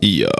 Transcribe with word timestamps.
Ja. 0.00 0.30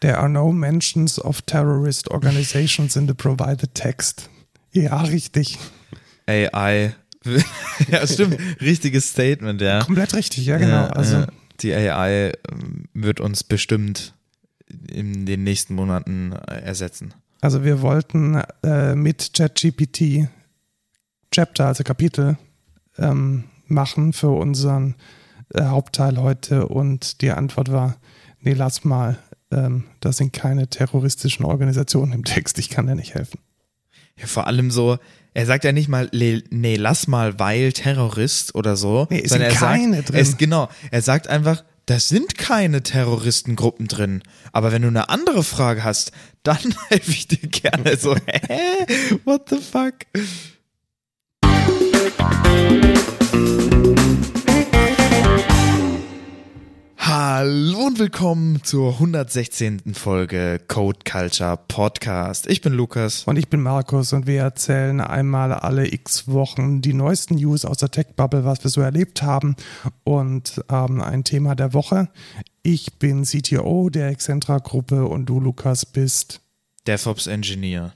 There 0.00 0.18
are 0.18 0.28
no 0.28 0.52
mentions 0.52 1.18
of 1.18 1.42
terrorist 1.42 2.08
organizations 2.10 2.96
in 2.96 3.08
the 3.08 3.14
provided 3.14 3.74
text. 3.74 4.30
Ja, 4.72 5.02
richtig. 5.02 5.58
AI. 6.26 6.94
ja, 7.90 8.06
stimmt. 8.06 8.38
Richtiges 8.60 9.10
Statement, 9.10 9.60
ja. 9.60 9.80
Komplett 9.80 10.14
richtig, 10.14 10.46
ja, 10.46 10.58
genau. 10.58 10.72
Ja, 10.72 10.86
also, 10.90 11.16
ja. 11.16 11.26
die 11.60 11.74
AI 11.74 12.32
ähm, 12.50 12.84
wird 12.94 13.20
uns 13.20 13.42
bestimmt 13.42 14.14
in 14.90 15.26
den 15.26 15.44
nächsten 15.44 15.74
Monaten 15.74 16.32
äh, 16.32 16.60
ersetzen. 16.60 17.14
also 17.40 17.64
wir 17.64 17.80
wollten 17.80 18.42
äh, 18.62 18.94
mit 18.94 19.32
ChatGPT 19.34 20.28
Chapter, 21.30 21.66
also 21.66 21.84
Kapitel, 21.84 22.38
ähm, 22.98 23.44
machen 23.66 24.12
für 24.12 24.30
unseren 24.30 24.94
äh, 25.54 25.64
Hauptteil 25.64 26.18
heute 26.18 26.68
und 26.68 27.20
die 27.22 27.30
Antwort 27.30 27.70
war, 27.72 27.96
nee, 28.40 28.52
lass 28.52 28.84
mal, 28.84 29.18
ähm, 29.50 29.84
da 30.00 30.12
sind 30.12 30.32
keine 30.32 30.68
terroristischen 30.68 31.44
Organisationen 31.44 32.12
im 32.12 32.24
Text, 32.24 32.58
ich 32.58 32.70
kann 32.70 32.86
dir 32.86 32.94
nicht 32.94 33.14
helfen. 33.14 33.40
Ja, 34.16 34.26
vor 34.26 34.46
allem 34.46 34.70
so, 34.70 34.98
er 35.34 35.46
sagt 35.46 35.64
ja 35.64 35.72
nicht 35.72 35.88
mal, 35.88 36.08
nee, 36.12 36.76
lass 36.76 37.06
mal, 37.06 37.38
weil 37.38 37.72
Terrorist 37.72 38.54
oder 38.54 38.76
so. 38.76 39.06
Nee, 39.10 39.22
es 39.22 39.30
sondern 39.30 39.50
sind 39.50 39.60
er 39.62 39.66
keine 39.68 39.96
sagt, 39.96 40.08
drin. 40.08 40.20
Es, 40.20 40.36
genau, 40.36 40.68
er 40.90 41.02
sagt 41.02 41.28
einfach, 41.28 41.62
da 41.86 41.98
sind 41.98 42.36
keine 42.36 42.82
Terroristengruppen 42.82 43.86
drin. 43.86 44.22
Aber 44.52 44.72
wenn 44.72 44.82
du 44.82 44.88
eine 44.88 45.08
andere 45.08 45.42
Frage 45.42 45.84
hast, 45.84 46.12
dann 46.42 46.58
helfe 46.88 47.10
ich 47.10 47.28
dir 47.28 47.48
gerne. 47.48 47.96
So, 47.96 48.14
hä? 48.26 49.18
What 49.24 49.48
the 49.48 49.56
fuck? 49.56 49.94
Hallo 57.10 57.86
und 57.86 57.98
willkommen 57.98 58.62
zur 58.64 58.92
116. 58.92 59.94
Folge 59.94 60.60
Code 60.68 60.98
Culture 61.10 61.58
Podcast. 61.66 62.46
Ich 62.46 62.60
bin 62.60 62.74
Lukas. 62.74 63.24
Und 63.24 63.38
ich 63.38 63.48
bin 63.48 63.62
Markus 63.62 64.12
und 64.12 64.26
wir 64.26 64.42
erzählen 64.42 65.00
einmal 65.00 65.54
alle 65.54 65.90
x 65.90 66.28
Wochen 66.28 66.82
die 66.82 66.92
neuesten 66.92 67.36
News 67.36 67.64
aus 67.64 67.78
der 67.78 67.90
Tech-Bubble, 67.90 68.44
was 68.44 68.62
wir 68.62 68.70
so 68.70 68.82
erlebt 68.82 69.22
haben 69.22 69.56
und 70.04 70.62
haben 70.68 71.00
ein 71.00 71.24
Thema 71.24 71.54
der 71.54 71.72
Woche. 71.72 72.10
Ich 72.62 72.98
bin 72.98 73.22
CTO 73.22 73.88
der 73.88 74.08
Excentra-Gruppe 74.08 75.06
und 75.06 75.24
du, 75.24 75.40
Lukas, 75.40 75.86
bist. 75.86 76.42
DevOps 76.86 77.26
Engineer. 77.26 77.94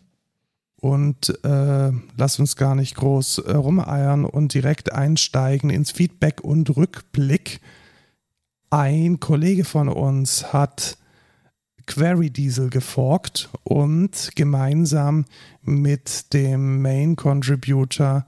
Und 0.76 1.38
äh, 1.44 1.90
lass 2.16 2.38
uns 2.38 2.56
gar 2.56 2.74
nicht 2.74 2.94
groß 2.94 3.40
äh, 3.40 3.52
rumeiern 3.52 4.24
und 4.24 4.54
direkt 4.54 4.90
einsteigen 4.90 5.68
ins 5.68 5.90
Feedback 5.90 6.40
und 6.40 6.74
Rückblick. 6.74 7.60
Ein 8.72 9.20
Kollege 9.20 9.64
von 9.66 9.90
uns 9.90 10.54
hat 10.54 10.96
Query 11.86 12.30
Diesel 12.30 12.70
geforkt 12.70 13.50
und 13.64 14.30
gemeinsam 14.34 15.26
mit 15.60 16.32
dem 16.32 16.80
Main 16.80 17.14
Contributor 17.16 18.24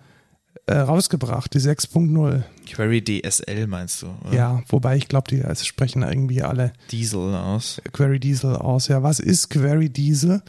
äh, 0.66 0.74
rausgebracht, 0.76 1.54
die 1.54 1.60
6.0. 1.60 2.42
Query 2.70 3.02
DSL 3.02 3.66
meinst 3.66 4.02
du? 4.02 4.08
Oder? 4.22 4.34
Ja, 4.34 4.62
wobei 4.68 4.98
ich 4.98 5.08
glaube, 5.08 5.28
die 5.28 5.42
sprechen 5.64 6.02
irgendwie 6.02 6.42
alle 6.42 6.74
Diesel 6.90 7.34
aus. 7.34 7.80
Query 7.94 8.20
Diesel 8.20 8.54
aus. 8.54 8.88
Ja, 8.88 9.02
was 9.02 9.20
ist 9.20 9.48
Query 9.48 9.88
Diesel? 9.88 10.42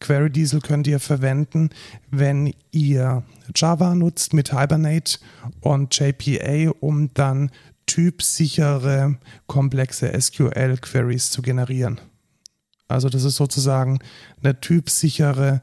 Query 0.00 0.28
Diesel 0.28 0.60
könnt 0.60 0.86
ihr 0.86 1.00
verwenden, 1.00 1.70
wenn 2.10 2.52
ihr 2.70 3.22
Java 3.56 3.94
nutzt 3.94 4.34
mit 4.34 4.52
Hibernate 4.52 5.20
und 5.62 5.98
JPA, 5.98 6.70
um 6.80 7.14
dann 7.14 7.50
typsichere, 7.88 9.16
komplexe 9.48 10.12
SQL-Queries 10.18 11.30
zu 11.30 11.42
generieren. 11.42 12.00
Also 12.86 13.08
das 13.08 13.24
ist 13.24 13.36
sozusagen 13.36 13.98
eine 14.42 14.60
typsichere 14.60 15.62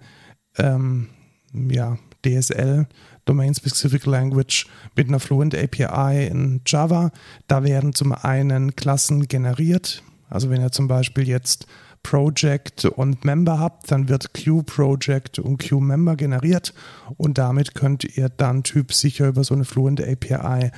ähm, 0.58 1.10
ja, 1.54 1.98
DSL, 2.26 2.88
Domain 3.24 3.56
Specific 3.56 4.06
Language, 4.06 4.68
mit 4.96 5.08
einer 5.08 5.20
Fluent 5.20 5.56
API 5.56 6.28
in 6.28 6.62
Java. 6.66 7.12
Da 7.48 7.64
werden 7.64 7.94
zum 7.94 8.12
einen 8.12 8.76
Klassen 8.76 9.28
generiert. 9.28 10.04
Also 10.30 10.50
wenn 10.50 10.62
ihr 10.62 10.72
zum 10.72 10.88
Beispiel 10.88 11.28
jetzt 11.28 11.66
Project 12.04 12.86
und 12.86 13.26
Member 13.26 13.60
habt, 13.60 13.92
dann 13.92 14.10
wird 14.10 14.32
Q-Project 14.34 15.40
und 15.40 15.68
Q-Member 15.68 16.16
generiert 16.16 16.76
und 17.18 17.40
damit 17.40 17.74
könnt 17.74 18.04
ihr 18.04 18.30
dann 18.30 18.62
typsicher 18.62 19.28
über 19.28 19.44
so 19.44 19.56
eine 19.56 19.66
Fluent 19.66 20.00
API 20.00 20.70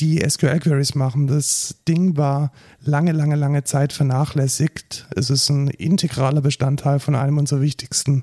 die 0.00 0.18
SQL-Queries 0.26 0.94
machen. 0.94 1.26
Das 1.26 1.76
Ding 1.86 2.16
war 2.16 2.52
lange, 2.80 3.12
lange, 3.12 3.36
lange 3.36 3.64
Zeit 3.64 3.92
vernachlässigt. 3.92 5.06
Es 5.14 5.30
ist 5.30 5.50
ein 5.50 5.68
integraler 5.68 6.40
Bestandteil 6.40 6.98
von 6.98 7.14
einem 7.14 7.38
unserer 7.38 7.60
wichtigsten 7.60 8.22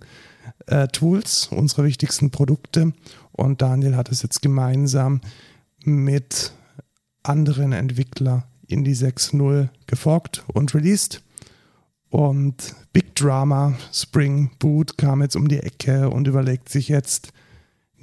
äh, 0.66 0.88
Tools, 0.88 1.48
unserer 1.52 1.84
wichtigsten 1.84 2.32
Produkte. 2.32 2.94
Und 3.32 3.62
Daniel 3.62 3.96
hat 3.96 4.10
es 4.10 4.24
jetzt 4.24 4.42
gemeinsam 4.42 5.22
mit 5.84 6.52
anderen 7.24 7.74
Entwicklern 7.74 8.44
in 8.68 8.84
die 8.84 8.96
6.0 8.96 9.70
geforkt 9.86 10.44
und 10.54 10.74
released. 10.74 11.22
Und 12.09 12.76
Big 12.94 13.16
Drama 13.16 13.78
Spring 13.94 14.50
Boot 14.59 14.98
kam 14.98 15.22
jetzt 15.22 15.36
um 15.36 15.48
die 15.48 15.59
Ecke 15.59 16.09
und 16.09 16.28
überlegt 16.28 16.70
sich 16.70 16.88
jetzt, 16.88 17.32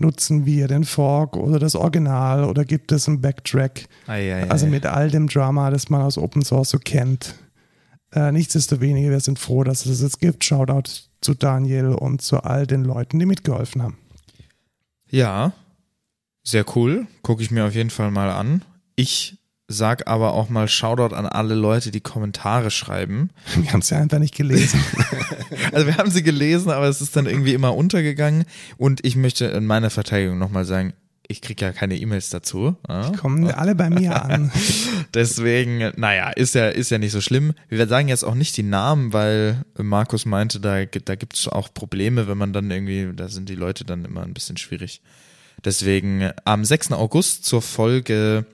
nutzen 0.05 0.45
wir 0.45 0.69
den 0.69 0.85
Fork 0.85 1.37
oder 1.37 1.59
das 1.59 1.75
Original 1.75 2.45
oder 2.45 2.65
gibt 2.65 2.93
es 2.93 3.09
einen 3.09 3.21
Backtrack? 3.21 3.87
Ei, 4.07 4.35
ei, 4.35 4.51
Also 4.51 4.67
mit 4.67 4.85
all 4.87 5.11
dem 5.11 5.29
Drama, 5.29 5.71
das 5.71 5.89
man 5.89 6.03
aus 6.03 6.19
Open 6.19 6.43
Source 6.43 6.71
so 6.71 6.79
kennt. 6.79 7.35
Äh, 8.13 8.31
nichtsdestoweniger, 8.31 9.11
wir 9.11 9.21
sind 9.21 9.39
froh, 9.39 9.65
dass 9.65 9.87
es 9.87 9.93
es 9.93 10.03
jetzt 10.03 10.21
gibt. 10.21 10.45
Shoutout 10.45 10.91
zu 11.21 11.35
Daniel 11.35 11.89
und 11.95 12.21
zu 12.21 12.39
all 12.43 12.67
den 12.67 12.85
Leuten, 12.85 13.19
die 13.19 13.27
mitgeholfen 13.27 13.83
haben. 13.83 13.99
Ja, 15.11 15.53
sehr 16.43 16.65
cool. 16.77 17.07
Gucke 17.23 17.43
ich 17.43 17.51
mir 17.51 17.65
auf 17.65 17.75
jeden 17.75 17.91
Fall 17.91 18.11
mal 18.11 18.31
an. 18.31 18.63
Ich 18.97 19.39
sag 19.69 20.07
aber 20.07 20.35
auch 20.35 20.49
mal 20.51 20.69
Shoutout 20.69 21.15
an 21.15 21.27
alle 21.27 21.55
Leute, 21.55 21.91
die 21.91 22.01
Kommentare 22.03 22.71
schreiben. 22.71 23.31
Wir 23.57 23.73
haben 23.73 23.83
ja 23.85 23.99
einfach 23.99 24.19
nicht 24.19 24.35
gelesen. 24.35 24.81
Also 25.73 25.87
wir 25.87 25.97
haben 25.97 26.11
sie 26.11 26.23
gelesen, 26.23 26.71
aber 26.71 26.89
es 26.89 27.01
ist 27.01 27.17
dann 27.17 27.27
irgendwie 27.27 27.55
immer 27.55 27.75
untergegangen. 27.77 28.45
Und 28.77 29.05
ich 29.05 29.15
möchte 29.17 29.47
in 29.47 29.67
meiner 29.67 29.91
Verteidigung 29.91 30.39
nochmal 30.39 30.65
sagen, 30.65 30.93
ich 31.27 31.41
kriege 31.41 31.65
ja 31.65 31.73
keine 31.73 31.97
E-Mails 31.97 32.31
dazu. 32.31 32.77
Ja? 32.89 33.11
Kommen 33.13 33.51
alle 33.51 33.75
bei 33.75 33.89
mir 33.91 34.25
an. 34.25 34.51
Deswegen, 35.15 35.93
naja, 35.97 36.31
ist 36.31 36.55
ja, 36.55 36.69
ist 36.69 36.91
ja 36.91 36.99
nicht 36.99 37.13
so 37.13 37.21
schlimm. 37.21 37.55
Wir 37.69 37.87
sagen 37.87 38.09
jetzt 38.09 38.25
auch 38.25 38.35
nicht 38.35 38.57
die 38.57 38.63
Namen, 38.63 39.13
weil 39.13 39.65
Markus 39.79 40.27
meinte, 40.27 40.61
da, 40.61 40.85
gibt- 40.85 41.09
da 41.09 41.15
gibt 41.15 41.37
es 41.37 41.49
auch 41.49 41.73
Probleme, 41.73 42.27
wenn 42.29 42.39
man 42.39 42.53
dann 42.53 42.71
irgendwie, 42.71 43.11
da 43.15 43.29
sind 43.29 43.49
die 43.49 43.55
Leute 43.57 43.85
dann 43.85 44.05
immer 44.05 44.23
ein 44.23 44.35
bisschen 44.35 44.57
schwierig. 44.57 45.01
Deswegen 45.65 46.31
am 46.45 46.65
6. 46.65 46.93
August 46.93 47.45
zur 47.45 47.63
Folge 47.63 48.45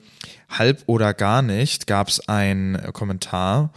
Halb 0.50 0.82
oder 0.86 1.14
gar 1.14 1.42
nicht 1.42 1.86
gab 1.86 2.08
es 2.08 2.28
einen 2.28 2.92
Kommentar. 2.92 3.72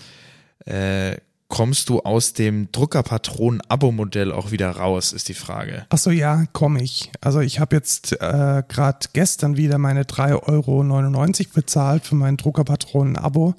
Äh, 0.66 1.18
kommst 1.54 1.90
du 1.90 2.00
aus 2.00 2.34
dem 2.34 2.72
Druckerpatronen-Abo-Modell 2.72 4.32
auch 4.32 4.50
wieder 4.50 4.72
raus, 4.72 5.14
ist 5.14 5.30
die 5.30 5.36
Frage. 5.36 5.86
Achso, 5.90 6.10
ja, 6.10 6.46
komme 6.52 6.82
ich. 6.82 7.12
Also 7.22 7.42
ich 7.42 7.60
habe 7.60 7.76
jetzt 7.76 8.14
äh, 8.14 8.64
gerade 8.68 9.08
gestern 9.14 9.56
wieder 9.56 9.78
meine 9.78 10.02
3,99 10.02 10.48
Euro 10.48 11.54
bezahlt 11.54 12.08
für 12.08 12.16
mein 12.16 12.38
Druckerpatronen-Abo. 12.38 13.54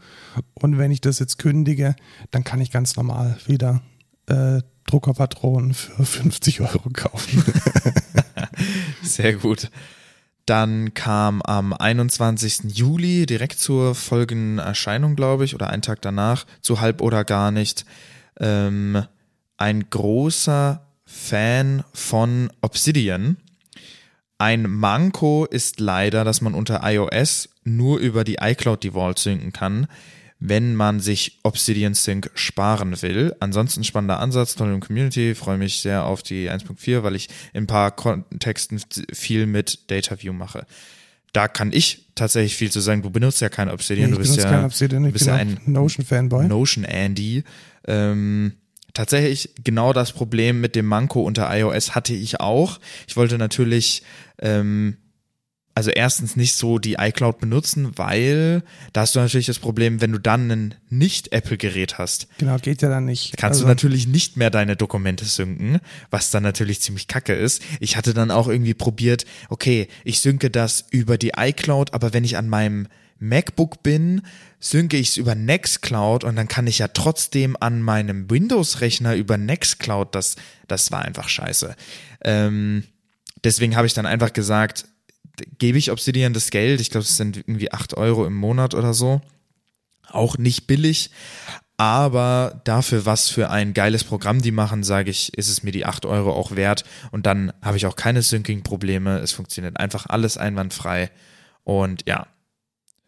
Und 0.55 0.79
wenn 0.79 0.91
ich 0.91 1.03
das 1.03 1.21
jetzt 1.21 1.39
kündige, 1.39 1.95
dann 2.33 2.43
kann 2.43 2.61
ich 2.61 2.73
ganz 2.73 2.97
normal 2.97 3.39
wieder 3.47 3.81
äh, 4.27 4.61
Druckerpatronen 4.87 5.73
für 5.73 6.05
50 6.05 6.63
Euro 6.63 6.91
kaufen. 6.93 7.45
Sehr 9.03 9.35
gut. 9.35 9.71
Dann 10.47 10.93
kam 10.93 11.41
am 11.43 11.73
21. 11.73 12.77
Juli 12.77 13.25
direkt 13.27 13.59
zur 13.59 13.95
Folgenerscheinung, 13.95 15.17
glaube 15.17 15.45
ich, 15.45 15.55
oder 15.55 15.71
einen 15.71 15.83
Tag 15.83 16.03
danach, 16.03 16.45
zu 16.61 16.81
halb 16.81 17.01
oder 17.01 17.25
gar 17.25 17.51
nicht, 17.51 17.87
ähm, 18.39 19.05
ein 19.57 19.89
großer 19.89 20.85
Fan 21.07 21.85
von 21.93 22.51
Obsidian. 22.61 23.37
Ein 24.37 24.69
Manko 24.69 25.47
ist 25.47 25.81
leider, 25.81 26.25
dass 26.25 26.41
man 26.41 26.55
unter 26.55 26.81
iOS 26.85 27.49
nur 27.63 27.99
über 27.99 28.25
die 28.25 28.39
iCloud 28.41 28.85
Default 28.85 29.19
synken 29.19 29.53
kann, 29.53 29.87
wenn 30.47 30.75
man 30.75 31.01
sich 31.01 31.39
Obsidian 31.43 31.95
Sync 31.95 32.31
sparen 32.35 33.01
will. 33.01 33.35
Ansonsten 33.41 33.83
spannender 33.83 34.21
Ansatz, 34.21 34.55
toll 34.55 34.75
im 34.75 34.81
Community, 34.81 35.35
freue 35.35 35.57
mich 35.57 35.81
sehr 35.81 36.05
auf 36.05 36.23
die 36.23 36.51
1.4, 36.51 37.03
weil 37.03 37.17
ich 37.17 37.31
in 37.55 37.65
ein 37.65 37.67
paar 37.67 37.91
Kontexten 37.93 38.79
viel 39.11 39.47
mit 39.47 39.91
DataView 39.91 40.35
mache. 40.35 40.67
Da 41.33 41.49
kann 41.49 41.73
ich 41.73 42.11
tatsächlich 42.15 42.57
viel 42.57 42.71
zu 42.71 42.81
sagen. 42.81 43.01
Du 43.01 43.09
benutzt 43.09 43.41
ja 43.41 43.49
kein 43.49 43.71
Obsidian, 43.71 44.11
ich 44.11 44.17
du 44.17 44.21
bist 44.21 44.37
ja, 44.37 44.51
kein 44.51 44.65
Obsidian, 44.67 45.07
ich 45.07 45.15
bist 45.15 45.27
ja 45.27 45.35
ein 45.35 45.59
Notion-Fanboy. 45.65 46.47
Notion 46.47 46.85
Andy. 46.85 47.43
Ähm, 47.87 48.53
tatsächlich 48.93 49.55
genau 49.65 49.95
das 49.95 50.13
Problem 50.13 50.61
mit 50.61 50.77
dem 50.77 50.85
Manko 50.85 51.23
unter 51.23 51.49
iOS 51.57 51.95
hatte 51.95 52.13
ich 52.13 52.41
auch. 52.41 52.81
Ich 53.09 53.17
wollte 53.17 53.39
natürlich 53.39 54.03
ähm, 54.39 54.99
also 55.75 55.91
erstens 55.91 56.37
nicht 56.37 56.55
so 56.55 56.79
die 56.79 56.95
iCloud 56.95 57.41
benutzen, 57.41 57.91
weil 57.97 58.63
da 58.93 59.01
hast 59.01 59.17
du 59.17 59.21
natürlich 59.21 59.47
das 59.47 59.59
Problem, 59.59 60.01
wenn 60.01 60.13
du 60.13 60.19
dann 60.19 60.51
ein 60.51 60.75
Nicht-Apple-Gerät 60.89 61.99
hast. 61.99 62.29
Genau, 62.39 62.57
geht 62.59 62.81
ja 62.81 62.89
dann 62.89 63.07
nicht. 63.07 63.37
Kannst 63.37 63.57
also, 63.57 63.65
du 63.65 63.69
natürlich 63.69 64.07
nicht 64.07 64.37
mehr 64.37 64.51
deine 64.51 64.77
Dokumente 64.77 65.25
synken, 65.25 65.81
was 66.11 66.31
dann 66.31 66.45
natürlich 66.45 66.81
ziemlich 66.81 67.09
kacke 67.09 67.35
ist. 67.35 67.61
Ich 67.81 67.97
hatte 67.97 68.15
dann 68.15 68.31
auch 68.31 68.47
irgendwie 68.47 68.75
probiert, 68.75 69.25
okay, 69.49 69.89
ich 70.05 70.21
synke 70.21 70.49
das 70.49 70.85
über 70.91 71.19
die 71.19 71.33
iCloud, 71.37 71.93
aber 71.93 72.13
wenn 72.13 72.25
ich 72.25 72.37
an 72.37 72.49
meinem 72.49 72.87
MacBook 73.19 73.83
bin, 73.83 74.23
synke 74.61 74.97
ich 74.97 75.11
es 75.11 75.17
über 75.17 75.35
Nextcloud 75.35 76.25
und 76.25 76.37
dann 76.37 76.49
kann 76.49 76.67
ich 76.67 76.79
ja 76.79 76.89
trotzdem 76.89 77.57
an 77.59 77.83
meinem 77.83 78.31
Windows-Rechner 78.31 79.17
über 79.17 79.39
Nextcloud, 79.39 80.15
das, 80.15 80.37
das 80.69 80.93
war 80.93 81.03
einfach 81.03 81.29
scheiße. 81.29 81.75
Ähm, 82.23 82.85
deswegen 83.43 83.77
habe 83.77 83.87
ich 83.87 83.95
dann 83.95 84.07
einfach 84.07 84.33
gesagt, 84.33 84.87
gebe 85.59 85.79
ich 85.79 85.91
Obsidian 85.91 86.33
das 86.33 86.51
Geld, 86.51 86.81
ich 86.81 86.91
glaube, 86.91 87.05
es 87.05 87.17
sind 87.17 87.37
irgendwie 87.37 87.73
acht 87.73 87.95
Euro 87.95 88.27
im 88.27 88.35
Monat 88.35 88.75
oder 88.75 88.95
so. 88.95 89.21
Auch 90.11 90.39
nicht 90.39 90.67
billig, 90.67 91.11
aber 91.77 92.61
dafür, 92.65 93.05
was 93.05 93.29
für 93.29 93.51
ein 93.51 93.75
geiles 93.75 94.05
Programm 94.05 94.41
die 94.41 94.53
machen, 94.53 94.85
sage 94.85 95.11
ich, 95.11 95.37
ist 95.37 95.49
es 95.49 95.65
mir 95.65 95.73
die 95.73 95.87
acht 95.87 96.07
Euro 96.07 96.33
auch 96.33 96.55
wert. 96.55 96.85
Und 97.11 97.27
dann 97.27 97.53
habe 97.63 97.77
ich 97.77 97.87
auch 97.87 97.97
keine 97.97 98.23
Syncing-Probleme. 98.23 99.19
Es 99.19 99.33
funktioniert 99.33 99.79
einfach 99.79 100.07
alles 100.07 100.37
einwandfrei. 100.37 101.11
Und 101.65 102.05
ja, 102.07 102.29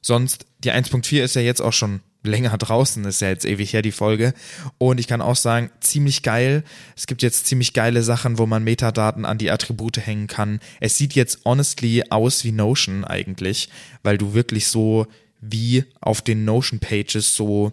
sonst, 0.03 0.47
die 0.59 0.73
1.4 0.73 1.23
ist 1.23 1.37
ja 1.37 1.43
jetzt 1.43 1.61
auch 1.61 1.73
schon 1.73 2.01
länger 2.27 2.57
draußen, 2.59 3.05
ist 3.05 3.21
ja 3.21 3.29
jetzt 3.29 3.45
ewig 3.45 3.73
her 3.73 3.83
die 3.83 3.93
Folge. 3.93 4.35
Und 4.79 5.01
ich 5.01 5.07
kann 5.07 5.23
auch 5.23 5.37
sagen, 5.37 5.71
ziemlich 5.81 6.23
geil. 6.23 6.65
Es 6.97 7.07
gibt 7.07 7.23
jetzt 7.23 7.47
ziemlich 7.47 7.73
geile 7.73 8.03
Sachen, 8.03 8.39
wo 8.39 8.47
man 8.47 8.65
Metadaten 8.65 9.25
an 9.25 9.39
die 9.39 9.51
Attribute 9.51 9.99
hängen 9.99 10.27
kann. 10.27 10.61
Es 10.81 10.97
sieht 10.97 11.15
jetzt 11.15 11.45
honestly 11.45 12.05
aus 12.11 12.45
wie 12.45 12.53
Notion 12.53 13.05
eigentlich, 13.05 13.69
weil 14.03 14.19
du 14.19 14.35
wirklich 14.35 14.69
so 14.69 15.07
wie 15.41 15.85
auf 16.01 16.23
den 16.23 16.45
Notion 16.45 16.81
Pages 16.81 17.35
so 17.35 17.73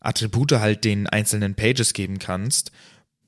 Attribute 0.00 0.52
halt 0.52 0.84
den 0.84 1.06
einzelnen 1.06 1.54
Pages 1.54 1.92
geben 1.92 2.18
kannst. 2.18 2.72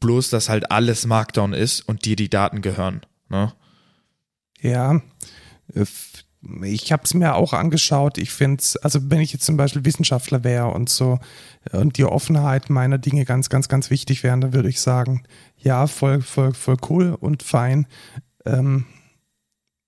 Bloß, 0.01 0.31
dass 0.31 0.49
halt 0.49 0.71
alles 0.71 1.07
Markdown 1.07 1.53
ist 1.53 1.81
und 1.89 2.05
dir 2.05 2.17
die 2.17 2.31
Daten 2.31 2.63
gehören. 2.63 3.03
Ne? 3.29 3.53
Ja, 4.61 5.01
ich 6.63 6.91
habe 6.91 7.05
es 7.05 7.15
mir 7.15 7.35
auch 7.35 7.53
angeschaut. 7.53 8.19
Ich 8.19 8.33
finde 8.33 8.61
es, 8.61 8.77
also 8.77 8.99
wenn 9.11 9.21
ich 9.21 9.33
jetzt 9.33 9.45
zum 9.45 9.57
Beispiel 9.57 9.85
Wissenschaftler 9.85 10.43
wäre 10.43 10.69
und 10.69 10.89
so 10.89 11.19
und 11.71 11.99
die 11.99 12.05
Offenheit 12.05 12.69
meiner 12.69 12.99
Dinge 12.99 13.25
ganz, 13.25 13.49
ganz, 13.49 13.69
ganz 13.69 13.91
wichtig 13.91 14.23
wären, 14.23 14.41
dann 14.41 14.53
würde 14.53 14.69
ich 14.69 14.81
sagen, 14.81 15.23
ja, 15.57 15.87
voll, 15.87 16.21
voll, 16.21 16.53
voll 16.53 16.77
cool 16.89 17.17
und 17.19 17.43
fein. 17.43 17.87
Ähm, 18.45 18.87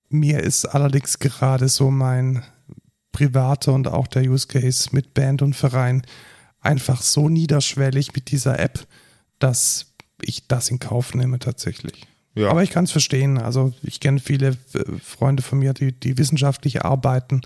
mir 0.09 0.39
ist 0.41 0.65
allerdings 0.65 1.19
gerade 1.19 1.67
so 1.67 1.91
mein 1.91 2.43
privater 3.11 3.73
und 3.73 3.87
auch 3.87 4.07
der 4.07 4.23
Use 4.23 4.47
Case 4.47 4.89
mit 4.91 5.13
Band 5.13 5.41
und 5.41 5.55
Verein 5.55 6.03
einfach 6.61 7.01
so 7.01 7.27
niederschwellig 7.27 8.13
mit 8.13 8.31
dieser 8.31 8.59
App, 8.59 8.87
dass 9.39 9.93
ich 10.21 10.47
das 10.47 10.69
in 10.69 10.79
Kauf 10.79 11.13
nehme 11.13 11.39
tatsächlich. 11.39 12.07
Ja. 12.35 12.49
Aber 12.49 12.63
ich 12.63 12.69
kann 12.69 12.83
es 12.83 12.91
verstehen. 12.91 13.37
Also 13.37 13.73
ich 13.81 13.99
kenne 13.99 14.19
viele 14.19 14.49
äh, 14.73 14.83
Freunde 15.01 15.41
von 15.41 15.59
mir, 15.59 15.73
die, 15.73 15.93
die 15.93 16.17
wissenschaftlich 16.17 16.83
arbeiten 16.83 17.41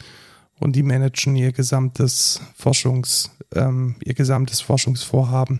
und 0.59 0.75
die 0.75 0.83
managen 0.83 1.35
ihr 1.35 1.51
gesamtes 1.51 2.41
Forschungs, 2.55 3.31
ähm, 3.55 3.95
ihr 4.03 4.15
gesamtes 4.15 4.61
Forschungsvorhaben 4.61 5.59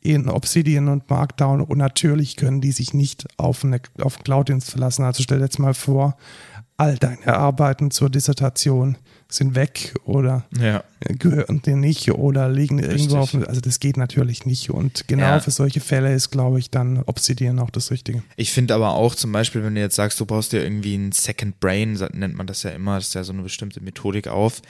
in 0.00 0.28
Obsidian 0.28 0.88
und 0.88 1.10
Markdown 1.10 1.60
und 1.60 1.76
natürlich 1.76 2.36
können 2.36 2.60
die 2.60 2.70
sich 2.72 2.94
nicht 2.94 3.26
auf 3.36 3.64
eine 3.64 3.80
auf 4.00 4.22
Cloud-Dienst 4.22 4.70
verlassen. 4.70 5.04
Also 5.04 5.22
stell 5.22 5.38
dir 5.38 5.44
jetzt 5.44 5.58
mal 5.58 5.74
vor, 5.74 6.16
all 6.78 6.96
deine 6.96 7.36
Arbeiten 7.36 7.90
zur 7.90 8.08
Dissertation 8.08 8.96
sind 9.30 9.54
weg 9.54 9.94
oder 10.04 10.46
ja. 10.58 10.82
gehören 11.00 11.60
dir 11.60 11.76
nicht 11.76 12.10
oder 12.12 12.48
liegen 12.48 12.78
Richtig. 12.78 13.10
irgendwo 13.12 13.18
auf. 13.18 13.34
Also 13.46 13.60
das 13.60 13.78
geht 13.78 13.98
natürlich 13.98 14.46
nicht. 14.46 14.70
Und 14.70 15.06
genau 15.06 15.24
ja. 15.24 15.40
für 15.40 15.50
solche 15.50 15.80
Fälle 15.80 16.14
ist, 16.14 16.30
glaube 16.30 16.58
ich, 16.58 16.70
dann 16.70 17.02
Obsidian 17.02 17.58
auch 17.58 17.70
das 17.70 17.90
Richtige. 17.90 18.22
Ich 18.36 18.52
finde 18.52 18.74
aber 18.74 18.94
auch 18.94 19.14
zum 19.14 19.32
Beispiel, 19.32 19.62
wenn 19.62 19.74
du 19.74 19.80
jetzt 19.80 19.96
sagst, 19.96 20.18
du 20.18 20.24
brauchst 20.24 20.52
dir 20.52 20.62
irgendwie 20.62 20.94
ein 20.94 21.12
Second 21.12 21.60
Brain, 21.60 21.98
nennt 22.14 22.36
man 22.36 22.46
das 22.46 22.62
ja 22.62 22.70
immer, 22.70 22.96
das 22.96 23.08
ist 23.08 23.14
ja 23.14 23.24
so 23.24 23.34
eine 23.34 23.42
bestimmte 23.42 23.82
Methodik 23.82 24.28
auf, 24.28 24.62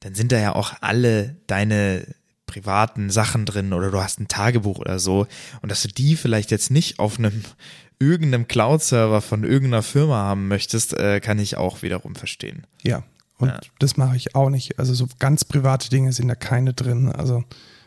dann 0.00 0.14
sind 0.14 0.32
da 0.32 0.38
ja 0.38 0.54
auch 0.54 0.74
alle 0.80 1.36
deine 1.46 2.04
privaten 2.52 3.08
Sachen 3.08 3.46
drin 3.46 3.72
oder 3.72 3.90
du 3.90 3.98
hast 3.98 4.20
ein 4.20 4.28
Tagebuch 4.28 4.78
oder 4.78 4.98
so 4.98 5.26
und 5.62 5.72
dass 5.72 5.82
du 5.82 5.88
die 5.88 6.16
vielleicht 6.16 6.50
jetzt 6.50 6.70
nicht 6.70 6.98
auf 6.98 7.18
einem 7.18 7.44
irgendeinem 7.98 8.46
Cloud-Server 8.46 9.22
von 9.22 9.44
irgendeiner 9.44 9.82
Firma 9.82 10.16
haben 10.16 10.48
möchtest, 10.48 10.92
äh, 10.92 11.20
kann 11.20 11.38
ich 11.38 11.56
auch 11.56 11.82
wiederum 11.82 12.14
verstehen. 12.14 12.66
Ja, 12.82 13.04
und 13.38 13.48
ja. 13.48 13.60
das 13.78 13.96
mache 13.96 14.16
ich 14.16 14.34
auch 14.34 14.50
nicht. 14.50 14.78
Also 14.78 14.92
so 14.92 15.08
ganz 15.18 15.44
private 15.44 15.88
Dinge 15.88 16.12
sind 16.12 16.28
da 16.28 16.34
keine 16.34 16.74
drin. 16.74 17.10
Also 17.10 17.42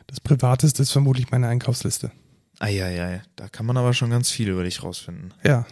das 0.08 0.20
Privateste 0.20 0.82
ist 0.82 0.92
vermutlich 0.92 1.30
meine 1.32 1.48
Einkaufsliste. 1.48 2.12
Eieiei, 2.60 3.22
da 3.36 3.50
kann 3.50 3.66
man 3.66 3.78
aber 3.78 3.94
schon 3.94 4.10
ganz 4.10 4.32
viel 4.32 4.50
über 4.50 4.64
dich 4.64 4.82
rausfinden. 4.82 5.34
Ja. 5.44 5.66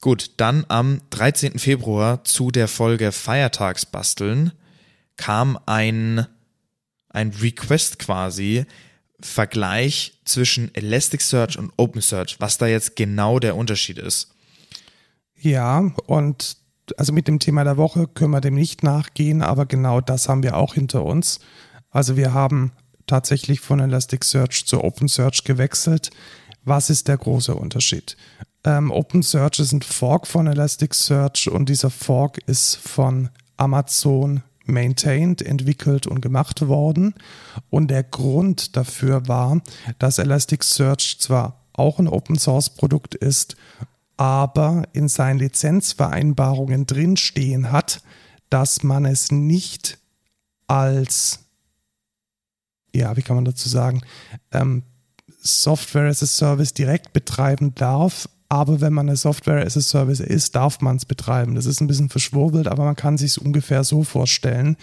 Gut, 0.00 0.32
dann 0.36 0.66
am 0.68 1.00
13. 1.10 1.58
Februar 1.58 2.24
zu 2.24 2.50
der 2.50 2.68
Folge 2.68 3.12
Feiertagsbasteln 3.12 4.52
kam 5.16 5.58
ein, 5.66 6.26
ein 7.18 7.32
Request 7.40 7.98
quasi, 7.98 8.64
Vergleich 9.20 10.20
zwischen 10.24 10.72
Elasticsearch 10.76 11.58
und 11.58 11.72
OpenSearch, 11.76 12.36
was 12.38 12.56
da 12.56 12.68
jetzt 12.68 12.94
genau 12.94 13.40
der 13.40 13.56
Unterschied 13.56 13.98
ist. 13.98 14.28
Ja, 15.34 15.90
und 16.06 16.56
also 16.96 17.12
mit 17.12 17.26
dem 17.26 17.40
Thema 17.40 17.64
der 17.64 17.76
Woche 17.76 18.06
können 18.06 18.30
wir 18.30 18.40
dem 18.40 18.54
nicht 18.54 18.84
nachgehen, 18.84 19.42
aber 19.42 19.66
genau 19.66 20.00
das 20.00 20.28
haben 20.28 20.44
wir 20.44 20.56
auch 20.56 20.74
hinter 20.74 21.04
uns. 21.04 21.40
Also 21.90 22.16
wir 22.16 22.32
haben 22.32 22.72
tatsächlich 23.08 23.58
von 23.58 23.80
Elasticsearch 23.80 24.66
zu 24.66 24.84
OpenSearch 24.84 25.42
gewechselt. 25.42 26.10
Was 26.64 26.88
ist 26.88 27.08
der 27.08 27.16
große 27.16 27.56
Unterschied? 27.56 28.16
Ähm, 28.62 28.92
OpenSearch 28.92 29.58
ist 29.58 29.72
ein 29.72 29.82
Fork 29.82 30.28
von 30.28 30.46
Elasticsearch 30.46 31.50
und 31.50 31.68
dieser 31.68 31.90
Fork 31.90 32.38
ist 32.46 32.76
von 32.76 33.30
Amazon 33.56 34.44
maintained, 34.68 35.42
entwickelt 35.42 36.06
und 36.06 36.20
gemacht 36.20 36.66
worden. 36.68 37.14
Und 37.70 37.88
der 37.88 38.02
Grund 38.04 38.76
dafür 38.76 39.28
war, 39.28 39.60
dass 39.98 40.18
Elasticsearch 40.18 41.18
zwar 41.20 41.64
auch 41.72 41.98
ein 41.98 42.08
Open 42.08 42.38
Source 42.38 42.70
Produkt 42.70 43.14
ist 43.14 43.56
aber 44.18 44.82
in 44.92 45.08
seinen 45.08 45.38
Lizenzvereinbarungen 45.38 46.86
drinstehen 46.86 47.70
hat, 47.72 48.02
dass 48.50 48.82
man 48.82 49.06
es 49.06 49.30
nicht 49.30 49.98
als, 50.66 51.38
ja, 52.94 53.16
wie 53.16 53.22
kann 53.22 53.36
man 53.36 53.44
dazu 53.44 53.68
sagen, 53.68 54.02
ähm, 54.50 54.82
Software 55.40 56.08
as 56.08 56.22
a 56.22 56.26
Service 56.26 56.74
direkt 56.74 57.12
betreiben 57.12 57.74
darf, 57.76 58.28
aber 58.48 58.80
wenn 58.80 58.92
man 58.92 59.08
eine 59.08 59.16
Software 59.16 59.64
as 59.64 59.76
a 59.76 59.80
Service 59.80 60.20
ist, 60.20 60.56
darf 60.56 60.80
man 60.80 60.96
es 60.96 61.04
betreiben. 61.04 61.54
Das 61.54 61.66
ist 61.66 61.80
ein 61.80 61.86
bisschen 61.86 62.08
verschwurbelt, 62.08 62.66
aber 62.66 62.84
man 62.84 62.96
kann 62.96 63.18
sich 63.18 63.32
es 63.32 63.38
ungefähr 63.38 63.84
so 63.84 64.04
vorstellen. 64.04 64.76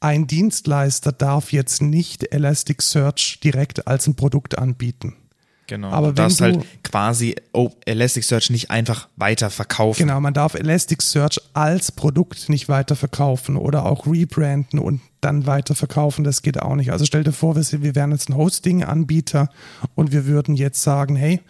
Ein 0.00 0.26
Dienstleister 0.26 1.12
darf 1.12 1.52
jetzt 1.52 1.82
nicht 1.82 2.32
Elasticsearch 2.32 3.40
direkt 3.44 3.86
als 3.86 4.06
ein 4.06 4.16
Produkt 4.16 4.56
anbieten. 4.58 5.14
Genau. 5.70 5.90
Aber 5.90 6.08
du 6.08 6.14
darfst 6.14 6.40
halt 6.40 6.66
quasi 6.82 7.36
oh, 7.52 7.70
Elasticsearch 7.84 8.50
nicht 8.50 8.72
einfach 8.72 9.08
weiter 9.14 9.50
verkaufen. 9.50 10.00
Genau, 10.00 10.20
man 10.20 10.34
darf 10.34 10.54
Elasticsearch 10.54 11.40
als 11.52 11.92
Produkt 11.92 12.48
nicht 12.48 12.68
weiter 12.68 12.96
verkaufen 12.96 13.56
oder 13.56 13.86
auch 13.86 14.04
rebranden 14.04 14.80
und 14.80 15.00
dann 15.20 15.46
weiter 15.46 15.76
verkaufen. 15.76 16.24
Das 16.24 16.42
geht 16.42 16.60
auch 16.60 16.74
nicht. 16.74 16.90
Also 16.90 17.04
stell 17.04 17.22
dir 17.22 17.30
vor, 17.30 17.54
wir 17.54 17.94
wären 17.94 18.10
jetzt 18.10 18.28
ein 18.30 18.36
Hosting-Anbieter 18.36 19.48
und 19.94 20.10
wir 20.10 20.26
würden 20.26 20.56
jetzt 20.56 20.82
sagen, 20.82 21.14
hey, 21.14 21.40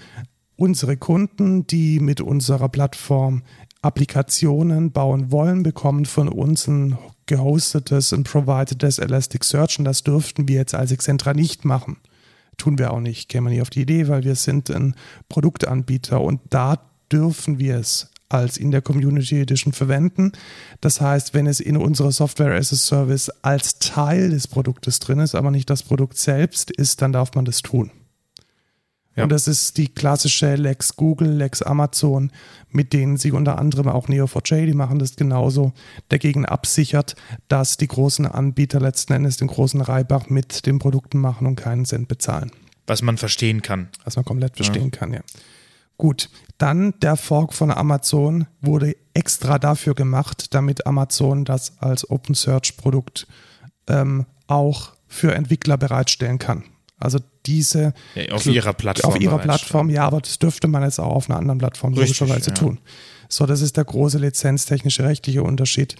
unsere 0.60 0.98
Kunden, 0.98 1.66
die 1.66 2.00
mit 2.00 2.20
unserer 2.20 2.68
Plattform 2.68 3.42
Applikationen 3.80 4.92
bauen 4.92 5.32
wollen, 5.32 5.62
bekommen 5.62 6.04
von 6.04 6.28
uns 6.28 6.68
ein 6.68 6.98
gehostetes 7.24 8.12
und 8.12 8.24
providedes 8.24 8.98
Elasticsearch 8.98 9.78
und 9.78 9.86
das 9.86 10.02
dürften 10.02 10.48
wir 10.48 10.56
jetzt 10.56 10.74
als 10.74 10.92
Excentra 10.92 11.32
nicht 11.32 11.64
machen. 11.64 11.96
Tun 12.58 12.78
wir 12.78 12.92
auch 12.92 13.00
nicht, 13.00 13.30
käme 13.30 13.48
nie 13.48 13.62
auf 13.62 13.70
die 13.70 13.80
Idee, 13.80 14.08
weil 14.08 14.22
wir 14.24 14.34
sind 14.34 14.68
ein 14.70 14.94
Produktanbieter 15.30 16.20
und 16.20 16.42
da 16.50 16.78
dürfen 17.10 17.58
wir 17.58 17.78
es 17.78 18.10
als 18.28 18.58
in 18.58 18.70
der 18.70 18.82
Community 18.82 19.40
Edition 19.40 19.72
verwenden. 19.72 20.32
Das 20.82 21.00
heißt, 21.00 21.32
wenn 21.32 21.46
es 21.46 21.60
in 21.60 21.78
unserer 21.78 22.12
Software 22.12 22.54
as 22.54 22.70
a 22.72 22.76
Service 22.76 23.30
als 23.40 23.78
Teil 23.78 24.28
des 24.28 24.46
Produktes 24.46 24.98
drin 24.98 25.20
ist, 25.20 25.34
aber 25.34 25.50
nicht 25.50 25.70
das 25.70 25.82
Produkt 25.82 26.18
selbst 26.18 26.70
ist, 26.70 27.00
dann 27.00 27.12
darf 27.12 27.34
man 27.34 27.46
das 27.46 27.62
tun. 27.62 27.90
Ja. 29.16 29.24
Und 29.24 29.32
das 29.32 29.48
ist 29.48 29.76
die 29.76 29.88
klassische 29.88 30.54
Lex 30.54 30.96
Google, 30.96 31.32
Lex 31.32 31.62
Amazon, 31.62 32.30
mit 32.70 32.92
denen 32.92 33.16
sie 33.16 33.32
unter 33.32 33.58
anderem 33.58 33.88
auch 33.88 34.08
Neo4j, 34.08 34.66
die 34.66 34.72
machen 34.72 34.98
das 34.98 35.16
genauso, 35.16 35.72
dagegen 36.08 36.46
absichert, 36.46 37.16
dass 37.48 37.76
die 37.76 37.88
großen 37.88 38.26
Anbieter 38.26 38.80
letzten 38.80 39.12
Endes 39.12 39.36
den 39.36 39.48
großen 39.48 39.80
Reibach 39.80 40.28
mit 40.28 40.66
den 40.66 40.78
Produkten 40.78 41.18
machen 41.18 41.46
und 41.46 41.56
keinen 41.56 41.84
Cent 41.84 42.06
bezahlen. 42.06 42.52
Was 42.86 43.02
man 43.02 43.18
verstehen 43.18 43.62
kann. 43.62 43.88
Was 44.04 44.16
man 44.16 44.24
komplett 44.24 44.56
verstehen 44.56 44.90
ja. 44.92 44.98
kann, 44.98 45.12
ja. 45.12 45.20
Gut, 45.96 46.30
dann 46.56 46.94
der 47.00 47.16
Fork 47.16 47.52
von 47.52 47.70
Amazon 47.70 48.46
wurde 48.62 48.96
extra 49.12 49.58
dafür 49.58 49.94
gemacht, 49.94 50.54
damit 50.54 50.86
Amazon 50.86 51.44
das 51.44 51.78
als 51.78 52.08
Open 52.08 52.34
Search 52.34 52.78
Produkt 52.78 53.26
ähm, 53.86 54.24
auch 54.46 54.92
für 55.06 55.34
Entwickler 55.34 55.76
bereitstellen 55.76 56.38
kann. 56.38 56.64
Also 57.00 57.18
diese 57.46 57.94
ja, 58.14 58.32
auf 58.32 58.46
ihrer 58.46 58.74
Plattform. 58.74 59.14
Auf 59.14 59.20
ihrer 59.20 59.38
Plattform, 59.38 59.90
ja, 59.90 60.06
aber 60.06 60.20
das 60.20 60.38
dürfte 60.38 60.68
man 60.68 60.82
jetzt 60.82 61.00
auch 61.00 61.14
auf 61.14 61.30
einer 61.30 61.38
anderen 61.38 61.58
Plattform 61.58 61.94
Richtig, 61.94 62.20
logischerweise 62.20 62.50
ja. 62.50 62.54
tun. 62.54 62.78
So, 63.28 63.46
das 63.46 63.62
ist 63.62 63.76
der 63.76 63.84
große 63.84 64.18
lizenztechnische 64.18 65.04
rechtliche 65.04 65.42
Unterschied. 65.42 65.96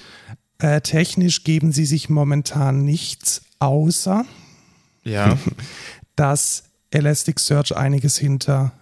Äh, 0.59 0.81
technisch 0.83 1.45
geben 1.45 1.73
sie 1.73 1.87
sich 1.87 2.11
momentan 2.11 2.85
nichts, 2.85 3.43
außer 3.59 4.25
ja. 5.05 5.39
dass 6.17 6.65
Elasticsearch 6.91 7.77
einiges 7.77 8.19
hinter 8.19 8.73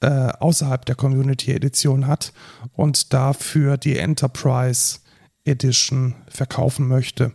äh, 0.00 0.08
außerhalb 0.08 0.84
der 0.86 0.94
Community 0.94 1.52
Edition 1.52 2.06
hat 2.06 2.32
und 2.72 3.12
dafür 3.12 3.76
die 3.76 3.98
Enterprise 3.98 4.98
Edition 5.44 6.14
verkaufen 6.28 6.88
möchte. 6.88 7.32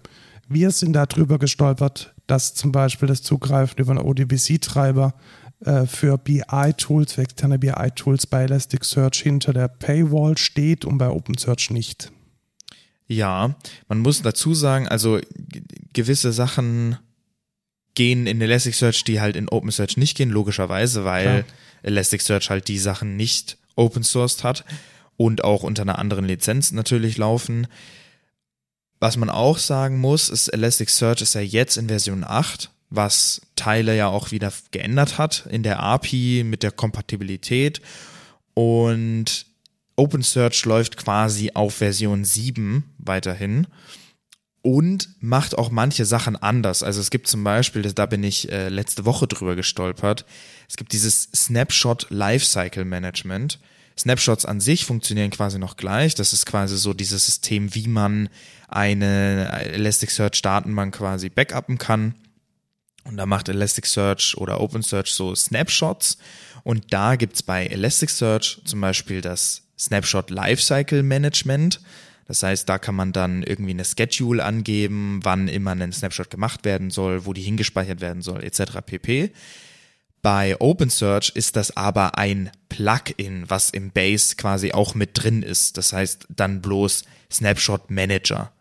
Wir 0.47 0.71
sind 0.71 0.93
darüber 0.93 1.39
gestolpert, 1.39 2.13
dass 2.31 2.53
zum 2.53 2.71
Beispiel 2.71 3.09
das 3.09 3.23
Zugreifen 3.23 3.77
über 3.77 3.91
einen 3.91 3.99
ODBC-Treiber 3.99 5.13
äh, 5.65 5.85
für 5.85 6.17
BI-Tools, 6.17 7.13
für 7.13 7.21
externe 7.23 7.59
BI-Tools 7.59 8.25
bei 8.25 8.43
Elasticsearch 8.43 9.21
hinter 9.21 9.51
der 9.51 9.67
Paywall 9.67 10.37
steht 10.37 10.85
und 10.85 10.97
bei 10.97 11.09
OpenSearch 11.09 11.71
nicht. 11.71 12.09
Ja, 13.07 13.55
man 13.89 13.99
muss 13.99 14.21
dazu 14.21 14.53
sagen, 14.53 14.87
also 14.87 15.19
gewisse 15.91 16.31
Sachen 16.31 16.97
gehen 17.95 18.27
in 18.27 18.39
Elasticsearch, 18.39 19.03
die 19.03 19.19
halt 19.19 19.35
in 19.35 19.49
OpenSearch 19.49 19.97
nicht 19.97 20.15
gehen, 20.15 20.29
logischerweise, 20.29 21.03
weil 21.03 21.43
Klar. 21.43 21.43
Elasticsearch 21.83 22.49
halt 22.49 22.69
die 22.69 22.79
Sachen 22.79 23.17
nicht 23.17 23.57
open 23.75 24.03
sourced 24.03 24.45
hat 24.45 24.63
und 25.17 25.43
auch 25.43 25.63
unter 25.63 25.81
einer 25.81 25.99
anderen 25.99 26.23
Lizenz 26.23 26.71
natürlich 26.71 27.17
laufen. 27.17 27.67
Was 29.01 29.17
man 29.17 29.31
auch 29.31 29.57
sagen 29.57 29.99
muss, 29.99 30.29
ist 30.29 30.47
Elasticsearch 30.49 31.21
ist 31.21 31.33
ja 31.33 31.41
jetzt 31.41 31.75
in 31.75 31.87
Version 31.87 32.23
8, 32.23 32.69
was 32.91 33.41
Teile 33.55 33.97
ja 33.97 34.07
auch 34.07 34.29
wieder 34.29 34.53
geändert 34.69 35.17
hat 35.17 35.47
in 35.49 35.63
der 35.63 35.79
API 35.79 36.43
mit 36.45 36.61
der 36.61 36.71
Kompatibilität 36.71 37.81
und 38.53 39.47
OpenSearch 39.95 40.65
läuft 40.65 40.97
quasi 40.97 41.49
auf 41.55 41.75
Version 41.75 42.23
7 42.23 42.83
weiterhin 42.99 43.65
und 44.61 45.09
macht 45.19 45.57
auch 45.57 45.71
manche 45.71 46.05
Sachen 46.05 46.35
anders. 46.35 46.83
Also 46.83 47.01
es 47.01 47.09
gibt 47.09 47.25
zum 47.25 47.43
Beispiel, 47.43 47.81
da 47.81 48.05
bin 48.05 48.23
ich 48.23 48.51
äh, 48.51 48.69
letzte 48.69 49.05
Woche 49.05 49.25
drüber 49.25 49.55
gestolpert, 49.55 50.25
es 50.69 50.77
gibt 50.77 50.93
dieses 50.93 51.23
Snapshot 51.35 52.05
Lifecycle 52.11 52.85
Management. 52.85 53.59
Snapshots 53.97 54.45
an 54.45 54.59
sich 54.59 54.85
funktionieren 54.85 55.29
quasi 55.29 55.59
noch 55.59 55.77
gleich. 55.77 56.15
Das 56.15 56.33
ist 56.33 56.45
quasi 56.45 56.77
so 56.77 56.93
dieses 56.93 57.25
System, 57.25 57.73
wie 57.75 57.87
man 57.87 58.29
eine 58.67 59.49
Elasticsearch-Datenbank 59.73 60.95
quasi 60.95 61.29
backuppen 61.29 61.77
kann. 61.77 62.15
Und 63.03 63.17
da 63.17 63.25
macht 63.25 63.49
Elasticsearch 63.49 64.37
oder 64.37 64.61
OpenSearch 64.61 65.11
so 65.11 65.35
Snapshots. 65.35 66.17
Und 66.63 66.93
da 66.93 67.15
gibt's 67.15 67.43
bei 67.43 67.65
Elasticsearch 67.67 68.61
zum 68.65 68.81
Beispiel 68.81 69.21
das 69.21 69.63
Snapshot 69.77 70.29
Lifecycle 70.29 71.03
Management. 71.03 71.81
Das 72.27 72.43
heißt, 72.43 72.69
da 72.69 72.77
kann 72.77 72.95
man 72.95 73.11
dann 73.11 73.43
irgendwie 73.43 73.71
eine 73.71 73.83
Schedule 73.83 74.43
angeben, 74.45 75.19
wann 75.23 75.47
immer 75.47 75.71
ein 75.71 75.91
Snapshot 75.91 76.29
gemacht 76.29 76.63
werden 76.63 76.91
soll, 76.91 77.25
wo 77.25 77.33
die 77.33 77.41
hingespeichert 77.41 77.99
werden 77.99 78.21
soll, 78.21 78.43
etc. 78.43 78.79
pp. 78.85 79.31
Bei 80.21 80.59
OpenSearch 80.59 81.31
ist 81.33 81.55
das 81.55 81.75
aber 81.75 82.17
ein 82.17 82.51
Plugin, 82.69 83.49
was 83.49 83.71
im 83.71 83.91
Base 83.91 84.35
quasi 84.35 84.71
auch 84.71 84.93
mit 84.93 85.11
drin 85.13 85.41
ist. 85.41 85.77
Das 85.77 85.93
heißt 85.93 86.27
dann 86.29 86.61
bloß 86.61 87.03
Snapshot 87.31 87.89
Manager. 87.89 88.51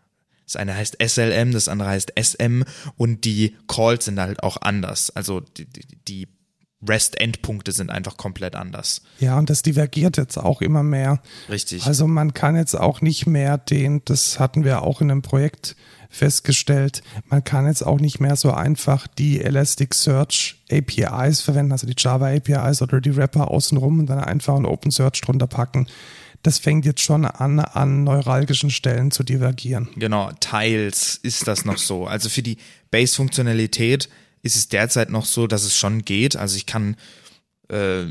Das 0.46 0.56
eine 0.56 0.74
heißt 0.74 0.96
SLM, 1.00 1.52
das 1.52 1.68
andere 1.68 1.90
heißt 1.90 2.12
SM 2.20 2.62
und 2.96 3.24
die 3.24 3.56
Calls 3.68 4.06
sind 4.06 4.18
halt 4.18 4.42
auch 4.42 4.56
anders. 4.62 5.10
Also 5.14 5.40
die, 5.40 5.66
die 5.66 6.28
REST-Endpunkte 6.86 7.72
sind 7.72 7.90
einfach 7.90 8.16
komplett 8.16 8.54
anders. 8.56 9.02
Ja, 9.18 9.38
und 9.38 9.50
das 9.50 9.62
divergiert 9.62 10.16
jetzt 10.16 10.38
auch 10.38 10.62
immer 10.62 10.82
mehr. 10.82 11.20
Richtig. 11.48 11.86
Also 11.86 12.06
man 12.06 12.32
kann 12.32 12.56
jetzt 12.56 12.74
auch 12.74 13.00
nicht 13.00 13.26
mehr 13.26 13.58
den, 13.58 14.02
das 14.04 14.38
hatten 14.38 14.64
wir 14.64 14.82
auch 14.82 15.00
in 15.00 15.10
einem 15.10 15.22
Projekt 15.22 15.76
festgestellt, 16.08 17.02
man 17.26 17.44
kann 17.44 17.66
jetzt 17.66 17.82
auch 17.86 18.00
nicht 18.00 18.18
mehr 18.18 18.34
so 18.34 18.50
einfach 18.50 19.06
die 19.06 19.40
Elasticsearch 19.40 20.56
APIs 20.70 21.40
verwenden, 21.40 21.70
also 21.70 21.86
die 21.86 21.94
Java 21.96 22.34
APIs 22.34 22.82
oder 22.82 23.00
die 23.00 23.16
Wrapper 23.16 23.48
außenrum 23.48 24.00
und 24.00 24.06
dann 24.06 24.18
einfach 24.18 24.56
ein 24.56 24.66
OpenSearch 24.66 25.20
drunter 25.20 25.46
packen 25.46 25.86
das 26.42 26.58
fängt 26.58 26.86
jetzt 26.86 27.02
schon 27.02 27.24
an, 27.24 27.60
an 27.60 28.04
neuralgischen 28.04 28.70
Stellen 28.70 29.10
zu 29.10 29.22
divergieren. 29.22 29.88
Genau, 29.96 30.30
teils 30.40 31.16
ist 31.22 31.46
das 31.46 31.64
noch 31.64 31.76
so. 31.76 32.06
Also 32.06 32.28
für 32.28 32.42
die 32.42 32.56
Base-Funktionalität 32.90 34.08
ist 34.42 34.56
es 34.56 34.68
derzeit 34.68 35.10
noch 35.10 35.24
so, 35.24 35.46
dass 35.46 35.64
es 35.64 35.76
schon 35.76 36.04
geht. 36.04 36.36
Also 36.36 36.56
ich 36.56 36.66
kann, 36.66 36.96
äh, 37.68 38.04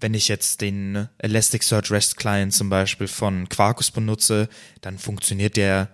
wenn 0.00 0.14
ich 0.14 0.28
jetzt 0.28 0.60
den 0.60 1.08
Elasticsearch 1.18 1.90
REST 1.90 2.16
Client 2.16 2.52
zum 2.52 2.68
Beispiel 2.70 3.08
von 3.08 3.48
Quarkus 3.48 3.90
benutze, 3.90 4.48
dann 4.80 4.98
funktioniert 4.98 5.56
der 5.56 5.88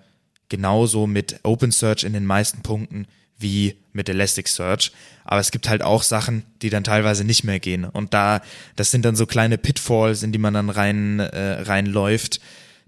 genauso 0.49 1.07
mit 1.07 1.41
OpenSearch 1.43 2.05
in 2.05 2.13
den 2.13 2.27
meisten 2.27 2.63
Punkten 2.63 3.07
wie 3.39 3.77
mit 3.93 4.09
Elasticsearch. 4.09 4.93
Aber 5.25 5.41
es 5.41 5.51
gibt 5.51 5.69
halt 5.69 5.83
auch 5.83 6.03
Sachen, 6.03 6.45
die 6.63 6.71
dann 6.71 6.85
teilweise 6.85 7.25
nicht 7.25 7.45
mehr 7.45 7.61
gehen. 7.61 7.85
Und 7.85 8.15
da, 8.15 8.43
das 8.77 8.91
sind 8.91 9.05
dann 9.05 9.17
so 9.17 9.27
kleine 9.27 9.59
Pitfalls, 9.59 10.23
in 10.23 10.33
die 10.33 10.39
man 10.39 10.55
dann 10.55 10.71
rein, 10.71 11.21
äh, 11.21 11.63
reinläuft, 11.63 12.41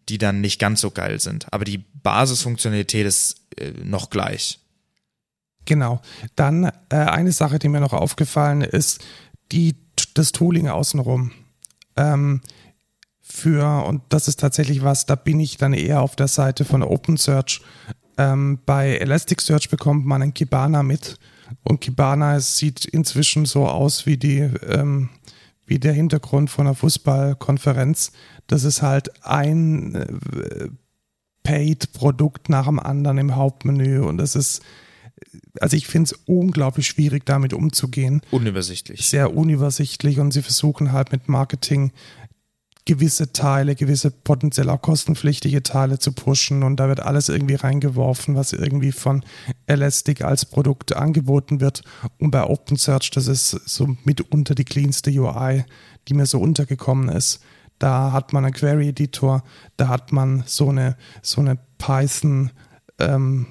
die 0.09 0.19
dann 0.19 0.41
nicht 0.41 0.59
ganz 0.59 0.81
so 0.81 0.91
geil 0.91 1.21
sind. 1.21 1.47
Aber 1.53 1.65
die 1.65 1.79
Basisfunktionalität 1.79 3.07
ist 3.07 3.37
äh, 3.57 3.71
noch 3.85 4.11
gleich. 4.11 4.59
Genau. 5.65 6.01
Dann 6.37 6.65
äh, 6.89 6.97
eine 6.97 7.33
Sache, 7.33 7.59
die 7.59 7.69
mir 7.69 7.81
noch 7.81 7.93
aufgefallen 7.93 8.63
ist, 8.63 9.01
die, 9.53 9.77
das 10.15 10.33
Tooling 10.33 10.69
außenrum. 10.69 11.33
Ähm, 11.97 12.41
für, 13.21 13.85
und 13.87 14.03
das 14.09 14.29
ist 14.29 14.41
tatsächlich 14.41 14.83
was, 14.83 15.07
da 15.07 15.15
bin 15.15 15.41
ich 15.41 15.57
dann 15.57 15.73
eher 15.73 16.03
auf 16.03 16.17
der 16.17 16.29
Seite 16.29 16.65
von 16.65 16.83
OpenSearch 16.83 17.63
ähm, 18.19 18.59
bei 18.67 18.97
Elasticsearch 18.97 19.71
bekommt 19.71 20.07
man 20.07 20.23
ein 20.23 20.35
Kibana 20.35 20.83
mit 20.83 21.19
und 21.63 21.81
Kibana 21.81 22.41
sieht 22.41 22.85
inzwischen 22.85 23.47
so 23.47 23.67
aus 23.67 24.07
wie 24.07 24.17
die 24.17 24.41
ähm, 24.41 25.11
wie 25.67 25.79
der 25.79 25.93
Hintergrund 25.93 26.51
von 26.51 26.67
einer 26.67 26.75
Fußballkonferenz. 26.75 28.13
Das 28.47 28.65
ist 28.65 28.83
halt 28.83 29.25
ein 29.25 29.95
äh, 29.95 30.69
Paid-Produkt 31.43 32.49
nach 32.49 32.67
dem 32.67 32.79
anderen 32.79 33.19
im 33.19 33.37
Hauptmenü 33.37 34.01
und 34.01 34.19
das 34.19 34.37
ist 34.37 34.63
also 35.61 35.77
ich 35.77 35.87
finde 35.87 36.13
es 36.13 36.19
unglaublich 36.27 36.87
schwierig, 36.87 37.25
damit 37.27 37.53
umzugehen. 37.53 38.23
Unübersichtlich. 38.31 39.07
Sehr 39.07 39.35
unübersichtlich 39.35 40.19
und 40.19 40.33
sie 40.33 40.43
versuchen 40.43 40.93
halt 40.93 41.13
mit 41.13 41.29
Marketing 41.29 41.93
gewisse 42.85 43.33
Teile, 43.33 43.77
gewisse 43.77 44.11
potenziell 44.11 44.69
auch 44.69 44.83
kostenpflichtige 44.83 45.63
Teile 45.63 45.99
zu 45.99 46.13
pushen 46.13 46.63
und 46.63 46.81
da 46.81 46.89
wird 46.89 47.01
alles 47.01 47.29
irgendwie 47.29 47.55
reingeworfen, 47.55 48.35
was 48.35 48.53
irgendwie 48.53 48.93
von 48.93 49.23
Elastic 49.67 50.23
als 50.23 50.45
Produkt 50.45 50.97
angeboten 50.97 51.61
wird. 51.61 51.85
Und 52.19 52.33
bei 52.33 52.43
OpenSearch, 52.43 53.11
das 53.11 53.29
ist 53.29 53.51
so 53.51 53.97
mitunter 54.05 54.55
die 54.55 54.65
cleanste 54.65 55.11
UI, 55.11 55.65
die 56.09 56.15
mir 56.15 56.27
so 56.27 56.41
untergekommen 56.41 57.09
ist. 57.09 57.41
Da 57.79 58.13
hat 58.13 58.33
man 58.33 58.45
einen 58.45 58.55
Query-Editor, 58.55 59.45
da 59.77 59.89
hat 59.89 60.13
man 60.13 60.43
so 60.47 60.69
eine, 60.71 60.97
so 61.21 61.41
eine 61.41 61.59
Python 61.79 62.51
ähm, 62.99 63.47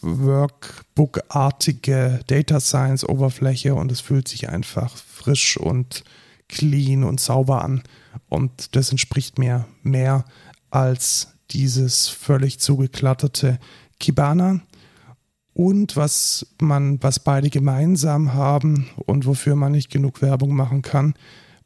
Workbook-artige 0.00 2.20
Data 2.26 2.60
Science-Oberfläche 2.60 3.74
und 3.74 3.92
es 3.92 4.00
fühlt 4.00 4.28
sich 4.28 4.48
einfach 4.48 4.96
frisch 4.96 5.56
und 5.56 6.04
clean 6.48 7.04
und 7.04 7.20
sauber 7.20 7.64
an. 7.64 7.82
Und 8.28 8.76
das 8.76 8.90
entspricht 8.90 9.38
mir 9.38 9.66
mehr 9.82 10.24
als 10.70 11.28
dieses 11.50 12.08
völlig 12.08 12.60
zugeklatterte 12.60 13.58
Kibana. 13.98 14.60
Und 15.52 15.96
was 15.96 16.46
man, 16.60 17.02
was 17.02 17.20
beide 17.20 17.48
gemeinsam 17.48 18.34
haben 18.34 18.88
und 19.06 19.26
wofür 19.26 19.56
man 19.56 19.72
nicht 19.72 19.90
genug 19.90 20.20
Werbung 20.20 20.54
machen 20.54 20.82
kann, 20.82 21.14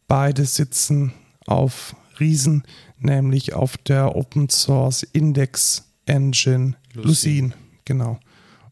beide 0.06 0.44
sitzen 0.44 1.12
auf 1.46 1.96
Riesen, 2.20 2.62
nämlich 2.98 3.54
auf 3.54 3.76
der 3.78 4.14
Open 4.14 4.48
Source 4.48 5.02
Index 5.02 5.90
Engine 6.06 6.76
Lucene. 6.94 7.48
Lucene 7.48 7.69
genau. 7.84 8.18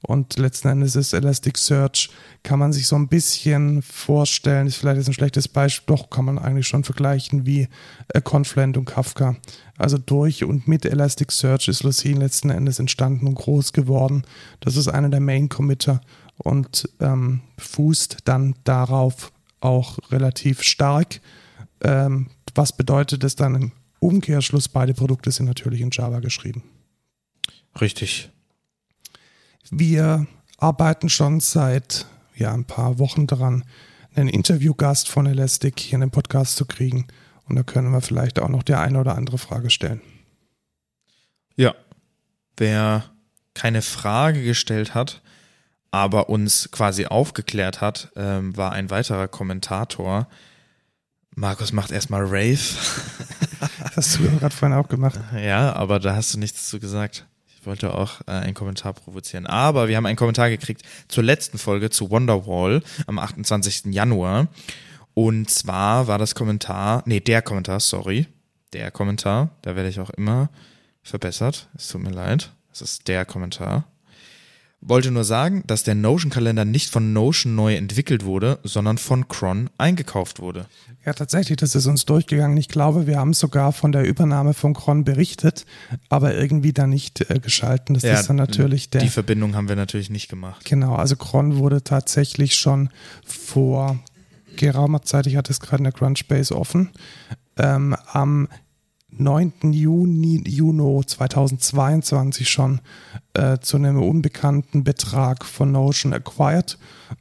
Und 0.02 0.38
letzten 0.38 0.68
Endes 0.68 0.94
ist 0.94 1.12
Elasticsearch, 1.12 2.10
kann 2.44 2.58
man 2.58 2.72
sich 2.72 2.86
so 2.86 2.96
ein 2.96 3.08
bisschen 3.08 3.82
vorstellen, 3.82 4.66
ist 4.66 4.76
vielleicht 4.76 4.98
jetzt 4.98 5.08
ein 5.08 5.14
schlechtes 5.14 5.48
Beispiel, 5.48 5.96
doch 5.96 6.08
kann 6.08 6.24
man 6.24 6.38
eigentlich 6.38 6.68
schon 6.68 6.84
vergleichen 6.84 7.46
wie 7.46 7.68
äh, 8.14 8.20
Confluent 8.20 8.76
und 8.76 8.84
Kafka. 8.84 9.36
Also 9.76 9.98
durch 9.98 10.44
und 10.44 10.68
mit 10.68 10.84
Elasticsearch 10.84 11.68
ist 11.68 11.82
Lucene 11.82 12.20
letzten 12.20 12.50
Endes 12.50 12.78
entstanden 12.78 13.26
und 13.26 13.34
groß 13.34 13.72
geworden. 13.72 14.22
Das 14.60 14.76
ist 14.76 14.88
einer 14.88 15.08
der 15.08 15.20
Main-Committer 15.20 16.00
und 16.36 16.88
ähm, 17.00 17.40
fußt 17.58 18.18
dann 18.24 18.54
darauf 18.62 19.32
auch 19.60 19.98
relativ 20.10 20.62
stark. 20.62 21.20
Ähm, 21.82 22.28
was 22.54 22.76
bedeutet 22.76 23.24
es 23.24 23.34
dann 23.34 23.54
im 23.56 23.72
Umkehrschluss? 23.98 24.68
Beide 24.68 24.94
Produkte 24.94 25.32
sind 25.32 25.46
natürlich 25.46 25.80
in 25.80 25.90
Java 25.90 26.20
geschrieben. 26.20 26.62
Richtig. 27.80 28.30
Wir 29.70 30.26
arbeiten 30.58 31.08
schon 31.08 31.40
seit 31.40 32.06
ja, 32.34 32.52
ein 32.52 32.64
paar 32.64 32.98
Wochen 32.98 33.26
daran, 33.26 33.64
einen 34.14 34.28
Interviewgast 34.28 35.08
von 35.08 35.26
Elastic 35.26 35.80
hier 35.80 35.94
in 35.94 36.00
den 36.00 36.10
Podcast 36.10 36.56
zu 36.56 36.64
kriegen. 36.64 37.06
Und 37.48 37.56
da 37.56 37.62
können 37.62 37.90
wir 37.90 38.00
vielleicht 38.00 38.38
auch 38.38 38.48
noch 38.48 38.62
die 38.62 38.74
eine 38.74 39.00
oder 39.00 39.16
andere 39.16 39.38
Frage 39.38 39.70
stellen. 39.70 40.00
Ja. 41.56 41.74
Wer 42.56 43.04
keine 43.54 43.82
Frage 43.82 44.42
gestellt 44.42 44.94
hat, 44.94 45.22
aber 45.90 46.28
uns 46.28 46.70
quasi 46.70 47.06
aufgeklärt 47.06 47.80
hat, 47.80 48.12
ähm, 48.16 48.56
war 48.56 48.72
ein 48.72 48.90
weiterer 48.90 49.28
Kommentator. 49.28 50.28
Markus 51.34 51.72
macht 51.72 51.90
erstmal 51.90 52.22
Rave. 52.24 52.58
Das 53.94 53.96
hast 53.96 54.18
du 54.20 54.38
gerade 54.38 54.54
vorhin 54.54 54.78
auch 54.78 54.88
gemacht. 54.88 55.18
Ja, 55.34 55.72
aber 55.72 55.98
da 55.98 56.14
hast 56.14 56.32
du 56.32 56.38
nichts 56.38 56.68
zu 56.68 56.78
gesagt. 56.78 57.26
Wollte 57.68 57.94
auch 57.94 58.22
äh, 58.26 58.30
einen 58.30 58.54
Kommentar 58.54 58.94
provozieren. 58.94 59.46
Aber 59.46 59.88
wir 59.88 59.96
haben 59.98 60.06
einen 60.06 60.16
Kommentar 60.16 60.48
gekriegt 60.48 60.82
zur 61.06 61.22
letzten 61.22 61.58
Folge 61.58 61.90
zu 61.90 62.10
Wonderwall 62.10 62.82
am 63.06 63.18
28. 63.18 63.92
Januar. 63.92 64.48
Und 65.12 65.50
zwar 65.50 66.06
war 66.06 66.16
das 66.16 66.34
Kommentar, 66.34 67.02
nee, 67.04 67.20
der 67.20 67.42
Kommentar, 67.42 67.80
sorry. 67.80 68.26
Der 68.72 68.90
Kommentar, 68.90 69.50
da 69.62 69.76
werde 69.76 69.90
ich 69.90 70.00
auch 70.00 70.10
immer 70.10 70.48
verbessert. 71.02 71.68
Es 71.76 71.88
tut 71.88 72.02
mir 72.02 72.10
leid. 72.10 72.52
Das 72.70 72.80
ist 72.80 73.06
der 73.06 73.26
Kommentar. 73.26 73.84
Wollte 74.80 75.10
nur 75.10 75.24
sagen, 75.24 75.64
dass 75.66 75.82
der 75.82 75.96
Notion-Kalender 75.96 76.64
nicht 76.64 76.90
von 76.90 77.12
Notion 77.12 77.56
neu 77.56 77.74
entwickelt 77.74 78.24
wurde, 78.24 78.60
sondern 78.62 78.96
von 78.96 79.26
Cron 79.26 79.70
eingekauft 79.76 80.38
wurde. 80.38 80.66
Ja, 81.04 81.14
tatsächlich, 81.14 81.56
das 81.56 81.74
ist 81.74 81.86
uns 81.86 82.04
durchgegangen. 82.04 82.56
Ich 82.56 82.68
glaube, 82.68 83.08
wir 83.08 83.18
haben 83.18 83.34
sogar 83.34 83.72
von 83.72 83.90
der 83.90 84.04
Übernahme 84.04 84.54
von 84.54 84.74
Cron 84.74 85.02
berichtet, 85.02 85.66
aber 86.08 86.36
irgendwie 86.36 86.72
da 86.72 86.86
nicht 86.86 87.28
äh, 87.28 87.40
geschalten. 87.40 87.94
Das 87.94 88.04
Ja, 88.04 88.20
ist 88.20 88.28
dann 88.28 88.36
natürlich 88.36 88.88
der. 88.90 89.00
Die 89.00 89.08
Verbindung 89.08 89.56
haben 89.56 89.68
wir 89.68 89.76
natürlich 89.76 90.10
nicht 90.10 90.28
gemacht. 90.28 90.64
Genau, 90.64 90.94
also 90.94 91.16
Cron 91.16 91.56
wurde 91.58 91.82
tatsächlich 91.82 92.54
schon 92.54 92.90
vor 93.24 93.98
geraumer 94.56 95.02
Zeit, 95.02 95.26
ich 95.26 95.36
hatte 95.36 95.50
es 95.52 95.60
gerade 95.60 95.78
in 95.78 95.84
der 95.84 95.92
Crunchbase 95.92 96.54
offen, 96.54 96.90
ähm, 97.56 97.96
am 98.12 98.48
9. 99.10 99.72
Juni, 99.72 100.42
Juni 100.46 101.04
2022 101.04 102.48
schon 102.48 102.80
äh, 103.34 103.58
zu 103.58 103.76
einem 103.76 104.02
unbekannten 104.02 104.84
Betrag 104.84 105.44
von 105.44 105.72
Notion 105.72 106.12
acquired 106.12 106.78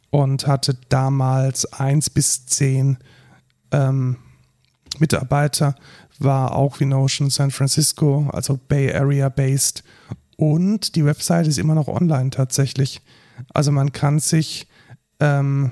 und 0.09 0.47
hatte 0.47 0.77
damals 0.89 1.71
1 1.73 2.09
bis 2.11 2.45
10 2.45 2.97
ähm, 3.71 4.17
Mitarbeiter, 4.99 5.75
war 6.19 6.55
auch 6.55 6.79
wie 6.79 6.85
Notion 6.85 7.29
San 7.29 7.51
Francisco, 7.51 8.29
also 8.31 8.59
Bay 8.67 8.93
Area 8.93 9.29
based 9.29 9.83
und 10.37 10.95
die 10.95 11.03
Website 11.03 11.47
ist 11.47 11.57
immer 11.57 11.75
noch 11.75 11.87
online 11.87 12.29
tatsächlich. 12.29 13.01
Also 13.53 13.71
man 13.71 13.91
kann 13.91 14.19
sich 14.19 14.67
ähm, 15.19 15.71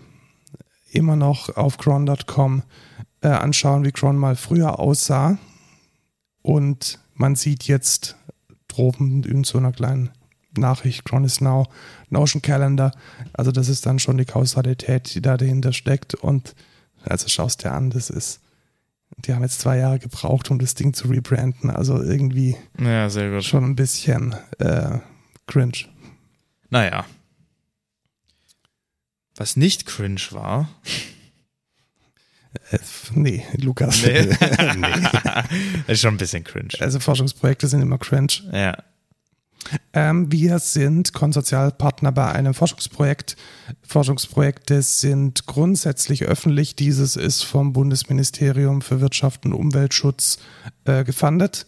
immer 0.91 1.15
noch 1.15 1.55
auf 1.55 1.77
cron.com 1.77 2.63
äh, 3.21 3.27
anschauen, 3.27 3.85
wie 3.85 3.91
Cron 3.91 4.17
mal 4.17 4.35
früher 4.35 4.79
aussah. 4.79 5.37
Und 6.45 6.99
man 7.15 7.35
sieht 7.35 7.63
jetzt 7.63 8.15
droben 8.67 9.23
in 9.23 9.43
so 9.43 9.57
einer 9.57 9.71
kleinen 9.71 10.11
Nachricht, 10.55 11.03
Cron 11.03 11.23
is 11.23 11.41
now 11.41 11.65
Notion 12.09 12.43
Calendar. 12.43 12.91
Also 13.33 13.51
das 13.51 13.67
ist 13.67 13.87
dann 13.87 13.97
schon 13.97 14.19
die 14.19 14.25
Kausalität, 14.25 15.15
die 15.15 15.21
da 15.21 15.37
dahinter 15.37 15.73
steckt. 15.73 16.13
Und 16.13 16.53
also 17.03 17.27
schaust 17.29 17.63
dir 17.63 17.71
an, 17.71 17.89
das 17.89 18.11
ist, 18.11 18.41
die 19.25 19.33
haben 19.33 19.41
jetzt 19.41 19.59
zwei 19.59 19.77
Jahre 19.79 19.97
gebraucht, 19.97 20.51
um 20.51 20.59
das 20.59 20.75
Ding 20.75 20.93
zu 20.93 21.07
rebranden. 21.07 21.71
Also 21.71 21.99
irgendwie 21.99 22.55
Ja, 22.79 23.09
sehr 23.09 23.31
gut. 23.31 23.43
schon 23.43 23.63
ein 23.63 23.75
bisschen 23.75 24.35
äh, 24.59 24.99
cringe. 25.47 25.85
Naja. 26.69 27.05
Was 29.35 29.57
nicht 29.57 29.87
cringe 29.87 30.21
war. 30.29 30.69
Äh, 32.71 32.79
nee, 33.13 33.43
Lukas. 33.57 34.03
Nee. 34.05 34.29
ist 35.87 36.01
schon 36.01 36.15
ein 36.15 36.17
bisschen 36.17 36.43
cringe. 36.43 36.69
Also 36.79 36.99
Forschungsprojekte 36.99 37.67
sind 37.67 37.81
immer 37.81 37.97
cringe. 37.97 38.33
Ja. 38.51 38.77
Ähm, 39.93 40.31
wir 40.31 40.59
sind 40.59 41.13
Konsortialpartner 41.13 42.11
bei 42.11 42.31
einem 42.31 42.53
Forschungsprojekt. 42.53 43.35
Forschungsprojekte 43.87 44.81
sind 44.81 45.45
grundsätzlich 45.47 46.23
öffentlich. 46.23 46.75
Dieses 46.75 47.15
ist 47.15 47.43
vom 47.43 47.73
Bundesministerium 47.73 48.81
für 48.81 49.01
Wirtschaft 49.01 49.45
und 49.45 49.53
Umweltschutz 49.53 50.39
äh, 50.85 51.03
gefundet. 51.03 51.65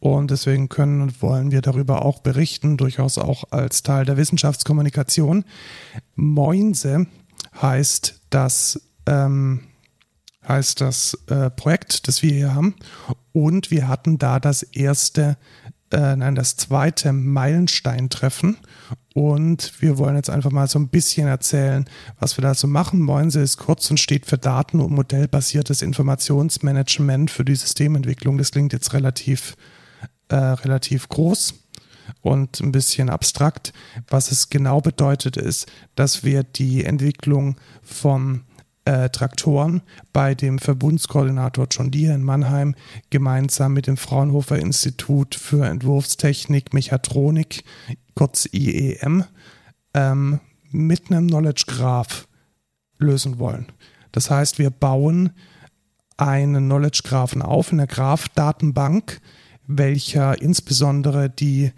Und 0.00 0.30
deswegen 0.30 0.68
können 0.68 1.00
und 1.02 1.22
wollen 1.22 1.50
wir 1.50 1.62
darüber 1.62 2.04
auch 2.04 2.20
berichten, 2.20 2.76
durchaus 2.76 3.18
auch 3.18 3.44
als 3.50 3.82
Teil 3.82 4.04
der 4.04 4.16
Wissenschaftskommunikation. 4.16 5.44
Moinse 6.14 7.06
heißt 7.60 8.20
das, 8.30 8.80
ähm, 9.06 9.67
heißt 10.48 10.80
das 10.80 11.14
äh, 11.28 11.50
Projekt, 11.50 12.08
das 12.08 12.22
wir 12.22 12.32
hier 12.32 12.54
haben. 12.54 12.74
Und 13.32 13.70
wir 13.70 13.86
hatten 13.86 14.18
da 14.18 14.40
das 14.40 14.62
erste 14.62 15.36
äh, 15.90 16.16
nein, 16.16 16.34
das 16.34 16.56
zweite 16.56 17.12
Meilensteintreffen. 17.12 18.58
Und 19.14 19.72
wir 19.80 19.98
wollen 19.98 20.16
jetzt 20.16 20.30
einfach 20.30 20.50
mal 20.50 20.68
so 20.68 20.78
ein 20.78 20.88
bisschen 20.88 21.26
erzählen, 21.26 21.86
was 22.20 22.36
wir 22.36 22.42
da 22.42 22.54
so 22.54 22.66
machen. 22.66 23.00
Moinse 23.00 23.40
ist 23.40 23.56
kurz 23.56 23.90
und 23.90 23.98
steht 23.98 24.26
für 24.26 24.38
Daten- 24.38 24.80
und 24.80 24.92
modellbasiertes 24.92 25.82
Informationsmanagement 25.82 27.30
für 27.30 27.44
die 27.44 27.56
Systementwicklung. 27.56 28.38
Das 28.38 28.52
klingt 28.52 28.72
jetzt 28.72 28.92
relativ, 28.92 29.56
äh, 30.28 30.36
relativ 30.36 31.08
groß 31.08 31.54
und 32.20 32.60
ein 32.60 32.72
bisschen 32.72 33.10
abstrakt. 33.10 33.72
Was 34.08 34.30
es 34.30 34.50
genau 34.50 34.80
bedeutet, 34.80 35.36
ist, 35.36 35.66
dass 35.94 36.22
wir 36.22 36.42
die 36.44 36.84
Entwicklung 36.84 37.56
von 37.82 38.44
äh, 38.88 39.10
Traktoren 39.10 39.82
bei 40.14 40.34
dem 40.34 40.58
Verbundskoordinator 40.58 41.66
John 41.70 41.90
Deere 41.90 42.14
in 42.14 42.24
Mannheim 42.24 42.74
gemeinsam 43.10 43.74
mit 43.74 43.86
dem 43.86 43.98
Fraunhofer 43.98 44.58
Institut 44.58 45.34
für 45.34 45.66
Entwurfstechnik 45.66 46.72
Mechatronik, 46.72 47.64
kurz 48.14 48.48
IEM, 48.50 49.24
ähm, 49.92 50.40
mit 50.70 51.10
einem 51.10 51.28
Knowledge 51.28 51.64
Graph 51.66 52.28
lösen 52.98 53.38
wollen. 53.38 53.66
Das 54.10 54.30
heißt, 54.30 54.58
wir 54.58 54.70
bauen 54.70 55.32
einen 56.16 56.64
Knowledge 56.64 57.02
Graphen 57.04 57.42
auf 57.42 57.70
in 57.72 57.78
der 57.78 57.86
Graph-Datenbank, 57.86 59.20
welcher 59.66 60.40
insbesondere 60.40 61.28
die 61.28 61.72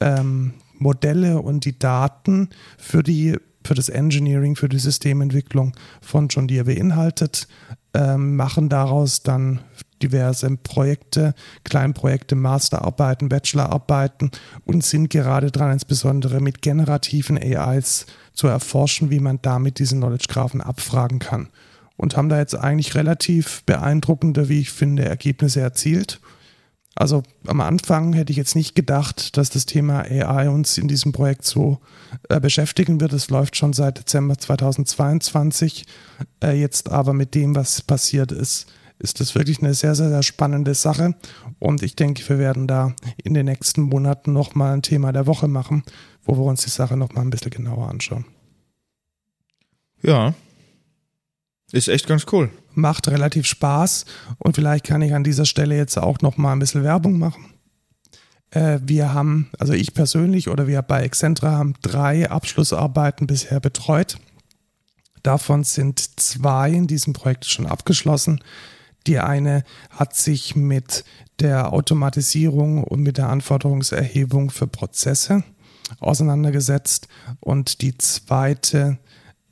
ähm, 0.00 0.54
Modelle 0.74 1.40
und 1.40 1.64
die 1.64 1.78
Daten 1.78 2.50
für 2.76 3.04
die 3.04 3.36
für 3.66 3.74
das 3.74 3.88
Engineering, 3.88 4.56
für 4.56 4.68
die 4.68 4.78
Systementwicklung 4.78 5.74
von 6.00 6.28
John 6.28 6.48
Deere 6.48 6.64
beinhaltet, 6.64 7.48
ähm, 7.94 8.36
machen 8.36 8.68
daraus 8.68 9.22
dann 9.22 9.60
diverse 10.02 10.54
Projekte, 10.58 11.34
Kleinprojekte, 11.64 12.34
Masterarbeiten, 12.34 13.28
Bachelorarbeiten 13.28 14.30
und 14.64 14.84
sind 14.84 15.08
gerade 15.10 15.50
dran, 15.50 15.72
insbesondere 15.72 16.40
mit 16.40 16.62
generativen 16.62 17.38
AIs 17.38 18.06
zu 18.32 18.46
erforschen, 18.46 19.10
wie 19.10 19.20
man 19.20 19.38
damit 19.42 19.78
diesen 19.78 20.00
Knowledge 20.00 20.26
Graphen 20.28 20.60
abfragen 20.60 21.18
kann. 21.18 21.48
Und 21.96 22.16
haben 22.16 22.28
da 22.28 22.38
jetzt 22.38 22.54
eigentlich 22.54 22.94
relativ 22.94 23.62
beeindruckende, 23.64 24.50
wie 24.50 24.60
ich 24.60 24.70
finde, 24.70 25.06
Ergebnisse 25.06 25.62
erzielt. 25.62 26.20
Also 26.98 27.22
am 27.46 27.60
Anfang 27.60 28.14
hätte 28.14 28.30
ich 28.30 28.38
jetzt 28.38 28.56
nicht 28.56 28.74
gedacht, 28.74 29.36
dass 29.36 29.50
das 29.50 29.66
Thema 29.66 30.00
AI 30.00 30.48
uns 30.48 30.78
in 30.78 30.88
diesem 30.88 31.12
Projekt 31.12 31.44
so 31.44 31.78
äh, 32.30 32.40
beschäftigen 32.40 33.02
wird. 33.02 33.12
Es 33.12 33.28
läuft 33.28 33.54
schon 33.54 33.74
seit 33.74 33.98
Dezember 33.98 34.38
2022. 34.38 35.84
Äh, 36.42 36.58
jetzt 36.58 36.90
aber 36.90 37.12
mit 37.12 37.34
dem, 37.34 37.54
was 37.54 37.82
passiert 37.82 38.32
ist, 38.32 38.66
ist 38.98 39.20
das 39.20 39.34
wirklich 39.34 39.58
eine 39.58 39.74
sehr, 39.74 39.94
sehr, 39.94 40.08
sehr 40.08 40.22
spannende 40.22 40.72
Sache. 40.72 41.14
Und 41.58 41.82
ich 41.82 41.96
denke, 41.96 42.26
wir 42.30 42.38
werden 42.38 42.66
da 42.66 42.94
in 43.22 43.34
den 43.34 43.44
nächsten 43.44 43.82
Monaten 43.82 44.32
nochmal 44.32 44.72
ein 44.72 44.80
Thema 44.82 45.12
der 45.12 45.26
Woche 45.26 45.48
machen, 45.48 45.82
wo 46.24 46.38
wir 46.38 46.44
uns 46.44 46.62
die 46.62 46.70
Sache 46.70 46.96
nochmal 46.96 47.26
ein 47.26 47.30
bisschen 47.30 47.50
genauer 47.50 47.90
anschauen. 47.90 48.24
Ja. 50.02 50.34
Ist 51.72 51.88
echt 51.88 52.06
ganz 52.06 52.26
cool. 52.32 52.50
macht 52.74 53.08
relativ 53.08 53.46
Spaß 53.46 54.04
und 54.38 54.54
vielleicht 54.54 54.84
kann 54.84 55.02
ich 55.02 55.14
an 55.14 55.24
dieser 55.24 55.46
Stelle 55.46 55.76
jetzt 55.76 55.96
auch 55.96 56.20
noch 56.20 56.36
mal 56.36 56.52
ein 56.52 56.58
bisschen 56.58 56.84
Werbung 56.84 57.18
machen. 57.18 57.54
Äh, 58.50 58.78
wir 58.82 59.12
haben, 59.14 59.50
also 59.58 59.72
ich 59.72 59.94
persönlich 59.94 60.48
oder 60.48 60.66
wir 60.66 60.82
bei 60.82 61.02
Excentra 61.02 61.52
haben 61.52 61.74
drei 61.82 62.30
Abschlussarbeiten 62.30 63.26
bisher 63.26 63.60
betreut. 63.60 64.18
Davon 65.22 65.64
sind 65.64 66.20
zwei 66.20 66.70
in 66.70 66.86
diesem 66.86 67.12
Projekt 67.12 67.46
schon 67.46 67.66
abgeschlossen. 67.66 68.42
Die 69.06 69.18
eine 69.18 69.64
hat 69.90 70.14
sich 70.14 70.54
mit 70.54 71.04
der 71.40 71.72
Automatisierung 71.72 72.84
und 72.84 73.00
mit 73.00 73.18
der 73.18 73.28
Anforderungserhebung 73.28 74.50
für 74.50 74.66
Prozesse 74.66 75.42
auseinandergesetzt 76.00 77.08
und 77.40 77.80
die 77.82 77.96
zweite 77.98 78.98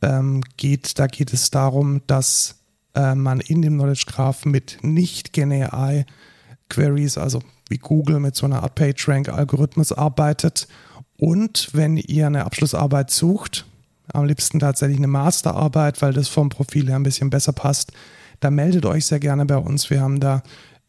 ähm, 0.04 0.42
geht, 0.56 0.98
da 0.98 1.06
geht 1.06 1.32
es 1.32 1.50
darum, 1.50 2.02
dass 2.06 2.56
äh, 2.94 3.14
man 3.14 3.40
in 3.40 3.62
dem 3.62 3.74
Knowledge 3.74 4.04
Graph 4.06 4.44
mit 4.44 4.78
nicht 4.82 5.32
GenAI 5.32 6.06
Queries, 6.68 7.18
also 7.18 7.40
wie 7.68 7.78
Google 7.78 8.20
mit 8.20 8.36
so 8.36 8.46
einer 8.46 8.62
Art 8.62 8.74
PageRank-Algorithmus 8.74 9.92
arbeitet. 9.92 10.68
Und 11.18 11.70
wenn 11.72 11.96
ihr 11.96 12.26
eine 12.26 12.44
Abschlussarbeit 12.44 13.10
sucht, 13.10 13.66
am 14.12 14.26
liebsten 14.26 14.58
tatsächlich 14.58 14.98
eine 14.98 15.06
Masterarbeit, 15.06 16.02
weil 16.02 16.12
das 16.12 16.28
vom 16.28 16.50
Profil 16.50 16.88
her 16.88 16.96
ein 16.96 17.02
bisschen 17.04 17.30
besser 17.30 17.52
passt, 17.52 17.92
dann 18.40 18.54
meldet 18.54 18.84
euch 18.84 19.06
sehr 19.06 19.20
gerne 19.20 19.46
bei 19.46 19.56
uns. 19.56 19.88
Wir 19.88 20.00
haben 20.00 20.20
da 20.20 20.42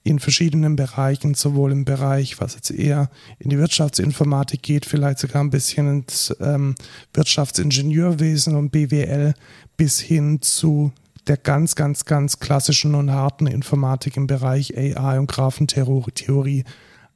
in 0.06 0.20
verschiedenen 0.20 0.76
Bereichen, 0.76 1.34
sowohl 1.34 1.72
im 1.72 1.84
Bereich, 1.84 2.40
was 2.40 2.54
jetzt 2.54 2.70
eher 2.70 3.10
in 3.40 3.50
die 3.50 3.58
Wirtschaftsinformatik 3.58 4.62
geht, 4.62 4.86
vielleicht 4.86 5.18
sogar 5.18 5.44
ein 5.44 5.50
bisschen 5.50 5.90
ins 5.90 6.34
ähm, 6.40 6.76
Wirtschaftsingenieurwesen 7.16 8.56
und 8.56 8.70
BWL, 8.70 9.34
bis 9.78 10.00
hin 10.00 10.44
zu 10.44 10.92
der 11.26 11.38
ganz, 11.38 11.74
ganz, 11.74 12.06
ganz 12.06 12.38
klassischen 12.38 12.94
und 12.94 13.10
harten 13.10 13.48
Informatik 13.48 14.16
im 14.16 14.28
Bereich 14.28 14.78
AI 14.78 15.18
und 15.18 15.26
Graphentheorie 15.26 16.64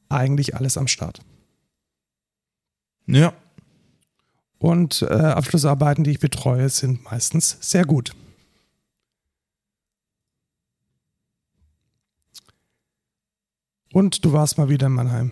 eigentlich 0.10 0.56
alles 0.56 0.76
am 0.76 0.88
Start. 0.88 1.20
Ja. 3.06 3.34
Und 4.58 5.04
äh, 5.04 5.14
Abschlussarbeiten, 5.14 6.04
die 6.04 6.12
ich 6.12 6.20
betreue, 6.20 6.68
sind 6.70 7.04
meistens 7.06 7.56
sehr 7.62 7.86
gut. 7.86 8.16
Und 13.94 14.24
du 14.26 14.34
warst 14.34 14.58
mal 14.58 14.70
wieder 14.70 14.88
in 14.88 14.94
Mannheim. 14.94 15.32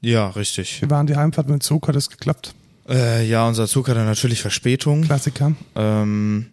Ja, 0.00 0.28
richtig. 0.28 0.80
Wir 0.80 0.90
waren 0.90 1.06
die 1.06 1.16
Heimfahrt 1.16 1.48
mit 1.48 1.60
dem 1.60 1.60
Zug, 1.60 1.88
hat 1.88 1.96
es 1.96 2.10
geklappt? 2.10 2.54
Äh, 2.88 3.26
ja, 3.26 3.46
unser 3.46 3.66
Zug 3.66 3.88
hatte 3.88 4.00
natürlich 4.00 4.40
Verspätung. 4.40 5.02
Klassiker. 5.02 5.52
Ähm, 5.74 6.46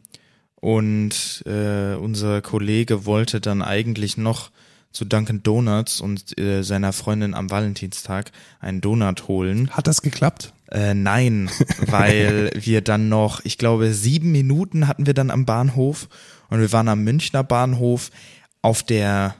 und 0.56 1.44
äh, 1.46 1.96
unser 1.96 2.42
Kollege 2.42 3.06
wollte 3.06 3.40
dann 3.40 3.62
eigentlich 3.62 4.18
noch 4.18 4.52
zu 4.92 5.06
Dunkin' 5.06 5.44
Donuts 5.44 6.02
und 6.02 6.38
äh, 6.40 6.64
seiner 6.64 6.94
Freundin 6.94 7.34
am 7.34 7.50
Valentinstag 7.50 8.32
einen 8.60 8.82
Donut 8.82 9.28
holen. 9.28 9.70
Hat 9.72 9.88
das 9.88 10.02
geklappt? 10.02 10.54
Äh, 10.72 10.94
nein, 10.94 11.50
weil 11.88 12.52
wir 12.56 12.82
dann 12.82 13.10
noch, 13.10 13.42
ich 13.46 13.58
glaube, 13.58 13.94
sieben 13.94 14.32
Minuten 14.32 14.88
hatten 14.88 15.06
wir 15.06 15.14
dann 15.14 15.32
am 15.32 15.46
Bahnhof 15.46 16.10
und 16.50 16.60
wir 16.60 16.72
waren 16.72 16.88
am 16.88 17.04
Münchner 17.04 17.44
Bahnhof 17.44 18.10
auf 18.62 18.84
der 18.84 19.36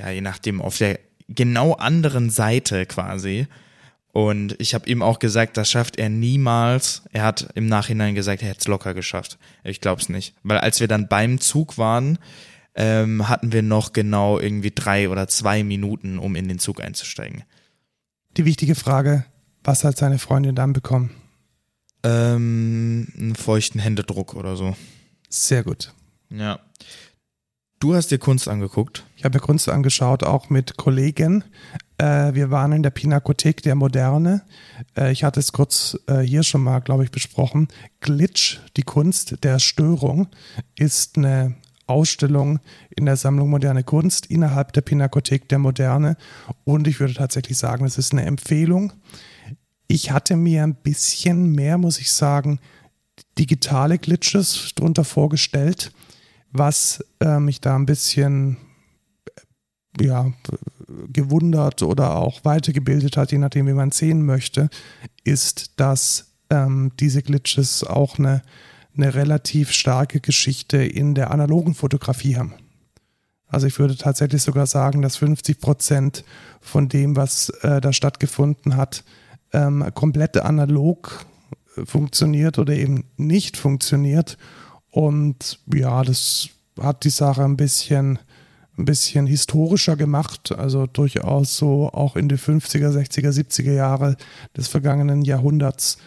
ja, 0.00 0.10
je 0.10 0.22
nachdem, 0.22 0.62
auf 0.62 0.78
der 0.78 0.98
genau 1.28 1.74
anderen 1.74 2.30
Seite 2.30 2.86
quasi. 2.86 3.46
Und 4.12 4.56
ich 4.58 4.74
habe 4.74 4.88
ihm 4.88 5.02
auch 5.02 5.18
gesagt, 5.18 5.56
das 5.56 5.70
schafft 5.70 5.98
er 5.98 6.08
niemals. 6.08 7.02
Er 7.12 7.22
hat 7.22 7.50
im 7.54 7.66
Nachhinein 7.66 8.14
gesagt, 8.14 8.42
er 8.42 8.48
hätte 8.48 8.60
es 8.60 8.66
locker 8.66 8.94
geschafft. 8.94 9.38
Ich 9.62 9.80
glaube 9.80 10.00
es 10.00 10.08
nicht. 10.08 10.34
Weil 10.42 10.58
als 10.58 10.80
wir 10.80 10.88
dann 10.88 11.06
beim 11.06 11.38
Zug 11.38 11.78
waren, 11.78 12.18
ähm, 12.74 13.28
hatten 13.28 13.52
wir 13.52 13.62
noch 13.62 13.92
genau 13.92 14.40
irgendwie 14.40 14.72
drei 14.74 15.08
oder 15.08 15.28
zwei 15.28 15.62
Minuten, 15.62 16.18
um 16.18 16.34
in 16.34 16.48
den 16.48 16.58
Zug 16.58 16.80
einzusteigen. 16.80 17.44
Die 18.36 18.44
wichtige 18.44 18.74
Frage, 18.74 19.26
was 19.62 19.84
hat 19.84 19.96
seine 19.96 20.18
Freundin 20.18 20.54
dann 20.54 20.72
bekommen? 20.72 21.10
Ähm, 22.02 23.08
einen 23.16 23.36
feuchten 23.36 23.80
Händedruck 23.80 24.34
oder 24.34 24.56
so. 24.56 24.74
Sehr 25.28 25.62
gut. 25.62 25.92
Ja. 26.30 26.58
Du 27.80 27.94
hast 27.94 28.10
dir 28.10 28.18
Kunst 28.18 28.46
angeguckt. 28.46 29.06
Ich 29.16 29.24
habe 29.24 29.38
mir 29.38 29.40
Kunst 29.40 29.66
angeschaut, 29.70 30.22
auch 30.22 30.50
mit 30.50 30.76
Kollegen. 30.76 31.44
Äh, 31.96 32.34
wir 32.34 32.50
waren 32.50 32.72
in 32.72 32.82
der 32.82 32.90
Pinakothek 32.90 33.62
der 33.62 33.74
Moderne. 33.74 34.42
Äh, 34.98 35.12
ich 35.12 35.24
hatte 35.24 35.40
es 35.40 35.52
kurz 35.52 35.98
äh, 36.06 36.18
hier 36.18 36.42
schon 36.42 36.62
mal, 36.62 36.80
glaube 36.80 37.04
ich, 37.04 37.10
besprochen. 37.10 37.68
Glitch, 38.00 38.58
die 38.76 38.82
Kunst 38.82 39.42
der 39.44 39.58
Störung, 39.58 40.28
ist 40.76 41.16
eine 41.16 41.56
Ausstellung 41.86 42.60
in 42.94 43.06
der 43.06 43.16
Sammlung 43.16 43.48
Moderne 43.48 43.82
Kunst 43.82 44.26
innerhalb 44.26 44.74
der 44.74 44.82
Pinakothek 44.82 45.48
der 45.48 45.58
Moderne. 45.58 46.18
Und 46.64 46.86
ich 46.86 47.00
würde 47.00 47.14
tatsächlich 47.14 47.56
sagen, 47.56 47.86
es 47.86 47.96
ist 47.96 48.12
eine 48.12 48.26
Empfehlung. 48.26 48.92
Ich 49.86 50.10
hatte 50.10 50.36
mir 50.36 50.64
ein 50.64 50.74
bisschen 50.74 51.52
mehr, 51.52 51.78
muss 51.78 51.98
ich 51.98 52.12
sagen, 52.12 52.60
digitale 53.38 53.96
Glitches 53.96 54.72
darunter 54.74 55.04
vorgestellt 55.04 55.92
was 56.52 57.04
äh, 57.20 57.38
mich 57.38 57.60
da 57.60 57.76
ein 57.76 57.86
bisschen 57.86 58.56
ja, 60.00 60.32
gewundert 61.08 61.82
oder 61.82 62.16
auch 62.16 62.44
weitergebildet 62.44 63.16
hat, 63.16 63.32
je 63.32 63.38
nachdem, 63.38 63.66
wie 63.66 63.72
man 63.72 63.90
sehen 63.90 64.24
möchte, 64.24 64.70
ist, 65.24 65.78
dass 65.80 66.32
ähm, 66.50 66.92
diese 66.98 67.22
Glitches 67.22 67.84
auch 67.84 68.18
eine, 68.18 68.42
eine 68.96 69.14
relativ 69.14 69.72
starke 69.72 70.20
Geschichte 70.20 70.78
in 70.78 71.14
der 71.14 71.30
analogen 71.30 71.74
Fotografie 71.74 72.36
haben. 72.36 72.54
Also 73.48 73.66
ich 73.66 73.78
würde 73.78 73.96
tatsächlich 73.96 74.42
sogar 74.42 74.66
sagen, 74.66 75.02
dass 75.02 75.16
50 75.16 75.60
Prozent 75.60 76.24
von 76.60 76.88
dem, 76.88 77.16
was 77.16 77.48
äh, 77.62 77.80
da 77.80 77.92
stattgefunden 77.92 78.76
hat, 78.76 79.04
ähm, 79.52 79.84
komplett 79.94 80.36
analog 80.38 81.26
funktioniert 81.84 82.58
oder 82.58 82.74
eben 82.74 83.04
nicht 83.16 83.56
funktioniert 83.56 84.38
und 84.90 85.60
ja, 85.72 86.02
das 86.02 86.48
hat 86.80 87.04
die 87.04 87.10
Sache 87.10 87.44
ein 87.44 87.56
bisschen, 87.56 88.18
ein 88.76 88.84
bisschen 88.84 89.26
historischer 89.26 89.96
gemacht, 89.96 90.52
also 90.52 90.86
durchaus 90.86 91.56
so 91.56 91.90
auch 91.92 92.16
in 92.16 92.28
die 92.28 92.36
50er, 92.36 92.90
60er, 92.90 93.30
70er 93.30 93.72
Jahre 93.72 94.16
des 94.56 94.68
vergangenen 94.68 95.22
Jahrhunderts. 95.22 95.98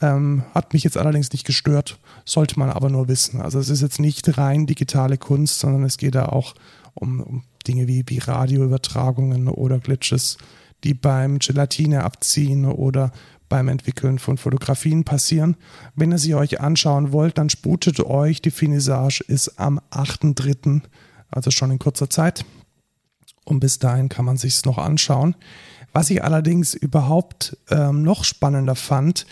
Ähm, 0.00 0.44
hat 0.54 0.72
mich 0.72 0.84
jetzt 0.84 0.96
allerdings 0.96 1.32
nicht 1.32 1.46
gestört, 1.46 1.98
sollte 2.24 2.58
man 2.58 2.70
aber 2.70 2.90
nur 2.90 3.08
wissen. 3.08 3.40
Also 3.40 3.58
es 3.58 3.68
ist 3.68 3.80
jetzt 3.82 4.00
nicht 4.00 4.38
rein 4.38 4.66
digitale 4.66 5.18
Kunst, 5.18 5.58
sondern 5.58 5.84
es 5.84 5.96
geht 5.96 6.14
da 6.14 6.26
auch 6.26 6.54
um, 6.94 7.20
um 7.20 7.44
Dinge 7.66 7.88
wie, 7.88 8.04
wie 8.06 8.18
Radioübertragungen 8.18 9.48
oder 9.48 9.78
Glitches, 9.78 10.38
die 10.84 10.94
beim 10.94 11.38
Gelatine 11.38 12.04
abziehen 12.04 12.64
oder 12.64 13.12
beim 13.50 13.68
Entwickeln 13.68 14.18
von 14.18 14.38
Fotografien 14.38 15.04
passieren. 15.04 15.56
Wenn 15.94 16.12
ihr 16.12 16.18
sie 16.18 16.34
euch 16.34 16.60
anschauen 16.62 17.12
wollt, 17.12 17.36
dann 17.36 17.50
sputet 17.50 18.00
euch. 18.00 18.40
Die 18.40 18.50
Finissage 18.50 19.22
ist 19.26 19.60
am 19.60 19.78
8.3., 19.90 20.80
also 21.30 21.50
schon 21.50 21.70
in 21.70 21.78
kurzer 21.78 22.08
Zeit. 22.08 22.46
Und 23.44 23.60
bis 23.60 23.78
dahin 23.78 24.08
kann 24.08 24.24
man 24.24 24.38
sich 24.38 24.54
es 24.54 24.64
noch 24.64 24.78
anschauen. 24.78 25.36
Was 25.92 26.08
ich 26.08 26.22
allerdings 26.22 26.72
überhaupt 26.74 27.58
ähm, 27.68 28.02
noch 28.02 28.24
spannender 28.24 28.76
fand, 28.76 29.26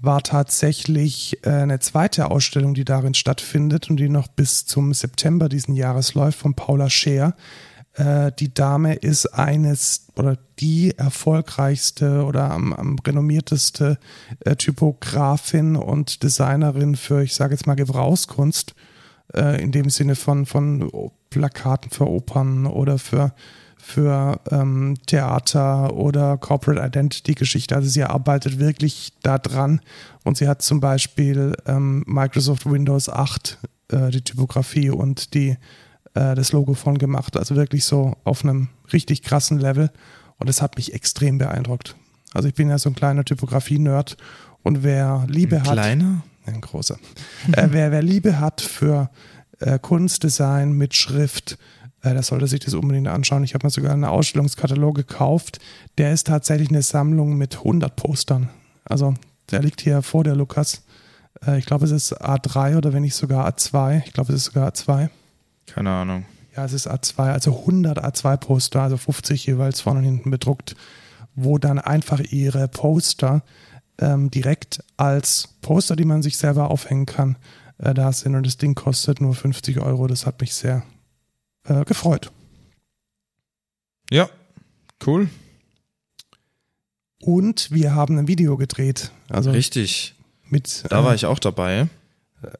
war 0.00 0.22
tatsächlich 0.22 1.44
äh, 1.44 1.50
eine 1.50 1.80
zweite 1.80 2.30
Ausstellung, 2.30 2.74
die 2.74 2.84
darin 2.84 3.14
stattfindet 3.14 3.90
und 3.90 3.96
die 3.96 4.08
noch 4.08 4.28
bis 4.28 4.64
zum 4.66 4.94
September 4.94 5.48
diesen 5.48 5.74
Jahres 5.74 6.14
läuft, 6.14 6.38
von 6.38 6.54
Paula 6.54 6.88
Scheer. 6.88 7.34
Äh, 7.94 8.32
die 8.38 8.52
Dame 8.52 8.94
ist 8.94 9.26
eines 9.26 10.08
oder 10.16 10.36
die 10.58 10.96
erfolgreichste 10.96 12.24
oder 12.24 12.50
am, 12.50 12.72
am 12.72 12.98
renommierteste 12.98 13.98
äh, 14.40 14.56
Typografin 14.56 15.76
und 15.76 16.22
Designerin 16.22 16.96
für, 16.96 17.22
ich 17.22 17.34
sage 17.34 17.54
jetzt 17.54 17.66
mal, 17.66 17.74
Gebrauchskunst, 17.74 18.74
äh, 19.34 19.62
in 19.62 19.72
dem 19.72 19.90
Sinne 19.90 20.16
von, 20.16 20.46
von 20.46 20.90
Plakaten 21.30 21.90
für 21.90 22.08
Opern 22.08 22.66
oder 22.66 22.98
für, 22.98 23.32
für 23.76 24.40
ähm, 24.50 24.96
Theater 25.06 25.94
oder 25.94 26.36
Corporate 26.36 26.84
Identity 26.84 27.34
Geschichte. 27.34 27.76
Also 27.76 27.88
sie 27.88 28.04
arbeitet 28.04 28.58
wirklich 28.58 29.12
da 29.22 29.38
dran 29.38 29.80
und 30.24 30.36
sie 30.36 30.48
hat 30.48 30.62
zum 30.62 30.80
Beispiel 30.80 31.56
ähm, 31.66 32.02
Microsoft 32.06 32.70
Windows 32.70 33.08
8 33.08 33.58
äh, 33.92 34.10
die 34.10 34.22
Typografie 34.22 34.90
und 34.90 35.34
die 35.34 35.56
äh, 36.14 36.34
das 36.34 36.52
Logo 36.52 36.74
von 36.74 36.98
gemacht. 36.98 37.36
Also 37.36 37.56
wirklich 37.56 37.84
so 37.84 38.16
auf 38.24 38.44
einem 38.44 38.68
richtig 38.92 39.22
krassen 39.22 39.58
Level. 39.58 39.90
Und 40.38 40.48
es 40.48 40.62
hat 40.62 40.76
mich 40.76 40.94
extrem 40.94 41.38
beeindruckt. 41.38 41.96
Also 42.32 42.48
ich 42.48 42.54
bin 42.54 42.68
ja 42.68 42.78
so 42.78 42.90
ein 42.90 42.96
kleiner 42.96 43.24
Typografie-Nerd 43.24 44.16
und 44.62 44.82
wer 44.82 45.24
Liebe 45.28 45.56
ein 45.56 45.66
hat. 45.66 45.72
Kleiner? 45.72 46.22
Ein 46.46 46.60
großer. 46.60 46.98
äh, 47.52 47.68
wer, 47.70 47.90
wer 47.92 48.02
Liebe 48.02 48.40
hat 48.40 48.60
für 48.60 49.10
äh, 49.60 49.78
Kunstdesign 49.78 50.72
mit 50.72 50.94
Schrift, 50.94 51.58
äh, 52.02 52.12
der 52.12 52.22
sollte 52.22 52.46
sich 52.46 52.60
das 52.60 52.74
unbedingt 52.74 53.08
anschauen. 53.08 53.44
Ich 53.44 53.54
habe 53.54 53.66
mir 53.66 53.70
sogar 53.70 53.92
einen 53.92 54.04
Ausstellungskatalog 54.04 54.94
gekauft. 54.96 55.60
Der 55.96 56.12
ist 56.12 56.26
tatsächlich 56.26 56.70
eine 56.70 56.82
Sammlung 56.82 57.36
mit 57.36 57.58
100 57.58 57.94
Postern. 57.96 58.50
Also 58.84 59.14
der 59.50 59.62
liegt 59.62 59.80
hier 59.80 60.02
vor 60.02 60.24
der 60.24 60.34
Lukas. 60.34 60.82
Äh, 61.46 61.58
ich 61.58 61.66
glaube, 61.66 61.84
es 61.84 61.92
ist 61.92 62.20
A3 62.20 62.76
oder 62.76 62.92
wenn 62.92 63.02
nicht 63.02 63.14
sogar 63.14 63.48
A2. 63.48 64.02
Ich 64.06 64.12
glaube, 64.12 64.32
es 64.32 64.40
ist 64.40 64.44
sogar 64.46 64.68
A2. 64.68 65.08
Keine 65.66 65.90
Ahnung. 65.90 66.24
Ja, 66.56 66.64
es 66.64 66.72
ist 66.72 66.88
A2, 66.88 67.32
also 67.32 67.58
100 67.60 67.98
A2-Poster, 67.98 68.82
also 68.82 68.96
50 68.96 69.46
jeweils 69.46 69.80
vorne 69.80 70.00
und 70.00 70.04
hinten 70.04 70.30
bedruckt, 70.30 70.76
wo 71.34 71.58
dann 71.58 71.78
einfach 71.78 72.20
ihre 72.20 72.68
Poster 72.68 73.42
ähm, 73.98 74.30
direkt 74.30 74.82
als 74.96 75.48
Poster, 75.62 75.96
die 75.96 76.04
man 76.04 76.22
sich 76.22 76.36
selber 76.36 76.70
aufhängen 76.70 77.06
kann, 77.06 77.36
äh, 77.78 77.92
da 77.94 78.12
sind. 78.12 78.34
Und 78.36 78.46
das 78.46 78.56
Ding 78.56 78.74
kostet 78.74 79.20
nur 79.20 79.34
50 79.34 79.80
Euro. 79.80 80.06
Das 80.06 80.26
hat 80.26 80.40
mich 80.40 80.54
sehr 80.54 80.84
äh, 81.64 81.84
gefreut. 81.84 82.30
Ja, 84.10 84.28
cool. 85.06 85.28
Und 87.20 87.70
wir 87.70 87.94
haben 87.94 88.18
ein 88.18 88.28
Video 88.28 88.56
gedreht. 88.56 89.10
Also 89.28 89.50
Richtig. 89.50 90.14
Mit, 90.50 90.84
Da 90.90 91.00
äh, 91.00 91.04
war 91.04 91.14
ich 91.14 91.26
auch 91.26 91.38
dabei. 91.38 91.88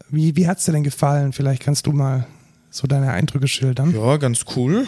Wie, 0.08 0.36
wie 0.36 0.48
hat 0.48 0.58
es 0.58 0.64
dir 0.64 0.72
denn 0.72 0.84
gefallen? 0.84 1.32
Vielleicht 1.32 1.62
kannst 1.62 1.86
du 1.86 1.92
mal 1.92 2.26
so 2.74 2.86
deine 2.86 3.12
Eindrücke 3.12 3.48
schildern? 3.48 3.94
Ja, 3.94 4.16
ganz 4.16 4.44
cool. 4.56 4.86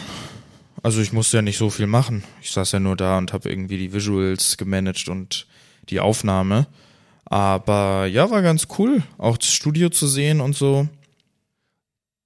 Also 0.83 1.01
ich 1.01 1.13
musste 1.13 1.37
ja 1.37 1.41
nicht 1.41 1.57
so 1.57 1.69
viel 1.69 1.87
machen. 1.87 2.23
Ich 2.41 2.51
saß 2.51 2.73
ja 2.73 2.79
nur 2.79 2.95
da 2.95 3.17
und 3.17 3.33
habe 3.33 3.49
irgendwie 3.49 3.77
die 3.77 3.93
Visuals 3.93 4.57
gemanagt 4.57 5.09
und 5.09 5.47
die 5.89 5.99
Aufnahme. 5.99 6.67
Aber 7.25 8.05
ja, 8.05 8.29
war 8.29 8.41
ganz 8.41 8.67
cool, 8.77 9.03
auch 9.17 9.37
das 9.37 9.49
Studio 9.49 9.89
zu 9.89 10.07
sehen 10.07 10.39
und 10.41 10.55
so. 10.55 10.87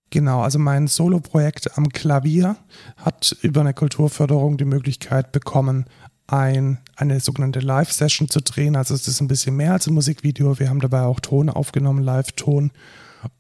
Genau, 0.09 0.41
also 0.41 0.59
mein 0.59 0.87
Solo-Projekt 0.87 1.77
am 1.77 1.89
Klavier 1.89 2.57
hat 2.97 3.35
über 3.41 3.61
eine 3.61 3.73
Kulturförderung 3.73 4.57
die 4.57 4.65
Möglichkeit 4.65 5.31
bekommen, 5.31 5.85
ein, 6.27 6.79
eine 6.95 7.19
sogenannte 7.19 7.59
Live-Session 7.59 8.29
zu 8.29 8.41
drehen. 8.41 8.75
Also 8.75 8.93
es 8.93 9.07
ist 9.07 9.21
ein 9.21 9.27
bisschen 9.27 9.55
mehr 9.55 9.73
als 9.73 9.87
ein 9.87 9.93
Musikvideo. 9.93 10.59
Wir 10.59 10.69
haben 10.69 10.81
dabei 10.81 11.03
auch 11.03 11.19
Ton 11.19 11.49
aufgenommen, 11.49 12.03
Live-Ton. 12.03 12.71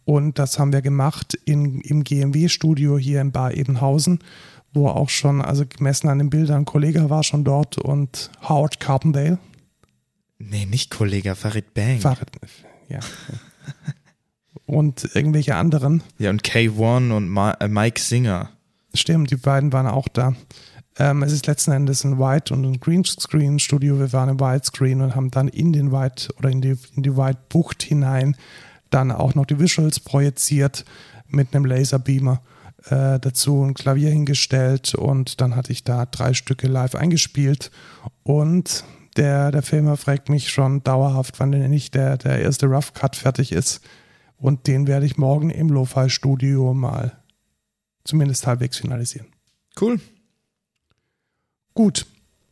Und 0.05 0.39
das 0.39 0.59
haben 0.59 0.73
wir 0.73 0.81
gemacht 0.81 1.37
in, 1.45 1.81
im 1.81 2.03
GMW-Studio 2.03 2.97
hier 2.97 3.21
in 3.21 3.31
Bar 3.31 3.53
Ebenhausen, 3.53 4.19
wo 4.73 4.87
auch 4.87 5.09
schon, 5.09 5.41
also 5.41 5.65
gemessen 5.65 6.07
an 6.07 6.17
den 6.17 6.29
Bildern, 6.29 6.59
ein 6.59 6.65
Kollege 6.65 7.09
war 7.09 7.23
schon 7.23 7.43
dort 7.43 7.77
und 7.77 8.31
Howard 8.47 8.79
Carpendale. 8.79 9.39
Nee, 10.39 10.65
nicht 10.65 10.89
Kollege, 10.89 11.35
Farid 11.35 11.73
Bang. 11.73 11.99
Farid, 11.99 12.29
ja. 12.89 12.99
und 14.65 15.09
irgendwelche 15.13 15.55
anderen. 15.55 16.03
Ja, 16.17 16.29
und 16.29 16.43
K1 16.43 17.11
und 17.11 17.29
Ma 17.29 17.51
äh, 17.53 17.67
Mike 17.67 17.99
Singer. 17.99 18.49
Stimmt, 18.93 19.31
die 19.31 19.35
beiden 19.35 19.71
waren 19.71 19.87
auch 19.87 20.07
da. 20.07 20.35
Ähm, 20.97 21.23
es 21.23 21.31
ist 21.31 21.47
letzten 21.47 21.71
Endes 21.71 22.03
ein 22.03 22.19
White- 22.19 22.53
und 22.53 22.65
ein 22.65 22.79
Greenscreen-Studio. 22.79 23.99
Wir 23.99 24.11
waren 24.13 24.29
im 24.29 24.39
Widescreen 24.39 25.01
und 25.01 25.15
haben 25.15 25.31
dann 25.31 25.47
in 25.47 25.71
den 25.71 25.91
White 25.91 26.33
oder 26.37 26.49
in 26.49 26.61
die, 26.61 26.75
in 26.95 27.03
die 27.03 27.15
White-Bucht 27.15 27.83
hinein 27.83 28.35
dann 28.91 29.11
auch 29.11 29.35
noch 29.35 29.45
die 29.45 29.59
Visuals 29.59 29.99
projiziert 29.99 30.85
mit 31.27 31.55
einem 31.55 31.65
Laserbeamer 31.65 32.41
äh, 32.85 33.19
dazu 33.19 33.63
ein 33.63 33.73
Klavier 33.73 34.09
hingestellt 34.09 34.95
und 34.95 35.41
dann 35.41 35.55
hatte 35.55 35.71
ich 35.71 35.83
da 35.83 36.05
drei 36.05 36.33
Stücke 36.33 36.67
live 36.67 36.95
eingespielt 36.95 37.71
und 38.23 38.83
der, 39.17 39.51
der 39.51 39.61
Filmer 39.61 39.97
fragt 39.97 40.29
mich 40.29 40.49
schon 40.49 40.83
dauerhaft, 40.83 41.39
wann 41.39 41.51
denn 41.51 41.69
nicht 41.69 41.95
der, 41.95 42.17
der 42.17 42.39
erste 42.39 42.67
Rough 42.67 42.93
Cut 42.93 43.15
fertig 43.15 43.51
ist 43.51 43.81
und 44.37 44.67
den 44.67 44.87
werde 44.87 45.05
ich 45.05 45.17
morgen 45.17 45.49
im 45.49 45.69
Lo-Fi-Studio 45.69 46.73
mal 46.73 47.17
zumindest 48.03 48.47
halbwegs 48.47 48.77
finalisieren. 48.77 49.27
Cool. 49.79 49.99
Gut, 51.73 52.05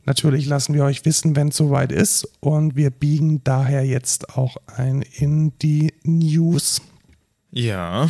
natürlich 0.04 0.46
lassen 0.46 0.74
wir 0.74 0.84
euch 0.84 1.04
wissen, 1.04 1.36
wenn 1.36 1.48
es 1.48 1.56
soweit 1.56 1.92
ist. 1.92 2.28
Und 2.40 2.76
wir 2.76 2.90
biegen 2.90 3.42
daher 3.44 3.84
jetzt 3.84 4.36
auch 4.36 4.56
ein 4.66 5.02
in 5.02 5.52
die 5.58 5.92
News. 6.02 6.82
Ja. 7.50 8.08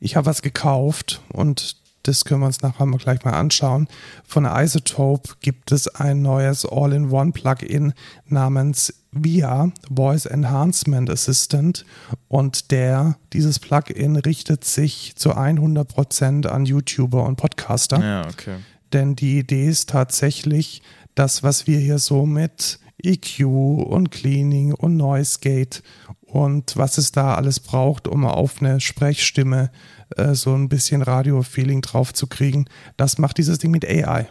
Ich 0.00 0.16
habe 0.16 0.26
was 0.26 0.42
gekauft 0.42 1.22
und 1.32 1.76
das 2.02 2.24
können 2.24 2.40
wir 2.40 2.46
uns 2.46 2.62
nachher 2.62 2.86
mal 2.86 2.98
gleich 2.98 3.24
mal 3.24 3.32
anschauen. 3.32 3.86
Von 4.26 4.44
Isotope 4.44 5.34
gibt 5.40 5.70
es 5.70 5.86
ein 5.88 6.22
neues 6.22 6.66
All-in-One-Plugin 6.66 7.92
namens 8.26 8.92
VIA 9.12 9.70
Voice 9.88 10.26
Enhancement 10.26 11.10
Assistant 11.10 11.84
und 12.28 12.70
der 12.70 13.16
dieses 13.32 13.58
Plugin 13.58 14.16
richtet 14.16 14.64
sich 14.64 15.14
zu 15.16 15.36
100% 15.36 16.46
an 16.46 16.64
YouTuber 16.64 17.24
und 17.24 17.36
Podcaster. 17.36 18.00
Ja, 18.02 18.26
okay. 18.26 18.56
Denn 18.92 19.16
die 19.16 19.38
Idee 19.38 19.68
ist 19.68 19.90
tatsächlich, 19.90 20.82
das, 21.14 21.42
was 21.42 21.66
wir 21.66 21.78
hier 21.78 21.98
so 21.98 22.26
mit 22.26 22.78
EQ 23.02 23.40
und 23.44 24.10
Cleaning 24.10 24.72
und 24.72 24.96
Noise 24.96 25.38
Gate 25.40 25.82
und 26.22 26.76
was 26.76 26.98
es 26.98 27.12
da 27.12 27.34
alles 27.34 27.60
braucht, 27.60 28.08
um 28.08 28.24
auf 28.24 28.60
eine 28.60 28.80
Sprechstimme 28.80 29.70
äh, 30.16 30.34
so 30.34 30.54
ein 30.54 30.68
bisschen 30.68 31.02
Radio-Feeling 31.02 31.82
drauf 31.82 32.14
zu 32.14 32.26
kriegen, 32.26 32.66
das 32.96 33.18
macht 33.18 33.38
dieses 33.38 33.58
Ding 33.58 33.70
mit 33.70 33.84
AI. 33.84 34.28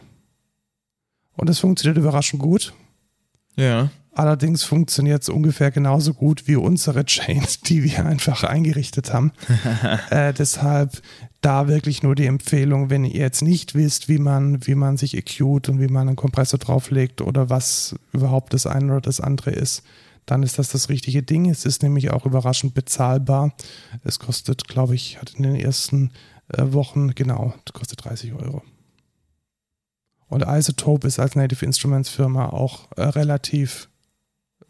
Und 1.34 1.50
es 1.50 1.60
funktioniert 1.60 1.98
überraschend 1.98 2.42
gut. 2.42 2.74
Ja. 3.56 3.90
Allerdings 4.14 4.64
funktioniert 4.64 5.24
es 5.24 5.30
ungefähr 5.30 5.72
genauso 5.72 6.14
gut 6.14 6.48
wie 6.48 6.58
unsere 6.58 7.06
Chains, 7.06 7.60
die 7.66 7.84
wir 7.84 8.06
einfach 8.06 8.44
eingerichtet 8.44 9.14
haben. 9.14 9.32
äh, 10.10 10.34
deshalb 10.34 11.02
da 11.40 11.68
wirklich 11.68 12.04
nur 12.04 12.14
die 12.14 12.28
Empfehlung, 12.28 12.90
wenn 12.90 13.04
ihr 13.04 13.22
jetzt 13.22 13.42
nicht 13.42 13.74
wisst, 13.74 14.10
wie 14.10 14.20
man, 14.20 14.66
wie 14.68 14.76
man 14.76 14.98
sich 14.98 15.16
EQt 15.18 15.70
und 15.70 15.80
wie 15.80 15.88
man 15.88 16.08
einen 16.08 16.16
Kompressor 16.16 16.60
drauflegt 16.60 17.22
oder 17.22 17.50
was 17.50 17.96
überhaupt 18.14 18.54
das 18.54 18.68
eine 18.68 18.92
oder 18.92 19.02
das 19.02 19.22
andere 19.22 19.52
ist, 19.52 19.84
dann 20.26 20.44
ist 20.44 20.60
das 20.60 20.70
das 20.70 20.90
richtige 20.90 21.24
Ding. 21.24 21.50
Es 21.50 21.66
ist 21.66 21.82
nämlich 21.82 22.12
auch 22.12 22.26
überraschend 22.26 22.74
bezahlbar. 22.74 23.54
Es 24.04 24.20
kostet, 24.20 24.68
glaube 24.68 24.94
ich, 24.94 25.20
hat 25.20 25.34
in 25.36 25.44
den 25.44 25.56
ersten 25.56 26.12
äh, 26.50 26.74
Wochen, 26.74 27.16
genau, 27.16 27.54
kostet 27.74 28.04
30 28.06 28.34
Euro. 28.34 28.62
Und 30.28 30.46
Isotope 30.48 31.08
ist 31.08 31.20
als 31.20 31.36
Native 31.36 31.66
Instruments 31.66 32.10
Firma 32.10 32.50
auch 32.50 32.88
äh, 32.96 33.04
relativ 33.04 33.90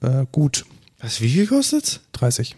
äh, 0.02 0.26
gut. 0.32 0.66
Was, 1.00 1.22
wie 1.22 1.30
viel 1.30 1.48
kostet 1.48 2.02
30. 2.14 2.56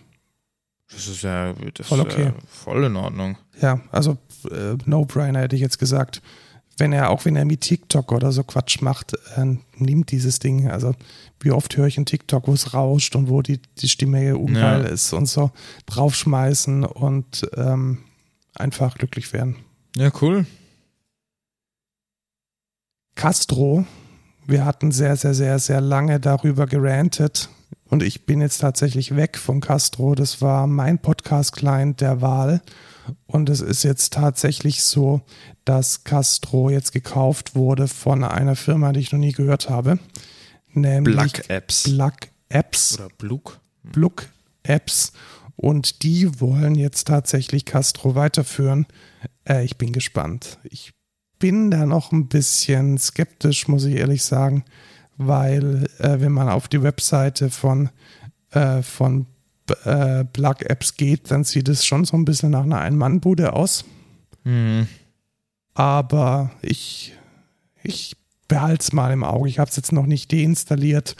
Das 0.91 1.07
ist 1.07 1.21
ja 1.23 1.53
das 1.73 1.87
Voll 1.87 1.99
ist 1.99 2.05
okay. 2.05 2.23
ja 2.25 2.33
voll 2.47 2.83
in 2.83 2.95
Ordnung. 2.95 3.37
Ja, 3.61 3.81
also 3.91 4.17
äh, 4.51 4.75
No-Brainer 4.85 5.39
hätte 5.41 5.55
ich 5.55 5.61
jetzt 5.61 5.79
gesagt. 5.79 6.21
Wenn 6.77 6.91
er, 6.91 7.11
auch 7.11 7.23
wenn 7.25 7.35
er 7.35 7.45
mit 7.45 7.61
TikTok 7.61 8.11
oder 8.11 8.31
so 8.31 8.43
Quatsch 8.43 8.81
macht, 8.81 9.13
äh, 9.35 9.57
nimmt 9.77 10.11
dieses 10.11 10.39
Ding. 10.39 10.69
Also, 10.69 10.95
wie 11.39 11.51
oft 11.51 11.77
höre 11.77 11.85
ich 11.87 11.97
einen 11.97 12.07
TikTok, 12.07 12.47
wo 12.47 12.53
es 12.53 12.73
rauscht 12.73 13.15
und 13.15 13.29
wo 13.29 13.43
die, 13.43 13.59
die 13.77 13.87
Stimme 13.89 14.35
ungeil 14.37 14.81
Ja. 14.81 14.87
ist 14.87 15.13
und 15.13 15.27
so 15.27 15.51
draufschmeißen 15.85 16.83
und 16.83 17.47
ähm, 17.55 17.99
einfach 18.55 18.95
glücklich 18.97 19.33
werden. 19.33 19.55
Ja, 19.95 20.11
cool. 20.21 20.47
Castro, 23.15 23.85
wir 24.45 24.65
hatten 24.65 24.91
sehr, 24.91 25.15
sehr, 25.15 25.33
sehr, 25.33 25.59
sehr 25.59 25.81
lange 25.81 26.19
darüber 26.19 26.65
gerantet 26.65 27.49
und 27.85 28.03
ich 28.03 28.25
bin 28.25 28.41
jetzt 28.41 28.59
tatsächlich 28.59 29.15
weg 29.15 29.37
von 29.37 29.61
Castro. 29.61 30.15
Das 30.15 30.41
war 30.41 30.67
mein 30.67 30.99
Podcast-Client 30.99 32.01
der 32.01 32.21
Wahl 32.21 32.61
und 33.25 33.49
es 33.49 33.61
ist 33.61 33.83
jetzt 33.83 34.13
tatsächlich 34.13 34.83
so, 34.83 35.21
dass 35.65 36.03
Castro 36.03 36.69
jetzt 36.69 36.91
gekauft 36.91 37.55
wurde 37.55 37.87
von 37.87 38.23
einer 38.23 38.55
Firma, 38.55 38.93
die 38.93 39.01
ich 39.01 39.11
noch 39.11 39.19
nie 39.19 39.31
gehört 39.31 39.69
habe, 39.69 39.99
nämlich 40.73 41.15
Black 41.15 41.49
Apps. 41.49 41.83
Black 41.83 42.31
Apps. 42.49 42.95
Oder 42.99 43.09
Bluk. 43.17 43.59
Bluk 43.83 44.27
Apps 44.63 45.13
und 45.55 46.03
die 46.03 46.39
wollen 46.39 46.75
jetzt 46.75 47.07
tatsächlich 47.07 47.65
Castro 47.65 48.15
weiterführen. 48.15 48.85
Äh, 49.47 49.63
ich 49.63 49.77
bin 49.77 49.91
gespannt. 49.91 50.57
Ich 50.63 50.93
bin 51.43 51.71
da 51.71 51.85
noch 51.85 52.13
ein 52.13 52.29
bisschen 52.29 52.97
skeptisch, 52.97 53.67
muss 53.67 53.83
ich 53.83 53.97
ehrlich 53.97 54.23
sagen, 54.23 54.63
weil 55.17 55.89
äh, 55.99 56.21
wenn 56.21 56.31
man 56.31 56.47
auf 56.47 56.69
die 56.69 56.81
Webseite 56.81 57.49
von, 57.49 57.89
äh, 58.51 58.81
von 58.81 59.25
äh, 59.83 60.23
Plug 60.23 60.61
Apps 60.61 60.95
geht, 60.95 61.31
dann 61.31 61.43
sieht 61.43 61.67
es 61.67 61.85
schon 61.85 62.05
so 62.05 62.15
ein 62.15 62.23
bisschen 62.23 62.51
nach 62.51 62.63
einer 62.63 62.79
Ein-Mann-Bude 62.79 63.51
aus. 63.51 63.83
Hm. 64.43 64.87
Aber 65.73 66.51
ich, 66.61 67.13
ich 67.83 68.15
behalte 68.47 68.83
es 68.83 68.93
mal 68.93 69.11
im 69.11 69.25
Auge. 69.25 69.49
Ich 69.49 69.59
habe 69.59 69.69
es 69.69 69.75
jetzt 69.75 69.91
noch 69.91 70.05
nicht 70.05 70.31
deinstalliert. 70.31 71.17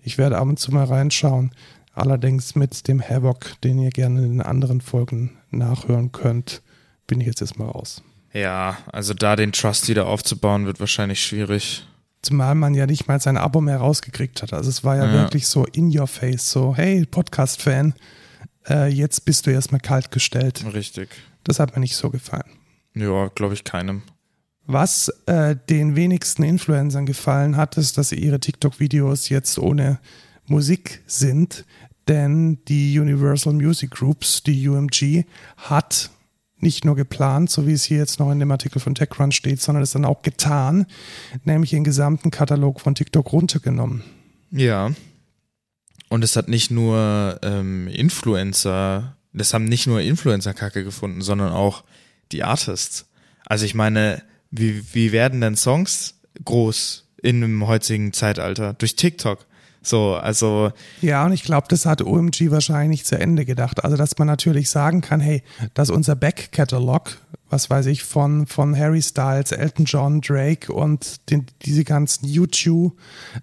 Ich 0.00 0.16
werde 0.16 0.38
ab 0.38 0.48
und 0.48 0.58
zu 0.58 0.72
mal 0.72 0.86
reinschauen. 0.86 1.50
Allerdings 1.92 2.54
mit 2.54 2.88
dem 2.88 3.06
Havoc, 3.06 3.60
den 3.62 3.78
ihr 3.78 3.90
gerne 3.90 4.24
in 4.24 4.38
den 4.38 4.42
anderen 4.42 4.80
Folgen 4.80 5.36
nachhören 5.50 6.12
könnt, 6.12 6.62
bin 7.06 7.20
ich 7.20 7.26
jetzt 7.26 7.42
erstmal 7.42 7.68
raus. 7.68 8.02
Ja, 8.36 8.76
also 8.92 9.14
da 9.14 9.34
den 9.36 9.52
Trust 9.52 9.88
wieder 9.88 10.06
aufzubauen, 10.06 10.66
wird 10.66 10.78
wahrscheinlich 10.80 11.24
schwierig. 11.24 11.86
Zumal 12.22 12.54
man 12.54 12.74
ja 12.74 12.86
nicht 12.86 13.08
mal 13.08 13.20
sein 13.20 13.36
Abo 13.36 13.60
mehr 13.60 13.78
rausgekriegt 13.78 14.42
hat. 14.42 14.52
Also 14.52 14.68
es 14.68 14.84
war 14.84 14.96
ja, 14.96 15.06
Ja. 15.06 15.12
wirklich 15.12 15.46
so 15.46 15.64
in 15.64 15.96
your 15.96 16.06
face, 16.06 16.50
so, 16.50 16.74
hey, 16.74 17.06
Podcast-Fan, 17.06 17.94
äh, 18.68 18.88
jetzt 18.88 19.24
bist 19.24 19.46
du 19.46 19.50
erstmal 19.52 19.80
kalt 19.80 20.10
gestellt. 20.10 20.64
Richtig. 20.74 21.08
Das 21.44 21.60
hat 21.60 21.74
mir 21.74 21.80
nicht 21.80 21.96
so 21.96 22.10
gefallen. 22.10 22.50
Ja, 22.94 23.28
glaube 23.34 23.54
ich 23.54 23.64
keinem. 23.64 24.02
Was 24.66 25.08
äh, 25.26 25.54
den 25.70 25.94
wenigsten 25.94 26.42
Influencern 26.42 27.06
gefallen 27.06 27.56
hat, 27.56 27.76
ist, 27.76 27.96
dass 27.96 28.10
ihre 28.12 28.40
TikTok-Videos 28.40 29.28
jetzt 29.28 29.58
ohne 29.58 30.00
Musik 30.46 31.02
sind, 31.06 31.64
denn 32.08 32.58
die 32.66 32.98
Universal 32.98 33.52
Music 33.52 33.92
Groups, 33.92 34.42
die 34.42 34.68
UMG, 34.68 35.24
hat 35.56 36.10
nicht 36.58 36.84
nur 36.84 36.96
geplant, 36.96 37.50
so 37.50 37.66
wie 37.66 37.72
es 37.72 37.84
hier 37.84 37.98
jetzt 37.98 38.18
noch 38.18 38.30
in 38.30 38.38
dem 38.38 38.50
Artikel 38.50 38.80
von 38.80 38.94
TechCrunch 38.94 39.34
steht, 39.34 39.60
sondern 39.60 39.82
es 39.82 39.90
dann 39.90 40.04
auch 40.04 40.22
getan, 40.22 40.86
nämlich 41.44 41.70
den 41.70 41.84
gesamten 41.84 42.30
Katalog 42.30 42.80
von 42.80 42.94
TikTok 42.94 43.32
runtergenommen. 43.32 44.02
Ja. 44.50 44.92
Und 46.08 46.24
es 46.24 46.36
hat 46.36 46.48
nicht 46.48 46.70
nur 46.70 47.38
ähm, 47.42 47.88
Influencer, 47.88 49.16
das 49.32 49.52
haben 49.52 49.64
nicht 49.64 49.86
nur 49.86 50.00
Influencer 50.00 50.54
Kacke 50.54 50.84
gefunden, 50.84 51.20
sondern 51.20 51.52
auch 51.52 51.84
die 52.32 52.42
Artists. 52.42 53.06
Also 53.44 53.66
ich 53.66 53.74
meine, 53.74 54.22
wie, 54.50 54.94
wie 54.94 55.12
werden 55.12 55.40
denn 55.40 55.56
Songs 55.56 56.14
groß 56.44 57.06
in 57.22 57.40
dem 57.40 57.66
heutigen 57.66 58.12
Zeitalter? 58.12 58.72
Durch 58.74 58.96
TikTok. 58.96 59.46
So, 59.86 60.14
also. 60.14 60.72
Ja, 61.00 61.24
und 61.24 61.32
ich 61.32 61.44
glaube, 61.44 61.68
das 61.68 61.86
hat 61.86 62.02
OMG 62.02 62.50
wahrscheinlich 62.50 63.04
zu 63.04 63.16
Ende 63.20 63.44
gedacht. 63.44 63.84
Also, 63.84 63.96
dass 63.96 64.18
man 64.18 64.26
natürlich 64.26 64.68
sagen 64.68 65.00
kann, 65.00 65.20
hey, 65.20 65.44
dass 65.74 65.90
unser 65.90 66.16
Back-Catalog, 66.16 67.18
was 67.50 67.70
weiß 67.70 67.86
ich, 67.86 68.02
von, 68.02 68.48
von 68.48 68.76
Harry 68.76 69.00
Styles, 69.00 69.52
Elton 69.52 69.84
John, 69.84 70.20
Drake 70.20 70.72
und 70.72 71.30
den, 71.30 71.46
diese 71.62 71.84
ganzen 71.84 72.26
YouTube, 72.26 72.98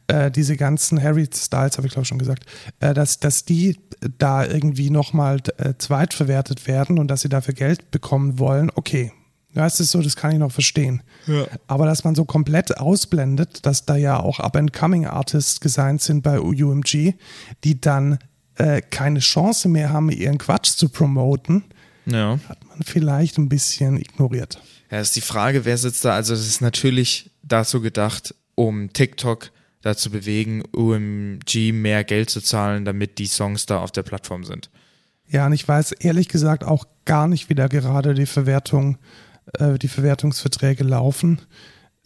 äh, 0.07 0.29
diese 0.31 0.57
ganzen 0.57 1.01
Harry 1.01 1.29
Styles, 1.33 1.77
habe 1.77 1.87
ich 1.87 1.93
glaube 1.93 2.05
schon 2.05 2.19
gesagt, 2.19 2.45
äh, 2.81 2.93
dass, 2.93 3.21
dass 3.21 3.45
die 3.45 3.79
da 4.17 4.45
irgendwie 4.45 4.89
nochmal 4.89 5.37
äh, 5.57 5.75
zweitverwertet 5.77 6.67
werden 6.67 6.99
und 6.99 7.07
dass 7.07 7.21
sie 7.21 7.29
dafür 7.29 7.53
Geld 7.53 7.89
bekommen 7.89 8.37
wollen, 8.37 8.69
okay, 8.75 9.13
ja, 9.55 9.67
es 9.67 9.79
ist 9.79 9.91
so, 9.91 10.01
das 10.01 10.15
kann 10.15 10.31
ich 10.31 10.39
noch 10.39 10.51
verstehen. 10.51 11.03
Ja. 11.27 11.45
Aber 11.67 11.85
dass 11.85 12.03
man 12.03 12.15
so 12.15 12.25
komplett 12.25 12.77
ausblendet, 12.77 13.65
dass 13.65 13.85
da 13.85 13.95
ja 13.95 14.19
auch 14.19 14.39
Up-and-Coming-Artists 14.39 15.59
gesigned 15.59 16.01
sind 16.01 16.23
bei 16.23 16.39
UMG, 16.39 17.13
die 17.63 17.79
dann 17.79 18.17
äh, 18.55 18.81
keine 18.81 19.19
Chance 19.19 19.69
mehr 19.69 19.91
haben, 19.91 20.09
ihren 20.09 20.39
Quatsch 20.39 20.71
zu 20.71 20.89
promoten, 20.89 21.63
ja. 22.05 22.39
hat 22.49 22.65
man 22.67 22.81
vielleicht 22.83 23.37
ein 23.37 23.47
bisschen 23.47 23.97
ignoriert. 23.97 24.59
Ja, 24.89 24.99
ist 24.99 25.15
die 25.15 25.21
Frage, 25.21 25.65
wer 25.65 25.77
sitzt 25.77 26.03
da? 26.05 26.15
Also, 26.15 26.33
es 26.33 26.47
ist 26.47 26.61
natürlich 26.61 27.31
dazu 27.43 27.81
gedacht, 27.81 28.35
um 28.55 28.91
TikTok 28.91 29.51
dazu 29.81 30.09
bewegen, 30.09 30.63
UMG 30.75 31.73
mehr 31.73 32.03
Geld 32.03 32.29
zu 32.29 32.41
zahlen, 32.41 32.85
damit 32.85 33.19
die 33.19 33.27
Songs 33.27 33.65
da 33.65 33.79
auf 33.79 33.91
der 33.91 34.03
Plattform 34.03 34.43
sind. 34.43 34.69
Ja, 35.27 35.45
und 35.45 35.53
ich 35.53 35.67
weiß 35.67 35.93
ehrlich 35.93 36.29
gesagt 36.29 36.63
auch 36.63 36.85
gar 37.05 37.27
nicht, 37.27 37.49
wie 37.49 37.55
da 37.55 37.67
gerade 37.67 38.13
die 38.13 38.25
Verwertung 38.25 38.95
äh, 38.95 38.97
die 39.77 39.87
Verwertungsverträge 39.87 40.83
laufen. 40.83 41.41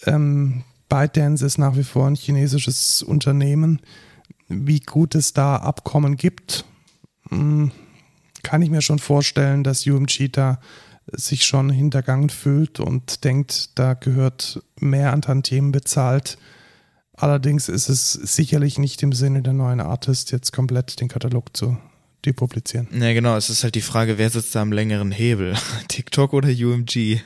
Ähm, 0.06 0.63
ByteDance 0.89 1.45
ist 1.45 1.58
nach 1.58 1.76
wie 1.76 1.84
vor 1.84 2.08
ein 2.08 2.15
chinesisches 2.15 3.04
Unternehmen. 3.04 3.82
Wie 4.47 4.80
gut 4.80 5.15
es 5.15 5.34
da 5.34 5.58
Abkommen 5.58 6.15
gibt, 6.15 6.65
hm, 7.30 7.71
kann 8.43 8.62
ich 8.62 8.69
mir 8.69 8.82
schon 8.82 9.00
vorstellen, 9.00 9.63
dass 9.63 9.86
UMG 9.86 10.30
da 10.32 10.60
sich 11.12 11.45
schon 11.45 11.69
hintergangen 11.69 12.30
fühlt 12.30 12.80
und 12.80 13.23
denkt, 13.23 13.78
da 13.78 13.93
gehört 13.93 14.62
mehr 14.80 15.13
an 15.13 15.21
Tantiemen 15.21 15.71
bezahlt. 15.71 16.38
Allerdings 17.13 17.69
ist 17.69 17.89
es 17.89 18.13
sicherlich 18.13 18.78
nicht 18.78 19.02
im 19.04 19.12
Sinne 19.12 19.41
der 19.41 19.54
neuen 19.54 19.80
Artist, 19.80 20.32
jetzt 20.32 20.54
komplett 20.54 21.00
den 21.00 21.08
Katalog 21.08 21.56
zu 21.56 21.78
depublizieren. 22.25 22.88
Ja, 22.91 23.13
genau. 23.13 23.36
Es 23.36 23.49
ist 23.49 23.63
halt 23.63 23.75
die 23.75 23.82
Frage, 23.82 24.17
wer 24.17 24.30
sitzt 24.30 24.56
da 24.56 24.62
am 24.62 24.71
längeren 24.71 25.12
Hebel? 25.12 25.56
TikTok 25.88 26.34
oder 26.34 26.49
UMG? 26.49 27.19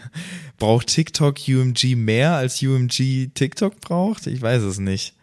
Braucht 0.58 0.88
TikTok 0.88 1.38
UMG 1.48 1.96
mehr 1.96 2.36
als 2.36 2.62
UMG 2.62 3.30
TikTok 3.34 3.80
braucht? 3.82 4.28
Ich 4.28 4.42
weiß 4.42 4.64
es 4.64 4.80
nicht. 4.80 5.16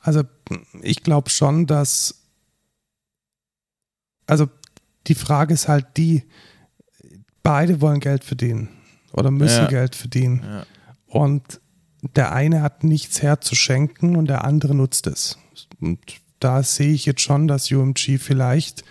Also, 0.00 0.24
ich 0.82 1.02
glaube 1.02 1.30
schon, 1.30 1.66
dass. 1.66 2.22
Also, 4.26 4.48
die 5.06 5.14
Frage 5.14 5.54
ist 5.54 5.68
halt 5.68 5.96
die, 5.96 6.24
beide 7.42 7.80
wollen 7.80 8.00
Geld 8.00 8.24
verdienen 8.24 8.68
oder 9.12 9.30
müssen 9.30 9.62
ja. 9.62 9.68
Geld 9.68 9.94
verdienen. 9.96 10.42
Ja. 10.44 10.66
Und 11.06 11.60
der 12.16 12.32
eine 12.32 12.62
hat 12.62 12.84
nichts 12.84 13.22
herzuschenken 13.22 14.16
und 14.16 14.26
der 14.26 14.44
andere 14.44 14.74
nutzt 14.74 15.06
es. 15.06 15.38
Und 15.80 16.00
da 16.44 16.62
sehe 16.62 16.92
ich 16.92 17.06
jetzt 17.06 17.20
schon, 17.20 17.48
dass 17.48 17.70
UMG 17.70 18.18
vielleicht 18.18 18.84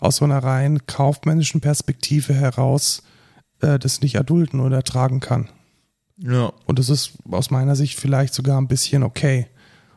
aus 0.00 0.16
so 0.16 0.24
einer 0.24 0.42
rein 0.42 0.86
kaufmännischen 0.86 1.60
Perspektive 1.60 2.34
heraus 2.34 3.02
äh, 3.60 3.78
das 3.78 4.00
nicht 4.00 4.14
erdulden 4.14 4.60
oder 4.60 4.76
ertragen 4.76 5.20
kann. 5.20 5.48
Ja. 6.18 6.52
Und 6.66 6.78
das 6.78 6.88
ist 6.88 7.12
aus 7.30 7.50
meiner 7.50 7.76
Sicht 7.76 7.98
vielleicht 7.98 8.34
sogar 8.34 8.60
ein 8.60 8.68
bisschen 8.68 9.02
okay. 9.02 9.46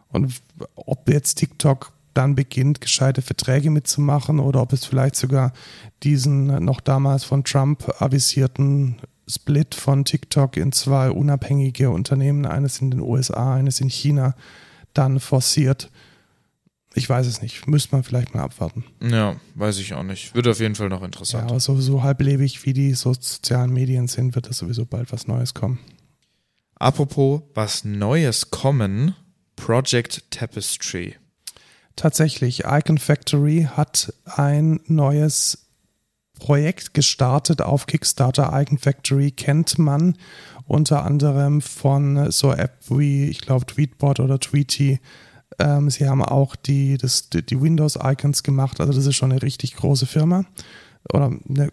Und 0.10 0.42
ob 0.76 1.10
jetzt 1.10 1.36
TikTok 1.36 1.92
dann 2.13 2.36
beginnt, 2.36 2.80
gescheite 2.80 3.22
Verträge 3.22 3.72
mitzumachen 3.72 4.39
oder 4.39 4.62
ob 4.62 4.72
es 4.74 4.86
vielleicht 4.86 5.16
sogar 5.16 5.52
diesen 6.04 6.63
noch 6.63 6.80
damals 6.80 7.24
von 7.24 7.44
Trump 7.44 7.89
avisierten 8.00 8.98
Split 9.28 9.74
von 9.74 10.06
TikTok 10.06 10.58
in 10.58 10.72
zwei 10.72 11.10
unabhängige 11.10 11.89
Unternehmen, 11.89 12.46
eines 12.46 12.80
in 12.82 12.92
den 12.92 13.00
USA, 13.00 13.56
eines 13.56 13.80
in 13.82 13.89
China, 13.89 14.36
dann 14.94 15.20
forciert, 15.20 15.89
ich 16.95 17.10
weiß 17.10 17.25
es 17.25 17.41
nicht. 17.41 17.67
Müsste 17.67 17.95
man 17.95 18.03
vielleicht 18.03 18.36
mal 18.36 18.43
abwarten. 18.43 18.86
Ja, 19.01 19.36
weiß 19.56 19.79
ich 19.79 19.93
auch 19.93 20.03
nicht. 20.03 20.36
Wird 20.36 20.47
auf 20.47 20.60
jeden 20.60 20.75
Fall 20.75 20.89
noch 20.89 21.03
interessant. 21.03 21.45
Ja, 21.45 21.49
aber 21.49 21.60
sowieso 21.60 22.03
halblebig, 22.03 22.65
wie 22.65 22.73
die 22.73 22.93
sozialen 22.93 23.73
Medien 23.73 24.08
sind, 24.08 24.36
wird 24.36 24.47
da 24.47 24.53
sowieso 24.53 24.86
bald 24.86 25.12
was 25.12 25.27
Neues 25.27 25.53
kommen. 25.53 25.79
Apropos 26.75 27.41
was 27.53 27.84
Neues 27.84 28.51
kommen, 28.51 29.15
Project 29.56 30.29
Tapestry. 30.32 31.15
Tatsächlich, 31.95 32.65
Icon 32.65 32.97
Factory 32.97 33.69
hat 33.71 34.13
ein 34.25 34.79
neues 34.88 35.69
Projekt 36.39 36.93
gestartet 36.93 37.62
auf 37.62 37.86
Kickstarter. 37.86 38.51
Icon 38.53 38.77
Factory 38.77 39.32
kennt 39.32 39.77
man 39.77 40.17
unter 40.65 41.06
anderem 41.06 41.62
von 41.62 42.32
so 42.32 42.51
App 42.51 42.77
wie, 42.89 43.25
ich 43.25 43.41
glaube, 43.41 43.65
Tweetbot 43.65 44.19
oder 44.19 44.39
Tweety 44.39 44.99
ähm, 45.60 45.89
sie 45.89 46.08
haben 46.08 46.24
auch 46.24 46.56
die, 46.56 46.98
das, 46.98 47.30
die 47.30 47.62
Windows-Icons 47.62 48.44
gemacht. 48.44 48.80
Also 48.80 48.94
das 48.94 49.06
ist 49.06 49.16
schon 49.16 49.32
eine 49.32 49.42
richtig 49.42 49.76
große 49.76 50.06
Firma 50.06 50.46
oder 51.12 51.32
eine 51.48 51.72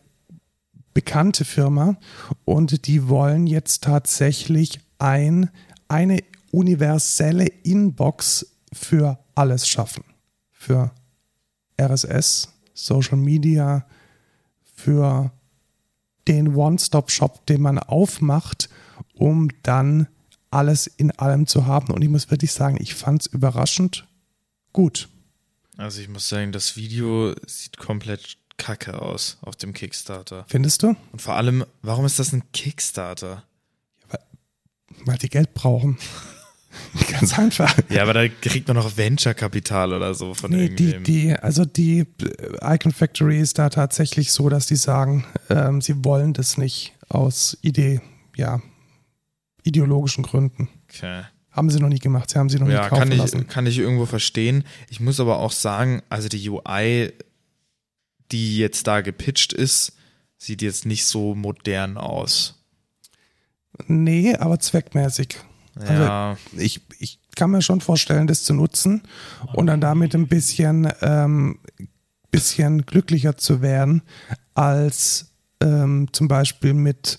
bekannte 0.94 1.44
Firma. 1.44 1.96
Und 2.44 2.86
die 2.86 3.08
wollen 3.08 3.46
jetzt 3.46 3.84
tatsächlich 3.84 4.80
ein, 4.98 5.50
eine 5.88 6.18
universelle 6.50 7.46
Inbox 7.46 8.54
für 8.72 9.18
alles 9.34 9.68
schaffen. 9.68 10.04
Für 10.52 10.92
RSS, 11.80 12.52
Social 12.74 13.16
Media, 13.16 13.86
für 14.74 15.32
den 16.28 16.54
One-Stop-Shop, 16.54 17.46
den 17.46 17.62
man 17.62 17.78
aufmacht, 17.78 18.68
um 19.14 19.48
dann 19.62 20.06
alles 20.50 20.86
in 20.86 21.10
allem 21.12 21.46
zu 21.46 21.66
haben. 21.66 21.92
Und 21.92 22.02
ich 22.02 22.08
muss 22.08 22.30
wirklich 22.30 22.52
sagen, 22.52 22.76
ich 22.80 22.94
fand 22.94 23.22
es 23.22 23.26
überraschend 23.26 24.06
gut. 24.72 25.08
Also 25.76 26.00
ich 26.00 26.08
muss 26.08 26.28
sagen, 26.28 26.52
das 26.52 26.76
Video 26.76 27.34
sieht 27.46 27.78
komplett 27.78 28.36
kacke 28.58 29.00
aus 29.00 29.38
auf 29.40 29.56
dem 29.56 29.72
Kickstarter. 29.72 30.44
Findest 30.48 30.82
du? 30.82 30.94
Und 31.12 31.22
vor 31.22 31.34
allem, 31.36 31.64
warum 31.82 32.04
ist 32.04 32.18
das 32.18 32.32
ein 32.32 32.42
Kickstarter? 32.52 33.44
Ja, 34.02 34.08
weil, 34.10 35.06
weil 35.06 35.18
die 35.18 35.30
Geld 35.30 35.54
brauchen. 35.54 35.98
Ganz 37.10 37.38
einfach. 37.38 37.74
Ja, 37.88 38.02
aber 38.02 38.14
da 38.14 38.28
kriegt 38.28 38.68
man 38.68 38.76
noch 38.76 38.96
Venture-Kapital 38.96 39.92
oder 39.92 40.14
so 40.14 40.34
von 40.34 40.50
nee, 40.50 40.68
die, 40.68 41.02
die, 41.02 41.32
also 41.32 41.64
die 41.64 42.00
äh, 42.00 42.74
Icon 42.74 42.92
Factory 42.92 43.40
ist 43.40 43.58
da 43.58 43.70
tatsächlich 43.70 44.32
so, 44.32 44.48
dass 44.48 44.66
die 44.66 44.76
sagen, 44.76 45.24
ähm, 45.48 45.80
sie 45.80 46.04
wollen 46.04 46.32
das 46.32 46.58
nicht 46.58 46.94
aus 47.08 47.58
Idee, 47.62 48.00
ja, 48.36 48.60
ideologischen 49.62 50.24
Gründen. 50.24 50.68
Okay. 50.88 51.22
Haben 51.50 51.70
sie 51.70 51.80
noch 51.80 51.88
nicht 51.88 52.02
gemacht, 52.02 52.30
sie 52.30 52.38
haben 52.38 52.48
sie 52.48 52.58
noch 52.58 52.68
ja, 52.68 52.80
nicht 52.80 52.90
kaufen 52.90 53.00
kann 53.00 53.12
ich, 53.12 53.18
lassen. 53.18 53.46
Kann 53.48 53.66
ich 53.66 53.78
irgendwo 53.78 54.06
verstehen. 54.06 54.64
Ich 54.88 55.00
muss 55.00 55.18
aber 55.18 55.38
auch 55.38 55.52
sagen, 55.52 56.02
also 56.08 56.28
die 56.28 56.48
UI, 56.48 57.12
die 58.30 58.58
jetzt 58.58 58.86
da 58.86 59.00
gepitcht 59.00 59.52
ist, 59.52 59.94
sieht 60.38 60.62
jetzt 60.62 60.86
nicht 60.86 61.04
so 61.04 61.34
modern 61.34 61.98
aus. 61.98 62.64
Nee, 63.86 64.34
aber 64.36 64.60
zweckmäßig. 64.60 65.36
Ja. 65.88 66.30
Also 66.30 66.60
ich, 66.60 66.80
ich 66.98 67.18
kann 67.34 67.50
mir 67.50 67.62
schon 67.62 67.80
vorstellen, 67.80 68.26
das 68.26 68.44
zu 68.44 68.54
nutzen 68.54 69.02
und 69.54 69.66
dann 69.66 69.80
damit 69.80 70.14
ein 70.14 70.28
bisschen, 70.28 70.92
ähm, 71.00 71.58
bisschen 72.30 72.86
glücklicher 72.86 73.36
zu 73.36 73.60
werden, 73.62 74.02
als 74.54 75.32
ähm, 75.60 76.08
zum 76.12 76.28
Beispiel 76.28 76.74
mit 76.74 77.18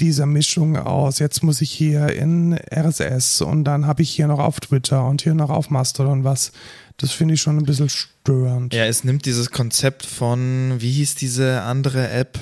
dieser 0.00 0.26
Mischung 0.26 0.76
aus, 0.76 1.18
jetzt 1.18 1.42
muss 1.42 1.60
ich 1.60 1.70
hier 1.70 2.12
in 2.12 2.58
RSS 2.74 3.42
und 3.42 3.64
dann 3.64 3.86
habe 3.86 4.02
ich 4.02 4.10
hier 4.10 4.26
noch 4.26 4.38
auf 4.38 4.60
Twitter 4.60 5.06
und 5.06 5.22
hier 5.22 5.34
noch 5.34 5.50
auf 5.50 5.70
Mastodon 5.70 6.24
was. 6.24 6.52
Das 6.96 7.12
finde 7.12 7.34
ich 7.34 7.40
schon 7.40 7.56
ein 7.56 7.64
bisschen 7.64 7.88
störend. 7.88 8.74
Ja, 8.74 8.84
es 8.84 9.04
nimmt 9.04 9.24
dieses 9.24 9.50
Konzept 9.50 10.04
von, 10.04 10.76
wie 10.78 10.90
hieß 10.90 11.14
diese 11.14 11.62
andere 11.62 12.10
App? 12.10 12.38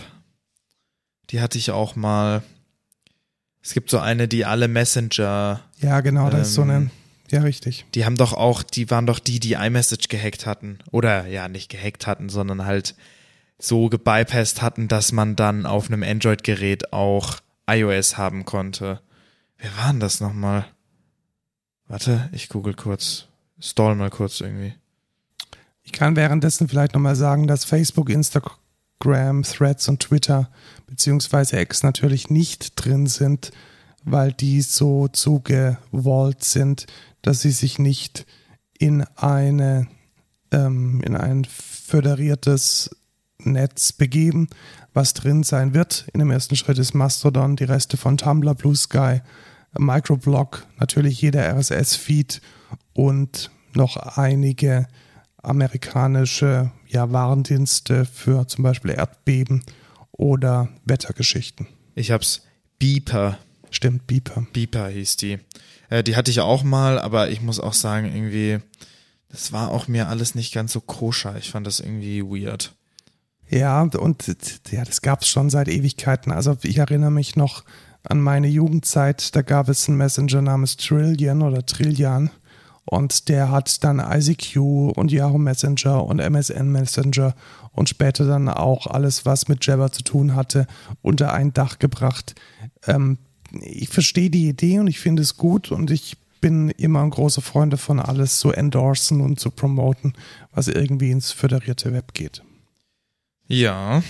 Die 1.31 1.41
hatte 1.41 1.59
ich 1.59 1.71
auch 1.71 1.95
mal. 1.95 2.43
Es 3.63 3.75
gibt 3.75 3.91
so 3.91 3.99
eine, 3.99 4.29
die 4.29 4.45
alle 4.45 4.67
Messenger. 4.67 5.61
Ja, 5.81 6.01
genau, 6.01 6.31
das 6.31 6.35
ähm, 6.35 6.43
ist 6.43 6.55
so 6.55 6.63
eine. 6.63 6.77
Ähm, 6.77 6.91
ja, 7.31 7.43
richtig. 7.43 7.85
Die 7.95 8.05
haben 8.05 8.17
doch 8.17 8.33
auch, 8.33 8.63
die 8.63 8.91
waren 8.91 9.07
doch 9.07 9.19
die, 9.19 9.39
die 9.39 9.53
iMessage 9.53 10.09
gehackt 10.09 10.47
hatten. 10.47 10.79
Oder 10.91 11.27
ja, 11.27 11.49
nicht 11.49 11.71
gehackt 11.71 12.07
hatten, 12.07 12.29
sondern 12.29 12.65
halt 12.65 12.95
so 13.59 13.89
gebypasst 13.89 14.63
hatten, 14.63 14.89
dass 14.89 15.13
man 15.13 15.37
dann 15.37 15.67
auf 15.67 15.89
einem 15.91 16.03
Android-Gerät 16.03 16.93
auch 16.93 17.37
iOS 17.69 18.17
haben 18.17 18.45
konnte. 18.45 19.01
Wer 19.59 19.77
war 19.77 19.91
denn 19.91 20.01
das 20.01 20.21
nochmal? 20.21 20.67
Warte, 21.87 22.29
ich 22.33 22.49
google 22.49 22.75
kurz. 22.75 23.27
Stall 23.61 23.95
mal 23.95 24.11
kurz 24.11 24.41
irgendwie. 24.41 24.75
Ich 25.83 25.93
kann 25.93 26.17
währenddessen 26.17 26.69
vielleicht 26.69 26.95
nochmal 26.95 27.17
sagen, 27.17 27.47
dass 27.47 27.65
Facebook, 27.65 28.11
Instagram, 28.11 29.43
Threads 29.43 29.89
und 29.89 30.01
Twitter 30.01 30.51
beziehungsweise 30.87 31.59
X 31.61 31.83
natürlich 31.83 32.31
nicht 32.31 32.73
drin 32.77 33.07
sind, 33.07 33.53
weil 34.05 34.33
die 34.33 34.61
so 34.61 35.09
zugewollt 35.09 36.45
sind, 36.45 36.87
dass 37.23 37.41
sie 37.41 37.51
sich 37.51 37.79
nicht 37.79 38.27
in 38.79 39.03
eine 39.17 39.89
ähm, 40.53 41.03
in 41.03 41.17
ein 41.17 41.45
föderiertes 41.45 42.91
Netz 43.39 43.93
begeben, 43.93 44.49
was 44.99 45.15
drin 45.15 45.45
sein 45.45 45.75
wird. 45.75 46.09
In 46.13 46.19
dem 46.19 46.33
ersten 46.33 46.57
Schritt 46.57 46.77
ist 46.77 46.93
Mastodon, 46.93 47.55
die 47.55 47.63
Reste 47.63 47.97
von 47.97 48.17
Tumblr, 48.17 48.53
Blue 48.57 48.75
Sky, 48.75 49.21
Microblog, 49.79 50.67
natürlich 50.77 51.23
jeder 51.23 51.49
RSS-Feed 51.57 52.41
und 52.95 53.53
noch 53.75 53.97
einige 53.97 54.89
amerikanische 55.41 56.73
ja, 56.89 57.13
Warndienste 57.13 58.07
für 58.07 58.49
zum 58.49 58.65
Beispiel 58.65 58.91
Erdbeben 58.91 59.63
oder 60.11 60.69
Wettergeschichten. 60.85 61.69
Ich 61.95 62.11
hab's 62.11 62.43
Beeper. 62.81 63.39
Stimmt, 63.71 64.09
Beeper. 64.09 64.49
Beeper 64.53 64.89
hieß 64.89 65.17
die. 65.17 65.39
Äh, 65.91 66.03
die 66.03 66.17
hatte 66.17 66.33
ich 66.33 66.41
auch 66.41 66.65
mal, 66.65 66.99
aber 66.99 67.31
ich 67.31 67.41
muss 67.41 67.61
auch 67.61 67.73
sagen, 67.73 68.13
irgendwie, 68.13 68.59
das 69.29 69.53
war 69.53 69.71
auch 69.71 69.87
mir 69.87 70.09
alles 70.09 70.35
nicht 70.35 70.53
ganz 70.53 70.73
so 70.73 70.81
koscher. 70.81 71.37
Ich 71.39 71.53
fand 71.53 71.69
das 71.69 71.79
irgendwie 71.79 72.25
weird. 72.25 72.75
Ja, 73.51 73.83
und 73.83 74.37
ja, 74.71 74.85
das 74.85 75.01
gab 75.01 75.23
es 75.23 75.29
schon 75.29 75.51
seit 75.51 75.69
Ewigkeiten. 75.69 76.33
Also 76.33 76.57
ich 76.63 76.79
erinnere 76.79 77.11
mich 77.11 77.37
noch 77.37 77.65
an 78.05 78.21
meine 78.21 78.49
Jugendzeit, 78.49 79.35
da 79.35 79.43
gab 79.43 79.69
es 79.69 79.89
einen 79.89 79.99
Messenger 79.99 80.43
namens 80.43 80.77
Trillion 80.77 81.43
oder 81.43 81.65
Trillian 81.65 82.31
und 82.85 83.29
der 83.29 83.51
hat 83.51 83.85
dann 83.85 83.99
ICQ 83.99 84.57
und 84.97 85.13
Yahoo 85.13 85.39
Messenger 85.39 86.05
und 86.05 86.21
MSN 86.21 86.71
Messenger 86.71 87.35
und 87.73 87.89
später 87.89 88.27
dann 88.27 88.49
auch 88.49 88.87
alles, 88.87 89.27
was 89.27 89.49
mit 89.49 89.65
Jabber 89.67 89.93
zu 89.93 90.03
tun 90.03 90.35
hatte, 90.35 90.67
unter 91.03 91.33
ein 91.33 91.53
Dach 91.53 91.79
gebracht. 91.79 92.35
Ähm, 92.87 93.19
ich 93.61 93.89
verstehe 93.89 94.31
die 94.31 94.49
Idee 94.49 94.79
und 94.79 94.87
ich 94.87 95.01
finde 95.01 95.23
es 95.23 95.37
gut 95.37 95.71
und 95.71 95.91
ich 95.91 96.17
bin 96.41 96.71
immer 96.71 97.03
ein 97.03 97.11
großer 97.11 97.43
Freund 97.43 97.73
davon, 97.73 98.01
alles 98.01 98.39
zu 98.39 98.53
endorsen 98.53 99.21
und 99.21 99.41
zu 99.41 99.51
promoten, 99.51 100.15
was 100.53 100.69
irgendwie 100.69 101.11
ins 101.11 101.33
föderierte 101.33 101.93
Web 101.93 102.15
geht. 102.15 102.43
Ja. 103.49 104.03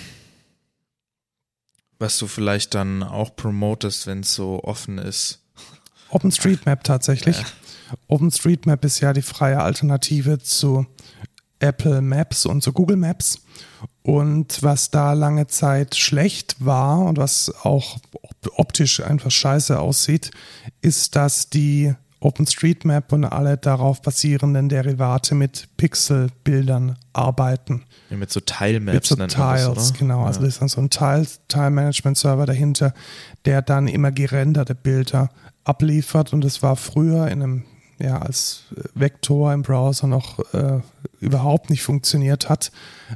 Was 1.99 2.19
du 2.19 2.27
vielleicht 2.27 2.75
dann 2.75 3.03
auch 3.03 3.35
promotest, 3.35 4.07
wenn 4.07 4.21
es 4.21 4.35
so 4.35 4.63
offen 4.63 4.99
ist. 4.99 5.41
OpenStreetMap 6.11 6.85
tatsächlich. 6.85 7.39
Ja. 7.39 7.47
OpenStreetMap 8.09 8.85
ist 8.85 9.01
ja 9.01 9.13
die 9.13 9.23
freie 9.23 9.61
Alternative 9.61 10.39
zu 10.39 10.87
Apple 11.61 12.03
Maps 12.03 12.47
und 12.47 12.63
zu 12.63 12.73
Google 12.73 12.97
Maps. 12.97 13.41
Und 14.03 14.63
was 14.63 14.91
da 14.91 15.13
lange 15.13 15.49
Zeit 15.49 15.97
schlecht 15.97 16.57
war 16.65 17.01
und 17.01 17.19
was 17.19 17.53
auch 17.63 17.99
optisch 18.57 19.01
einfach 19.01 19.31
scheiße 19.31 19.79
aussieht, 19.79 20.31
ist, 20.81 21.17
dass 21.17 21.51
die 21.51 21.95
OpenStreetMap 22.21 23.13
und 23.13 23.25
alle 23.25 23.57
darauf 23.57 24.03
basierenden 24.03 24.69
Derivate 24.69 25.35
mit 25.35 25.69
Pixelbildern 25.77 26.97
arbeiten. 27.13 27.85
Ja, 28.11 28.17
mit 28.17 28.31
so 28.31 28.41
Tile-Maps. 28.41 28.95
Mit 28.95 29.07
so 29.07 29.15
Tiles, 29.17 29.75
das, 29.75 29.95
genau. 29.95 30.25
Also 30.25 30.25
ja. 30.25 30.27
Also 30.27 30.41
das 30.41 30.49
ist 30.55 30.61
dann 30.61 30.69
so 30.69 30.81
ein 30.81 31.29
Tile-Management-Server 31.49 32.47
dahinter, 32.47 32.93
der 33.45 33.63
dann 33.63 33.87
immer 33.87 34.11
gerenderte 34.11 34.75
Bilder 34.75 35.31
abliefert. 35.65 36.33
Und 36.33 36.43
das 36.43 36.63
war 36.63 36.77
früher 36.77 37.29
in 37.29 37.43
einem, 37.43 37.65
ja, 37.99 38.19
als 38.19 38.65
Vektor 38.95 39.53
im 39.53 39.63
Browser 39.63 40.07
noch 40.07 40.39
äh, 40.53 40.81
überhaupt 41.21 41.71
nicht 41.71 41.83
funktioniert 41.83 42.49
hat, 42.49 42.73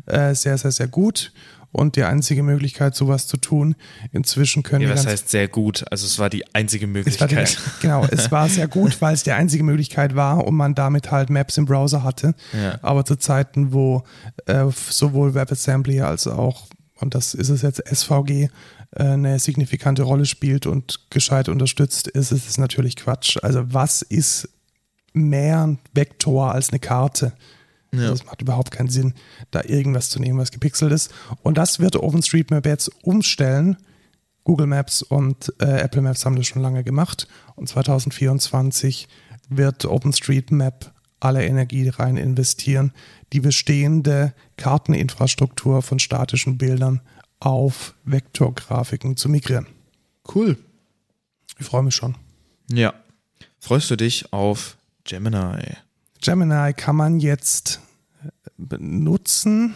äh, 0.07 0.35
sehr, 0.35 0.59
sehr, 0.59 0.73
sehr 0.73 0.89
gut 0.89 1.33
und 1.73 1.97
die 1.97 2.05
einzige 2.05 2.43
Möglichkeit, 2.43 2.95
sowas 2.95 3.27
zu 3.27 3.39
tun. 3.39 3.75
Inzwischen 4.13 4.63
können 4.63 4.83
ja, 4.83 4.89
wir. 4.89 4.95
Das 4.95 5.07
heißt 5.07 5.31
sehr 5.31 5.49
gut. 5.49 5.85
Also 5.91 6.07
es 6.07 6.19
war 6.19 6.31
die 6.31 6.55
einzige 6.55 6.87
Möglichkeit. 6.87 7.33
Es 7.33 7.57
die, 7.57 7.61
genau, 7.81 8.07
es 8.11 8.31
war 8.31 8.49
sehr 8.49 8.69
gut, 8.69 9.01
weil 9.01 9.15
es 9.15 9.23
die 9.23 9.33
einzige 9.33 9.65
Möglichkeit 9.65 10.15
war 10.15 10.47
und 10.47 10.55
man 10.55 10.75
damit 10.75 11.11
halt 11.11 11.31
Maps 11.31 11.57
im 11.57 11.65
Browser 11.65 12.03
hatte. 12.03 12.35
Ja. 12.53 12.79
Aber 12.83 13.05
zu 13.05 13.17
Zeiten, 13.17 13.73
wo 13.73 14.05
äh, 14.47 14.67
sowohl 14.71 15.35
WebAssembly 15.35 16.03
als 16.03 16.27
auch, 16.27 16.67
und 17.01 17.15
das 17.15 17.35
ist 17.35 17.49
es 17.49 17.63
jetzt, 17.63 17.83
SVG, 17.87 18.31
äh, 18.31 18.49
eine 19.05 19.39
signifikante 19.39 20.03
Rolle 20.03 20.27
spielt 20.27 20.67
und 20.67 21.11
gescheit 21.11 21.49
unterstützt, 21.49 22.09
ist 22.09 22.33
es 22.33 22.59
natürlich 22.59 22.97
Quatsch. 22.97 23.39
Also 23.43 23.65
was 23.73 24.03
ist 24.03 24.49
mehr 25.15 25.67
ein 25.67 25.79
Vektor 25.95 26.53
als 26.53 26.71
eine 26.71 26.81
Karte? 26.81 27.33
Ja. 27.95 28.03
Also 28.03 28.15
es 28.15 28.25
macht 28.25 28.41
überhaupt 28.41 28.71
keinen 28.71 28.89
Sinn, 28.89 29.15
da 29.51 29.63
irgendwas 29.65 30.09
zu 30.11 30.19
nehmen, 30.19 30.39
was 30.39 30.51
gepixelt 30.51 30.93
ist. 30.93 31.13
Und 31.43 31.59
das 31.59 31.79
wird 31.79 31.97
OpenStreetMap 31.97 32.65
jetzt 32.67 32.91
umstellen. 33.05 33.77
Google 34.45 34.67
Maps 34.67 35.03
und 35.03 35.53
äh, 35.61 35.81
Apple 35.81 36.03
Maps 36.03 36.25
haben 36.25 36.37
das 36.37 36.47
schon 36.47 36.63
lange 36.63 36.85
gemacht. 36.85 37.29
Und 37.55 37.69
2024 37.69 39.09
wird 39.49 39.85
OpenStreetMap 39.85 40.93
alle 41.21 41.45
Energie 41.45 41.89
rein 41.89 42.17
investieren, 42.17 42.93
die 43.33 43.41
bestehende 43.41 44.35
Karteninfrastruktur 44.57 45.83
von 45.83 45.99
statischen 45.99 46.59
Bildern 46.59 47.01
auf 47.39 47.95
Vektorgrafiken 48.05 49.17
zu 49.17 49.29
migrieren. 49.29 49.67
Cool. 50.35 50.57
Ich 51.59 51.67
freue 51.67 51.83
mich 51.83 51.95
schon. 51.95 52.17
Ja. 52.71 52.95
Freust 53.61 53.91
du 53.91 53.97
dich 53.97 54.33
auf 54.33 54.77
Gemini? 55.05 55.77
Gemini 56.21 56.73
kann 56.73 56.97
man 56.97 57.21
jetzt 57.21 57.81
benutzen, 58.69 59.75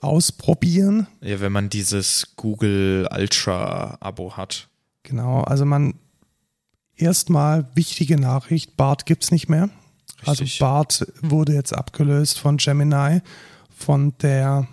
ausprobieren. 0.00 1.06
Ja, 1.20 1.40
wenn 1.40 1.52
man 1.52 1.70
dieses 1.70 2.34
Google 2.36 3.08
Ultra 3.12 3.98
Abo 4.00 4.36
hat. 4.36 4.68
Genau, 5.02 5.42
also 5.42 5.64
man 5.64 5.94
erstmal 6.96 7.68
wichtige 7.74 8.18
Nachricht, 8.18 8.76
Bart 8.76 9.06
gibt 9.06 9.24
es 9.24 9.30
nicht 9.30 9.48
mehr. 9.48 9.70
Also 10.24 10.42
Richtig. 10.42 10.62
Also 10.62 10.64
Bart 10.64 11.12
wurde 11.22 11.54
jetzt 11.54 11.72
abgelöst 11.72 12.38
von 12.38 12.56
Gemini, 12.56 13.20
von 13.70 14.14
der 14.20 14.66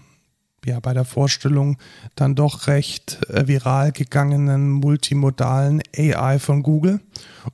ja 0.65 0.79
bei 0.79 0.93
der 0.93 1.05
Vorstellung 1.05 1.77
dann 2.15 2.35
doch 2.35 2.67
recht 2.67 3.19
äh, 3.29 3.47
viral 3.47 3.91
gegangenen 3.91 4.71
multimodalen 4.71 5.81
AI 5.95 6.39
von 6.39 6.63
Google 6.63 6.99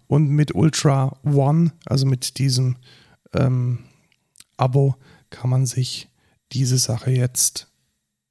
und 0.07 0.29
mit 0.29 0.55
Ultra 0.55 1.17
One, 1.23 1.73
also 1.85 2.05
mit 2.05 2.37
diesem 2.37 2.77
ähm, 3.33 3.79
Abo 4.57 4.95
kann 5.31 5.49
man 5.49 5.65
sich 5.65 6.09
diese 6.51 6.77
Sache 6.77 7.09
jetzt 7.09 7.67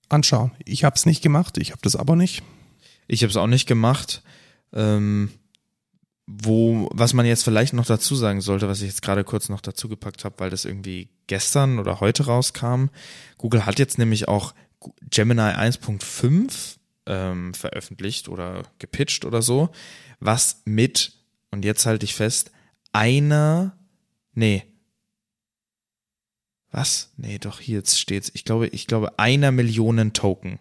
anschauen. 0.08 0.52
Ich 0.64 0.84
habe 0.84 0.94
es 0.94 1.06
nicht 1.06 1.22
gemacht, 1.22 1.58
ich 1.58 1.72
habe 1.72 1.82
das 1.82 1.96
Abo 1.96 2.14
nicht. 2.14 2.42
Ich 3.08 3.22
habe 3.22 3.30
es 3.30 3.36
auch 3.36 3.48
nicht 3.48 3.66
gemacht. 3.66 4.22
Ähm, 4.72 5.30
wo, 6.26 6.88
was 6.92 7.12
man 7.12 7.26
jetzt 7.26 7.42
vielleicht 7.42 7.72
noch 7.72 7.86
dazu 7.86 8.14
sagen 8.14 8.40
sollte, 8.40 8.68
was 8.68 8.82
ich 8.82 8.88
jetzt 8.88 9.02
gerade 9.02 9.24
kurz 9.24 9.48
noch 9.48 9.60
dazu 9.60 9.88
gepackt 9.88 10.24
habe, 10.24 10.36
weil 10.38 10.50
das 10.50 10.64
irgendwie 10.64 11.08
gestern 11.26 11.80
oder 11.80 11.98
heute 11.98 12.26
rauskam. 12.26 12.86
Google 13.36 13.66
hat 13.66 13.80
jetzt 13.80 13.98
nämlich 13.98 14.28
auch 14.28 14.54
Gemini 15.10 15.40
1.5 15.40 16.76
ähm, 17.06 17.52
veröffentlicht 17.52 18.28
oder 18.28 18.62
gepitcht 18.78 19.24
oder 19.24 19.42
so, 19.42 19.70
was 20.20 20.62
mit, 20.64 21.12
und 21.50 21.64
jetzt 21.64 21.84
halte 21.84 22.04
ich 22.04 22.14
fest, 22.14 22.52
einer, 22.92 23.76
nee, 24.32 24.69
was? 26.70 27.10
Nee, 27.16 27.38
doch, 27.38 27.60
hier 27.60 27.78
jetzt 27.78 27.98
steht's. 27.98 28.30
Ich 28.34 28.44
glaube, 28.44 28.68
ich 28.68 28.86
glaube, 28.86 29.18
einer 29.18 29.52
Million 29.52 30.12
Token. 30.12 30.58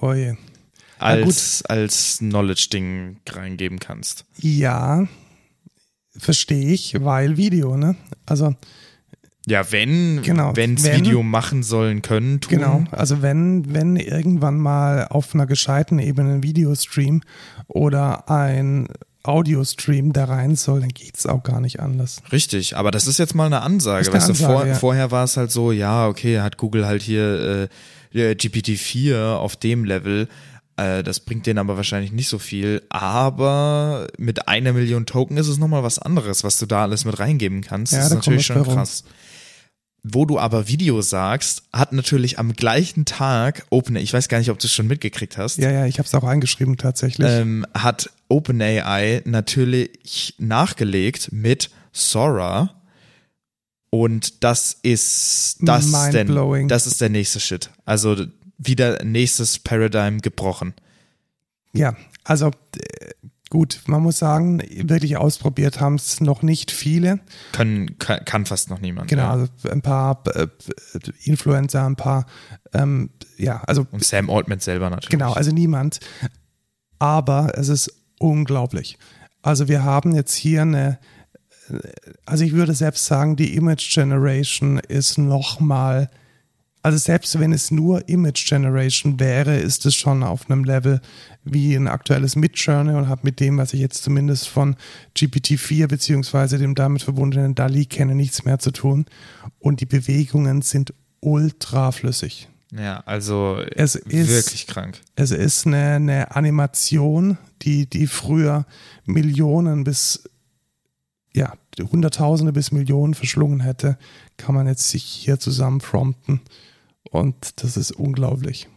Oh 0.00 0.12
je. 0.12 0.34
Als, 0.98 1.62
als 1.66 2.18
Knowledge-Ding 2.18 3.18
reingeben 3.28 3.78
kannst. 3.78 4.24
Ja, 4.38 5.06
verstehe 6.16 6.72
ich, 6.72 7.02
weil 7.04 7.36
Video, 7.36 7.76
ne? 7.76 7.96
Also. 8.24 8.54
Ja, 9.46 9.70
wenn, 9.70 10.22
genau, 10.22 10.56
wenn's 10.56 10.82
wenn, 10.84 10.96
Video 10.96 11.22
machen 11.22 11.62
sollen 11.62 12.02
können, 12.02 12.40
tun. 12.40 12.50
Genau, 12.50 12.84
also 12.90 13.22
wenn, 13.22 13.72
wenn 13.72 13.96
irgendwann 13.96 14.58
mal 14.58 15.06
auf 15.08 15.34
einer 15.34 15.46
gescheiten 15.46 16.00
Ebene 16.00 16.34
ein 16.34 16.42
Videostream 16.42 17.22
oder 17.68 18.28
ein 18.28 18.88
Audio-Stream 19.26 20.12
da 20.12 20.24
rein 20.24 20.56
soll, 20.56 20.80
dann 20.80 20.90
geht 20.90 21.16
es 21.16 21.26
auch 21.26 21.42
gar 21.42 21.60
nicht 21.60 21.80
anders. 21.80 22.22
Richtig, 22.32 22.76
aber 22.76 22.90
das 22.90 23.06
ist 23.06 23.18
jetzt 23.18 23.34
mal 23.34 23.46
eine 23.46 23.62
Ansage. 23.62 24.12
Weißt 24.12 24.30
Ansage, 24.30 24.38
du, 24.38 24.44
vor, 24.44 24.66
ja. 24.66 24.74
vorher 24.74 25.10
war 25.10 25.24
es 25.24 25.36
halt 25.36 25.50
so, 25.50 25.72
ja, 25.72 26.06
okay, 26.08 26.40
hat 26.40 26.56
Google 26.56 26.86
halt 26.86 27.02
hier 27.02 27.68
äh, 28.14 28.32
GPT-4 28.32 29.34
auf 29.34 29.56
dem 29.56 29.84
Level. 29.84 30.28
Äh, 30.76 31.02
das 31.02 31.20
bringt 31.20 31.46
denen 31.46 31.58
aber 31.58 31.76
wahrscheinlich 31.76 32.12
nicht 32.12 32.28
so 32.28 32.38
viel. 32.38 32.82
Aber 32.88 34.06
mit 34.18 34.48
einer 34.48 34.72
Million 34.72 35.06
Token 35.06 35.36
ist 35.36 35.48
es 35.48 35.58
nochmal 35.58 35.82
was 35.82 35.98
anderes, 35.98 36.44
was 36.44 36.58
du 36.58 36.66
da 36.66 36.82
alles 36.82 37.04
mit 37.04 37.18
reingeben 37.18 37.62
kannst. 37.62 37.92
Ja, 37.92 37.98
das 37.98 38.06
ist 38.06 38.12
da 38.12 38.16
natürlich 38.16 38.46
schon 38.46 38.64
krass. 38.64 39.04
Rum. 39.04 39.12
Wo 40.08 40.24
du 40.24 40.38
aber 40.38 40.68
Video 40.68 41.02
sagst, 41.02 41.64
hat 41.72 41.92
natürlich 41.92 42.38
am 42.38 42.52
gleichen 42.52 43.06
Tag 43.06 43.66
OpenAI, 43.70 44.02
ich 44.02 44.12
weiß 44.12 44.28
gar 44.28 44.38
nicht, 44.38 44.50
ob 44.50 44.58
du 44.60 44.68
es 44.68 44.72
schon 44.72 44.86
mitgekriegt 44.86 45.36
hast. 45.36 45.58
Ja, 45.58 45.72
ja, 45.72 45.86
ich 45.86 45.98
habe 45.98 46.06
es 46.06 46.14
auch 46.14 46.22
eingeschrieben 46.22 46.76
tatsächlich. 46.76 47.28
Ähm, 47.28 47.66
hat 47.74 48.10
OpenAI 48.28 49.22
natürlich 49.24 50.34
nachgelegt 50.38 51.32
mit 51.32 51.70
Sora. 51.90 52.82
Und 53.90 54.44
das 54.44 54.78
ist 54.82 55.56
das 55.60 56.10
denn, 56.10 56.68
das 56.68 56.86
ist 56.86 57.00
der 57.00 57.08
nächste 57.08 57.40
Shit. 57.40 57.70
Also 57.84 58.26
wieder 58.58 59.02
nächstes 59.02 59.58
Paradigm 59.58 60.20
gebrochen. 60.20 60.74
Ja, 61.72 61.96
also 62.22 62.52
äh, 62.76 63.10
Gut, 63.48 63.82
man 63.86 64.02
muss 64.02 64.18
sagen, 64.18 64.60
wirklich 64.88 65.16
ausprobiert 65.16 65.80
haben 65.80 65.94
es 65.94 66.20
noch 66.20 66.42
nicht 66.42 66.72
viele. 66.72 67.20
Können, 67.52 67.96
kann, 67.98 68.24
kann 68.24 68.44
fast 68.44 68.70
noch 68.70 68.80
niemand. 68.80 69.08
Genau, 69.08 69.22
ja. 69.22 69.30
also 69.30 69.48
ein 69.70 69.82
paar 69.82 70.24
äh, 70.34 70.48
Influencer, 71.22 71.86
ein 71.86 71.94
paar, 71.94 72.26
ähm, 72.72 73.10
ja, 73.36 73.62
also. 73.66 73.86
Und 73.92 74.02
Sam 74.02 74.30
Altman 74.30 74.58
selber 74.58 74.90
natürlich. 74.90 75.10
Genau, 75.10 75.32
also 75.32 75.52
niemand. 75.52 76.00
Aber 76.98 77.52
es 77.56 77.68
ist 77.68 77.92
unglaublich. 78.18 78.98
Also 79.42 79.68
wir 79.68 79.84
haben 79.84 80.12
jetzt 80.12 80.34
hier 80.34 80.62
eine, 80.62 80.98
also 82.24 82.44
ich 82.44 82.52
würde 82.52 82.74
selbst 82.74 83.06
sagen, 83.06 83.36
die 83.36 83.54
Image 83.54 83.94
Generation 83.94 84.78
ist 84.78 85.18
nochmal, 85.18 86.10
also 86.86 86.98
selbst 86.98 87.36
wenn 87.40 87.52
es 87.52 87.72
nur 87.72 88.08
Image 88.08 88.48
Generation 88.48 89.18
wäre, 89.18 89.56
ist 89.56 89.84
es 89.86 89.96
schon 89.96 90.22
auf 90.22 90.48
einem 90.48 90.62
Level 90.62 91.00
wie 91.42 91.74
ein 91.74 91.88
aktuelles 91.88 92.36
Midjourney 92.36 92.94
und 92.94 93.08
habe 93.08 93.22
mit 93.24 93.40
dem, 93.40 93.58
was 93.58 93.74
ich 93.74 93.80
jetzt 93.80 94.04
zumindest 94.04 94.46
von 94.46 94.76
GPT-4 95.16 95.88
beziehungsweise 95.88 96.58
dem 96.58 96.76
damit 96.76 97.02
verbundenen 97.02 97.56
DALI 97.56 97.86
kenne, 97.86 98.14
nichts 98.14 98.44
mehr 98.44 98.60
zu 98.60 98.70
tun. 98.70 99.06
Und 99.58 99.80
die 99.80 99.86
Bewegungen 99.86 100.62
sind 100.62 100.94
ultra 101.18 101.90
flüssig. 101.90 102.48
Ja, 102.72 103.02
also 103.04 103.60
es 103.74 103.96
ist 103.96 104.08
wirklich 104.28 104.68
krank. 104.68 105.00
Es 105.16 105.32
ist 105.32 105.66
eine, 105.66 105.94
eine 105.94 106.36
Animation, 106.36 107.36
die, 107.62 107.90
die 107.90 108.06
früher 108.06 108.64
Millionen 109.06 109.82
bis 109.82 110.22
ja, 111.34 111.52
Hunderttausende 111.80 112.52
bis 112.52 112.70
Millionen 112.70 113.14
verschlungen 113.14 113.58
hätte, 113.58 113.98
kann 114.36 114.54
man 114.54 114.68
jetzt 114.68 114.88
sich 114.88 115.02
hier 115.02 115.40
zusammen 115.40 115.78
prompten. 115.78 116.42
Und 117.16 117.62
das 117.62 117.76
ist 117.76 117.92
unglaublich. 117.92 118.68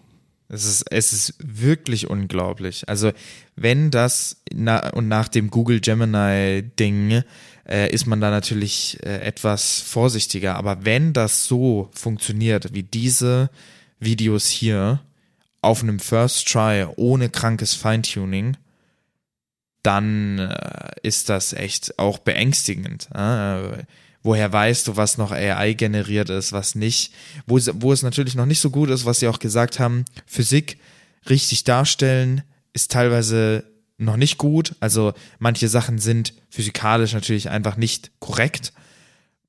Es 0.47 0.65
ist, 0.65 0.83
es 0.91 1.13
ist 1.13 1.35
wirklich 1.39 2.09
unglaublich. 2.09 2.87
Also, 2.87 3.11
wenn 3.55 3.91
das 3.91 4.41
na, 4.51 4.89
und 4.93 5.07
nach 5.07 5.27
dem 5.27 5.49
Google 5.49 5.79
Gemini-Ding 5.79 7.23
äh, 7.67 7.93
ist 7.93 8.07
man 8.07 8.21
da 8.21 8.31
natürlich 8.31 8.97
äh, 9.03 9.19
etwas 9.19 9.81
vorsichtiger. 9.81 10.55
Aber 10.55 10.85
wenn 10.85 11.13
das 11.13 11.45
so 11.45 11.89
funktioniert, 11.91 12.73
wie 12.73 12.83
diese 12.83 13.49
Videos 13.99 14.47
hier 14.47 15.01
auf 15.61 15.83
einem 15.83 15.99
First 15.99 16.47
Try 16.47 16.87
ohne 16.95 17.29
krankes 17.29 17.73
Feintuning, 17.73 18.55
dann 19.83 20.39
äh, 20.39 20.91
ist 21.03 21.29
das 21.29 21.53
echt 21.53 21.99
auch 21.99 22.17
beängstigend. 22.17 23.09
Äh? 23.13 23.83
Woher 24.23 24.51
weißt 24.51 24.87
du, 24.87 24.97
was 24.97 25.17
noch 25.17 25.31
AI 25.31 25.73
generiert 25.73 26.29
ist, 26.29 26.51
was 26.51 26.75
nicht, 26.75 27.13
wo, 27.47 27.59
wo 27.75 27.93
es 27.93 28.03
natürlich 28.03 28.35
noch 28.35 28.45
nicht 28.45 28.59
so 28.59 28.69
gut 28.69 28.89
ist, 28.89 29.05
was 29.05 29.19
sie 29.19 29.27
auch 29.27 29.39
gesagt 29.39 29.79
haben, 29.79 30.05
Physik 30.25 30.77
richtig 31.29 31.63
darstellen 31.63 32.43
ist 32.73 32.91
teilweise 32.91 33.63
noch 33.97 34.17
nicht 34.17 34.37
gut. 34.37 34.75
Also 34.79 35.13
manche 35.39 35.67
Sachen 35.67 35.99
sind 35.99 36.33
physikalisch 36.49 37.13
natürlich 37.13 37.49
einfach 37.49 37.77
nicht 37.77 38.11
korrekt, 38.19 38.73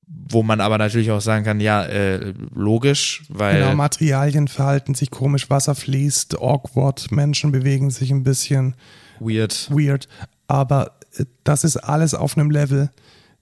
wo 0.06 0.42
man 0.42 0.60
aber 0.60 0.78
natürlich 0.78 1.10
auch 1.10 1.20
sagen 1.20 1.44
kann, 1.44 1.60
ja, 1.60 1.84
äh, 1.84 2.34
logisch, 2.52 3.22
weil. 3.28 3.60
Genau, 3.60 3.74
Materialien 3.74 4.48
verhalten 4.48 4.94
sich 4.94 5.10
komisch, 5.10 5.48
Wasser 5.50 5.74
fließt, 5.74 6.38
awkward, 6.40 7.12
Menschen 7.12 7.52
bewegen 7.52 7.90
sich 7.90 8.10
ein 8.10 8.24
bisschen 8.24 8.74
weird. 9.20 9.68
Weird. 9.70 10.08
Aber 10.48 10.98
äh, 11.16 11.24
das 11.44 11.62
ist 11.62 11.76
alles 11.76 12.14
auf 12.14 12.36
einem 12.36 12.50
Level, 12.50 12.90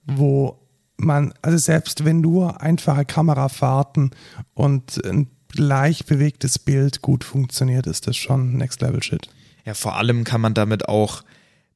wo 0.05 0.59
man, 0.99 1.33
also 1.41 1.57
selbst 1.57 2.05
wenn 2.05 2.21
nur 2.21 2.61
einfache 2.61 3.05
Kamerafahrten 3.05 4.11
und 4.53 5.03
ein 5.05 5.29
leicht 5.53 6.07
bewegtes 6.07 6.59
Bild 6.59 7.01
gut 7.01 7.23
funktioniert, 7.23 7.87
ist 7.87 8.07
das 8.07 8.17
schon 8.17 8.57
Next 8.57 8.81
Level 8.81 9.01
Shit. 9.01 9.29
Ja, 9.65 9.73
vor 9.73 9.95
allem 9.95 10.23
kann 10.23 10.41
man 10.41 10.53
damit 10.53 10.87
auch 10.87 11.23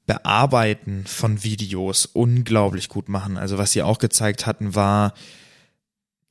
Bearbeiten 0.05 1.05
von 1.07 1.43
Videos 1.43 2.05
unglaublich 2.05 2.89
gut 2.89 3.09
machen. 3.09 3.37
Also 3.37 3.57
was 3.57 3.71
sie 3.71 3.83
auch 3.83 3.99
gezeigt 3.99 4.45
hatten, 4.45 4.75
war, 4.75 5.13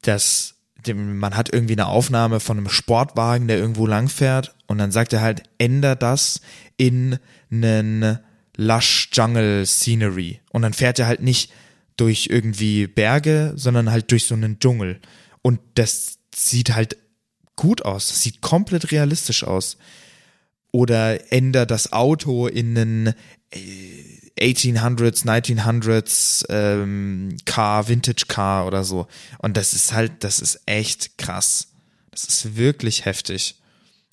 dass 0.02 0.54
man 0.94 1.36
hat 1.36 1.52
irgendwie 1.52 1.74
eine 1.74 1.86
Aufnahme 1.86 2.40
von 2.40 2.58
einem 2.58 2.68
Sportwagen, 2.68 3.46
der 3.46 3.58
irgendwo 3.58 3.86
langfährt 3.86 4.54
und 4.66 4.78
dann 4.78 4.90
sagt 4.90 5.12
er 5.12 5.20
halt, 5.20 5.44
änder 5.58 5.94
das 5.94 6.40
in 6.76 7.18
einen 7.50 8.18
lush 8.56 9.10
Jungle 9.12 9.64
Scenery 9.64 10.40
und 10.50 10.62
dann 10.62 10.72
fährt 10.72 10.98
er 10.98 11.06
halt 11.06 11.22
nicht 11.22 11.52
durch 11.96 12.28
irgendwie 12.30 12.86
Berge, 12.86 13.52
sondern 13.56 13.90
halt 13.90 14.10
durch 14.10 14.24
so 14.24 14.34
einen 14.34 14.58
Dschungel. 14.58 15.00
Und 15.42 15.60
das 15.74 16.18
sieht 16.34 16.74
halt 16.74 16.96
gut 17.56 17.84
aus. 17.84 18.08
Das 18.08 18.22
sieht 18.22 18.40
komplett 18.40 18.90
realistisch 18.92 19.44
aus. 19.44 19.76
Oder 20.70 21.32
ändert 21.32 21.70
das 21.70 21.92
Auto 21.92 22.46
in 22.46 22.78
einen 22.78 23.14
1800s, 24.38 25.26
1900s 25.26 26.46
ähm, 26.48 27.36
Car, 27.44 27.88
Vintage 27.88 28.24
Car 28.26 28.66
oder 28.66 28.84
so. 28.84 29.06
Und 29.38 29.56
das 29.56 29.74
ist 29.74 29.92
halt, 29.92 30.24
das 30.24 30.40
ist 30.40 30.60
echt 30.66 31.18
krass. 31.18 31.68
Das 32.10 32.24
ist 32.24 32.56
wirklich 32.56 33.04
heftig. 33.04 33.56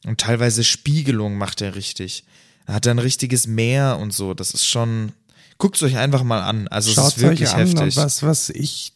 Und 0.06 0.22
teilweise 0.22 0.64
Spiegelung 0.64 1.38
macht 1.38 1.62
er 1.62 1.76
richtig. 1.76 2.24
Er 2.66 2.76
hat 2.76 2.88
ein 2.88 3.00
richtiges 3.00 3.48
Meer 3.48 3.98
und 4.00 4.14
so. 4.14 4.34
Das 4.34 4.54
ist 4.54 4.66
schon, 4.66 5.14
Guckt 5.60 5.76
es 5.76 5.84
euch 5.84 5.98
einfach 5.98 6.24
mal 6.24 6.42
an. 6.42 6.68
Also 6.70 6.92
Schaut 6.92 7.10
es 7.10 7.18
ist 7.18 7.22
wirklich 7.22 7.50
euch 7.50 7.56
an 7.56 7.68
heftig. 7.68 7.98
was, 7.98 8.24
was 8.24 8.50
ich 8.50 8.94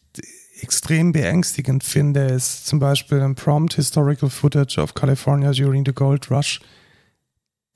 extrem 0.61 1.11
beängstigend 1.11 1.83
finde, 1.83 2.21
ist 2.21 2.65
zum 2.65 2.79
Beispiel 2.79 3.21
ein 3.21 3.35
Prompt 3.35 3.75
Historical 3.75 4.29
Footage 4.29 4.79
of 4.79 4.93
California 4.93 5.51
during 5.51 5.83
the 5.85 5.91
Gold 5.91 6.31
Rush. 6.31 6.61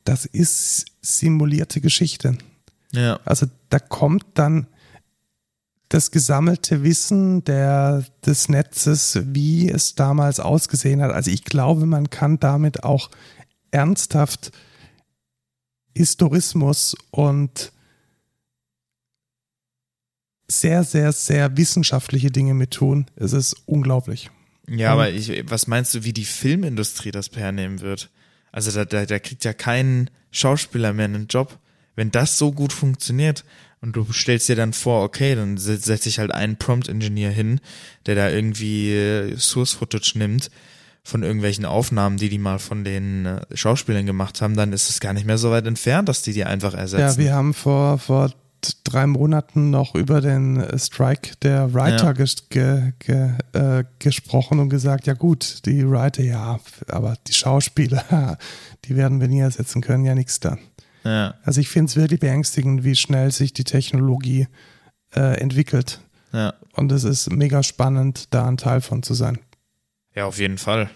Das 0.06 0.26
ist 0.26 0.86
simulierte 1.02 1.82
Geschichte. 1.82 2.38
Ja. 2.94 3.20
Also 3.26 3.48
da 3.70 3.80
kommt 3.80 4.26
dann 4.36 4.68
das 5.90 6.12
gesammelte 6.12 6.84
Wissen 6.84 7.44
der, 7.44 8.06
des 8.26 8.48
Netzes, 8.48 9.20
wie 9.24 9.70
es 9.70 9.96
damals 9.96 10.40
ausgesehen 10.40 11.02
hat. 11.02 11.12
Also 11.12 11.30
ich 11.30 11.44
glaube, 11.44 11.86
man 11.86 12.10
kann 12.10 12.40
damit 12.40 12.86
auch 12.86 13.10
ernsthaft 13.72 14.52
Historismus 15.94 16.96
und 17.12 17.74
sehr, 20.48 20.84
sehr, 20.84 21.12
sehr 21.12 21.58
wissenschaftliche 21.58 22.32
Dinge 22.32 22.54
mit 22.54 22.72
tun. 22.72 23.06
Es 23.16 23.34
ist 23.34 23.56
unglaublich. 23.66 24.30
Ja, 24.70 24.92
aber 24.94 25.10
ich, 25.10 25.44
was 25.50 25.68
meinst 25.68 25.94
du, 25.94 26.04
wie 26.04 26.14
die 26.14 26.26
Filmindustrie 26.26 27.12
das 27.12 27.30
hernehmen 27.34 27.82
wird? 27.82 28.10
Also 28.52 28.72
da, 28.72 28.86
da, 28.86 29.06
da 29.06 29.20
kriegt 29.20 29.46
ja 29.46 29.54
kein 29.54 30.10
Schauspieler 30.32 30.94
mehr 30.94 31.06
einen 31.06 31.28
Job. 31.28 31.58
Wenn 31.96 32.12
das 32.12 32.38
so 32.38 32.52
gut 32.52 32.74
funktioniert 32.74 33.44
und 33.82 33.96
du 33.96 34.12
stellst 34.12 34.50
dir 34.50 34.56
dann 34.56 34.74
vor, 34.74 35.04
okay, 35.04 35.36
dann 35.36 35.58
setze 35.58 36.10
ich 36.10 36.20
halt 36.20 36.32
einen 36.32 36.58
Prompt-Engineer 36.58 37.32
hin, 37.32 37.60
der 38.06 38.16
da 38.16 38.30
irgendwie 38.30 38.94
äh, 38.94 39.38
Source-Footage 39.38 40.14
nimmt 40.16 40.52
von 41.04 41.24
irgendwelchen 41.24 41.66
Aufnahmen, 41.66 42.18
die 42.18 42.30
die 42.30 42.38
mal 42.38 42.60
von 42.60 42.84
den 42.84 43.26
äh, 43.26 43.42
Schauspielern 43.54 44.06
gemacht 44.06 44.42
haben, 44.42 44.56
dann 44.56 44.74
ist 44.74 44.90
es 44.90 45.00
gar 45.00 45.14
nicht 45.14 45.26
mehr 45.26 45.38
so 45.38 45.52
weit 45.52 45.66
entfernt, 45.66 46.10
dass 46.10 46.22
die 46.22 46.34
die 46.34 46.44
einfach 46.44 46.74
ersetzen. 46.74 47.20
Ja, 47.20 47.26
wir 47.26 47.34
haben 47.34 47.54
vor, 47.54 47.98
vor 47.98 48.34
drei 48.84 49.08
Monaten 49.08 49.70
noch 49.70 49.96
über 49.96 50.22
den 50.22 50.66
Strike 50.78 51.36
der 51.42 51.74
Writer 51.74 52.06
ja. 52.06 52.12
ges 52.14 52.50
ge 52.50 52.94
ge 53.00 53.32
äh, 53.54 53.84
gesprochen 54.00 54.60
und 54.60 54.70
gesagt, 54.70 55.08
ja 55.08 55.14
gut, 55.14 55.66
die 55.66 55.90
Writer, 55.90 56.24
ja, 56.24 56.60
aber 56.88 57.18
die 57.28 57.34
Schauspieler, 57.34 58.38
die 58.86 58.96
werden 58.96 59.20
wir 59.22 59.28
nie 59.28 59.40
ersetzen 59.40 59.82
können, 59.82 60.06
ja 60.06 60.16
nichts 60.16 60.40
dann. 60.40 60.60
Ja. 61.04 61.36
Also 61.44 61.62
ich 61.62 61.70
finde 61.70 61.90
es 61.90 61.96
wirklich 61.96 62.20
beängstigend, 62.20 62.84
wie 62.84 62.96
schnell 62.96 63.32
sich 63.32 63.54
die 63.54 63.64
Technologie 63.64 64.48
äh, 65.16 65.40
entwickelt. 65.40 66.02
Ja. 66.34 66.54
Und 66.74 66.92
es 66.92 67.04
ist 67.04 67.32
mega 67.32 67.64
spannend, 67.64 68.34
da 68.34 68.48
ein 68.48 68.58
Teil 68.58 68.82
von 68.82 69.04
zu 69.04 69.14
sein. 69.14 69.40
Ja, 70.16 70.26
auf 70.26 70.40
jeden 70.40 70.58
Fall. 70.58 70.90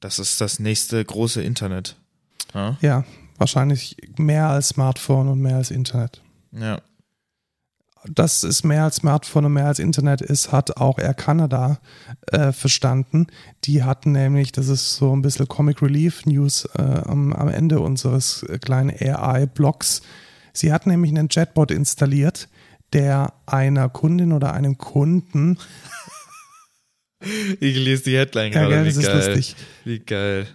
Das 0.00 0.18
ist 0.18 0.40
das 0.40 0.58
nächste 0.58 1.04
große 1.04 1.42
Internet. 1.42 1.96
Ja, 2.54 2.76
ja 2.80 3.04
wahrscheinlich 3.38 3.96
mehr 4.16 4.48
als 4.48 4.68
Smartphone 4.68 5.28
und 5.28 5.40
mehr 5.40 5.56
als 5.56 5.70
Internet. 5.70 6.22
Ja. 6.58 6.80
Dass 8.08 8.44
es 8.44 8.62
mehr 8.62 8.84
als 8.84 8.96
Smartphone 8.96 9.46
und 9.46 9.54
mehr 9.54 9.66
als 9.66 9.78
Internet 9.80 10.20
ist, 10.20 10.52
hat 10.52 10.76
auch 10.76 10.98
Air 10.98 11.14
Canada 11.14 11.80
äh, 12.30 12.52
verstanden. 12.52 13.26
Die 13.64 13.82
hatten 13.82 14.12
nämlich, 14.12 14.52
das 14.52 14.68
ist 14.68 14.96
so 14.96 15.14
ein 15.14 15.22
bisschen 15.22 15.48
Comic 15.48 15.82
Relief 15.82 16.24
News 16.24 16.68
äh, 16.76 16.82
am, 16.82 17.32
am 17.32 17.48
Ende 17.48 17.80
unseres 17.80 18.44
äh, 18.44 18.58
kleinen 18.58 18.90
AI-Blogs. 18.90 20.02
Sie 20.52 20.72
hatten 20.72 20.90
nämlich 20.90 21.10
einen 21.10 21.28
Chatbot 21.28 21.72
installiert, 21.72 22.48
der 22.92 23.32
einer 23.46 23.88
Kundin 23.88 24.32
oder 24.32 24.54
einem 24.54 24.78
Kunden 24.78 25.58
ich 27.60 27.76
lese 27.76 28.04
die 28.04 28.16
Headline 28.16 28.52
ja, 28.52 28.60
gerade. 28.60 28.84
Gell, 28.84 28.96
Wie 28.96 29.02
geil. 29.02 29.16
Lustig. 29.16 29.56
Wie 29.84 29.98
geil 29.98 30.46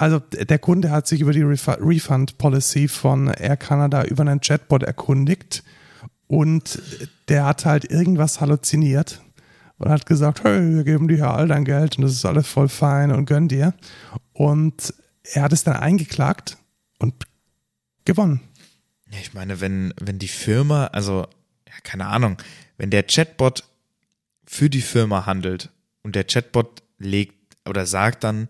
also 0.00 0.18
der 0.18 0.58
Kunde 0.58 0.90
hat 0.90 1.06
sich 1.06 1.20
über 1.20 1.32
die 1.32 1.42
Refund 1.42 2.38
Policy 2.38 2.88
von 2.88 3.28
Air 3.28 3.58
Canada 3.58 4.04
über 4.04 4.22
einen 4.22 4.40
Chatbot 4.40 4.82
erkundigt 4.82 5.62
und 6.26 6.80
der 7.28 7.44
hat 7.44 7.66
halt 7.66 7.84
irgendwas 7.84 8.40
halluziniert 8.40 9.20
und 9.76 9.90
hat 9.90 10.06
gesagt, 10.06 10.42
hey, 10.44 10.74
wir 10.74 10.84
geben 10.84 11.06
dir 11.06 11.18
ja 11.18 11.34
all 11.34 11.48
dein 11.48 11.66
Geld 11.66 11.98
und 11.98 12.04
das 12.04 12.12
ist 12.12 12.24
alles 12.24 12.46
voll 12.46 12.70
fein 12.70 13.12
und 13.12 13.26
gönn 13.26 13.48
dir. 13.48 13.74
Und 14.32 14.94
er 15.22 15.42
hat 15.42 15.52
es 15.52 15.64
dann 15.64 15.76
eingeklagt 15.76 16.56
und 16.98 17.26
gewonnen. 18.06 18.40
Ich 19.20 19.34
meine, 19.34 19.60
wenn, 19.60 19.92
wenn 20.00 20.18
die 20.18 20.28
Firma, 20.28 20.86
also, 20.86 21.26
ja, 21.68 21.74
keine 21.82 22.06
Ahnung, 22.06 22.38
wenn 22.78 22.90
der 22.90 23.02
Chatbot 23.02 23.64
für 24.46 24.70
die 24.70 24.80
Firma 24.80 25.26
handelt 25.26 25.68
und 26.02 26.14
der 26.14 26.24
Chatbot 26.24 26.82
legt 26.96 27.34
oder 27.66 27.84
sagt 27.84 28.24
dann, 28.24 28.48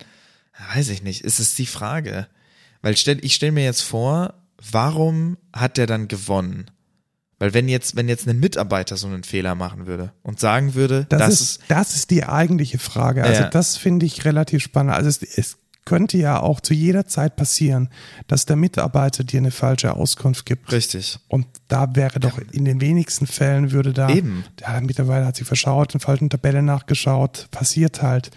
weiß 0.74 0.88
ich 0.90 1.02
nicht, 1.02 1.22
ist 1.24 1.40
es 1.40 1.54
die 1.54 1.66
Frage. 1.66 2.26
Weil 2.82 2.96
stell, 2.96 3.24
ich 3.24 3.34
stelle 3.34 3.52
mir 3.52 3.64
jetzt 3.64 3.82
vor, 3.82 4.34
warum 4.70 5.36
hat 5.52 5.76
der 5.76 5.86
dann 5.86 6.08
gewonnen? 6.08 6.70
Weil 7.38 7.54
wenn 7.54 7.68
jetzt, 7.68 7.96
wenn 7.96 8.08
jetzt 8.08 8.28
ein 8.28 8.38
Mitarbeiter 8.38 8.98
so 8.98 9.06
einen 9.06 9.24
Fehler 9.24 9.54
machen 9.54 9.86
würde 9.86 10.12
und 10.22 10.38
sagen 10.38 10.74
würde, 10.74 11.06
Das, 11.08 11.18
das 11.20 11.40
ist, 11.40 11.60
das 11.68 11.94
ist 11.96 12.10
die 12.10 12.24
eigentliche 12.24 12.78
Frage. 12.78 13.24
Also 13.24 13.42
Ja. 13.42 13.48
das 13.48 13.78
finde 13.78 14.04
ich 14.04 14.24
relativ 14.26 14.62
spannend. 14.62 14.92
Also 14.92 15.08
es, 15.08 15.22
es 15.22 15.56
könnte 15.90 16.18
ja 16.18 16.38
auch 16.38 16.60
zu 16.60 16.72
jeder 16.72 17.08
Zeit 17.08 17.34
passieren, 17.34 17.88
dass 18.28 18.46
der 18.46 18.54
Mitarbeiter 18.54 19.24
dir 19.24 19.38
eine 19.38 19.50
falsche 19.50 19.92
Auskunft 19.96 20.46
gibt. 20.46 20.70
richtig. 20.70 21.18
Und 21.26 21.48
da 21.66 21.96
wäre 21.96 22.20
doch 22.20 22.38
in 22.52 22.64
den 22.64 22.80
wenigsten 22.80 23.26
Fällen 23.26 23.72
würde 23.72 23.92
da, 23.92 24.08
Eben. 24.08 24.44
ja, 24.60 24.70
der 24.70 24.82
Mitarbeiter 24.82 25.26
hat 25.26 25.34
sich 25.34 25.48
verschaut, 25.48 25.92
in 25.92 25.98
falschen 25.98 26.30
Tabelle 26.30 26.62
nachgeschaut, 26.62 27.48
passiert 27.50 28.02
halt. 28.02 28.30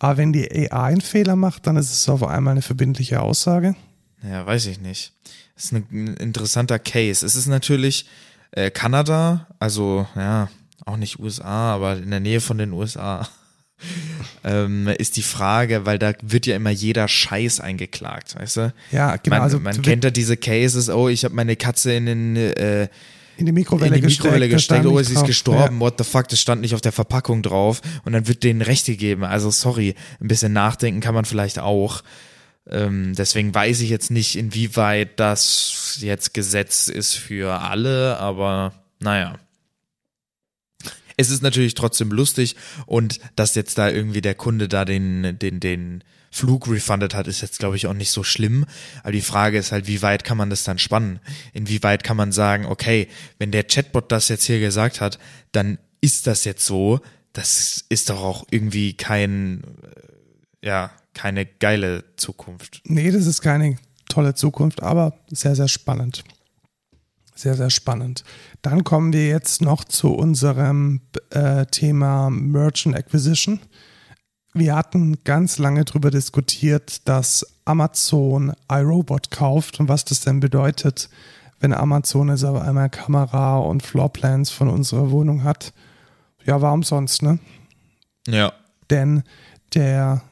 Aber 0.00 0.16
wenn 0.16 0.32
die 0.32 0.50
AI 0.50 0.72
einen 0.72 1.00
Fehler 1.00 1.36
macht, 1.36 1.68
dann 1.68 1.76
ist 1.76 1.92
es 1.92 2.08
auf 2.08 2.24
einmal 2.24 2.50
eine 2.50 2.62
verbindliche 2.62 3.20
Aussage. 3.20 3.76
Ja, 4.28 4.44
weiß 4.44 4.66
ich 4.66 4.80
nicht. 4.80 5.12
Das 5.54 5.66
ist 5.66 5.74
ein, 5.74 5.86
ein 5.92 6.16
interessanter 6.16 6.80
Case. 6.80 7.24
Es 7.24 7.36
ist 7.36 7.46
natürlich 7.46 8.06
äh, 8.50 8.72
Kanada, 8.72 9.46
also 9.60 10.08
ja, 10.16 10.48
auch 10.84 10.96
nicht 10.96 11.20
USA, 11.20 11.72
aber 11.72 11.98
in 11.98 12.10
der 12.10 12.18
Nähe 12.18 12.40
von 12.40 12.58
den 12.58 12.72
USA. 12.72 13.28
Ähm, 14.44 14.88
ist 14.88 15.16
die 15.16 15.22
Frage, 15.22 15.86
weil 15.86 15.98
da 15.98 16.12
wird 16.22 16.46
ja 16.46 16.56
immer 16.56 16.70
jeder 16.70 17.08
Scheiß 17.08 17.60
eingeklagt, 17.60 18.36
weißt 18.36 18.56
du? 18.56 18.74
Ja, 18.92 19.16
genau. 19.16 19.36
Man, 19.36 19.42
also 19.42 19.60
man 19.60 19.82
kennt 19.82 20.04
ja 20.04 20.10
diese 20.10 20.36
Cases, 20.36 20.88
oh, 20.88 21.08
ich 21.08 21.24
habe 21.24 21.34
meine 21.34 21.56
Katze 21.56 21.92
in 21.92 22.06
den 22.06 22.36
äh, 22.36 22.88
in 23.38 23.44
die 23.44 23.52
Mikrowelle 23.52 23.96
in 23.96 24.00
die 24.00 24.06
Mikrowelle 24.08 24.48
gesteckt, 24.48 24.82
gesteckt, 24.82 24.86
oh, 24.86 25.02
sie 25.02 25.12
ist 25.12 25.18
drauf. 25.18 25.26
gestorben, 25.26 25.80
what 25.80 25.94
the 25.98 26.04
fuck, 26.04 26.28
das 26.28 26.40
stand 26.40 26.62
nicht 26.62 26.74
auf 26.74 26.80
der 26.80 26.92
Verpackung 26.92 27.42
drauf 27.42 27.82
und 28.04 28.12
dann 28.12 28.28
wird 28.28 28.44
denen 28.44 28.62
Rechte 28.62 28.96
geben. 28.96 29.24
Also 29.24 29.50
sorry, 29.50 29.94
ein 30.20 30.28
bisschen 30.28 30.52
nachdenken 30.52 31.00
kann 31.00 31.14
man 31.14 31.26
vielleicht 31.26 31.58
auch. 31.58 32.02
Ähm, 32.68 33.14
deswegen 33.14 33.54
weiß 33.54 33.80
ich 33.82 33.90
jetzt 33.90 34.10
nicht, 34.10 34.36
inwieweit 34.36 35.20
das 35.20 35.98
jetzt 36.00 36.34
Gesetz 36.34 36.88
ist 36.88 37.14
für 37.14 37.60
alle, 37.60 38.16
aber 38.18 38.72
naja. 39.00 39.38
Es 41.16 41.30
ist 41.30 41.42
natürlich 41.42 41.74
trotzdem 41.74 42.10
lustig 42.10 42.56
und 42.86 43.20
dass 43.36 43.54
jetzt 43.54 43.78
da 43.78 43.88
irgendwie 43.88 44.20
der 44.20 44.34
Kunde 44.34 44.68
da 44.68 44.84
den, 44.84 45.38
den, 45.38 45.60
den 45.60 46.04
Flug 46.30 46.68
refundet 46.68 47.14
hat, 47.14 47.26
ist 47.28 47.40
jetzt, 47.40 47.58
glaube 47.58 47.76
ich, 47.76 47.86
auch 47.86 47.94
nicht 47.94 48.10
so 48.10 48.22
schlimm. 48.22 48.66
Aber 49.02 49.12
die 49.12 49.22
Frage 49.22 49.56
ist 49.56 49.72
halt, 49.72 49.86
wie 49.86 50.02
weit 50.02 50.22
kann 50.24 50.36
man 50.36 50.50
das 50.50 50.64
dann 50.64 50.78
spannen? 50.78 51.18
Inwieweit 51.54 52.04
kann 52.04 52.16
man 52.16 52.32
sagen, 52.32 52.66
okay, 52.66 53.08
wenn 53.38 53.52
der 53.52 53.64
Chatbot 53.64 54.12
das 54.12 54.28
jetzt 54.28 54.44
hier 54.44 54.60
gesagt 54.60 55.00
hat, 55.00 55.18
dann 55.52 55.78
ist 56.02 56.26
das 56.26 56.44
jetzt 56.44 56.66
so. 56.66 57.00
Das 57.32 57.84
ist 57.88 58.10
doch 58.10 58.22
auch 58.22 58.46
irgendwie 58.50 58.94
kein, 58.94 59.64
äh, 60.62 60.66
ja, 60.66 60.90
keine 61.14 61.46
geile 61.46 62.04
Zukunft. 62.16 62.82
Nee, 62.84 63.10
das 63.10 63.26
ist 63.26 63.40
keine 63.40 63.78
tolle 64.08 64.34
Zukunft, 64.34 64.82
aber 64.82 65.18
sehr, 65.28 65.56
sehr 65.56 65.68
spannend. 65.68 66.24
Sehr, 67.34 67.54
sehr 67.54 67.70
spannend. 67.70 68.24
Dann 68.66 68.82
kommen 68.82 69.12
wir 69.12 69.28
jetzt 69.28 69.62
noch 69.62 69.84
zu 69.84 70.12
unserem 70.12 71.00
äh, 71.30 71.66
Thema 71.66 72.30
Merchant 72.30 72.96
Acquisition. 72.96 73.60
Wir 74.54 74.74
hatten 74.74 75.22
ganz 75.22 75.58
lange 75.58 75.84
darüber 75.84 76.10
diskutiert, 76.10 77.06
dass 77.06 77.46
Amazon 77.64 78.54
iRobot 78.68 79.30
kauft 79.30 79.78
und 79.78 79.88
was 79.88 80.04
das 80.04 80.22
denn 80.22 80.40
bedeutet, 80.40 81.10
wenn 81.60 81.72
Amazon 81.72 82.28
jetzt 82.28 82.42
auf 82.42 82.60
einmal 82.60 82.90
Kamera 82.90 83.58
und 83.58 83.84
Floorplans 83.84 84.50
von 84.50 84.68
unserer 84.68 85.12
Wohnung 85.12 85.44
hat. 85.44 85.72
Ja, 86.44 86.60
warum 86.60 86.82
sonst, 86.82 87.22
ne? 87.22 87.38
Ja. 88.26 88.52
denn 88.90 89.22
der, 89.74 90.22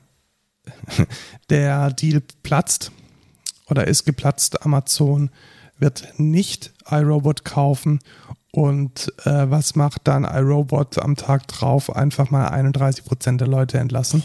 der 1.50 1.92
Deal 1.92 2.20
platzt 2.42 2.90
oder 3.68 3.86
ist 3.86 4.04
geplatzt. 4.04 4.66
Amazon 4.66 5.30
wird 5.78 6.14
nicht 6.18 6.73
iRobot 6.90 7.44
kaufen. 7.44 8.00
Und 8.52 9.12
äh, 9.24 9.50
was 9.50 9.74
macht 9.74 10.02
dann 10.04 10.24
iRobot 10.24 10.98
am 10.98 11.16
Tag 11.16 11.48
drauf? 11.48 11.94
Einfach 11.94 12.30
mal 12.30 12.48
31 12.48 13.04
Prozent 13.04 13.40
der 13.40 13.48
Leute 13.48 13.78
entlassen. 13.78 14.22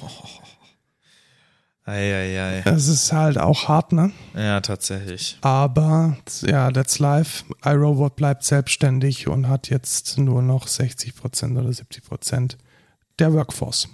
Eieiei. 1.89 2.61
Das 2.61 2.87
ist 2.87 3.11
halt 3.11 3.39
auch 3.39 3.67
hart, 3.67 3.93
ne? 3.93 4.11
Ja, 4.35 4.61
tatsächlich. 4.61 5.39
Aber 5.41 6.15
ja, 6.43 6.69
that's 6.71 6.99
life. 6.99 7.43
iRobot 7.65 8.15
bleibt 8.15 8.43
selbstständig 8.43 9.27
und 9.27 9.47
hat 9.47 9.69
jetzt 9.69 10.19
nur 10.19 10.43
noch 10.43 10.67
60 10.67 11.15
Prozent 11.15 11.57
oder 11.57 11.73
70 11.73 12.03
Prozent 12.03 12.57
der 13.17 13.33
Workforce. 13.33 13.89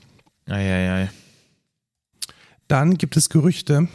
Eieiei. 0.47 1.09
Dann 2.67 2.97
gibt 2.97 3.15
es 3.15 3.29
Gerüchte, 3.29 3.87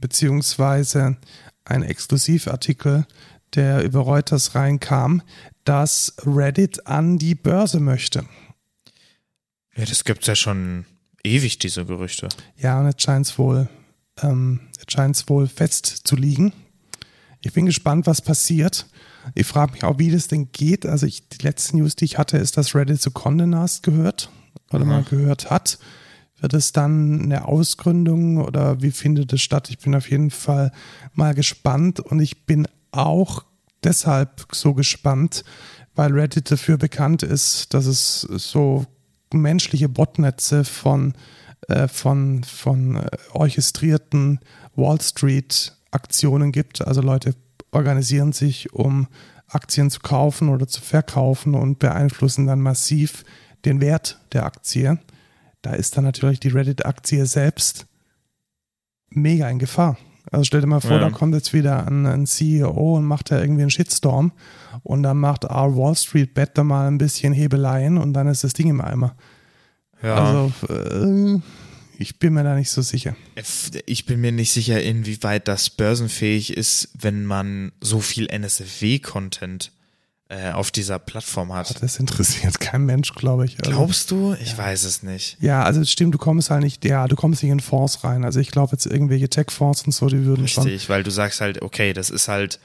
beziehungsweise 0.00 1.16
ein 1.64 1.82
Exklusivartikel, 1.82 3.06
der 3.54 3.82
über 3.82 4.00
Reuters 4.00 4.54
reinkam, 4.54 5.22
dass 5.64 6.14
Reddit 6.24 6.86
an 6.86 7.18
die 7.18 7.34
Börse 7.34 7.80
möchte. 7.80 8.24
Ja, 9.76 9.84
das 9.84 10.04
gibt's 10.04 10.26
ja 10.26 10.36
schon 10.36 10.84
ewig, 11.24 11.58
diese 11.58 11.84
Gerüchte. 11.84 12.28
Ja, 12.56 12.80
und 12.80 12.86
jetzt 12.86 13.02
scheint 13.02 13.26
es 13.26 13.38
wohl, 13.38 13.68
ähm, 14.22 14.60
scheint's 14.88 15.28
wohl 15.28 15.48
fest 15.48 15.86
zu 16.04 16.16
liegen. 16.16 16.52
Ich 17.40 17.52
bin 17.52 17.66
gespannt, 17.66 18.06
was 18.06 18.22
passiert. 18.22 18.86
Ich 19.34 19.46
frage 19.46 19.72
mich 19.72 19.84
auch, 19.84 19.98
wie 19.98 20.10
das 20.10 20.28
denn 20.28 20.50
geht. 20.52 20.86
Also 20.86 21.06
ich, 21.06 21.28
die 21.28 21.42
letzte 21.42 21.76
News, 21.76 21.96
die 21.96 22.04
ich 22.04 22.18
hatte, 22.18 22.38
ist, 22.38 22.56
dass 22.56 22.74
Reddit 22.74 23.00
zu 23.00 23.10
Condé 23.10 23.46
Nast 23.46 23.82
gehört 23.82 24.30
oder 24.70 24.84
mal 24.84 25.02
gehört 25.02 25.50
hat. 25.50 25.78
Wird 26.40 26.54
es 26.54 26.72
dann 26.72 27.22
eine 27.22 27.46
Ausgründung 27.46 28.38
oder 28.38 28.82
wie 28.82 28.90
findet 28.90 29.32
es 29.32 29.40
statt? 29.40 29.70
Ich 29.70 29.78
bin 29.78 29.94
auf 29.94 30.10
jeden 30.10 30.30
Fall 30.30 30.72
mal 31.12 31.34
gespannt 31.34 32.00
und 32.00 32.20
ich 32.20 32.44
bin 32.44 32.66
auch 32.96 33.44
deshalb 33.82 34.46
so 34.52 34.74
gespannt, 34.74 35.44
weil 35.94 36.12
Reddit 36.12 36.50
dafür 36.50 36.76
bekannt 36.76 37.22
ist, 37.22 37.74
dass 37.74 37.86
es 37.86 38.20
so 38.20 38.86
menschliche 39.32 39.88
Botnetze 39.88 40.64
von, 40.64 41.14
äh, 41.68 41.88
von, 41.88 42.44
von 42.44 42.96
äh, 42.96 43.08
orchestrierten 43.32 44.40
Wall 44.74 45.00
Street 45.00 45.76
Aktionen 45.90 46.52
gibt. 46.52 46.86
Also 46.86 47.00
Leute 47.00 47.34
organisieren 47.70 48.32
sich, 48.32 48.72
um 48.72 49.06
Aktien 49.48 49.90
zu 49.90 50.00
kaufen 50.00 50.48
oder 50.48 50.66
zu 50.66 50.80
verkaufen 50.80 51.54
und 51.54 51.78
beeinflussen 51.78 52.46
dann 52.46 52.60
massiv 52.60 53.24
den 53.64 53.80
Wert 53.80 54.20
der 54.32 54.44
Aktie. 54.44 54.98
Da 55.62 55.74
ist 55.74 55.96
dann 55.96 56.04
natürlich 56.04 56.40
die 56.40 56.48
Reddit-Aktie 56.48 57.26
selbst 57.26 57.86
mega 59.10 59.48
in 59.48 59.58
Gefahr. 59.58 59.96
Also 60.30 60.44
stell 60.44 60.60
dir 60.62 60.66
mal 60.66 60.80
vor, 60.80 60.92
Ja. 60.92 60.98
da 61.00 61.10
kommt 61.10 61.34
jetzt 61.34 61.52
wieder 61.52 61.86
ein, 61.86 62.06
ein 62.06 62.26
CEO 62.26 62.96
und 62.96 63.04
macht 63.04 63.30
da 63.30 63.40
irgendwie 63.40 63.62
einen 63.62 63.70
Shitstorm 63.70 64.32
und 64.82 65.02
dann 65.02 65.18
macht 65.18 65.44
R 65.44 65.76
Wall 65.76 65.94
Street 65.96 66.34
Bet 66.34 66.56
da 66.58 66.64
mal 66.64 66.86
ein 66.88 66.98
bisschen 66.98 67.32
Hebeleien 67.32 67.98
und 67.98 68.12
dann 68.14 68.26
ist 68.26 68.42
das 68.44 68.52
Ding 68.54 68.68
im 68.68 68.80
Eimer. 68.80 69.14
Ja. 70.02 70.14
Also 70.16 70.52
äh, 70.72 71.40
ich 71.98 72.18
bin 72.18 72.32
mir 72.34 72.42
da 72.42 72.54
nicht 72.56 72.70
so 72.70 72.82
sicher. 72.82 73.14
Ich 73.86 74.06
bin 74.06 74.20
mir 74.20 74.32
nicht 74.32 74.50
sicher, 74.52 74.82
inwieweit 74.82 75.46
das 75.46 75.70
börsenfähig 75.70 76.56
ist, 76.56 76.88
wenn 76.98 77.24
man 77.24 77.72
so 77.80 78.00
viel 78.00 78.26
NSFW-Content 78.30 79.70
äh, 80.28 80.52
auf 80.52 80.70
dieser 80.70 80.98
Plattform 80.98 81.52
hat. 81.52 81.82
Das 81.82 81.98
interessiert 81.98 82.58
kein 82.60 82.84
Mensch, 82.86 83.12
glaube 83.14 83.44
ich. 83.44 83.58
Also, 83.58 83.70
Glaubst 83.70 84.10
du? 84.10 84.34
Ich 84.40 84.56
weiß 84.56 84.84
es 84.84 85.02
nicht. 85.02 85.36
ja, 85.40 85.62
also 85.62 85.84
stimmt, 85.84 86.14
du 86.14 86.18
kommst 86.18 86.50
halt 86.50 86.62
nicht, 86.62 86.84
ja, 86.84 87.06
du 87.08 87.14
kommst 87.16 87.42
nicht 87.42 87.52
in 87.52 87.60
Fonds 87.60 88.04
rein. 88.04 88.24
Also 88.24 88.40
ich 88.40 88.50
glaube 88.50 88.72
jetzt 88.72 88.86
irgendwelche 88.86 89.28
Tech-Fonds 89.28 89.82
und 89.82 89.92
so, 89.92 90.06
die 90.08 90.24
würden 90.24 90.48
schon. 90.48 90.64
Richtig, 90.64 90.88
weil 90.88 91.02
du 91.02 91.10
sagst 91.10 91.40
halt, 91.40 91.62
okay, 91.62 91.92
das 91.92 92.10
ist 92.10 92.28
halt 92.28 92.58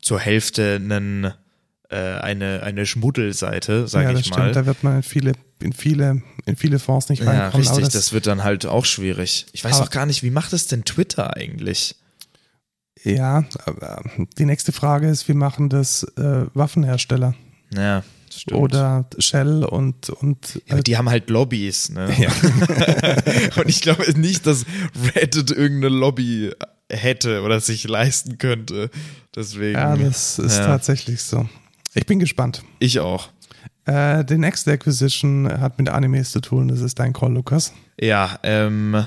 zur 0.00 0.18
Hälfte 0.18 0.76
einen, 0.76 1.32
äh, 1.90 1.96
eine, 1.96 2.62
eine 2.62 2.86
Schmuddelseite, 2.86 3.86
sag 3.86 4.04
ja, 4.04 4.10
das 4.12 4.20
ich 4.20 4.26
stimmt. 4.26 4.38
mal. 4.38 4.52
Da 4.52 4.64
wird 4.66 4.82
man 4.82 4.96
in 4.96 5.02
viele, 5.02 5.32
in 5.60 5.72
viele, 5.72 6.22
in 6.46 6.56
viele 6.56 6.78
Fonds 6.78 7.08
nicht 7.10 7.22
Ja, 7.22 7.30
reinkommen. 7.30 7.56
richtig, 7.66 7.82
aber 7.84 7.92
das, 7.92 8.12
wird 8.12 8.26
dann 8.26 8.44
halt 8.44 8.66
auch 8.66 8.84
schwierig. 8.86 9.46
Ich 9.52 9.62
weiß 9.62 9.80
auch 9.80 9.90
gar 9.90 10.06
nicht, 10.06 10.22
wie 10.22 10.30
macht 10.30 10.52
es 10.52 10.66
denn 10.66 10.84
Twitter 10.84 11.36
eigentlich? 11.36 11.96
Ja, 13.02 13.44
aber 13.66 14.02
die 14.38 14.44
nächste 14.46 14.72
Frage 14.72 15.08
ist, 15.08 15.28
wie 15.28 15.34
machen 15.34 15.68
das 15.68 16.04
äh, 16.16 16.46
Waffenhersteller 16.54 17.34
Ja, 17.74 18.02
stimmt. 18.32 18.60
oder 18.60 19.06
Shell 19.18 19.64
und 19.64 20.08
und 20.10 20.60
Ja, 20.66 20.74
aber 20.74 20.82
die 20.82 20.96
haben 20.96 21.10
halt 21.10 21.28
Lobbys, 21.28 21.90
ne? 21.90 22.08
Ja. 22.18 22.30
Und 23.56 23.68
ich 23.68 23.82
glaube 23.82 24.10
nicht, 24.18 24.46
dass 24.46 24.64
Reddit 25.14 25.50
irgendeine 25.50 25.94
Lobby 25.94 26.52
hätte 26.90 27.42
oder 27.42 27.60
sich 27.60 27.86
leisten 27.88 28.38
könnte. 28.38 28.90
Deswegen. 29.34 29.74
ja, 29.74 29.96
das 29.96 30.38
ist 30.38 30.58
Ja. 30.58 30.66
tatsächlich 30.66 31.22
so. 31.22 31.48
Ich 31.94 32.06
bin 32.06 32.18
gespannt. 32.18 32.62
Ich 32.78 33.00
auch. 33.00 33.28
Äh, 33.86 34.24
die 34.24 34.38
nächste 34.38 34.72
Acquisition 34.72 35.46
hat 35.60 35.78
mit 35.78 35.88
Animes 35.88 36.32
zu 36.32 36.40
tun. 36.40 36.68
Das 36.68 36.80
ist 36.80 36.98
dein 36.98 37.12
Call, 37.12 37.32
Lukas. 37.34 37.72
Ja, 38.00 38.38
ähm, 38.42 39.04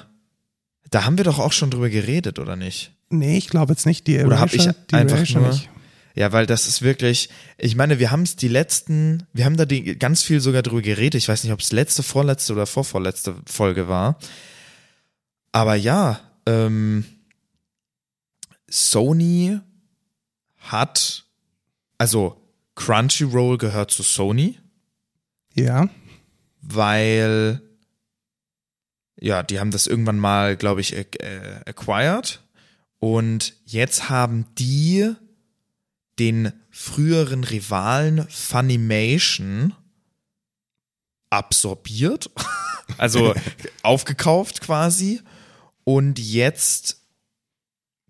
da 0.91 1.03
haben 1.05 1.17
wir 1.17 1.23
doch 1.25 1.39
auch 1.39 1.51
schon 1.51 1.69
drüber 1.71 1.89
geredet, 1.89 2.37
oder 2.39 2.55
nicht? 2.55 2.93
Nee, 3.09 3.37
ich 3.37 3.47
glaube 3.47 3.73
jetzt 3.73 3.85
nicht. 3.85 4.07
Die 4.07 4.19
Oder 4.19 4.39
hab 4.39 4.51
Erasure, 4.53 4.75
ich 4.79 4.85
die 4.87 4.95
einfach 4.95 5.17
Erasure 5.17 5.39
nur- 5.41 5.49
nicht. 5.51 5.69
Ja, 6.15 6.31
weil 6.31 6.47
das 6.47 6.67
ist 6.67 6.81
wirklich, 6.81 7.29
ich 7.59 7.75
meine, 7.75 7.99
wir 7.99 8.09
haben 8.09 8.23
es 8.23 8.35
die 8.35 8.47
letzten, 8.47 9.27
wir 9.33 9.45
haben 9.45 9.55
da 9.55 9.65
die, 9.65 9.99
ganz 9.99 10.23
viel 10.23 10.39
sogar 10.39 10.63
drüber 10.63 10.81
geredet. 10.81 11.13
Ich 11.21 11.27
weiß 11.27 11.43
nicht, 11.43 11.53
ob 11.53 11.59
es 11.59 11.71
letzte, 11.71 12.01
vorletzte 12.01 12.53
oder 12.53 12.65
vorvorletzte 12.65 13.35
Folge 13.45 13.87
war. 13.87 14.17
Aber 15.51 15.75
ja, 15.75 16.19
ähm, 16.47 17.05
Sony 18.67 19.59
hat, 20.57 21.25
also 21.99 22.41
Crunchyroll 22.75 23.57
gehört 23.59 23.91
zu 23.91 24.01
Sony. 24.03 24.57
Ja. 25.53 25.87
Weil, 26.61 27.61
ja, 29.19 29.43
die 29.43 29.59
haben 29.59 29.71
das 29.71 29.87
irgendwann 29.87 30.17
mal, 30.19 30.57
glaube 30.57 30.81
ich, 30.81 30.95
äh, 30.95 31.05
acquired. 31.65 32.41
Und 32.99 33.53
jetzt 33.65 34.09
haben 34.09 34.45
die 34.57 35.13
den 36.19 36.51
früheren 36.71 37.43
Rivalen 37.43 38.27
Funimation 38.29 39.75
absorbiert, 41.29 42.31
also 42.97 43.35
aufgekauft 43.83 44.61
quasi. 44.61 45.21
Und 45.83 46.19
jetzt 46.19 47.01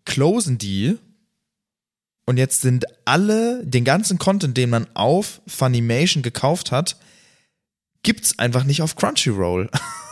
closen 0.06 0.58
die 0.58 0.98
und 2.26 2.38
jetzt 2.38 2.62
sind 2.62 2.86
alle, 3.06 3.66
den 3.66 3.84
ganzen 3.86 4.18
Content, 4.18 4.58
den 4.58 4.70
man 4.70 4.88
auf 4.96 5.42
Funimation 5.48 6.24
gekauft 6.24 6.72
hat, 6.72 6.98
gibt's 8.04 8.40
einfach 8.40 8.64
nicht 8.64 8.82
auf 8.82 8.96
Crunchyroll. 8.96 9.70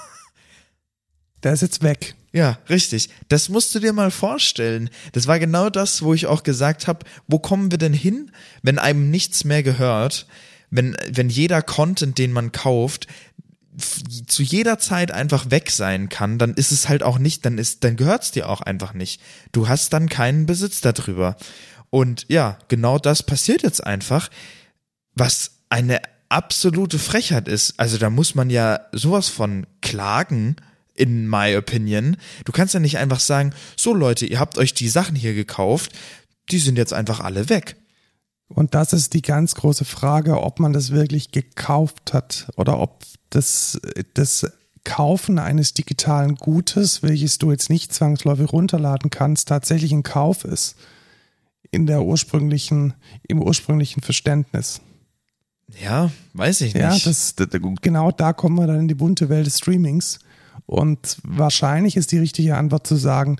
Der 1.45 1.53
ist 1.53 1.61
jetzt 1.61 1.83
weg. 1.83 2.15
Ja, 2.33 2.57
richtig. 2.69 3.09
Das 3.29 3.49
musst 3.49 3.73
du 3.75 3.79
dir 3.79 3.93
mal 3.93 4.09
vorstellen. 4.09 4.89
Das 5.11 5.27
war 5.27 5.37
genau 5.37 5.69
das, 5.69 6.01
wo 6.01 6.15
ich 6.15 6.25
auch 6.25 6.41
gesagt 6.41 6.87
habe, 6.87 7.05
wo 7.27 7.37
kommen 7.37 7.69
wir 7.69 7.77
denn 7.77 7.93
hin, 7.93 8.31
wenn 8.63 8.79
einem 8.79 9.11
nichts 9.11 9.43
mehr 9.43 9.61
gehört, 9.61 10.25
wenn, 10.71 10.97
wenn 11.07 11.29
jeder 11.29 11.61
Content, 11.61 12.17
den 12.17 12.31
man 12.31 12.51
kauft, 12.51 13.05
zu 14.25 14.41
jeder 14.41 14.79
Zeit 14.79 15.11
einfach 15.11 15.51
weg 15.51 15.69
sein 15.69 16.09
kann, 16.09 16.39
dann 16.39 16.55
ist 16.55 16.71
es 16.71 16.89
halt 16.89 17.03
auch 17.03 17.19
nicht, 17.19 17.45
dann 17.45 17.59
ist, 17.59 17.83
dann 17.83 17.95
gehört's 17.95 18.31
dir 18.31 18.49
auch 18.49 18.61
einfach 18.61 18.95
nicht. 18.95 19.21
Du 19.51 19.67
hast 19.67 19.93
dann 19.93 20.09
keinen 20.09 20.47
Besitz 20.47 20.81
darüber. 20.81 21.37
Und 21.91 22.25
ja, 22.27 22.57
genau 22.69 22.97
das 22.97 23.21
passiert 23.21 23.61
jetzt 23.61 23.85
einfach, 23.85 24.31
was 25.13 25.59
eine 25.69 26.01
absolute 26.29 26.97
Frechheit 26.97 27.47
ist. 27.47 27.79
Also 27.79 27.99
da 27.99 28.09
muss 28.09 28.33
man 28.33 28.49
ja 28.49 28.79
sowas 28.93 29.29
von 29.29 29.67
klagen, 29.81 30.55
in 30.95 31.29
my 31.29 31.55
opinion. 31.55 32.17
Du 32.45 32.51
kannst 32.51 32.73
ja 32.73 32.79
nicht 32.79 32.97
einfach 32.97 33.19
sagen, 33.19 33.53
so 33.75 33.93
Leute, 33.93 34.25
ihr 34.25 34.39
habt 34.39 34.57
euch 34.57 34.73
die 34.73 34.89
Sachen 34.89 35.15
hier 35.15 35.33
gekauft, 35.33 35.91
die 36.49 36.59
sind 36.59 36.77
jetzt 36.77 36.93
einfach 36.93 37.19
alle 37.19 37.49
weg. 37.49 37.75
Und 38.47 38.75
das 38.75 38.93
ist 38.93 39.13
die 39.13 39.21
ganz 39.21 39.55
große 39.55 39.85
Frage, 39.85 40.41
ob 40.41 40.59
man 40.59 40.71
das 40.71 40.91
wirklich 40.91 41.31
gekauft 41.31 42.13
hat 42.13 42.47
oder 42.55 42.79
ob 42.79 43.03
das, 43.29 43.79
das 44.13 44.45
Kaufen 44.83 45.39
eines 45.39 45.73
digitalen 45.73 46.35
Gutes, 46.35 47.01
welches 47.01 47.39
du 47.39 47.51
jetzt 47.51 47.69
nicht 47.69 47.93
zwangsläufig 47.93 48.53
runterladen 48.53 49.09
kannst, 49.09 49.47
tatsächlich 49.47 49.91
ein 49.91 50.03
Kauf 50.03 50.45
ist. 50.45 50.75
In 51.71 51.87
der 51.87 52.03
ursprünglichen, 52.03 52.93
im 53.27 53.41
ursprünglichen 53.41 54.01
Verständnis. 54.01 54.81
Ja, 55.83 56.11
weiß 56.33 56.61
ich 56.61 56.75
nicht. 56.75 56.83
Ja, 56.83 56.95
das, 56.97 57.35
genau 57.81 58.11
da 58.11 58.33
kommen 58.33 58.55
wir 58.55 58.67
dann 58.67 58.81
in 58.81 58.87
die 58.87 58.93
bunte 58.93 59.29
Welt 59.29 59.47
des 59.47 59.57
Streamings. 59.57 60.19
Und 60.65 61.17
wahrscheinlich 61.23 61.97
ist 61.97 62.11
die 62.11 62.19
richtige 62.19 62.57
Antwort 62.57 62.87
zu 62.87 62.95
sagen, 62.95 63.37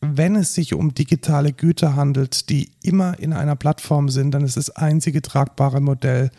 wenn 0.00 0.36
es 0.36 0.54
sich 0.54 0.74
um 0.74 0.92
digitale 0.94 1.52
Güter 1.52 1.96
handelt, 1.96 2.50
die 2.50 2.72
immer 2.82 3.18
in 3.18 3.32
einer 3.32 3.56
Plattform 3.56 4.08
sind, 4.08 4.32
dann 4.32 4.44
ist 4.44 4.56
das 4.56 4.70
einzige 4.70 5.22
tragbare 5.22 5.80
Modell 5.80 6.30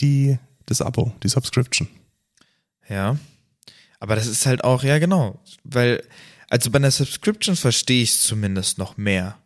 die, 0.00 0.38
das 0.66 0.80
Abo, 0.80 1.12
die 1.22 1.28
Subscription. 1.28 1.88
Ja. 2.88 3.16
Aber 4.00 4.16
das 4.16 4.26
ist 4.26 4.46
halt 4.46 4.64
auch, 4.64 4.82
ja 4.82 4.98
genau, 4.98 5.40
weil, 5.62 6.02
also 6.48 6.70
bei 6.70 6.78
einer 6.78 6.90
Subscription 6.90 7.54
verstehe 7.54 8.02
ich 8.02 8.10
es 8.10 8.22
zumindest 8.22 8.78
noch 8.78 8.96
mehr. 8.96 9.36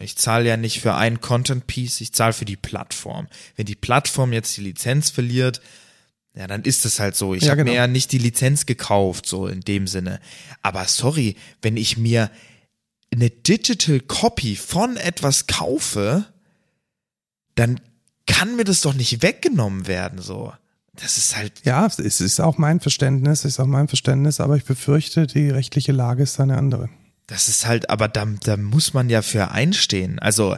Ich 0.00 0.16
zahle 0.16 0.46
ja 0.46 0.56
nicht 0.56 0.80
für 0.80 0.94
ein 0.94 1.20
Content-Piece, 1.20 2.00
ich 2.00 2.12
zahle 2.12 2.32
für 2.32 2.44
die 2.44 2.56
Plattform. 2.56 3.26
Wenn 3.56 3.66
die 3.66 3.74
Plattform 3.74 4.32
jetzt 4.32 4.56
die 4.56 4.62
Lizenz 4.62 5.10
verliert, 5.10 5.60
ja, 6.36 6.46
dann 6.46 6.62
ist 6.62 6.84
es 6.84 7.00
halt 7.00 7.16
so. 7.16 7.34
Ich 7.34 7.44
ja, 7.44 7.50
habe 7.50 7.58
genau. 7.58 7.72
mir 7.72 7.76
ja 7.76 7.86
nicht 7.86 8.12
die 8.12 8.18
Lizenz 8.18 8.66
gekauft, 8.66 9.26
so 9.26 9.46
in 9.46 9.62
dem 9.62 9.86
Sinne. 9.86 10.20
Aber 10.62 10.84
sorry, 10.84 11.36
wenn 11.62 11.76
ich 11.76 11.96
mir 11.96 12.30
eine 13.10 13.30
Digital 13.30 14.00
Copy 14.00 14.56
von 14.56 14.98
etwas 14.98 15.46
kaufe, 15.46 16.26
dann 17.54 17.80
kann 18.26 18.56
mir 18.56 18.64
das 18.64 18.82
doch 18.82 18.92
nicht 18.92 19.22
weggenommen 19.22 19.86
werden, 19.86 20.20
so. 20.20 20.52
Das 20.92 21.16
ist 21.16 21.36
halt. 21.36 21.64
Ja, 21.64 21.86
es 21.86 22.20
ist 22.20 22.40
auch 22.40 22.58
mein 22.58 22.80
Verständnis, 22.80 23.44
ist 23.44 23.60
auch 23.60 23.66
mein 23.66 23.88
Verständnis, 23.88 24.40
aber 24.40 24.56
ich 24.56 24.64
befürchte, 24.64 25.26
die 25.26 25.50
rechtliche 25.50 25.92
Lage 25.92 26.22
ist 26.22 26.40
eine 26.40 26.58
andere. 26.58 26.90
Das 27.26 27.48
ist 27.48 27.66
halt, 27.66 27.90
aber 27.90 28.08
da, 28.08 28.26
da 28.44 28.56
muss 28.56 28.94
man 28.94 29.08
ja 29.10 29.22
für 29.22 29.50
einstehen. 29.50 30.18
Also, 30.18 30.56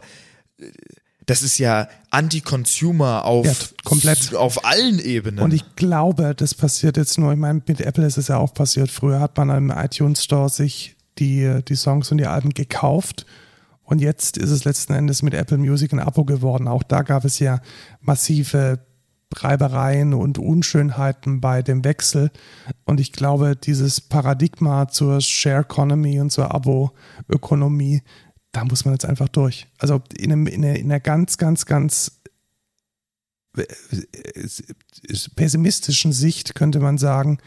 das 1.29 1.43
ist 1.43 1.59
ja 1.59 1.89
Anti-Consumer 2.11 3.27
auf, 3.27 3.45
ja, 3.45 3.53
komplett. 3.85 4.35
auf 4.35 4.65
allen 4.65 4.99
Ebenen. 4.99 5.41
Und 5.41 5.53
ich 5.53 5.77
glaube, 5.77 6.35
das 6.35 6.55
passiert 6.55 6.97
jetzt 6.97 7.19
nur, 7.19 7.33
ich 7.33 7.39
meine, 7.39 7.63
mit 7.67 7.83
Apple 7.83 8.07
ist 8.07 8.17
es 8.17 8.29
ja 8.29 8.39
auch 8.39 8.55
passiert. 8.55 8.91
Früher 8.91 9.21
hat 9.21 9.37
man 9.37 9.51
im 9.51 9.71
iTunes 9.71 10.25
Store 10.25 10.49
sich 10.49 10.97
die, 11.19 11.61
die 11.69 11.75
Songs 11.77 12.11
und 12.11 12.17
die 12.17 12.27
Alben 12.27 12.55
gekauft. 12.55 13.27
Und 13.83 14.01
jetzt 14.01 14.39
ist 14.39 14.51
es 14.51 14.65
letzten 14.65 14.95
Endes 14.95 15.23
mit 15.23 15.35
Apple 15.35 15.59
Music 15.59 15.93
ein 15.93 16.01
Abo 16.01 16.25
geworden. 16.25 16.67
Auch 16.67 16.83
da 16.83 17.03
gab 17.03 17.27
es 17.27 17.39
ja 17.41 17.61
massive 18.01 18.81
Reibereien 19.37 20.15
und 20.15 20.39
Unschönheiten 20.39 21.43
bei 21.43 21.61
dem 21.61 21.85
Wechsel. 21.85 22.31
Und 22.85 23.01
ich 23.01 23.13
glaube, 23.13 23.55
dieses 23.55 24.01
Paradigma 24.01 24.89
zur 24.89 25.21
Share 25.21 25.61
Economy 25.61 26.21
und 26.21 26.31
zur 26.31 26.55
Abo-Ökonomie, 26.55 28.03
da 28.53 28.65
muss 28.65 28.85
man 28.85 28.95
jetzt 28.95 29.05
einfach 29.05 29.29
durch. 29.29 29.67
Also 29.79 30.03
in, 30.17 30.33
einem, 30.33 30.47
in, 30.47 30.65
einer, 30.65 30.77
in 30.77 30.87
einer 30.87 31.01
ganz, 31.01 31.39
ganz, 31.39 31.67
ganz 31.67 32.21
äh, 33.57 33.65
pessimistischen 35.37 36.13
Sicht 36.13 36.55
könnte 36.55 36.81
man 36.81 36.99
sagen, 36.99 37.39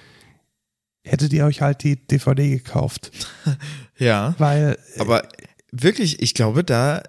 hättet 1.04 1.34
ihr 1.34 1.46
euch 1.46 1.62
halt 1.62 1.84
die 1.84 1.96
DVD 1.96 2.50
gekauft. 2.50 3.12
ja. 3.98 4.36
Weil. 4.38 4.78
Aber 5.00 5.28
wirklich, 5.72 6.22
ich 6.22 6.34
glaube, 6.34 6.64
da 6.64 7.04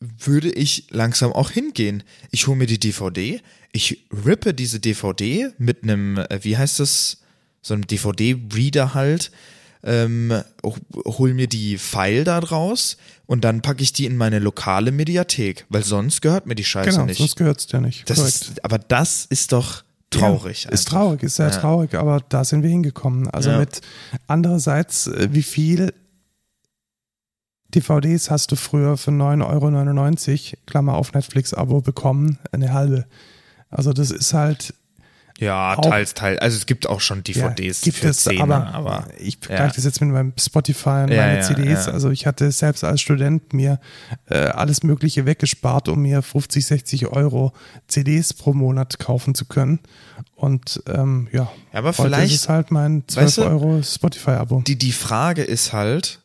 würde 0.00 0.50
ich 0.50 0.86
langsam 0.90 1.32
auch 1.32 1.50
hingehen. 1.50 2.02
Ich 2.30 2.46
hole 2.46 2.56
mir 2.56 2.66
die 2.66 2.80
DVD, 2.80 3.40
ich 3.72 4.06
rippe 4.24 4.54
diese 4.54 4.80
DVD 4.80 5.50
mit 5.58 5.82
einem, 5.82 6.18
äh, 6.18 6.40
wie 6.42 6.56
heißt 6.56 6.80
das, 6.80 7.18
so 7.62 7.74
einem 7.74 7.86
DVD-Reader 7.86 8.94
halt, 8.94 9.30
ähm, 9.82 10.42
hol 10.62 11.34
mir 11.34 11.46
die 11.46 11.78
File 11.78 12.24
da 12.24 12.40
draus 12.40 12.96
und 13.26 13.44
dann 13.44 13.62
packe 13.62 13.82
ich 13.82 13.92
die 13.92 14.06
in 14.06 14.16
meine 14.16 14.38
lokale 14.38 14.92
Mediathek, 14.92 15.66
weil 15.68 15.84
sonst 15.84 16.20
gehört 16.20 16.46
mir 16.46 16.54
die 16.54 16.64
Scheiße 16.64 16.90
genau, 16.90 17.06
nicht. 17.06 17.18
Sonst 17.18 17.36
gehört 17.36 17.60
es 17.60 17.66
dir 17.66 17.80
nicht. 17.80 18.08
Das 18.10 18.18
ist, 18.18 18.64
aber 18.64 18.78
das 18.78 19.26
ist 19.26 19.52
doch 19.52 19.84
traurig. 20.10 20.64
Ja, 20.64 20.70
ist 20.70 20.88
traurig, 20.88 21.22
ist 21.22 21.36
sehr 21.36 21.48
ja. 21.48 21.56
traurig, 21.56 21.94
aber 21.94 22.20
da 22.28 22.44
sind 22.44 22.62
wir 22.62 22.70
hingekommen. 22.70 23.28
Also 23.28 23.50
ja. 23.50 23.58
mit 23.58 23.80
andererseits, 24.26 25.06
äh, 25.06 25.28
wie 25.32 25.42
viel 25.42 25.94
DVDs 27.74 28.30
hast 28.30 28.50
du 28.52 28.56
früher 28.56 28.96
für 28.96 29.12
9,99 29.12 30.52
Euro, 30.52 30.58
Klammer 30.66 30.94
auf 30.94 31.12
Netflix-Abo 31.12 31.80
bekommen, 31.80 32.38
eine 32.52 32.72
halbe. 32.72 33.06
Also 33.70 33.92
das 33.92 34.10
ist 34.10 34.34
halt 34.34 34.74
ja, 35.40 35.74
auch, 35.74 35.80
teils, 35.80 36.12
teils. 36.12 36.38
Also 36.40 36.58
es 36.58 36.66
gibt 36.66 36.86
auch 36.86 37.00
schon 37.00 37.24
DVDs 37.24 37.80
ja, 37.80 37.84
gibt 37.84 37.96
für 37.96 38.08
es, 38.08 38.24
10, 38.24 38.42
aber, 38.42 38.66
aber 38.74 39.06
ich 39.18 39.38
vergleiche 39.40 39.70
ja. 39.70 39.74
das 39.74 39.84
jetzt 39.84 40.00
mit 40.02 40.10
meinem 40.10 40.34
Spotify 40.38 41.04
und 41.04 41.12
ja, 41.12 41.26
meine 41.26 41.40
CDs. 41.40 41.88
Also 41.88 42.10
ich 42.10 42.26
hatte 42.26 42.52
selbst 42.52 42.84
als 42.84 43.00
Student 43.00 43.54
mir 43.54 43.80
äh, 44.28 44.36
alles 44.36 44.82
Mögliche 44.82 45.24
weggespart, 45.24 45.88
um 45.88 46.02
mir 46.02 46.20
50, 46.20 46.66
60 46.66 47.06
Euro 47.06 47.54
CDs 47.88 48.34
pro 48.34 48.52
Monat 48.52 48.98
kaufen 48.98 49.34
zu 49.34 49.46
können. 49.46 49.80
Und 50.34 50.82
ähm, 50.86 51.28
ja, 51.32 51.50
aber 51.72 51.94
vielleicht 51.94 52.34
ist 52.34 52.50
halt 52.50 52.70
mein 52.70 53.04
12 53.08 53.26
weißt 53.26 53.38
du, 53.38 53.42
Euro 53.44 53.82
Spotify-Abo. 53.82 54.62
Die, 54.66 54.76
die 54.76 54.92
Frage 54.92 55.42
ist 55.42 55.72
halt, 55.72 56.20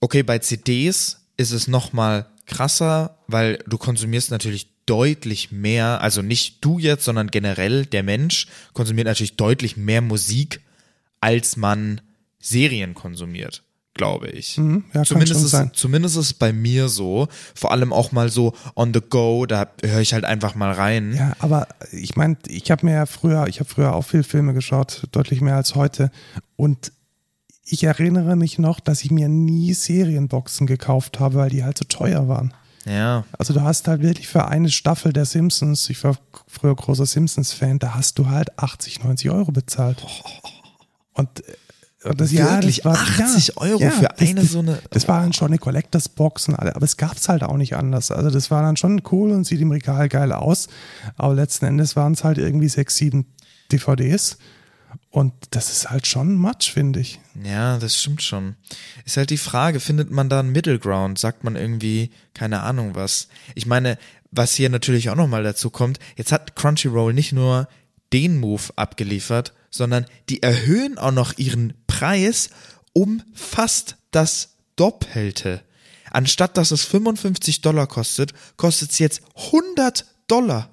okay, 0.00 0.22
bei 0.22 0.38
CDs 0.38 1.26
ist 1.36 1.52
es 1.52 1.68
nochmal 1.68 2.26
krasser, 2.46 3.18
weil 3.26 3.58
du 3.66 3.76
konsumierst 3.76 4.30
natürlich 4.30 4.71
deutlich 4.86 5.52
mehr, 5.52 6.00
also 6.00 6.22
nicht 6.22 6.64
du 6.64 6.78
jetzt, 6.78 7.04
sondern 7.04 7.28
generell 7.28 7.86
der 7.86 8.02
Mensch 8.02 8.46
konsumiert 8.72 9.06
natürlich 9.06 9.36
deutlich 9.36 9.76
mehr 9.76 10.00
Musik, 10.00 10.60
als 11.20 11.56
man 11.56 12.00
Serien 12.40 12.94
konsumiert, 12.94 13.62
glaube 13.94 14.28
ich. 14.28 14.58
Mhm, 14.58 14.84
ja, 14.92 15.04
zumindest, 15.04 15.44
ist, 15.44 15.74
zumindest 15.74 16.16
ist 16.16 16.26
es 16.26 16.34
bei 16.34 16.52
mir 16.52 16.88
so, 16.88 17.28
vor 17.54 17.70
allem 17.70 17.92
auch 17.92 18.10
mal 18.10 18.28
so 18.28 18.54
on 18.74 18.92
the 18.92 19.00
go, 19.00 19.46
da 19.46 19.70
höre 19.84 20.00
ich 20.00 20.14
halt 20.14 20.24
einfach 20.24 20.54
mal 20.56 20.72
rein. 20.72 21.14
Ja, 21.14 21.34
aber 21.38 21.68
ich 21.92 22.16
meine, 22.16 22.36
ich 22.48 22.70
habe 22.70 22.84
mir 22.84 22.94
ja 22.94 23.06
früher, 23.06 23.46
ich 23.46 23.60
habe 23.60 23.70
früher 23.70 23.94
auch 23.94 24.02
viel 24.02 24.24
Filme 24.24 24.52
geschaut, 24.52 25.06
deutlich 25.12 25.40
mehr 25.40 25.56
als 25.56 25.76
heute 25.76 26.10
und 26.56 26.92
ich 27.64 27.84
erinnere 27.84 28.34
mich 28.34 28.58
noch, 28.58 28.80
dass 28.80 29.04
ich 29.04 29.12
mir 29.12 29.28
nie 29.28 29.72
Serienboxen 29.72 30.66
gekauft 30.66 31.20
habe, 31.20 31.36
weil 31.36 31.50
die 31.50 31.62
halt 31.62 31.78
so 31.78 31.84
teuer 31.84 32.26
waren. 32.26 32.52
Ja. 32.84 33.24
Also 33.38 33.54
du 33.54 33.62
hast 33.62 33.86
halt 33.88 34.02
wirklich 34.02 34.28
für 34.28 34.46
eine 34.46 34.70
Staffel 34.70 35.12
der 35.12 35.24
Simpsons, 35.24 35.88
ich 35.90 36.02
war 36.04 36.16
früher 36.46 36.74
großer 36.74 37.06
Simpsons-Fan, 37.06 37.78
da 37.78 37.94
hast 37.94 38.18
du 38.18 38.28
halt 38.28 38.58
80, 38.58 39.04
90 39.04 39.30
Euro 39.30 39.52
bezahlt. 39.52 40.04
Und, 41.14 41.46
äh, 41.46 41.52
und 42.04 42.20
das 42.20 42.32
ja, 42.32 42.54
Wirklich 42.54 42.82
das 42.82 42.84
war, 42.86 42.94
80 42.94 43.48
ja, 43.48 43.56
Euro 43.58 43.80
ja, 43.80 43.90
für 43.90 44.08
das, 44.08 44.28
eine 44.28 44.40
das, 44.40 44.50
so 44.50 44.58
eine. 44.58 44.78
Das 44.90 45.06
war 45.06 45.20
dann 45.20 45.32
schon 45.32 45.48
eine 45.48 45.58
Collectors 45.58 46.08
Box 46.08 46.48
und 46.48 46.56
alle, 46.56 46.74
aber 46.74 46.84
es 46.84 46.96
gab 46.96 47.16
es 47.16 47.28
halt 47.28 47.44
auch 47.44 47.56
nicht 47.56 47.76
anders. 47.76 48.10
Also 48.10 48.30
das 48.30 48.50
war 48.50 48.62
dann 48.62 48.76
schon 48.76 49.02
cool 49.12 49.30
und 49.30 49.44
sieht 49.44 49.60
im 49.60 49.70
Regal 49.70 50.08
geil 50.08 50.32
aus, 50.32 50.68
aber 51.16 51.34
letzten 51.34 51.66
Endes 51.66 51.94
waren 51.94 52.14
es 52.14 52.24
halt 52.24 52.38
irgendwie 52.38 52.68
sechs, 52.68 52.96
sieben 52.96 53.26
DVDs 53.70 54.38
und 55.12 55.34
das 55.50 55.70
ist 55.70 55.90
halt 55.90 56.06
schon 56.06 56.36
Matsch, 56.36 56.72
finde 56.72 57.00
ich. 57.00 57.20
Ja, 57.44 57.76
das 57.76 58.00
stimmt 58.00 58.22
schon. 58.22 58.56
Ist 59.04 59.18
halt 59.18 59.28
die 59.28 59.36
Frage, 59.36 59.78
findet 59.78 60.10
man 60.10 60.30
da 60.30 60.40
einen 60.40 60.52
Middle 60.52 60.78
Ground? 60.78 61.18
Sagt 61.18 61.44
man 61.44 61.54
irgendwie, 61.54 62.10
keine 62.32 62.62
Ahnung 62.62 62.94
was. 62.94 63.28
Ich 63.54 63.66
meine, 63.66 63.98
was 64.30 64.54
hier 64.54 64.70
natürlich 64.70 65.10
auch 65.10 65.14
nochmal 65.14 65.42
dazu 65.42 65.68
kommt, 65.68 65.98
jetzt 66.16 66.32
hat 66.32 66.56
Crunchyroll 66.56 67.12
nicht 67.12 67.32
nur 67.32 67.68
den 68.14 68.40
Move 68.40 68.62
abgeliefert, 68.76 69.52
sondern 69.70 70.06
die 70.30 70.42
erhöhen 70.42 70.96
auch 70.96 71.12
noch 71.12 71.36
ihren 71.36 71.74
Preis 71.86 72.48
um 72.94 73.22
fast 73.34 73.96
das 74.12 74.56
Doppelte. 74.76 75.60
Anstatt 76.10 76.56
dass 76.56 76.70
es 76.70 76.84
55 76.84 77.60
Dollar 77.60 77.86
kostet, 77.86 78.32
kostet 78.56 78.92
es 78.92 78.98
jetzt 78.98 79.20
100 79.36 80.06
Dollar. 80.26 80.71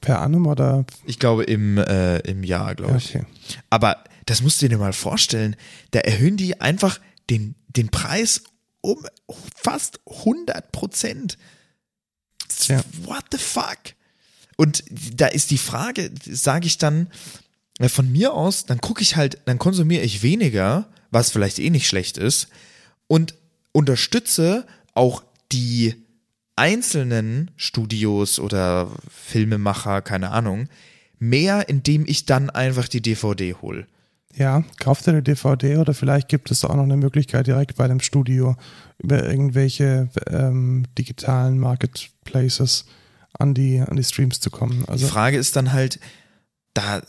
Per 0.00 0.20
annum 0.20 0.46
oder? 0.46 0.84
Ich 1.04 1.18
glaube 1.18 1.44
im, 1.44 1.78
äh, 1.78 2.18
im 2.20 2.44
Jahr, 2.44 2.74
glaube 2.74 2.92
Ja, 2.92 2.98
ich. 2.98 3.14
okay. 3.16 3.26
Aber 3.70 4.04
das 4.26 4.42
musst 4.42 4.60
du 4.62 4.68
dir 4.68 4.78
mal 4.78 4.92
vorstellen. 4.92 5.56
Da 5.92 6.00
erhöhen 6.00 6.36
die 6.36 6.60
einfach 6.60 7.00
den, 7.30 7.54
den 7.68 7.88
Preis 7.88 8.42
um 8.80 9.04
fast 9.56 10.00
100 10.06 10.70
Prozent. 10.72 11.38
Ja. 12.68 12.80
What 13.04 13.24
the 13.32 13.38
fuck? 13.38 13.78
Und 14.56 14.84
da 15.14 15.26
ist 15.26 15.50
die 15.50 15.58
Frage, 15.58 16.10
sage 16.24 16.66
ich 16.66 16.78
dann 16.78 17.08
äh, 17.78 17.88
von 17.88 18.10
mir 18.10 18.32
aus, 18.32 18.64
dann 18.64 18.80
gucke 18.80 19.02
ich 19.02 19.16
halt, 19.16 19.38
dann 19.46 19.58
konsumiere 19.58 20.02
ich 20.02 20.22
weniger, 20.22 20.88
was 21.10 21.30
vielleicht 21.30 21.58
eh 21.58 21.70
nicht 21.70 21.86
schlecht 21.88 22.16
ist, 22.16 22.48
und 23.08 23.34
unterstütze 23.72 24.66
auch 24.94 25.22
die 25.52 25.94
einzelnen 26.56 27.50
Studios 27.56 28.38
oder 28.38 28.90
Filmemacher, 29.08 30.02
keine 30.02 30.30
Ahnung, 30.30 30.68
mehr, 31.18 31.68
indem 31.68 32.04
ich 32.06 32.26
dann 32.26 32.50
einfach 32.50 32.88
die 32.88 33.00
DVD 33.02 33.54
hole. 33.54 33.86
Ja, 34.34 34.64
kauf 34.80 35.00
dir 35.02 35.12
eine 35.12 35.22
DVD 35.22 35.78
oder 35.78 35.94
vielleicht 35.94 36.28
gibt 36.28 36.50
es 36.50 36.62
auch 36.64 36.74
noch 36.74 36.82
eine 36.82 36.96
Möglichkeit, 36.98 37.46
direkt 37.46 37.76
bei 37.76 37.88
dem 37.88 38.00
Studio 38.00 38.54
über 38.98 39.24
irgendwelche 39.24 40.10
ähm, 40.26 40.84
digitalen 40.98 41.58
Marketplaces 41.58 42.84
an 43.38 43.54
die, 43.54 43.80
an 43.80 43.96
die 43.96 44.04
Streams 44.04 44.40
zu 44.40 44.50
kommen. 44.50 44.82
Die 44.82 44.88
Also 44.88 45.06
Frage 45.06 45.38
ist 45.38 45.56
dann 45.56 45.72
halt, 45.72 46.00
da, 46.74 47.00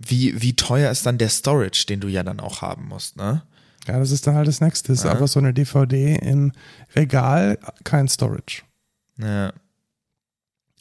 wie, 0.00 0.40
wie 0.42 0.56
teuer 0.56 0.90
ist 0.90 1.06
dann 1.06 1.18
der 1.18 1.28
Storage, 1.28 1.86
den 1.88 2.00
du 2.00 2.08
ja 2.08 2.24
dann 2.24 2.40
auch 2.40 2.62
haben 2.62 2.88
musst, 2.88 3.16
ne? 3.16 3.42
ja, 3.86 3.98
das 3.98 4.10
ist 4.10 4.26
dann 4.26 4.34
halt 4.34 4.48
das 4.48 4.60
nächste. 4.60 4.92
Ist 4.92 5.04
Ja. 5.04 5.12
einfach 5.12 5.28
so 5.28 5.38
eine 5.38 5.52
DVD 5.54 6.16
im 6.16 6.52
Regal, 6.96 7.58
kein 7.84 8.08
Storage. 8.08 8.62
Ja, 9.18 9.52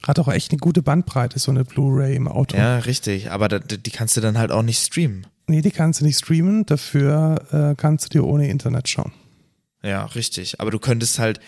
Hat 0.06 0.20
auch 0.20 0.28
echt 0.28 0.52
eine 0.52 0.60
gute 0.60 0.82
Bandbreite, 0.84 1.40
so 1.40 1.52
eine 1.52 1.64
Blu-ray 1.64 2.16
im 2.16 2.28
Auto. 2.28 2.58
ja 2.58 2.80
richtig, 2.80 3.32
aber 3.32 3.48
da, 3.48 3.60
die 3.60 3.92
kannst 3.92 4.18
du 4.18 4.22
dann 4.22 4.38
halt 4.38 4.52
auch 4.52 4.64
nicht 4.64 4.80
streamen. 4.84 5.28
Nee, 5.48 5.62
die 5.62 5.72
kannst 5.72 6.02
du 6.02 6.06
nicht 6.06 6.18
streamen, 6.18 6.66
dafür 6.66 7.42
äh, 7.52 7.76
kannst 7.76 8.06
du 8.06 8.10
dir 8.10 8.26
ohne 8.26 8.48
Internet 8.50 8.88
schauen. 8.90 9.12
Ja, 9.84 10.06
richtig. 10.06 10.62
Aber 10.62 10.72
du 10.72 10.80
könntest 10.80 11.20
halt, 11.20 11.42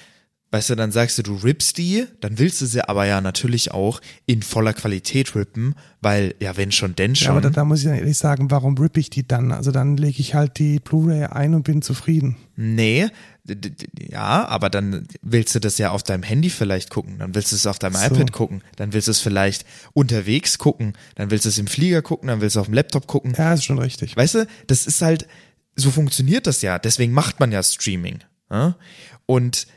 weißt 0.52 0.70
du, 0.72 0.76
dann 0.76 0.92
sagst 0.92 1.18
du, 1.18 1.24
du 1.24 1.36
rippst 1.36 1.78
die, 1.78 2.06
dann 2.20 2.38
willst 2.38 2.60
du 2.62 2.66
sie 2.66 2.82
aber 2.88 3.06
ja 3.06 3.22
natürlich 3.22 3.72
auch 3.72 4.02
in 4.26 4.42
voller 4.42 4.74
Qualität 4.74 5.34
rippen, 5.36 5.76
weil, 6.02 6.36
ja, 6.42 6.56
wenn 6.58 6.74
schon, 6.74 6.96
denn 6.96 7.16
schon. 7.16 7.26
Ja, 7.28 7.32
aber 7.32 7.42
da, 7.42 7.50
da 7.50 7.64
muss 7.66 7.80
ich 7.80 7.86
dann 7.86 7.96
ehrlich 7.96 8.18
sagen, 8.18 8.52
warum 8.52 8.78
rippe 8.78 9.00
ich 9.00 9.10
die 9.10 9.26
dann? 9.26 9.54
Also 9.54 9.72
dann 9.72 9.96
lege 9.96 10.20
ich 10.20 10.36
halt 10.36 10.60
die 10.60 10.80
Blu-ray 10.80 11.26
ein 11.26 11.56
und 11.56 11.64
bin 11.64 11.82
zufrieden. 11.82 12.36
nee, 12.58 13.08
ja, 14.00 14.48
aber 14.48 14.70
dann 14.70 15.08
willst 15.22 15.54
du 15.56 15.60
das 15.60 15.78
ja 15.78 15.92
auf 15.92 16.04
deinem 16.04 16.24
Handy 16.24 16.50
vielleicht 16.50 16.90
gucken, 16.90 17.20
dann 17.20 17.36
willst 17.36 17.52
du 17.52 17.56
es 17.56 17.68
auf 17.68 17.80
deinem 17.80 17.96
So. 17.96 18.06
iPad 18.06 18.32
gucken, 18.32 18.64
dann 18.76 18.94
willst 18.94 19.08
du 19.08 19.12
es 19.12 19.20
vielleicht 19.20 19.66
unterwegs 19.94 20.58
gucken, 20.58 20.94
dann 21.16 21.30
willst 21.32 21.46
du 21.46 21.50
es 21.50 21.58
im 21.58 21.68
Flieger 21.68 22.02
gucken, 22.02 22.28
dann 22.28 22.42
willst 22.42 22.56
du 22.56 22.60
auf 22.60 22.66
dem 22.66 22.74
Laptop 22.74 23.08
gucken. 23.08 23.36
Ja, 23.38 23.54
ist 23.54 23.66
schon 23.66 23.80
richtig. 23.80 24.18
Weißt 24.18 24.36
du, 24.36 24.48
das 24.68 24.88
ist 24.88 25.02
halt, 25.02 25.28
so 25.76 25.92
funktioniert 25.92 26.48
das 26.48 26.62
ja. 26.62 26.80
Deswegen 26.80 27.14
macht 27.14 27.40
man 27.40 27.52
ja 27.52 27.62
Streaming. 27.62 28.20
Ja? 28.50 28.76
Und 29.26 29.68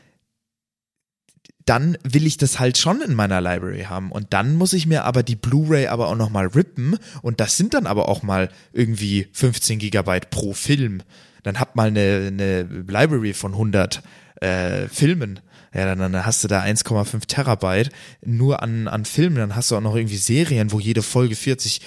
dann 1.65 1.97
will 2.03 2.25
ich 2.25 2.37
das 2.37 2.59
halt 2.59 2.79
schon 2.79 3.01
in 3.01 3.13
meiner 3.13 3.41
Library 3.41 3.83
haben. 3.83 4.11
Und 4.11 4.33
dann 4.33 4.55
muss 4.55 4.73
ich 4.73 4.87
mir 4.87 5.03
aber 5.03 5.21
die 5.21 5.35
Blu-ray 5.35 5.87
aber 5.87 6.07
auch 6.07 6.15
nochmal 6.15 6.47
rippen. 6.47 6.97
Und 7.21 7.39
das 7.39 7.57
sind 7.57 7.75
dann 7.75 7.85
aber 7.85 8.09
auch 8.09 8.23
mal 8.23 8.49
irgendwie 8.73 9.27
15 9.33 9.77
Gigabyte 9.77 10.31
pro 10.31 10.53
Film. 10.53 11.03
Dann 11.49 11.59
hab 11.59 11.75
mal 11.75 11.87
eine, 11.87 12.27
eine 12.27 12.61
Library 12.61 13.33
von 13.33 13.53
100 13.53 14.03
äh, 14.41 14.87
Filmen. 14.87 15.39
Ja, 15.73 15.85
dann, 15.85 15.99
dann 15.99 16.25
hast 16.25 16.43
du 16.43 16.47
da 16.47 16.61
1,5 16.61 17.25
Terabyte 17.25 17.89
nur 18.23 18.61
an, 18.61 18.87
an 18.87 19.05
Filmen. 19.05 19.37
Dann 19.37 19.55
hast 19.55 19.71
du 19.71 19.75
auch 19.75 19.81
noch 19.81 19.95
irgendwie 19.95 20.17
Serien, 20.17 20.71
wo 20.71 20.79
jede 20.79 21.01
Folge 21.01 21.35
40, 21.35 21.81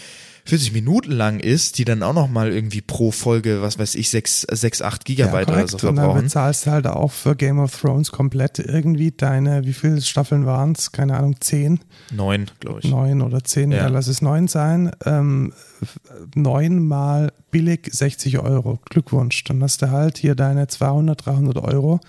40 0.45 0.73
Minuten 0.73 1.13
lang 1.13 1.39
ist, 1.39 1.79
die 1.79 1.85
dann 1.85 2.03
auch 2.03 2.15
noch 2.15 2.29
mal 2.29 2.53
irgendwie 2.53 2.81
pro 2.81 3.13
Folge, 3.13 3.63
was 3.63 3.79
weiß 3.79 3.95
ich, 3.95 4.11
6, 4.11 4.47
6 4.51 4.83
8 4.83 5.05
Gigabyte 5.05 5.49
oder 5.49 5.69
so 5.69 5.77
Und 5.77 5.83
dann 5.85 5.95
verbrauchen. 5.97 6.23
bezahlst 6.25 6.67
du 6.67 6.71
halt 6.73 6.87
auch 6.89 7.13
für 7.13 7.37
Game 7.37 7.61
of 7.61 7.81
Thrones 7.81 8.11
komplett 8.11 8.59
irgendwie 8.59 9.13
deine, 9.13 9.65
wie 9.65 9.73
viele 9.73 10.01
Staffeln 10.01 10.45
waren 10.45 10.73
es? 10.73 10.91
Keine 10.91 11.17
Ahnung, 11.17 11.37
zehn, 11.41 11.81
Neun, 12.11 12.47
glaube 12.61 12.81
ich. 12.83 12.91
neun 12.91 13.23
oder 13.23 13.45
zehn, 13.45 13.71
Ja. 13.71 13.79
ja. 13.79 13.89
lass 13.89 14.09
es 14.09 14.21
neun 14.21 14.49
sein. 14.49 14.91
Ähm, 15.07 15.53
f- 15.81 16.01
neun 16.35 16.87
mal 16.87 17.33
billig 17.51 17.89
60 17.93 18.39
Euro. 18.41 18.81
Glückwunsch. 18.91 19.45
Dann 19.45 19.63
hast 19.63 19.83
du 19.83 19.91
halt 19.91 20.19
hier 20.19 20.35
deine 20.35 20.67
200, 20.67 21.25
300 21.25 21.59
Euro 21.59 22.01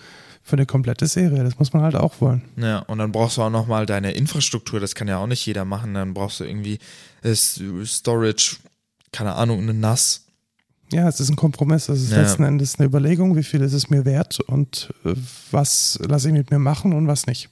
für 0.41 0.57
eine 0.57 0.65
komplette 0.65 1.05
Serie. 1.07 1.43
Das 1.43 1.59
muss 1.59 1.71
man 1.71 1.83
halt 1.83 1.95
auch 1.95 2.19
wollen. 2.19 2.41
Ja, 2.57 2.79
und 2.79 2.97
dann 2.97 3.11
brauchst 3.11 3.37
du 3.37 3.43
auch 3.43 3.49
noch 3.49 3.67
mal 3.67 3.85
deine 3.85 4.11
Infrastruktur, 4.11 4.79
das 4.79 4.95
kann 4.95 5.07
ja 5.07 5.17
auch 5.19 5.27
nicht 5.27 5.45
jeder 5.45 5.63
machen. 5.65 5.93
Dann 5.93 6.13
brauchst 6.13 6.39
du 6.39 6.43
irgendwie 6.45 6.79
Storage, 7.25 8.57
keine 9.11 9.33
Ahnung, 9.35 9.61
eine 9.61 9.73
NAS. 9.73 10.21
Ja, 10.91 11.07
es 11.07 11.19
ist 11.19 11.29
ein 11.29 11.35
Kompromiss. 11.35 11.89
Es 11.89 12.01
ist 12.03 12.11
Ja. 12.11 12.21
letzten 12.21 12.43
Endes 12.43 12.75
eine 12.77 12.87
Überlegung, 12.87 13.35
wie 13.35 13.43
viel 13.43 13.61
ist 13.61 13.73
es 13.73 13.89
mir 13.89 14.05
wert 14.05 14.39
und 14.41 14.93
äh, 15.05 15.13
was 15.51 15.99
lasse 16.07 16.27
ich 16.27 16.33
mit 16.33 16.51
mir 16.51 16.59
machen 16.59 16.93
und 16.93 17.07
was 17.07 17.25
nicht. 17.25 17.49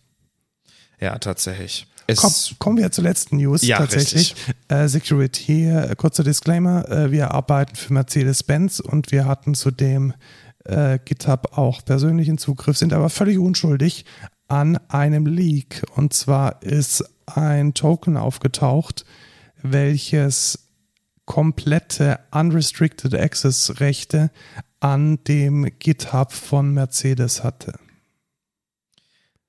Ja, 0.99 1.17
tatsächlich. 1.17 1.87
Komm, 2.17 2.33
kommen 2.59 2.77
wir 2.77 2.91
zur 2.91 3.05
letzten 3.05 3.37
News 3.37 3.61
Ja, 3.63 3.77
tatsächlich. 3.77 4.35
Äh, 4.67 4.87
Security, 4.87 5.65
äh, 5.69 5.95
kurzer 5.95 6.23
Disclaimer, 6.23 6.87
äh, 6.89 7.11
wir 7.11 7.31
arbeiten 7.31 7.75
für 7.75 7.93
Mercedes-Benz 7.93 8.79
und 8.81 9.11
wir 9.11 9.25
hatten 9.25 9.55
zudem 9.55 10.13
äh, 10.65 10.99
GitHub 11.03 11.57
auch 11.57 11.83
persönlichen 11.85 12.37
Zugriff, 12.37 12.77
sind 12.77 12.93
aber 12.93 13.09
völlig 13.09 13.37
unschuldig 13.39 14.05
an 14.47 14.77
einem 14.89 15.25
Leak. 15.25 15.83
Und 15.95 16.13
zwar 16.13 16.61
ist 16.61 17.03
ein 17.25 17.73
Token 17.73 18.17
aufgetaucht, 18.17 19.05
welches 19.63 20.67
komplette 21.25 22.19
Unrestricted 22.31 23.13
Access 23.13 23.79
Rechte 23.79 24.31
an 24.79 25.23
dem 25.25 25.67
GitHub 25.79 26.33
von 26.33 26.73
Mercedes 26.73 27.43
hatte. 27.43 27.79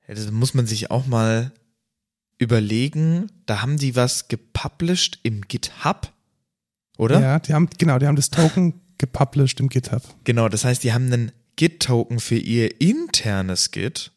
Ja, 0.06 0.14
das 0.14 0.30
muss 0.30 0.54
man 0.54 0.66
sich 0.66 0.90
auch 0.90 1.06
mal 1.06 1.52
überlegen. 2.38 3.28
Da 3.46 3.62
haben 3.62 3.78
die 3.78 3.96
was 3.96 4.28
gepublished 4.28 5.20
im 5.22 5.42
GitHub, 5.42 6.12
oder? 6.98 7.20
Ja, 7.20 7.38
die 7.38 7.54
haben, 7.54 7.68
genau, 7.78 7.98
die 7.98 8.06
haben 8.06 8.16
das 8.16 8.30
Token 8.30 8.80
gepublished 8.98 9.58
im 9.60 9.68
GitHub. 9.68 10.02
Genau, 10.24 10.48
das 10.48 10.64
heißt, 10.64 10.84
die 10.84 10.92
haben 10.92 11.12
einen 11.12 11.32
Git-Token 11.56 12.20
für 12.20 12.36
ihr 12.36 12.80
internes 12.80 13.70
Git. 13.70 14.11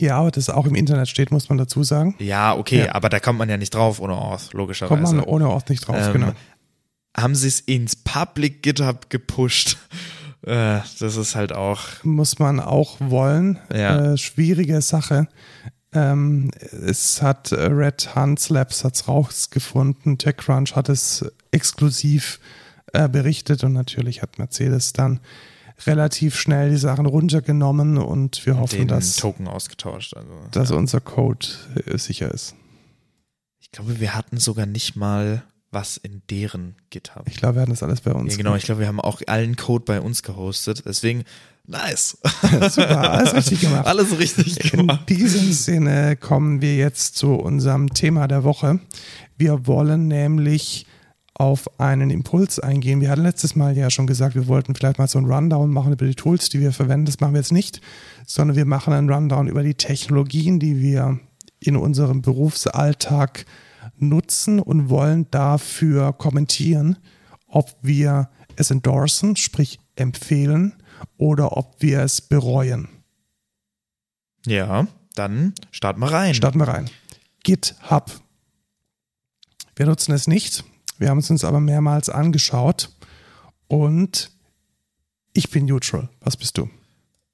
Ja, 0.00 0.18
aber 0.18 0.30
das 0.30 0.50
auch 0.50 0.66
im 0.66 0.74
Internet 0.74 1.08
steht, 1.08 1.30
muss 1.30 1.48
man 1.48 1.58
dazu 1.58 1.82
sagen. 1.82 2.14
Ja, 2.18 2.54
okay, 2.54 2.84
Ja. 2.86 2.94
aber 2.94 3.08
da 3.08 3.18
kommt 3.20 3.38
man 3.38 3.48
ja 3.48 3.56
nicht 3.56 3.74
drauf 3.74 4.00
ohne 4.00 4.14
Auth, 4.14 4.52
logischerweise. 4.52 5.02
Kommt 5.02 5.16
man 5.16 5.24
ohne 5.24 5.48
Ort 5.48 5.70
nicht 5.70 5.86
drauf, 5.86 5.96
Ähm, 5.98 6.12
genau. 6.12 6.32
Haben 7.16 7.34
sie 7.34 7.48
es 7.48 7.60
ins 7.60 7.96
Public 7.96 8.62
GitHub 8.62 9.10
gepusht? 9.10 9.78
Äh, 10.42 10.78
das 11.00 11.16
ist 11.16 11.34
halt 11.34 11.52
auch. 11.52 11.80
Muss 12.04 12.38
man 12.38 12.60
auch 12.60 12.98
wollen. 13.00 13.58
Ja. 13.74 14.12
Äh, 14.12 14.16
schwierige 14.16 14.80
Sache. 14.80 15.26
Ähm, 15.92 16.52
es 16.70 17.20
hat 17.20 17.50
äh, 17.50 17.62
Red 17.64 18.14
Hans 18.14 18.48
Labs 18.48 18.84
hat's 18.84 19.08
rausgefunden. 19.08 20.18
TechCrunch 20.18 20.76
hat 20.76 20.88
es 20.88 21.24
exklusiv 21.50 22.38
äh, 22.92 23.08
berichtet 23.08 23.64
und 23.64 23.72
natürlich 23.72 24.22
hat 24.22 24.38
Mercedes 24.38 24.92
dann 24.92 25.18
relativ 25.84 26.36
schnell 26.36 26.70
die 26.70 26.76
Sachen 26.76 27.06
runtergenommen 27.06 27.98
und 27.98 28.44
wir 28.46 28.58
hoffen, 28.58 28.78
den 28.78 28.88
dass, 28.88 29.16
Token 29.16 29.46
ausgetauscht. 29.46 30.16
Also, 30.16 30.32
dass 30.52 30.70
ja. 30.70 30.76
unser 30.76 31.00
Code 31.00 31.46
äh, 31.86 31.98
sicher 31.98 32.32
ist. 32.32 32.54
Ich 33.60 33.70
glaube, 33.72 34.00
wir 34.00 34.14
hatten 34.14 34.38
sogar 34.38 34.66
nicht 34.66 34.96
mal 34.96 35.42
was 35.70 35.96
in 35.96 36.22
deren 36.30 36.76
GitHub. 36.90 37.24
Ich 37.26 37.36
glaube, 37.36 37.56
wir 37.56 37.62
hatten 37.62 37.72
das 37.72 37.82
alles 37.82 38.00
bei 38.00 38.12
uns. 38.12 38.32
Ja, 38.32 38.38
genau, 38.38 38.54
ich 38.54 38.64
glaube, 38.64 38.80
wir 38.80 38.88
haben 38.88 39.00
auch 39.00 39.20
allen 39.26 39.56
Code 39.56 39.84
bei 39.84 40.00
uns 40.00 40.22
gehostet. 40.22 40.84
Deswegen 40.86 41.24
Nice. 41.68 42.16
Super, 42.70 43.10
alles 43.10 43.34
richtig 43.34 43.60
gemacht. 43.60 43.86
Alles 43.86 44.18
richtig 44.18 44.70
gemacht. 44.70 45.10
In 45.10 45.16
diesem 45.16 45.52
Sinne 45.52 46.16
kommen 46.16 46.60
wir 46.60 46.76
jetzt 46.76 47.16
zu 47.16 47.34
unserem 47.34 47.92
Thema 47.92 48.28
der 48.28 48.44
Woche. 48.44 48.78
Wir 49.36 49.66
wollen 49.66 50.06
nämlich 50.06 50.86
auf 51.38 51.78
einen 51.78 52.10
Impuls 52.10 52.58
eingehen. 52.58 53.00
Wir 53.00 53.10
hatten 53.10 53.22
letztes 53.22 53.56
Mal 53.56 53.76
ja 53.76 53.90
schon 53.90 54.06
gesagt, 54.06 54.34
wir 54.34 54.46
wollten 54.46 54.74
vielleicht 54.74 54.98
mal 54.98 55.06
so 55.06 55.18
einen 55.18 55.30
Rundown 55.30 55.70
machen 55.70 55.92
über 55.92 56.06
die 56.06 56.14
Tools, 56.14 56.48
die 56.48 56.60
wir 56.60 56.72
verwenden. 56.72 57.06
Das 57.06 57.20
machen 57.20 57.34
wir 57.34 57.40
jetzt 57.40 57.52
nicht, 57.52 57.80
sondern 58.26 58.56
wir 58.56 58.64
machen 58.64 58.94
einen 58.94 59.10
Rundown 59.10 59.46
über 59.46 59.62
die 59.62 59.74
Technologien, 59.74 60.58
die 60.58 60.80
wir 60.80 61.20
in 61.60 61.76
unserem 61.76 62.22
Berufsalltag 62.22 63.44
nutzen 63.98 64.60
und 64.60 64.88
wollen 64.88 65.30
dafür 65.30 66.12
kommentieren, 66.14 66.96
ob 67.46 67.76
wir 67.82 68.30
es 68.56 68.70
endorsen, 68.70 69.36
sprich 69.36 69.78
empfehlen, 69.94 70.74
oder 71.18 71.56
ob 71.56 71.76
wir 71.80 72.00
es 72.00 72.22
bereuen. 72.22 72.88
Ja, 74.46 74.86
dann 75.14 75.54
starten 75.70 76.00
wir 76.00 76.10
rein. 76.10 76.34
Starten 76.34 76.58
wir 76.58 76.68
rein. 76.68 76.88
GitHub. 77.42 78.10
Wir 79.74 79.86
nutzen 79.86 80.12
es 80.12 80.26
nicht. 80.26 80.64
Wir 80.98 81.10
haben 81.10 81.18
es 81.18 81.30
uns 81.30 81.44
aber 81.44 81.60
mehrmals 81.60 82.08
angeschaut 82.08 82.90
und 83.68 84.30
ich 85.32 85.50
bin 85.50 85.66
neutral. 85.66 86.08
Was 86.20 86.36
bist 86.36 86.56
du? 86.58 86.70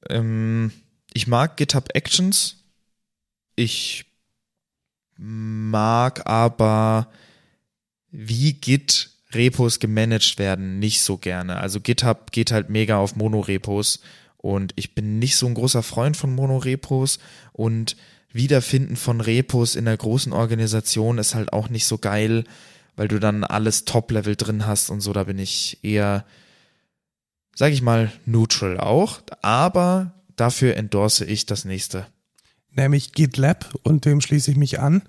Ähm, 0.08 0.72
ich 1.12 1.26
mag 1.26 1.56
GitHub 1.56 1.90
Actions. 1.94 2.56
Ich 3.54 4.06
mag 5.16 6.26
aber, 6.26 7.08
wie 8.10 8.54
Git 8.54 9.10
Repos 9.32 9.78
gemanagt 9.78 10.38
werden, 10.38 10.78
nicht 10.78 11.02
so 11.02 11.16
gerne. 11.16 11.58
Also 11.58 11.80
GitHub 11.80 12.32
geht 12.32 12.52
halt 12.52 12.70
mega 12.70 12.98
auf 12.98 13.16
Monorepos 13.16 14.00
und 14.36 14.72
ich 14.76 14.94
bin 14.94 15.18
nicht 15.18 15.36
so 15.36 15.46
ein 15.46 15.54
großer 15.54 15.82
Freund 15.82 16.16
von 16.16 16.34
Monorepos 16.34 17.18
und 17.52 17.96
Wiederfinden 18.32 18.96
von 18.96 19.20
Repos 19.20 19.76
in 19.76 19.86
einer 19.86 19.96
großen 19.96 20.32
Organisation 20.32 21.18
ist 21.18 21.34
halt 21.34 21.52
auch 21.52 21.68
nicht 21.68 21.86
so 21.86 21.98
geil, 21.98 22.44
weil 22.97 23.09
du 23.09 23.18
dann 23.18 23.45
alles 23.45 23.84
Top-Level 23.84 24.36
drin 24.36 24.66
hast 24.66 24.90
und 24.90 25.01
so, 25.01 25.12
da 25.12 25.24
bin 25.24 25.38
ich 25.38 25.78
eher, 25.82 26.24
sag 27.55 27.72
ich 27.72 27.82
mal, 27.82 28.12
neutral 28.26 28.78
auch, 28.78 29.20
aber 29.40 30.14
dafür 30.36 30.76
endorse 30.76 31.24
ich 31.24 31.47
das 31.47 31.64
nächste. 31.64 32.07
Nämlich 32.70 33.12
GitLab 33.12 33.74
und 33.82 34.05
dem 34.05 34.20
schließe 34.20 34.51
ich 34.51 34.57
mich 34.57 34.80
an. 34.80 35.03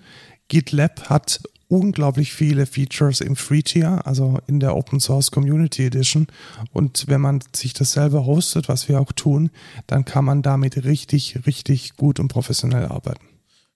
GitLab 0.49 1.09
hat 1.09 1.41
unglaublich 1.73 2.33
viele 2.33 2.65
Features 2.65 3.21
im 3.21 3.35
Free-Tier, 3.35 4.05
also 4.05 4.39
in 4.47 4.59
der 4.59 4.75
Open 4.75 4.99
Source 4.99 5.31
Community 5.31 5.85
Edition. 5.85 6.27
Und 6.71 7.05
wenn 7.07 7.21
man 7.21 7.39
sich 7.55 7.73
das 7.73 7.93
selber 7.93 8.25
hostet, 8.25 8.69
was 8.69 8.87
wir 8.87 8.99
auch 8.99 9.11
tun, 9.11 9.49
dann 9.87 10.05
kann 10.05 10.25
man 10.25 10.41
damit 10.41 10.83
richtig, 10.83 11.39
richtig 11.47 11.95
gut 11.95 12.19
und 12.19 12.27
professionell 12.27 12.85
arbeiten. 12.85 13.25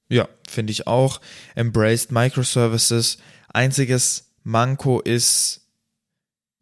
Ja, 0.10 0.28
finde 0.47 0.72
ich 0.72 0.86
auch. 0.88 1.20
Embraced 1.55 2.12
Microservices. 2.12 3.18
Einziges 3.47 4.31
Manko 4.43 4.99
ist, 4.99 5.61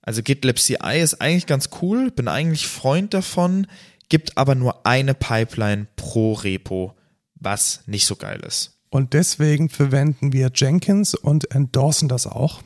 also 0.01 0.21
GitLab 0.23 0.57
CI 0.57 0.99
ist 1.01 1.21
eigentlich 1.21 1.45
ganz 1.45 1.69
cool, 1.81 2.11
bin 2.11 2.27
eigentlich 2.27 2.67
Freund 2.67 3.13
davon, 3.13 3.67
gibt 4.09 4.37
aber 4.37 4.55
nur 4.55 4.85
eine 4.85 5.13
Pipeline 5.13 5.87
pro 5.95 6.33
Repo, 6.33 6.95
was 7.35 7.81
nicht 7.85 8.05
so 8.05 8.15
geil 8.15 8.41
ist. 8.45 8.79
Und 8.89 9.13
deswegen 9.13 9.69
verwenden 9.69 10.31
wir 10.31 10.51
Jenkins 10.53 11.15
und 11.15 11.51
endorsen 11.51 12.07
das 12.07 12.27
auch. 12.27 12.61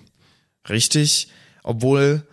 Richtig, 0.67 1.29
obwohl 1.63 2.27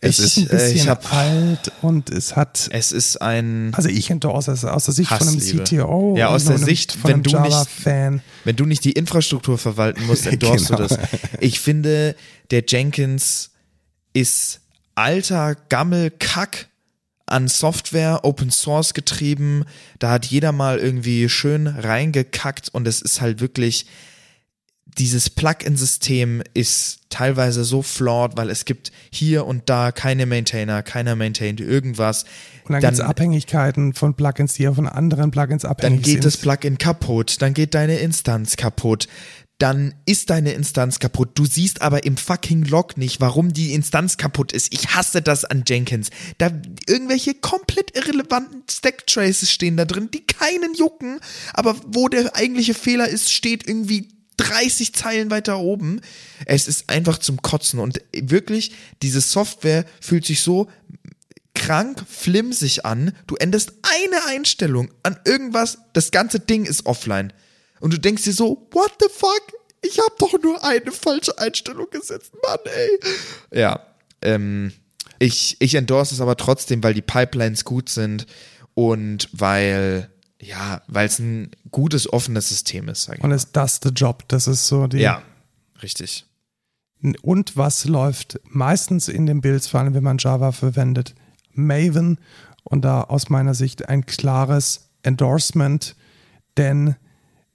es 0.00 0.18
ich, 0.18 0.24
ist 0.24 0.36
ein 0.38 0.48
bisschen 0.48 0.58
äh, 0.58 0.72
ich 0.72 0.88
hab, 0.88 1.12
alt 1.12 1.72
und 1.82 2.10
es 2.10 2.36
hat. 2.36 2.68
Es 2.72 2.92
ist 2.92 3.20
ein. 3.20 3.72
Also 3.74 3.88
ich 3.88 4.10
endorse 4.10 4.52
es 4.52 4.64
aus 4.64 4.84
der 4.84 4.94
Sicht 4.94 5.10
Hassliebe. 5.10 5.40
von 5.40 5.58
einem 5.58 5.64
CTO. 5.64 6.14
Ja, 6.16 6.28
aus 6.28 6.44
der 6.44 6.56
einem, 6.56 6.64
Sicht, 6.64 6.92
von 6.92 7.12
einem 7.12 7.22
du 7.22 7.30
Java-Fan. 7.30 8.14
nicht, 8.14 8.24
wenn 8.44 8.56
du 8.56 8.64
nicht 8.64 8.84
die 8.84 8.92
Infrastruktur 8.92 9.58
verwalten 9.58 10.06
musst, 10.06 10.26
endorst 10.28 10.68
Genau. 10.68 10.78
du 10.82 10.88
das. 10.88 10.98
Ich 11.40 11.60
finde, 11.60 12.14
der 12.50 12.64
Jenkins 12.66 13.50
ist 14.12 14.60
alter 14.94 15.54
Gammel-Kack 15.68 16.68
an 17.26 17.46
Software, 17.46 18.24
Open 18.24 18.50
Source 18.50 18.94
getrieben. 18.94 19.64
Da 19.98 20.10
hat 20.10 20.26
jeder 20.26 20.52
mal 20.52 20.78
irgendwie 20.78 21.28
schön 21.28 21.66
reingekackt 21.66 22.70
und 22.72 22.88
es 22.88 23.02
ist 23.02 23.20
halt 23.20 23.40
wirklich, 23.40 23.86
dieses 24.98 25.30
Plugin-System 25.30 26.42
ist 26.54 27.00
teilweise 27.08 27.64
so 27.64 27.82
flawed, 27.82 28.36
weil 28.36 28.50
es 28.50 28.64
gibt 28.64 28.90
hier 29.10 29.46
und 29.46 29.68
da 29.70 29.92
keine 29.92 30.26
Maintainer, 30.26 30.82
keiner 30.82 31.16
maintaint 31.16 31.60
irgendwas. 31.60 32.24
Und 32.64 32.72
dann, 32.72 32.82
Dann- 32.82 32.90
gibt 32.90 33.02
es 33.02 33.06
Abhängigkeiten 33.08 33.94
von 33.94 34.14
Plugins, 34.14 34.54
die 34.54 34.64
ja 34.64 34.72
von 34.74 34.88
anderen 34.88 35.30
Plugins 35.30 35.64
abhängig 35.64 35.96
Dann 35.98 36.02
geht 36.02 36.12
sind. 36.22 36.24
das 36.24 36.36
Plugin 36.36 36.78
kaputt, 36.78 37.36
dann 37.40 37.54
geht 37.54 37.74
deine 37.74 37.98
Instanz 37.98 38.56
kaputt, 38.56 39.08
dann 39.58 39.94
ist 40.06 40.30
deine 40.30 40.52
Instanz 40.52 41.00
kaputt. 41.00 41.30
Du 41.34 41.44
siehst 41.44 41.82
aber 41.82 42.04
im 42.04 42.16
fucking 42.16 42.64
Log 42.64 42.96
nicht, 42.96 43.20
warum 43.20 43.52
die 43.52 43.72
Instanz 43.72 44.16
kaputt 44.16 44.52
ist. 44.52 44.72
Ich 44.72 44.94
hasse 44.94 45.20
das 45.20 45.44
an 45.44 45.64
Jenkins. 45.66 46.10
Da 46.38 46.50
irgendwelche 46.86 47.34
komplett 47.34 47.96
irrelevanten 47.96 48.62
Stack-Traces 48.70 49.50
stehen 49.50 49.76
da 49.76 49.84
drin, 49.84 50.10
die 50.12 50.24
keinen 50.24 50.74
jucken, 50.74 51.18
aber 51.54 51.74
wo 51.86 52.08
der 52.08 52.36
eigentliche 52.36 52.74
Fehler 52.74 53.08
ist, 53.08 53.32
steht 53.32 53.66
irgendwie 53.66 54.08
30 54.38 54.94
Zeilen 54.94 55.30
weiter 55.30 55.58
oben. 55.58 56.00
Es 56.46 56.66
ist 56.66 56.88
einfach 56.88 57.18
zum 57.18 57.42
Kotzen 57.42 57.78
und 57.78 58.00
wirklich, 58.12 58.72
diese 59.02 59.20
Software 59.20 59.84
fühlt 60.00 60.24
sich 60.24 60.40
so 60.40 60.68
krank 61.54 62.04
flimsig 62.08 62.86
an. 62.86 63.12
Du 63.26 63.36
änderst 63.36 63.72
eine 63.82 64.26
Einstellung 64.26 64.90
an 65.02 65.18
irgendwas, 65.24 65.78
das 65.92 66.10
ganze 66.10 66.40
Ding 66.40 66.64
ist 66.64 66.86
offline. 66.86 67.32
Und 67.80 67.92
du 67.92 67.98
denkst 67.98 68.22
dir 68.22 68.32
so, 68.32 68.68
what 68.72 68.92
the 69.00 69.08
fuck? 69.12 69.42
Ich 69.82 69.98
habe 69.98 70.14
doch 70.18 70.40
nur 70.42 70.64
eine 70.64 70.90
falsche 70.90 71.36
Einstellung 71.38 71.88
gesetzt, 71.90 72.32
Mann, 72.42 72.58
ey. 72.64 73.58
Ja, 73.60 73.86
ähm, 74.22 74.72
ich, 75.18 75.56
ich 75.60 75.74
endorse 75.74 76.14
es 76.14 76.20
aber 76.20 76.36
trotzdem, 76.36 76.82
weil 76.82 76.94
die 76.94 77.02
Pipelines 77.02 77.64
gut 77.64 77.88
sind 77.88 78.26
und 78.74 79.28
weil, 79.32 80.10
ja, 80.40 80.82
weil 80.86 81.06
es 81.06 81.18
ein 81.18 81.50
gutes, 81.70 82.12
offenes 82.12 82.48
System 82.48 82.88
ist, 82.88 83.08
und 83.08 83.32
es 83.32 83.52
does 83.52 83.80
the 83.82 83.90
job. 83.90 84.24
Das 84.28 84.46
ist 84.46 84.68
so 84.68 84.86
die. 84.86 84.98
Ja, 84.98 85.22
richtig. 85.82 86.24
Und 87.22 87.56
was 87.56 87.84
läuft 87.84 88.40
meistens 88.44 89.08
in 89.08 89.26
den 89.26 89.40
Builds, 89.40 89.68
vor 89.68 89.80
allem 89.80 89.94
wenn 89.94 90.02
man 90.02 90.18
Java 90.18 90.52
verwendet? 90.52 91.14
Maven 91.52 92.18
und 92.64 92.84
da 92.84 93.02
aus 93.02 93.28
meiner 93.28 93.54
Sicht 93.54 93.88
ein 93.88 94.06
klares 94.06 94.90
Endorsement, 95.02 95.96
denn 96.56 96.96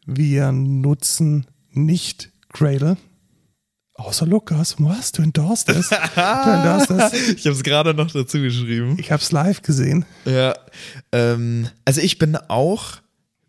wir 0.06 0.52
nutzen 0.52 1.48
nicht 1.72 2.32
Gradle. 2.50 2.98
Außer 3.96 4.26
Lukas, 4.26 4.76
was? 4.80 5.12
Du 5.12 5.22
endorst 5.22 5.70
es? 5.70 5.90
Du 5.90 5.96
endorst 5.96 6.90
es? 6.90 7.14
Ich 7.38 7.46
habe 7.46 7.56
es 7.56 7.62
gerade 7.62 7.94
noch 7.94 8.10
dazu 8.12 8.40
geschrieben. 8.40 8.98
Ich 9.00 9.12
habe 9.12 9.22
es 9.22 9.32
live 9.32 9.62
gesehen. 9.62 10.06
Ja, 10.26 10.56
ähm, 11.12 11.70
also 11.86 12.02
ich 12.02 12.18
bin 12.18 12.36
auch 12.36 12.94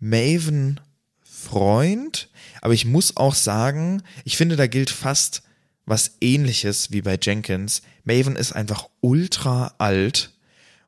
Maven-Freund, 0.01 2.29
aber 2.61 2.75
ich 2.75 2.85
muss 2.85 3.17
auch 3.17 3.35
sagen, 3.35 4.03
ich 4.25 4.37
finde, 4.37 4.57
da 4.57 4.67
gilt 4.67 4.91
fast 4.91 5.43
was 5.87 6.17
ähnliches 6.21 6.91
wie 6.91 7.03
bei 7.03 7.19
Jenkins. 7.21 7.83
Maven 8.05 8.37
ist 8.37 8.53
einfach 8.53 8.89
ultra 9.01 9.75
alt 9.79 10.33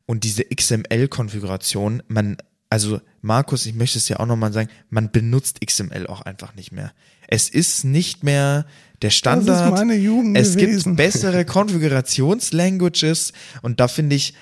und 0.07 0.25
diese 0.25 0.45
XML-Konfiguration, 0.45 2.03
man, 2.09 2.37
also 2.71 3.01
Markus, 3.23 3.67
ich 3.67 3.75
möchte 3.75 3.99
es 3.99 4.09
ja 4.09 4.21
auch 4.21 4.27
nochmal 4.27 4.53
sagen, 4.53 4.71
man 4.91 5.11
benutzt 5.11 5.61
XML 5.65 6.07
auch 6.07 6.23
einfach 6.23 6.55
nicht 6.55 6.73
mehr. 6.73 6.93
Es 7.29 7.49
ist 7.49 7.85
nicht 7.85 8.25
mehr 8.25 8.67
der 9.03 9.11
Standard. 9.11 9.49
Das 9.49 9.67
ist 9.67 9.71
meine 9.71 9.97
Jugend 9.97 10.37
es 10.37 10.57
gewesen. 10.57 10.97
gibt 10.97 10.97
bessere 10.97 11.45
Konfigurationslanguages 11.45 13.33
und 13.63 13.81
da 13.81 13.89
finde 13.89 14.17
ich, 14.17 14.35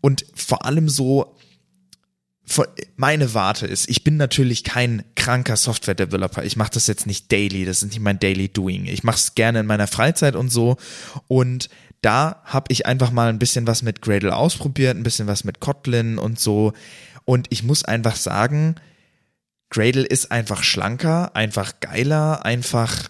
und 0.00 0.24
vor 0.34 0.64
allem 0.64 0.88
so, 0.88 1.36
meine 2.96 3.32
Warte 3.34 3.66
ist, 3.66 3.88
ich 3.88 4.02
bin 4.02 4.16
natürlich 4.16 4.64
kein 4.64 5.04
kranker 5.14 5.56
Software-Developer. 5.56 6.44
Ich 6.44 6.56
mache 6.56 6.72
das 6.72 6.86
jetzt 6.88 7.06
nicht 7.06 7.30
daily, 7.30 7.64
das 7.64 7.82
ist 7.82 7.90
nicht 7.90 8.00
mein 8.00 8.18
Daily 8.18 8.48
Doing. 8.48 8.86
Ich 8.86 9.04
mache 9.04 9.16
es 9.16 9.34
gerne 9.34 9.60
in 9.60 9.66
meiner 9.66 9.86
Freizeit 9.86 10.34
und 10.34 10.50
so. 10.50 10.76
Und 11.28 11.68
da 12.02 12.42
habe 12.44 12.66
ich 12.72 12.86
einfach 12.86 13.12
mal 13.12 13.28
ein 13.28 13.38
bisschen 13.38 13.66
was 13.66 13.82
mit 13.82 14.02
Gradle 14.02 14.34
ausprobiert, 14.34 14.96
ein 14.96 15.02
bisschen 15.02 15.28
was 15.28 15.44
mit 15.44 15.60
Kotlin 15.60 16.18
und 16.18 16.40
so. 16.40 16.72
Und 17.24 17.46
ich 17.50 17.62
muss 17.62 17.84
einfach 17.84 18.16
sagen, 18.16 18.74
Gradle 19.70 20.04
ist 20.04 20.30
einfach 20.32 20.62
schlanker, 20.62 21.34
einfach 21.36 21.74
geiler, 21.80 22.44
einfach 22.44 23.08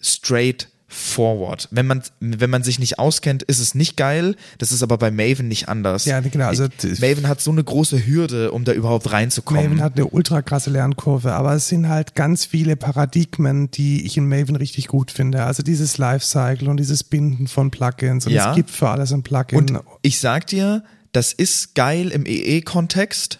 straight 0.00 0.68
forward. 0.88 1.68
Wenn 1.70 1.86
man, 1.86 2.02
wenn 2.20 2.50
man 2.50 2.62
sich 2.62 2.78
nicht 2.78 2.98
auskennt, 2.98 3.42
ist 3.44 3.60
es 3.60 3.74
nicht 3.74 3.96
geil. 3.96 4.36
Das 4.58 4.72
ist 4.72 4.82
aber 4.82 4.98
bei 4.98 5.10
Maven 5.10 5.48
nicht 5.48 5.68
anders. 5.70 6.04
Ja, 6.04 6.20
genau, 6.20 6.48
also- 6.48 6.66
Maven 7.00 7.28
hat 7.28 7.40
so 7.40 7.50
eine 7.50 7.64
große 7.64 8.04
Hürde, 8.06 8.52
um 8.52 8.64
da 8.64 8.72
überhaupt 8.72 9.10
reinzukommen. 9.10 9.62
Maven 9.64 9.80
hat 9.82 9.94
eine 9.96 10.06
ultra 10.08 10.42
krasse 10.42 10.68
Lernkurve, 10.68 11.32
aber 11.32 11.54
es 11.54 11.68
sind 11.68 11.88
halt 11.88 12.14
ganz 12.14 12.44
viele 12.44 12.76
Paradigmen, 12.76 13.70
die 13.70 14.04
ich 14.04 14.18
in 14.18 14.28
Maven 14.28 14.56
richtig 14.56 14.88
gut 14.88 15.10
finde. 15.10 15.44
Also 15.44 15.62
dieses 15.62 15.96
Lifecycle 15.96 16.68
und 16.68 16.76
dieses 16.76 17.04
Binden 17.04 17.46
von 17.46 17.70
Plugins 17.70 18.26
und 18.26 18.32
Ja. 18.32 18.50
es 18.50 18.56
gibt 18.56 18.70
für 18.70 18.90
alles 18.90 19.12
ein 19.12 19.22
Plugin. 19.22 19.56
Und 19.58 19.80
ich 20.02 20.20
sag 20.20 20.46
dir, 20.48 20.84
das 21.12 21.32
ist 21.32 21.74
geil 21.74 22.08
im 22.08 22.26
EE-Kontext. 22.26 23.38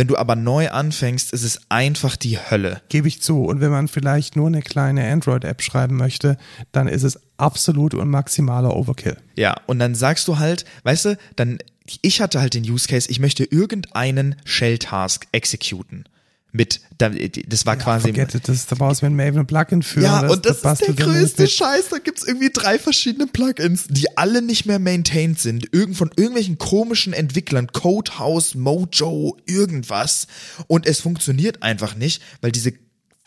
Wenn 0.00 0.06
du 0.06 0.16
aber 0.16 0.34
neu 0.34 0.70
anfängst, 0.70 1.30
ist 1.34 1.44
es 1.44 1.60
einfach 1.68 2.16
die 2.16 2.38
Hölle. 2.38 2.80
Gebe 2.88 3.06
ich 3.06 3.20
zu. 3.20 3.44
Und 3.44 3.60
wenn 3.60 3.70
man 3.70 3.86
vielleicht 3.86 4.34
nur 4.34 4.46
eine 4.46 4.62
kleine 4.62 5.06
Android-App 5.06 5.60
schreiben 5.60 5.98
möchte, 5.98 6.38
dann 6.72 6.88
ist 6.88 7.02
es 7.02 7.20
absolut 7.36 7.92
und 7.92 8.08
maximaler 8.08 8.74
Overkill. 8.74 9.18
Ja, 9.36 9.60
und 9.66 9.78
dann 9.78 9.94
sagst 9.94 10.26
du 10.26 10.38
halt, 10.38 10.64
weißt 10.84 11.04
du, 11.04 11.18
dann, 11.36 11.58
ich 12.00 12.22
hatte 12.22 12.40
halt 12.40 12.54
den 12.54 12.64
Use 12.64 12.88
Case, 12.88 13.10
ich 13.10 13.20
möchte 13.20 13.44
irgendeinen 13.44 14.36
Shell-Task 14.46 15.26
exekuten 15.32 16.06
mit, 16.52 16.80
das 16.98 17.66
war 17.66 17.76
ja, 17.76 17.82
quasi. 17.82 18.10
It, 18.10 18.48
das, 18.48 18.66
da 18.66 18.76
brauchst 18.76 19.02
du 19.02 19.06
mit 19.06 19.14
Maven 19.14 19.40
ein 19.40 19.46
Plugin 19.46 19.82
für. 19.82 20.00
Ja, 20.00 20.26
und 20.28 20.44
das, 20.46 20.62
das 20.62 20.80
ist 20.80 20.88
der 20.88 21.06
größte 21.06 21.46
Scheiß. 21.46 21.90
Da 21.90 21.98
gibt's 21.98 22.24
irgendwie 22.26 22.50
drei 22.50 22.78
verschiedene 22.78 23.26
Plugins, 23.26 23.84
die 23.88 24.16
alle 24.16 24.42
nicht 24.42 24.66
mehr 24.66 24.78
maintained 24.78 25.38
sind. 25.38 25.72
Irgend 25.72 25.96
von 25.96 26.10
irgendwelchen 26.16 26.58
komischen 26.58 27.12
Entwicklern, 27.12 27.68
Codehouse, 27.68 28.54
Mojo, 28.54 29.36
irgendwas. 29.46 30.26
Und 30.66 30.86
es 30.86 31.00
funktioniert 31.00 31.62
einfach 31.62 31.94
nicht, 31.94 32.22
weil 32.40 32.50
diese 32.50 32.72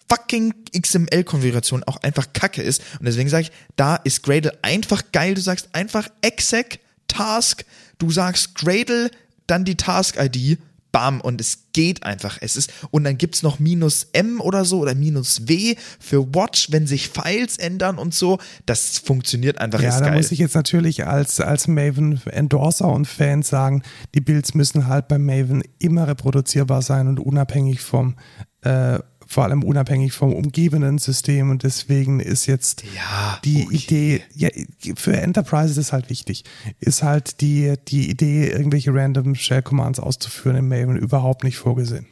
fucking 0.09 0.53
XML-Konfiguration 0.78 1.84
auch 1.84 1.97
einfach 1.97 2.34
kacke 2.34 2.61
ist. 2.61 2.82
Und 2.99 3.05
deswegen 3.05 3.30
sage 3.30 3.43
ich, 3.43 3.51
da 3.76 3.95
ist 3.95 4.24
Gradle 4.24 4.57
einfach 4.61 5.11
geil. 5.11 5.34
Du 5.34 5.41
sagst 5.41 5.69
einfach 5.74 6.09
exec 6.21 6.80
Task, 7.07 7.65
du 7.99 8.11
sagst 8.11 8.55
Gradle, 8.55 9.11
dann 9.47 9.65
die 9.65 9.76
Task-ID 9.76 10.59
bam, 10.94 11.20
und 11.20 11.41
es 11.41 11.66
geht 11.74 12.04
einfach. 12.04 12.38
Es 12.39 12.56
ist, 12.56 12.72
und 12.91 13.04
dann 13.04 13.18
gibt's 13.18 13.44
noch 13.44 13.60
minus 13.60 14.08
M 14.14 14.39
oder 14.39 14.64
so 14.64 14.80
oder 14.80 14.96
minus 14.96 15.50
W 15.50 15.76
für 16.00 16.34
Watch, 16.34 16.72
wenn 16.72 16.88
sich 16.88 17.10
Files 17.10 17.58
ändern 17.58 17.98
und 17.98 18.14
so. 18.14 18.38
Das 18.66 19.00
funktioniert 19.00 19.60
einfach. 19.60 19.82
Ja, 19.82 20.00
da 20.00 20.06
geil. 20.06 20.16
muss 20.16 20.32
ich 20.32 20.39
jetzt 20.39 20.56
natürlich 20.56 21.06
als, 21.06 21.41
als 21.41 21.68
Maven-Endorser 21.68 22.88
und 22.88 23.08
Fan 23.08 23.41
sagen, 23.41 23.82
die 24.14 24.22
Builds 24.22 24.54
müssen 24.54 24.88
halt 24.88 25.10
bei 25.10 25.18
Maven 25.18 25.64
immer 25.80 26.08
reproduzierbar 26.08 26.82
sein 26.84 27.08
und 27.08 27.20
unabhängig 27.20 27.82
vom 27.82 28.16
äh, 28.62 29.00
vor 29.28 29.43
allem 29.43 29.63
unabhängig 29.63 30.13
vom 30.13 30.34
umgebenden 30.34 30.97
System 30.97 31.49
und 31.49 31.63
deswegen 31.63 32.19
ist 32.19 32.45
jetzt 32.45 32.84
ja, 32.95 33.39
die 33.43 33.65
okay. 33.65 33.76
Idee, 33.76 34.24
ja, 34.34 34.49
für 34.95 35.15
Enterprise 35.17 35.80
ist 35.80 35.93
halt 35.93 36.09
wichtig, 36.09 36.43
ist 36.80 37.03
halt 37.03 37.41
die, 37.41 37.74
die 37.88 38.09
Idee, 38.09 38.49
irgendwelche 38.49 38.93
random 38.93 39.36
Shell 39.36 39.61
Commands 39.61 39.99
auszuführen 39.99 40.57
im 40.57 40.67
Maven 40.67 40.97
überhaupt 40.97 41.43
nicht 41.43 41.57
vorgesehen. 41.57 42.07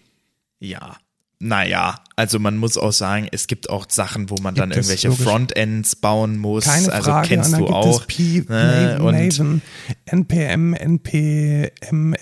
Ja, 0.60 0.98
naja, 1.42 1.96
also 2.16 2.38
man 2.38 2.58
muss 2.58 2.78
auch 2.78 2.94
sagen, 2.94 3.28
es 3.32 3.48
gibt 3.48 3.70
auch 3.70 3.88
Sachen, 3.90 4.30
wo 4.30 4.36
man 4.36 4.54
gibt 4.54 4.62
dann 4.62 4.72
irgendwelche 4.72 5.08
logisch. 5.08 5.26
Frontends 5.26 5.96
bauen 5.96 6.38
muss. 6.38 6.66
Keine 6.66 6.92
also 6.92 7.10
Frage, 7.10 7.30
kennst 7.30 7.58
du 7.58 7.66
auch. 7.66 8.06
P, 8.06 8.44
ne? 8.48 9.00
Maven, 9.02 9.64
NPM, 10.06 10.74
NPM, 10.76 12.14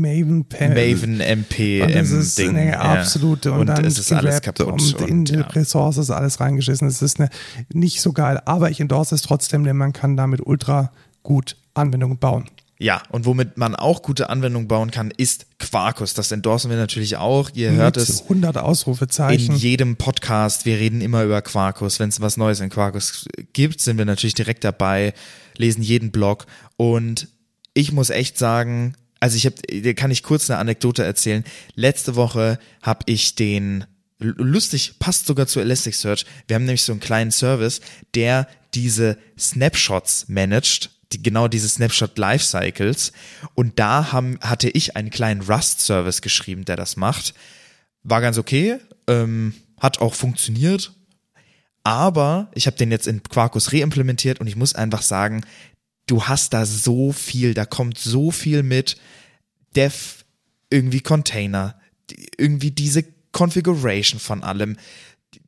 Maven, 0.00 0.46
Maven, 0.48 1.20
NPM, 1.20 1.92
das 1.92 2.10
ist 2.12 2.38
Ding. 2.38 2.56
eine 2.56 2.78
absolute 2.78 3.50
und, 3.50 3.60
und 3.60 3.66
dann 3.66 3.84
es 3.84 3.98
ist 3.98 4.12
alles 4.12 4.40
kaputt 4.42 4.66
und, 4.66 4.94
und 4.94 5.08
in 5.08 5.24
die 5.24 5.34
ja. 5.34 5.40
Ressources 5.40 6.10
alles 6.10 6.38
reingeschissen. 6.38 6.86
Es 6.86 7.02
ist 7.02 7.18
eine, 7.18 7.30
nicht 7.72 8.00
so 8.00 8.12
geil, 8.12 8.40
aber 8.44 8.70
ich 8.70 8.80
endorse 8.80 9.16
es 9.16 9.22
trotzdem, 9.22 9.64
denn 9.64 9.76
man 9.76 9.92
kann 9.92 10.16
damit 10.16 10.40
ultra 10.40 10.92
gut 11.24 11.56
Anwendungen 11.74 12.18
bauen. 12.18 12.48
Ja, 12.80 13.02
und 13.10 13.26
womit 13.26 13.56
man 13.56 13.74
auch 13.74 14.02
gute 14.02 14.30
Anwendungen 14.30 14.68
bauen 14.68 14.92
kann, 14.92 15.10
ist 15.10 15.46
Quarkus. 15.58 16.14
Das 16.14 16.30
endorsen 16.30 16.70
wir 16.70 16.76
natürlich 16.76 17.16
auch. 17.16 17.50
Ihr 17.54 17.72
Mit 17.72 17.80
hört 17.80 17.96
es 17.96 18.22
100 18.22 18.56
Ausrufezeichen. 18.56 19.52
in 19.54 19.56
jedem 19.56 19.96
Podcast. 19.96 20.64
Wir 20.64 20.78
reden 20.78 21.00
immer 21.00 21.24
über 21.24 21.42
Quarkus. 21.42 21.98
Wenn 21.98 22.08
es 22.08 22.20
was 22.20 22.36
Neues 22.36 22.60
in 22.60 22.70
Quarkus 22.70 23.26
gibt, 23.52 23.80
sind 23.80 23.98
wir 23.98 24.04
natürlich 24.04 24.34
direkt 24.34 24.62
dabei, 24.62 25.12
lesen 25.56 25.82
jeden 25.82 26.12
Blog. 26.12 26.46
Und 26.76 27.26
ich 27.74 27.90
muss 27.90 28.10
echt 28.10 28.38
sagen, 28.38 28.94
also 29.18 29.36
ich 29.36 29.46
habe, 29.46 29.94
kann 29.94 30.12
ich 30.12 30.22
kurz 30.22 30.48
eine 30.48 30.60
Anekdote 30.60 31.02
erzählen. 31.02 31.42
Letzte 31.74 32.14
Woche 32.14 32.60
habe 32.80 33.00
ich 33.06 33.34
den 33.34 33.86
lustig, 34.20 35.00
passt 35.00 35.26
sogar 35.26 35.48
zu 35.48 35.58
Elasticsearch. 35.58 36.26
Wir 36.46 36.54
haben 36.54 36.64
nämlich 36.64 36.82
so 36.82 36.92
einen 36.92 37.00
kleinen 37.00 37.32
Service, 37.32 37.80
der 38.14 38.46
diese 38.74 39.18
Snapshots 39.36 40.26
managt 40.28 40.90
die, 41.12 41.22
genau 41.22 41.48
diese 41.48 41.68
Snapshot 41.68 42.18
Lifecycles. 42.18 43.12
Und 43.54 43.78
da 43.78 44.12
haben, 44.12 44.38
hatte 44.40 44.68
ich 44.68 44.96
einen 44.96 45.10
kleinen 45.10 45.42
Rust-Service 45.42 46.22
geschrieben, 46.22 46.64
der 46.64 46.76
das 46.76 46.96
macht. 46.96 47.34
War 48.02 48.20
ganz 48.20 48.38
okay, 48.38 48.78
ähm, 49.06 49.54
hat 49.78 50.00
auch 50.00 50.14
funktioniert. 50.14 50.92
Aber 51.84 52.50
ich 52.54 52.66
habe 52.66 52.76
den 52.76 52.90
jetzt 52.90 53.06
in 53.06 53.22
Quarkus 53.22 53.72
reimplementiert 53.72 54.40
und 54.40 54.46
ich 54.46 54.56
muss 54.56 54.74
einfach 54.74 55.02
sagen, 55.02 55.44
du 56.06 56.24
hast 56.24 56.52
da 56.52 56.66
so 56.66 57.12
viel, 57.12 57.54
da 57.54 57.64
kommt 57.64 57.98
so 57.98 58.30
viel 58.30 58.62
mit 58.62 58.96
Dev, 59.74 60.24
irgendwie 60.70 61.00
Container, 61.00 61.80
irgendwie 62.36 62.70
diese 62.70 63.04
Configuration 63.32 64.20
von 64.20 64.42
allem, 64.42 64.76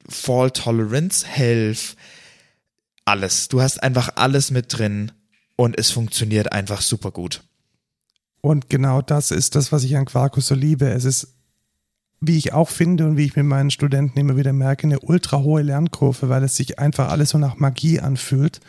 Fall 0.08 0.50
Tolerance, 0.50 1.26
Health, 1.26 1.96
alles. 3.04 3.48
Du 3.48 3.61
hast 3.61 3.82
einfach 3.82 4.11
alles 4.16 4.50
mit 4.50 4.72
drin 4.76 5.12
und 5.61 5.78
es 5.78 5.90
funktioniert 5.90 6.52
einfach 6.52 6.80
super 6.80 7.11
gut. 7.11 7.42
Und 8.40 8.70
genau 8.70 9.02
das 9.02 9.30
ist 9.30 9.56
das, 9.56 9.72
was 9.72 9.84
ich 9.84 9.94
an 9.94 10.06
Quarkus 10.06 10.46
so 10.46 10.54
liebe. 10.54 10.88
Es 10.88 11.04
ist, 11.04 11.34
wie 12.18 12.38
ich 12.38 12.54
auch 12.54 12.70
finde 12.70 13.04
und 13.04 13.18
wie 13.18 13.26
ich 13.26 13.36
mit 13.36 13.44
meinen 13.44 13.70
Studenten 13.70 14.18
immer 14.18 14.38
wieder 14.38 14.54
merke, 14.54 14.84
eine 14.84 15.00
ultra 15.00 15.40
hohe 15.40 15.61
Lernkurve, 15.61 16.30
weil 16.30 16.44
es 16.44 16.56
sich 16.56 16.78
einfach 16.78 17.11
alles 17.11 17.28
so 17.28 17.36
nach 17.38 17.56
Magie 17.56 18.00
anfühlt. 18.00 18.61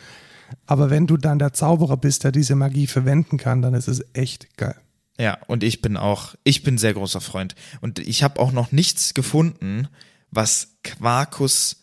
Aber 0.66 0.90
wenn 0.90 1.06
du 1.06 1.16
dann 1.16 1.38
der 1.38 1.54
Zauberer 1.54 1.96
bist, 1.96 2.24
der 2.24 2.32
diese 2.32 2.56
Magie 2.56 2.86
verwenden 2.86 3.38
kann, 3.38 3.62
dann 3.62 3.72
ist 3.72 3.88
es 3.88 4.04
echt 4.12 4.58
geil. 4.58 4.76
Ja, 5.18 5.38
und 5.46 5.64
ich 5.64 5.80
bin 5.80 5.96
auch, 5.96 6.34
ich 6.44 6.62
bin 6.62 6.76
sehr 6.76 6.92
großer 6.92 7.22
Freund. 7.22 7.54
Und 7.80 8.00
ich 8.00 8.22
habe 8.22 8.38
auch 8.38 8.52
noch 8.52 8.70
nichts 8.70 9.14
gefunden, 9.14 9.88
was 10.30 10.74
Quarkus 10.82 11.81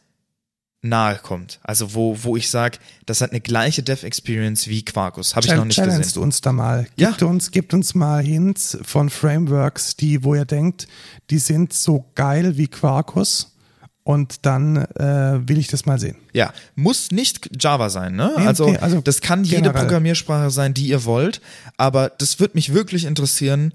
nahe 0.81 1.17
kommt. 1.17 1.59
Also 1.63 1.93
wo, 1.93 2.17
wo 2.23 2.37
ich 2.37 2.49
sage, 2.49 2.77
das 3.05 3.21
hat 3.21 3.31
eine 3.31 3.41
gleiche 3.41 3.83
Dev-Experience 3.83 4.67
wie 4.67 4.83
Quarkus. 4.83 5.35
Habe 5.35 5.47
ich 5.47 5.53
noch 5.53 5.65
nicht 5.65 5.75
Challenge 5.75 5.99
gesehen. 5.99 6.23
uns 6.23 6.41
da 6.41 6.53
mal. 6.53 6.87
Ja. 6.95 7.09
Gibt 7.09 7.23
uns, 7.23 7.51
gibt 7.51 7.73
uns 7.73 7.95
mal 7.95 8.23
Hints 8.23 8.77
von 8.83 9.09
Frameworks, 9.09 9.97
die, 9.97 10.23
wo 10.23 10.35
ihr 10.35 10.45
denkt, 10.45 10.87
die 11.29 11.39
sind 11.39 11.73
so 11.73 12.05
geil 12.15 12.57
wie 12.57 12.67
Quarkus. 12.67 13.55
Und 14.03 14.47
dann 14.47 14.77
äh, 14.77 15.47
will 15.47 15.59
ich 15.59 15.67
das 15.67 15.85
mal 15.85 15.99
sehen. 15.99 16.15
Ja, 16.33 16.51
muss 16.73 17.11
nicht 17.11 17.47
Java 17.61 17.91
sein, 17.91 18.15
ne? 18.15 18.33
Nee, 18.37 18.47
also, 18.47 18.65
okay, 18.65 18.77
also 18.77 19.01
das 19.01 19.21
kann 19.21 19.43
jede 19.43 19.57
generell. 19.57 19.81
Programmiersprache 19.81 20.49
sein, 20.49 20.73
die 20.73 20.87
ihr 20.87 21.05
wollt. 21.05 21.41
Aber 21.77 22.09
das 22.09 22.39
wird 22.39 22.55
mich 22.55 22.73
wirklich 22.73 23.05
interessieren. 23.05 23.71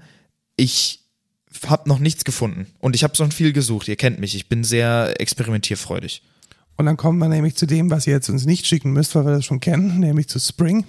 Ich 0.57 1.05
habe 1.67 1.87
noch 1.87 1.99
nichts 1.99 2.25
gefunden 2.25 2.67
und 2.79 2.95
ich 2.95 3.03
habe 3.05 3.15
schon 3.15 3.31
viel 3.31 3.53
gesucht. 3.53 3.87
Ihr 3.87 3.95
kennt 3.95 4.19
mich. 4.19 4.35
Ich 4.35 4.49
bin 4.49 4.65
sehr 4.65 5.13
experimentierfreudig. 5.21 6.21
Und 6.77 6.85
dann 6.85 6.97
kommen 6.97 7.19
wir 7.19 7.29
nämlich 7.29 7.55
zu 7.55 7.65
dem, 7.65 7.89
was 7.89 8.05
ihr 8.05 8.13
jetzt 8.13 8.29
uns 8.29 8.45
nicht 8.45 8.67
schicken 8.67 8.91
müsst, 8.91 9.15
weil 9.15 9.25
wir 9.25 9.31
das 9.33 9.45
schon 9.45 9.59
kennen, 9.61 9.99
nämlich 9.99 10.27
zu 10.27 10.39
Spring. 10.39 10.85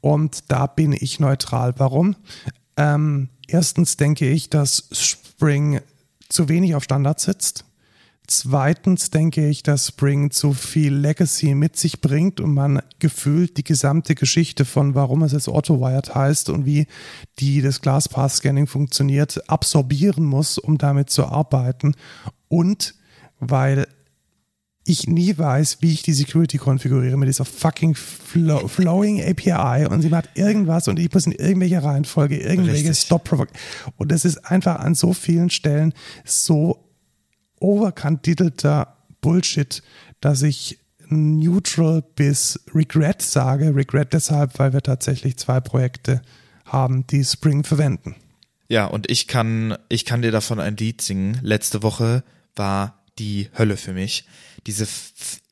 Und 0.00 0.50
da 0.50 0.66
bin 0.66 0.92
ich 0.92 1.20
neutral. 1.20 1.74
Warum? 1.78 2.16
Ähm, 2.76 3.28
erstens 3.46 3.96
denke 3.96 4.28
ich, 4.28 4.50
dass 4.50 4.88
Spring 4.92 5.80
zu 6.28 6.48
wenig 6.48 6.74
auf 6.74 6.84
Standards 6.84 7.24
sitzt. 7.24 7.64
Zweitens 8.26 9.10
denke 9.10 9.46
ich, 9.46 9.62
dass 9.62 9.88
Spring 9.88 10.30
zu 10.30 10.54
viel 10.54 10.94
Legacy 10.94 11.54
mit 11.54 11.76
sich 11.76 12.00
bringt 12.00 12.40
und 12.40 12.54
man 12.54 12.80
gefühlt 12.98 13.58
die 13.58 13.64
gesamte 13.64 14.14
Geschichte 14.14 14.64
von 14.64 14.94
warum 14.94 15.22
es 15.24 15.32
jetzt 15.32 15.46
Auto-Wired 15.46 16.14
heißt 16.14 16.48
und 16.48 16.64
wie 16.64 16.86
die 17.38 17.60
das 17.60 17.82
Glasspath-Scanning 17.82 18.66
funktioniert, 18.66 19.50
absorbieren 19.50 20.24
muss, 20.24 20.56
um 20.56 20.78
damit 20.78 21.10
zu 21.10 21.26
arbeiten. 21.26 21.94
Und 22.48 22.94
weil 23.40 23.86
ich 24.86 25.06
nie 25.06 25.36
weiß, 25.36 25.78
wie 25.80 25.92
ich 25.92 26.02
die 26.02 26.12
Security 26.12 26.58
konfiguriere 26.58 27.16
mit 27.16 27.28
dieser 27.28 27.46
fucking 27.46 27.94
Flow, 27.94 28.68
Flowing 28.68 29.22
API 29.22 29.86
und 29.86 30.02
sie 30.02 30.10
macht 30.10 30.30
irgendwas 30.34 30.88
und 30.88 30.98
ich 30.98 31.12
muss 31.12 31.26
in 31.26 31.32
irgendwelcher 31.32 31.82
Reihenfolge 31.82 32.38
irgendwelche 32.38 32.90
Richtig. 32.90 33.06
Stop 33.06 33.24
Provoke. 33.24 33.52
Und 33.96 34.12
das 34.12 34.24
ist 34.24 34.38
einfach 34.38 34.80
an 34.80 34.94
so 34.94 35.14
vielen 35.14 35.48
Stellen 35.48 35.94
so 36.24 36.84
overkandidelter 37.60 38.98
Bullshit, 39.22 39.82
dass 40.20 40.42
ich 40.42 40.78
neutral 41.08 42.02
bis 42.14 42.60
regret 42.74 43.22
sage. 43.22 43.74
Regret 43.74 44.12
deshalb, 44.12 44.58
weil 44.58 44.74
wir 44.74 44.82
tatsächlich 44.82 45.38
zwei 45.38 45.60
Projekte 45.60 46.20
haben, 46.66 47.06
die 47.06 47.24
Spring 47.24 47.64
verwenden. 47.64 48.16
Ja, 48.68 48.86
und 48.86 49.10
ich 49.10 49.28
kann, 49.28 49.76
ich 49.88 50.04
kann 50.04 50.22
dir 50.22 50.32
davon 50.32 50.60
ein 50.60 50.76
Lied 50.76 51.00
singen. 51.00 51.38
Letzte 51.42 51.82
Woche 51.82 52.22
war 52.54 53.02
die 53.18 53.48
Hölle 53.56 53.76
für 53.76 53.92
mich. 53.92 54.26
Diese 54.66 54.86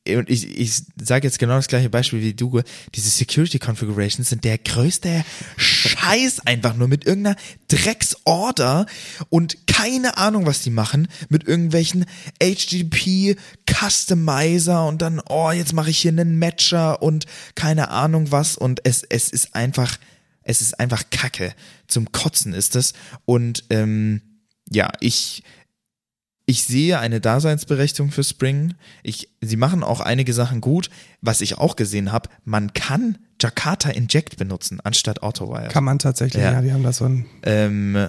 und 0.05 0.29
ich, 0.29 0.59
ich 0.59 0.73
sage 1.01 1.25
jetzt 1.25 1.39
genau 1.39 1.55
das 1.55 1.67
gleiche 1.67 1.89
Beispiel 1.89 2.21
wie 2.21 2.33
du, 2.33 2.61
diese 2.93 3.09
Security 3.09 3.57
Configurations 3.57 4.27
sind 4.27 4.43
der 4.43 4.57
größte 4.57 5.23
Scheiß 5.55 6.45
einfach 6.45 6.75
nur 6.75 6.89
mit 6.89 7.05
irgendeiner 7.05 7.37
Drecksorder 7.69 8.85
und 9.29 9.65
keine 9.65 10.17
Ahnung, 10.17 10.45
was 10.45 10.61
die 10.61 10.71
machen, 10.71 11.07
mit 11.29 11.47
irgendwelchen 11.47 12.05
HTTP 12.41 13.37
Customizer 13.65 14.85
und 14.87 15.01
dann, 15.01 15.21
oh, 15.29 15.51
jetzt 15.51 15.71
mache 15.71 15.89
ich 15.89 15.99
hier 15.99 16.11
einen 16.11 16.37
Matcher 16.37 17.01
und 17.01 17.25
keine 17.55 17.89
Ahnung 17.89 18.31
was 18.31 18.57
und 18.57 18.81
es, 18.83 19.03
es 19.03 19.29
ist 19.29 19.55
einfach 19.55 19.97
Es 20.45 20.59
ist 20.59 20.77
einfach 20.79 21.03
Kacke. 21.09 21.55
Zum 21.87 22.11
Kotzen 22.11 22.53
ist 22.53 22.75
es. 22.75 22.91
Und 23.23 23.63
ähm, 23.69 24.21
ja, 24.69 24.91
ich, 24.99 25.43
ich 26.45 26.65
sehe 26.65 26.99
eine 26.99 27.21
Daseinsberechtigung 27.21 28.11
für 28.11 28.23
Spring. 28.23 28.73
Ich, 29.01 29.29
sie 29.41 29.55
machen 29.55 29.83
auch 29.83 30.01
einige 30.01 30.33
Sachen 30.33 30.59
gut. 30.59 30.89
Was 31.21 31.41
ich 31.41 31.57
auch 31.57 31.75
gesehen 31.75 32.11
habe, 32.11 32.29
man 32.43 32.73
kann 32.73 33.17
Jakarta 33.39 33.89
Inject 33.89 34.37
benutzen 34.37 34.79
anstatt 34.81 35.23
AutoWire. 35.23 35.69
Kann 35.69 35.83
man 35.83 35.99
tatsächlich, 35.99 36.43
ja, 36.43 36.53
ja 36.53 36.61
die 36.61 36.73
haben 36.73 36.83
da 36.83 36.91
so 36.91 37.05
ein. 37.05 37.25
Ähm, 37.43 38.07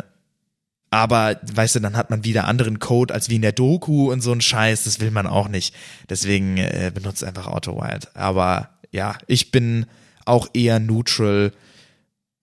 aber, 0.91 1.41
weißt 1.43 1.77
du, 1.77 1.81
dann 1.81 1.97
hat 1.97 2.11
man 2.11 2.25
wieder 2.25 2.47
anderen 2.47 2.79
Code 2.79 3.15
als 3.15 3.29
wie 3.29 3.37
in 3.37 3.43
der 3.43 3.53
Doku 3.53 4.13
und 4.13 4.21
so 4.21 4.33
ein 4.33 4.41
Scheiß. 4.41 4.85
Das 4.85 5.01
will 5.01 5.11
man 5.11 5.27
auch 5.27 5.49
nicht. 5.49 5.75
Deswegen 6.09 6.57
äh, 6.57 6.91
benutzt 6.95 7.25
einfach 7.25 7.47
AutoWired. 7.47 8.17
Aber 8.17 8.71
ja, 8.91 9.17
ich 9.27 9.51
bin 9.51 9.87
auch 10.25 10.49
eher 10.55 10.81
neutral, 10.81 11.53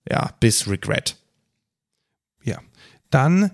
ja, 0.09 0.31
bis 0.39 0.67
Regret. 0.67 1.17
Ja. 2.43 2.59
Dann 3.09 3.51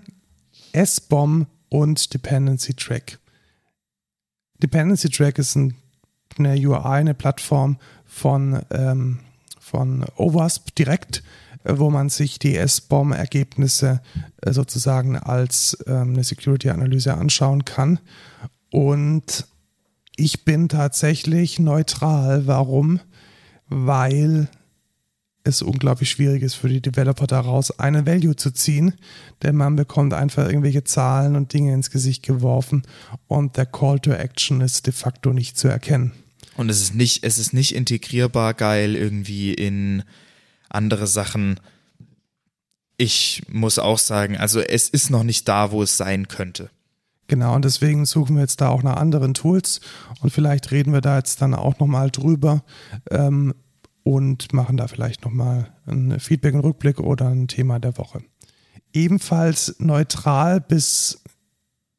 S-Bomb 0.72 1.48
und 1.68 2.12
Dependency 2.14 2.74
Track. 2.74 3.18
Dependency 4.62 5.08
Track 5.08 5.38
ist 5.38 5.56
ein, 5.56 5.76
eine 6.38 6.54
UI, 6.54 6.78
eine 6.78 7.14
Plattform 7.14 7.78
von, 8.06 8.62
ähm, 8.70 9.20
von 9.60 10.04
OWASP 10.16 10.74
direkt, 10.74 11.22
äh, 11.64 11.74
wo 11.76 11.90
man 11.90 12.08
sich 12.08 12.38
die 12.38 12.56
S-Bomb-Ergebnisse 12.56 14.00
äh, 14.42 14.52
sozusagen 14.52 15.16
als 15.16 15.78
ähm, 15.86 16.14
eine 16.14 16.24
Security-Analyse 16.24 17.14
anschauen 17.14 17.64
kann. 17.64 18.00
Und 18.70 19.46
ich 20.16 20.44
bin 20.44 20.68
tatsächlich 20.68 21.58
neutral. 21.58 22.46
Warum? 22.46 23.00
Weil 23.68 24.48
es 25.48 25.62
unglaublich 25.62 26.10
schwierig 26.10 26.42
ist 26.42 26.54
für 26.54 26.68
die 26.68 26.80
Developer 26.80 27.26
daraus 27.26 27.78
einen 27.78 28.06
Value 28.06 28.36
zu 28.36 28.50
ziehen, 28.50 28.94
denn 29.42 29.56
man 29.56 29.76
bekommt 29.76 30.14
einfach 30.14 30.46
irgendwelche 30.46 30.84
Zahlen 30.84 31.36
und 31.36 31.52
Dinge 31.52 31.74
ins 31.74 31.90
Gesicht 31.90 32.22
geworfen 32.24 32.82
und 33.26 33.56
der 33.56 33.66
Call 33.66 33.98
to 34.00 34.12
Action 34.12 34.60
ist 34.60 34.86
de 34.86 34.92
facto 34.92 35.32
nicht 35.32 35.58
zu 35.58 35.68
erkennen. 35.68 36.12
Und 36.56 36.70
es 36.70 36.80
ist 36.80 36.94
nicht, 36.94 37.24
es 37.24 37.38
ist 37.38 37.52
nicht 37.52 37.74
integrierbar 37.74 38.54
geil 38.54 38.96
irgendwie 38.96 39.54
in 39.54 40.02
andere 40.68 41.06
Sachen. 41.06 41.60
Ich 42.96 43.42
muss 43.48 43.78
auch 43.78 43.98
sagen, 43.98 44.36
also 44.36 44.60
es 44.60 44.88
ist 44.88 45.10
noch 45.10 45.22
nicht 45.22 45.46
da, 45.48 45.70
wo 45.70 45.82
es 45.82 45.96
sein 45.96 46.28
könnte. 46.28 46.70
Genau, 47.28 47.54
und 47.54 47.64
deswegen 47.64 48.06
suchen 48.06 48.36
wir 48.36 48.42
jetzt 48.42 48.62
da 48.62 48.70
auch 48.70 48.82
nach 48.82 48.96
anderen 48.96 49.34
Tools 49.34 49.80
und 50.20 50.30
vielleicht 50.30 50.70
reden 50.70 50.94
wir 50.94 51.02
da 51.02 51.18
jetzt 51.18 51.42
dann 51.42 51.54
auch 51.54 51.78
nochmal 51.78 52.10
drüber. 52.10 52.64
Ähm, 53.10 53.54
und 54.08 54.54
machen 54.54 54.78
da 54.78 54.88
vielleicht 54.88 55.26
nochmal 55.26 55.68
ein 55.84 56.18
Feedback, 56.18 56.54
einen 56.54 56.62
Rückblick 56.62 56.98
oder 56.98 57.28
ein 57.28 57.46
Thema 57.46 57.78
der 57.78 57.98
Woche. 57.98 58.22
Ebenfalls 58.94 59.76
neutral 59.80 60.62
bis, 60.62 61.22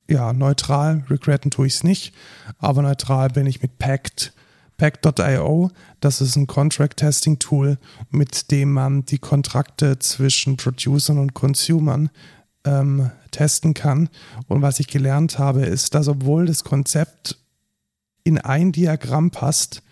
ja, 0.10 0.34
neutral, 0.34 1.04
regretten 1.08 1.52
tue 1.52 1.68
ich 1.68 1.76
es 1.76 1.84
nicht, 1.84 2.16
aber 2.58 2.82
neutral 2.82 3.30
bin 3.30 3.46
ich 3.46 3.62
mit 3.62 3.78
Pact. 3.78 4.34
Pact.io, 4.78 5.70
das 6.00 6.20
ist 6.20 6.36
ein 6.36 6.48
Contract-Testing-Tool, 6.48 7.78
mit 8.10 8.50
dem 8.50 8.74
man 8.74 9.06
die 9.06 9.20
Kontrakte 9.20 10.00
zwischen 10.00 10.58
Producern 10.58 11.20
und 11.20 11.36
Consumern 11.36 12.10
ähm, 12.66 13.12
testen 13.30 13.76
kann. 13.76 14.10
Und 14.48 14.64
was 14.64 14.80
ich 14.80 14.88
gelernt 14.88 15.38
habe, 15.38 15.62
ist, 15.62 15.94
dass 15.94 16.08
obwohl 16.08 16.48
das 16.48 16.64
Konzept 16.64 17.38
in 18.24 18.40
ein 18.40 18.72
Diagramm 18.72 19.30
passt, 19.30 19.84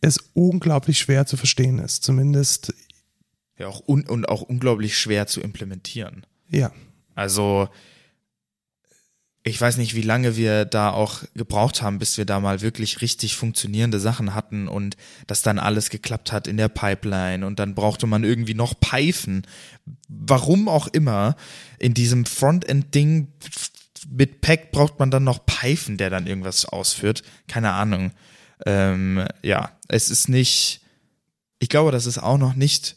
es 0.00 0.18
unglaublich 0.34 0.98
schwer 0.98 1.26
zu 1.26 1.36
verstehen 1.36 1.78
ist. 1.78 2.02
Zumindest. 2.02 2.74
Ja, 3.58 3.68
auch 3.68 3.82
un 3.86 4.06
und 4.06 4.28
auch 4.28 4.42
unglaublich 4.42 4.98
schwer 4.98 5.26
zu 5.26 5.40
implementieren. 5.40 6.26
Ja. 6.48 6.72
Also, 7.14 7.68
ich 9.42 9.58
weiß 9.58 9.78
nicht, 9.78 9.94
wie 9.94 10.02
lange 10.02 10.36
wir 10.36 10.64
da 10.66 10.90
auch 10.90 11.22
gebraucht 11.34 11.80
haben, 11.80 11.98
bis 11.98 12.18
wir 12.18 12.26
da 12.26 12.40
mal 12.40 12.60
wirklich 12.60 13.00
richtig 13.00 13.36
funktionierende 13.36 13.98
Sachen 13.98 14.34
hatten 14.34 14.68
und 14.68 14.96
das 15.26 15.42
dann 15.42 15.58
alles 15.58 15.88
geklappt 15.88 16.32
hat 16.32 16.46
in 16.46 16.56
der 16.56 16.68
Pipeline 16.68 17.46
und 17.46 17.58
dann 17.58 17.74
brauchte 17.74 18.06
man 18.06 18.24
irgendwie 18.24 18.54
noch 18.54 18.78
Python. 18.78 19.42
Warum 20.08 20.68
auch 20.68 20.88
immer, 20.88 21.36
in 21.78 21.94
diesem 21.94 22.26
Frontend-Ding 22.26 23.28
mit 24.10 24.40
Pack 24.40 24.72
braucht 24.72 24.98
man 24.98 25.10
dann 25.10 25.24
noch 25.24 25.46
Python, 25.46 25.96
der 25.96 26.10
dann 26.10 26.26
irgendwas 26.26 26.66
ausführt. 26.66 27.22
Keine 27.48 27.72
Ahnung 27.72 28.12
ähm, 28.64 29.26
ja, 29.42 29.70
es 29.88 30.10
ist 30.10 30.28
nicht, 30.28 30.80
ich 31.58 31.68
glaube, 31.68 31.92
das 31.92 32.06
ist 32.06 32.18
auch 32.18 32.38
noch 32.38 32.54
nicht 32.54 32.96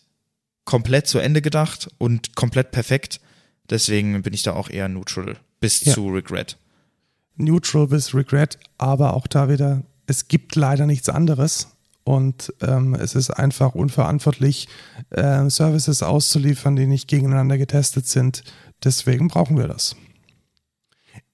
komplett 0.65 1.07
zu 1.07 1.19
Ende 1.19 1.41
gedacht 1.41 1.89
und 1.97 2.35
komplett 2.35 2.71
perfekt. 2.71 3.19
Deswegen 3.69 4.21
bin 4.21 4.33
ich 4.33 4.43
da 4.43 4.53
auch 4.53 4.69
eher 4.69 4.87
neutral 4.87 5.37
bis 5.59 5.83
ja. 5.83 5.93
zu 5.93 6.09
Regret. 6.09 6.57
Neutral 7.35 7.87
bis 7.87 8.13
Regret, 8.13 8.57
aber 8.77 9.13
auch 9.13 9.27
da 9.27 9.49
wieder, 9.49 9.83
es 10.07 10.27
gibt 10.27 10.55
leider 10.55 10.85
nichts 10.85 11.09
anderes. 11.09 11.69
Und 12.03 12.53
ähm, 12.61 12.95
es 12.95 13.13
ist 13.13 13.29
einfach 13.29 13.75
unverantwortlich, 13.75 14.67
äh, 15.11 15.47
Services 15.49 16.01
auszuliefern, 16.01 16.75
die 16.75 16.87
nicht 16.87 17.07
gegeneinander 17.07 17.57
getestet 17.57 18.07
sind. 18.07 18.43
Deswegen 18.83 19.27
brauchen 19.27 19.57
wir 19.57 19.67
das. 19.67 19.95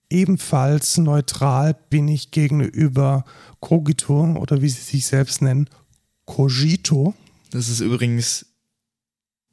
Ebenfalls 0.09 0.97
neutral 0.97 1.75
bin 1.89 2.07
ich 2.07 2.31
gegenüber 2.31 3.25
Cogito 3.59 4.35
oder 4.37 4.61
wie 4.61 4.69
sie 4.69 4.81
sich 4.81 5.05
selbst 5.05 5.41
nennen, 5.41 5.69
Cogito. 6.25 7.13
Das 7.51 7.69
ist 7.69 7.79
übrigens, 7.79 8.45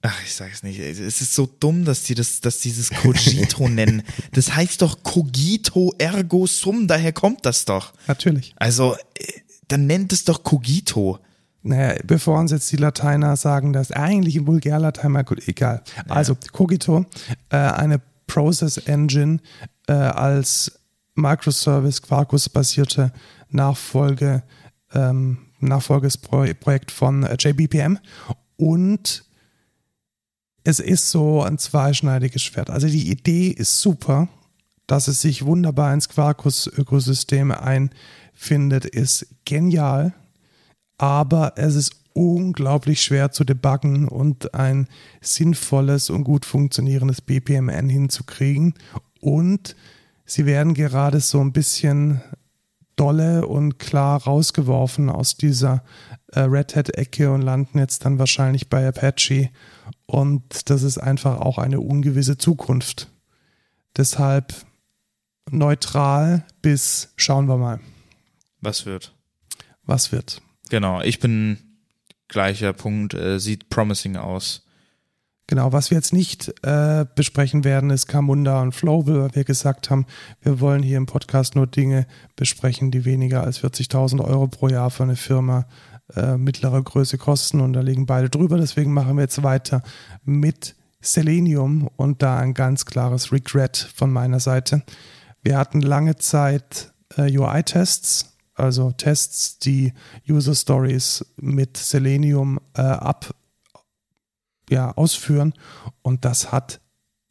ach, 0.02 0.22
ich 0.24 0.34
sage 0.34 0.50
es 0.52 0.62
nicht, 0.62 0.78
es 0.78 0.98
ist 0.98 1.34
so 1.34 1.46
dumm, 1.46 1.84
dass 1.84 2.02
die 2.02 2.14
das, 2.14 2.40
dass 2.40 2.58
dieses 2.58 2.90
Cogito 2.90 3.68
nennen. 3.70 4.02
Das 4.32 4.54
heißt 4.54 4.82
doch 4.82 5.02
Cogito 5.02 5.94
ergo 5.98 6.46
sum, 6.46 6.86
daher 6.86 7.12
kommt 7.12 7.46
das 7.46 7.64
doch. 7.64 7.92
Natürlich. 8.06 8.54
Also, 8.56 8.96
äh, 9.14 9.40
dann 9.68 9.86
nennt 9.86 10.12
es 10.12 10.24
doch 10.24 10.42
Cogito. 10.42 11.18
Naja, 11.62 11.98
bevor 12.04 12.40
uns 12.40 12.50
jetzt 12.50 12.70
die 12.72 12.76
Lateiner 12.76 13.36
sagen, 13.36 13.72
dass 13.72 13.92
eigentlich 13.92 14.36
im 14.36 14.46
Vulgärlatein 14.48 15.12
mal 15.12 15.22
gut, 15.22 15.46
egal. 15.46 15.82
Also, 16.08 16.36
Cogito, 16.52 17.06
äh, 17.50 17.56
eine 17.56 18.00
Process 18.26 18.78
Engine 18.78 19.38
äh, 19.88 19.92
als 19.92 20.80
Microservice 21.14 22.02
Quarkus-basierte 22.02 23.12
Nachfolge, 23.48 24.42
ähm, 24.94 25.38
Nachfolgesprojekt 25.60 26.90
von 26.90 27.22
äh, 27.24 27.36
JBPM 27.38 27.98
und 28.56 29.24
es 30.64 30.78
ist 30.80 31.10
so 31.10 31.42
ein 31.42 31.58
zweischneidiges 31.58 32.42
Schwert. 32.42 32.70
Also 32.70 32.86
die 32.86 33.10
Idee 33.10 33.48
ist 33.48 33.80
super, 33.80 34.28
dass 34.86 35.08
es 35.08 35.20
sich 35.20 35.44
wunderbar 35.44 35.92
ins 35.92 36.08
Quarkus-Ökosystem 36.08 37.50
einfindet, 37.50 38.84
ist 38.84 39.26
genial, 39.44 40.14
aber 40.98 41.54
es 41.56 41.74
ist 41.74 41.96
unglaublich 42.14 43.02
schwer 43.02 43.32
zu 43.32 43.44
debuggen 43.44 44.06
und 44.06 44.54
ein 44.54 44.86
sinnvolles 45.20 46.10
und 46.10 46.24
gut 46.24 46.44
funktionierendes 46.44 47.22
BPMN 47.22 47.88
hinzukriegen. 47.88 48.74
Und 49.22 49.76
sie 50.26 50.46
werden 50.46 50.74
gerade 50.74 51.20
so 51.20 51.40
ein 51.40 51.52
bisschen 51.52 52.20
dolle 52.96 53.46
und 53.46 53.78
klar 53.78 54.20
rausgeworfen 54.20 55.08
aus 55.08 55.36
dieser 55.36 55.84
äh, 56.32 56.40
Red 56.40 56.74
Hat-Ecke 56.74 57.30
und 57.30 57.40
landen 57.42 57.78
jetzt 57.78 58.04
dann 58.04 58.18
wahrscheinlich 58.18 58.68
bei 58.68 58.86
Apache. 58.86 59.50
Und 60.06 60.68
das 60.68 60.82
ist 60.82 60.98
einfach 60.98 61.40
auch 61.40 61.58
eine 61.58 61.80
ungewisse 61.80 62.36
Zukunft. 62.36 63.10
Deshalb 63.96 64.54
neutral 65.50 66.44
bis 66.60 67.12
schauen 67.16 67.46
wir 67.46 67.58
mal. 67.58 67.78
Was 68.60 68.86
wird? 68.86 69.14
Was 69.84 70.10
wird? 70.10 70.42
Genau, 70.68 71.00
ich 71.00 71.20
bin 71.20 71.58
gleicher 72.26 72.72
Punkt, 72.72 73.14
äh, 73.14 73.38
sieht 73.38 73.68
promising 73.68 74.16
aus. 74.16 74.66
Genau, 75.48 75.72
was 75.72 75.90
wir 75.90 75.98
jetzt 75.98 76.12
nicht 76.12 76.54
äh, 76.62 77.04
besprechen 77.14 77.64
werden, 77.64 77.90
ist 77.90 78.06
Camunda 78.06 78.62
und 78.62 78.72
Flowable, 78.72 79.22
weil 79.22 79.34
wir 79.34 79.44
gesagt 79.44 79.90
haben, 79.90 80.06
wir 80.40 80.60
wollen 80.60 80.82
hier 80.82 80.96
im 80.96 81.06
Podcast 81.06 81.56
nur 81.56 81.66
Dinge 81.66 82.06
besprechen, 82.36 82.90
die 82.90 83.04
weniger 83.04 83.42
als 83.42 83.62
40.000 83.62 84.24
Euro 84.24 84.46
pro 84.46 84.68
Jahr 84.68 84.90
für 84.90 85.02
eine 85.02 85.16
Firma 85.16 85.66
äh, 86.14 86.36
mittlerer 86.36 86.82
Größe 86.82 87.18
kosten 87.18 87.60
und 87.60 87.72
da 87.72 87.80
liegen 87.80 88.06
beide 88.06 88.30
drüber. 88.30 88.56
Deswegen 88.56 88.92
machen 88.92 89.16
wir 89.16 89.22
jetzt 89.22 89.42
weiter 89.42 89.82
mit 90.24 90.76
Selenium 91.00 91.88
und 91.96 92.22
da 92.22 92.38
ein 92.38 92.54
ganz 92.54 92.86
klares 92.86 93.32
Regret 93.32 93.76
von 93.94 94.12
meiner 94.12 94.40
Seite. 94.40 94.82
Wir 95.42 95.58
hatten 95.58 95.80
lange 95.80 96.16
Zeit 96.16 96.92
äh, 97.16 97.36
UI-Tests, 97.36 98.36
also 98.54 98.92
Tests, 98.92 99.58
die 99.58 99.92
User 100.28 100.54
Stories 100.54 101.24
mit 101.36 101.76
Selenium 101.76 102.60
äh, 102.74 102.82
ab 102.82 103.34
ja, 104.72 104.92
ausführen. 104.92 105.54
Und 106.02 106.24
das 106.24 106.50
hat 106.50 106.80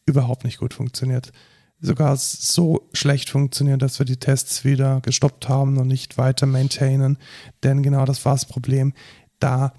überhaupt 0.06 0.44
nicht 0.44 0.60
gut 0.60 0.74
funktioniert. 0.74 1.32
Sogar 1.80 2.16
so 2.16 2.88
schlecht 2.94 3.30
funktioniert, 3.30 3.82
dass 3.82 3.98
wir 3.98 4.06
die 4.06 4.18
Tests 4.18 4.64
wieder 4.64 5.02
gestoppt 5.02 5.50
haben 5.50 5.78
und 5.78 5.88
nicht 5.88 6.18
weiter 6.18 6.46
maintainen. 6.46 7.18
Denn 7.64 7.82
genau 7.82 8.06
das 8.06 8.24
war 8.24 8.34
das 8.34 8.46
Problem. 8.46 8.94
Da 9.40 9.74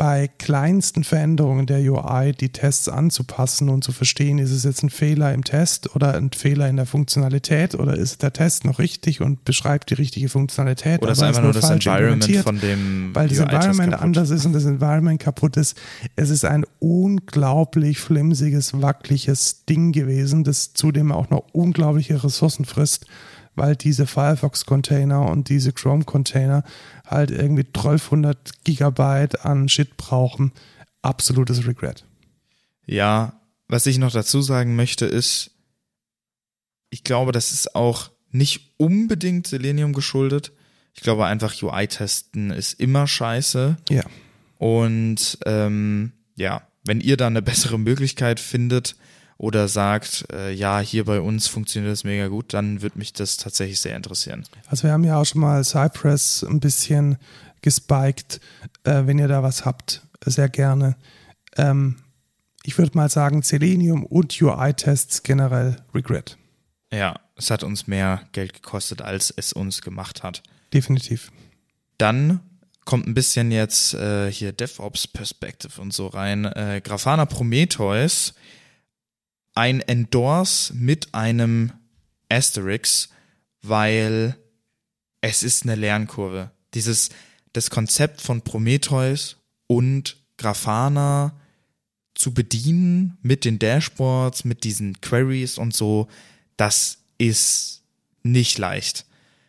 bei 0.00 0.28
kleinsten 0.38 1.04
Veränderungen 1.04 1.66
der 1.66 1.80
UI 1.80 2.32
die 2.32 2.48
Tests 2.48 2.88
anzupassen 2.88 3.68
und 3.68 3.84
zu 3.84 3.92
verstehen, 3.92 4.38
ist 4.38 4.50
es 4.50 4.64
jetzt 4.64 4.82
ein 4.82 4.88
Fehler 4.88 5.34
im 5.34 5.44
Test 5.44 5.94
oder 5.94 6.14
ein 6.14 6.30
Fehler 6.32 6.70
in 6.70 6.76
der 6.76 6.86
Funktionalität 6.86 7.74
oder 7.74 7.98
ist 7.98 8.22
der 8.22 8.32
Test 8.32 8.64
noch 8.64 8.78
richtig 8.78 9.20
und 9.20 9.44
beschreibt 9.44 9.90
die 9.90 9.94
richtige 9.94 10.30
Funktionalität. 10.30 11.02
Oder 11.02 11.12
ist 11.12 11.22
einfach 11.22 11.42
nur 11.42 11.52
das 11.52 11.68
Environment 11.68 12.24
von 12.38 12.58
dem 12.58 13.10
Weil 13.14 13.28
das 13.28 13.40
Environment 13.40 13.92
anders 13.92 14.30
ist 14.30 14.46
und 14.46 14.54
das 14.54 14.64
Environment 14.64 15.20
kaputt 15.20 15.58
ist. 15.58 15.76
Es 16.16 16.30
ist 16.30 16.46
ein 16.46 16.64
unglaublich 16.78 17.98
flimsiges, 17.98 18.80
wackeliges 18.80 19.66
Ding 19.66 19.92
gewesen, 19.92 20.44
das 20.44 20.72
zudem 20.72 21.12
auch 21.12 21.28
noch 21.28 21.44
unglaubliche 21.52 22.24
Ressourcen 22.24 22.64
frisst 22.64 23.04
weil 23.56 23.76
diese 23.76 24.06
Firefox-Container 24.06 25.28
und 25.28 25.48
diese 25.48 25.72
Chrome-Container 25.72 26.62
halt 27.10 27.30
irgendwie 27.30 27.64
1200 27.64 28.64
Gigabyte 28.64 29.44
an 29.44 29.68
Shit 29.68 29.96
brauchen. 29.96 30.52
Absolutes 31.02 31.66
Regret. 31.66 32.04
Ja, 32.86 33.40
was 33.68 33.86
ich 33.86 33.98
noch 33.98 34.12
dazu 34.12 34.42
sagen 34.42 34.76
möchte 34.76 35.06
ist, 35.06 35.50
ich 36.90 37.04
glaube, 37.04 37.32
das 37.32 37.52
ist 37.52 37.74
auch 37.74 38.10
nicht 38.30 38.74
unbedingt 38.76 39.46
Selenium 39.46 39.92
geschuldet. 39.92 40.52
Ich 40.94 41.02
glaube 41.02 41.26
einfach, 41.26 41.54
UI-Testen 41.62 42.50
ist 42.50 42.80
immer 42.80 43.06
scheiße. 43.06 43.76
Ja. 43.88 44.02
Und 44.58 45.38
ähm, 45.46 46.12
ja, 46.36 46.62
wenn 46.84 47.00
ihr 47.00 47.16
da 47.16 47.26
eine 47.28 47.42
bessere 47.42 47.78
Möglichkeit 47.78 48.40
findet, 48.40 48.96
oder 49.40 49.68
sagt, 49.68 50.26
äh, 50.34 50.52
ja, 50.52 50.80
hier 50.80 51.06
bei 51.06 51.18
uns 51.18 51.46
funktioniert 51.46 51.90
das 51.90 52.04
mega 52.04 52.28
gut, 52.28 52.52
dann 52.52 52.82
würde 52.82 52.98
mich 52.98 53.14
das 53.14 53.38
tatsächlich 53.38 53.80
sehr 53.80 53.96
interessieren. 53.96 54.44
Also 54.66 54.82
wir 54.82 54.92
haben 54.92 55.02
ja 55.02 55.16
auch 55.16 55.24
schon 55.24 55.40
mal 55.40 55.64
Cypress 55.64 56.44
ein 56.44 56.60
bisschen 56.60 57.16
gespiked. 57.62 58.38
Äh, 58.84 59.06
wenn 59.06 59.18
ihr 59.18 59.28
da 59.28 59.42
was 59.42 59.64
habt, 59.64 60.02
sehr 60.26 60.50
gerne. 60.50 60.94
Ähm, 61.56 61.96
ich 62.64 62.76
würde 62.76 62.94
mal 62.94 63.08
sagen, 63.08 63.40
Selenium 63.42 64.04
und 64.04 64.38
UI-Tests 64.42 65.22
generell 65.22 65.76
Regret. 65.94 66.36
Ja, 66.92 67.18
es 67.34 67.50
hat 67.50 67.64
uns 67.64 67.86
mehr 67.86 68.20
Geld 68.32 68.52
gekostet, 68.52 69.00
als 69.00 69.32
es 69.34 69.54
uns 69.54 69.80
gemacht 69.80 70.22
hat. 70.22 70.42
Definitiv. 70.74 71.32
Dann 71.96 72.40
kommt 72.84 73.06
ein 73.06 73.14
bisschen 73.14 73.52
jetzt 73.52 73.94
äh, 73.94 74.30
hier 74.30 74.52
DevOps 74.52 75.06
Perspective 75.06 75.80
und 75.80 75.94
so 75.94 76.08
rein. 76.08 76.44
Äh, 76.44 76.82
Grafana 76.84 77.24
Prometheus 77.24 78.34
ein 79.60 79.82
Endorse 79.82 80.72
mit 80.74 81.14
einem 81.14 81.72
Asterix, 82.30 83.10
weil 83.60 84.34
es 85.20 85.42
ist 85.42 85.64
eine 85.64 85.74
Lernkurve. 85.74 86.50
Dieses, 86.72 87.10
das 87.52 87.68
Konzept 87.68 88.22
von 88.22 88.40
Prometheus 88.40 89.36
und 89.66 90.16
Grafana 90.38 91.38
zu 92.14 92.32
bedienen 92.32 93.18
mit 93.20 93.44
den 93.44 93.58
Dashboards, 93.58 94.46
mit 94.46 94.64
diesen 94.64 94.98
Queries 95.02 95.58
und 95.58 95.76
so, 95.76 96.08
das 96.56 96.96
ist 97.18 97.82
nicht 98.22 98.56
leicht. 98.56 99.04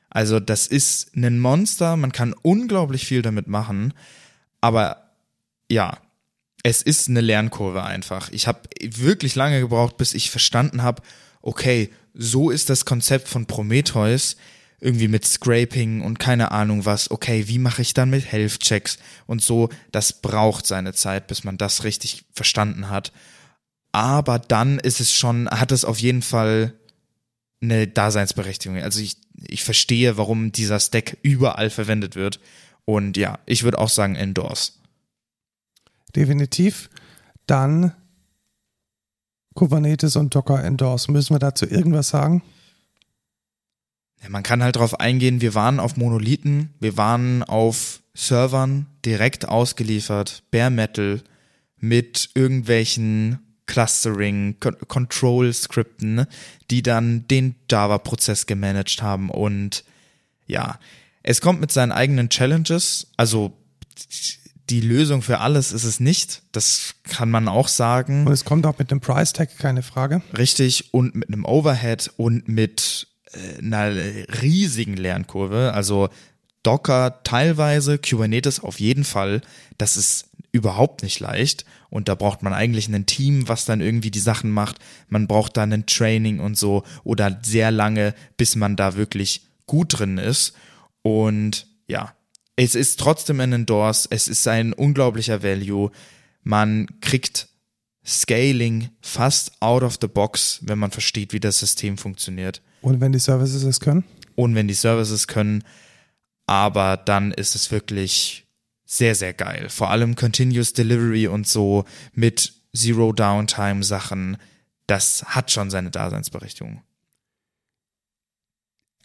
Also 0.09 0.41
das 0.41 0.67
ist 0.67 1.15
ein 1.15 1.39
Monster, 1.39 1.95
man 1.95 2.11
kann 2.11 2.35
unglaublich 2.41 3.05
viel 3.05 3.21
damit 3.21 3.47
machen, 3.47 3.93
aber 4.59 5.13
ja, 5.69 5.99
es 6.63 6.81
ist 6.81 7.09
eine 7.09 7.21
Lernkurve 7.21 7.83
einfach. 7.83 8.29
Ich 8.31 8.47
habe 8.47 8.61
wirklich 8.81 9.35
lange 9.35 9.59
gebraucht, 9.59 9.97
bis 9.97 10.13
ich 10.13 10.29
verstanden 10.29 10.83
habe, 10.83 11.01
okay, 11.41 11.91
so 12.13 12.49
ist 12.49 12.69
das 12.69 12.85
Konzept 12.85 13.27
von 13.27 13.45
Prometheus 13.45 14.35
irgendwie 14.79 15.07
mit 15.07 15.25
Scraping 15.25 16.01
und 16.01 16.19
keine 16.19 16.51
Ahnung 16.51 16.85
was. 16.85 17.11
Okay, 17.11 17.47
wie 17.47 17.59
mache 17.59 17.81
ich 17.81 17.93
dann 17.93 18.09
mit 18.09 18.31
Health 18.31 18.59
Checks 18.59 18.97
und 19.27 19.41
so? 19.41 19.69
Das 19.91 20.21
braucht 20.21 20.65
seine 20.65 20.93
Zeit, 20.93 21.27
bis 21.27 21.43
man 21.43 21.57
das 21.57 21.83
richtig 21.83 22.25
verstanden 22.33 22.89
hat. 22.89 23.11
Aber 23.91 24.39
dann 24.39 24.79
ist 24.79 24.99
es 24.99 25.13
schon, 25.13 25.49
hat 25.49 25.71
es 25.71 25.85
auf 25.85 25.99
jeden 25.99 26.21
Fall 26.21 26.73
eine 27.61 27.87
Daseinsberechtigung. 27.87 28.81
Also 28.81 29.01
ich, 29.01 29.17
ich 29.47 29.63
verstehe, 29.63 30.17
warum 30.17 30.51
dieser 30.51 30.79
Stack 30.79 31.17
überall 31.21 31.69
verwendet 31.69 32.15
wird. 32.15 32.39
Und 32.85 33.17
ja, 33.17 33.39
ich 33.45 33.63
würde 33.63 33.77
auch 33.77 33.89
sagen, 33.89 34.15
endorse 34.15 34.71
definitiv. 36.15 36.89
Dann 37.47 37.93
Kubernetes 39.53 40.15
und 40.15 40.33
Docker 40.33 40.63
Endorse. 40.63 41.11
Müssen 41.11 41.35
wir 41.35 41.39
dazu 41.39 41.65
irgendwas 41.65 42.09
sagen? 42.09 42.41
Ja, 44.21 44.29
man 44.29 44.43
kann 44.43 44.63
halt 44.63 44.75
darauf 44.75 44.99
eingehen, 44.99 45.41
wir 45.41 45.55
waren 45.55 45.79
auf 45.79 45.97
Monolithen, 45.97 46.73
wir 46.79 46.95
waren 46.95 47.43
auf 47.43 48.01
Servern 48.13 48.85
direkt 49.03 49.47
ausgeliefert, 49.47 50.43
Bare 50.51 50.69
Metal 50.69 51.21
mit 51.77 52.29
irgendwelchen 52.35 53.39
Clustering, 53.65 54.57
Control 54.59 55.51
Skripten, 55.53 56.27
die 56.69 56.83
dann 56.83 57.27
den 57.27 57.55
Java-Prozess 57.69 58.45
gemanagt 58.45 59.01
haben 59.01 59.29
und 59.29 59.83
ja, 60.45 60.77
es 61.23 61.41
kommt 61.41 61.61
mit 61.61 61.71
seinen 61.71 61.91
eigenen 61.91 62.29
Challenges, 62.29 63.07
also 63.17 63.53
die 64.71 64.79
Lösung 64.79 65.21
für 65.21 65.39
alles 65.39 65.73
ist 65.73 65.83
es 65.83 65.99
nicht. 65.99 66.43
Das 66.53 66.95
kann 67.03 67.29
man 67.29 67.49
auch 67.49 67.67
sagen. 67.67 68.25
Und 68.25 68.31
es 68.31 68.45
kommt 68.45 68.65
auch 68.65 68.79
mit 68.79 68.89
dem 68.89 69.01
Price 69.01 69.33
Tag, 69.33 69.57
keine 69.57 69.83
Frage. 69.83 70.21
Richtig. 70.37 70.93
Und 70.93 71.13
mit 71.13 71.27
einem 71.27 71.43
Overhead 71.43 72.09
und 72.15 72.47
mit 72.47 73.07
äh, 73.33 73.57
einer 73.57 73.93
riesigen 74.41 74.95
Lernkurve. 74.95 75.73
Also 75.73 76.07
Docker 76.63 77.19
teilweise, 77.25 77.97
Kubernetes 77.97 78.61
auf 78.61 78.79
jeden 78.79 79.03
Fall. 79.03 79.41
Das 79.77 79.97
ist 79.97 80.29
überhaupt 80.53 81.03
nicht 81.03 81.19
leicht. 81.19 81.65
Und 81.89 82.07
da 82.07 82.15
braucht 82.15 82.41
man 82.41 82.53
eigentlich 82.53 82.87
ein 82.87 83.05
Team, 83.05 83.49
was 83.49 83.65
dann 83.65 83.81
irgendwie 83.81 84.11
die 84.11 84.19
Sachen 84.19 84.51
macht. 84.51 84.77
Man 85.09 85.27
braucht 85.27 85.57
dann 85.57 85.73
ein 85.73 85.85
Training 85.85 86.39
und 86.39 86.57
so 86.57 86.83
oder 87.03 87.39
sehr 87.43 87.71
lange, 87.71 88.15
bis 88.37 88.55
man 88.55 88.77
da 88.77 88.95
wirklich 88.95 89.47
gut 89.65 89.99
drin 89.99 90.17
ist. 90.17 90.53
Und 91.01 91.67
ja, 91.87 92.13
es 92.55 92.75
ist 92.75 92.99
trotzdem 92.99 93.39
ein 93.39 93.53
Endorse, 93.53 94.07
es 94.11 94.27
ist 94.27 94.47
ein 94.47 94.73
unglaublicher 94.73 95.43
Value. 95.43 95.91
Man 96.43 96.87
kriegt 97.01 97.47
Scaling 98.05 98.89
fast 99.01 99.51
out 99.61 99.83
of 99.83 99.97
the 100.01 100.07
box, 100.07 100.59
wenn 100.63 100.79
man 100.79 100.91
versteht, 100.91 101.33
wie 101.33 101.39
das 101.39 101.59
System 101.59 101.97
funktioniert. 101.97 102.61
Und 102.81 102.99
wenn 102.99 103.11
die 103.11 103.19
Services 103.19 103.63
es 103.63 103.79
können? 103.79 104.03
Und 104.35 104.55
wenn 104.55 104.67
die 104.67 104.73
Services 104.73 105.27
können. 105.27 105.63
Aber 106.47 106.97
dann 106.97 107.31
ist 107.31 107.55
es 107.55 107.71
wirklich 107.71 108.47
sehr, 108.85 109.15
sehr 109.15 109.33
geil. 109.33 109.69
Vor 109.69 109.89
allem 109.89 110.15
Continuous 110.15 110.73
Delivery 110.73 111.27
und 111.27 111.47
so 111.47 111.85
mit 112.13 112.53
Zero 112.75 113.13
Downtime 113.13 113.83
Sachen. 113.83 114.37
Das 114.87 115.23
hat 115.25 115.51
schon 115.51 115.69
seine 115.69 115.91
Daseinsberechtigung. 115.91 116.81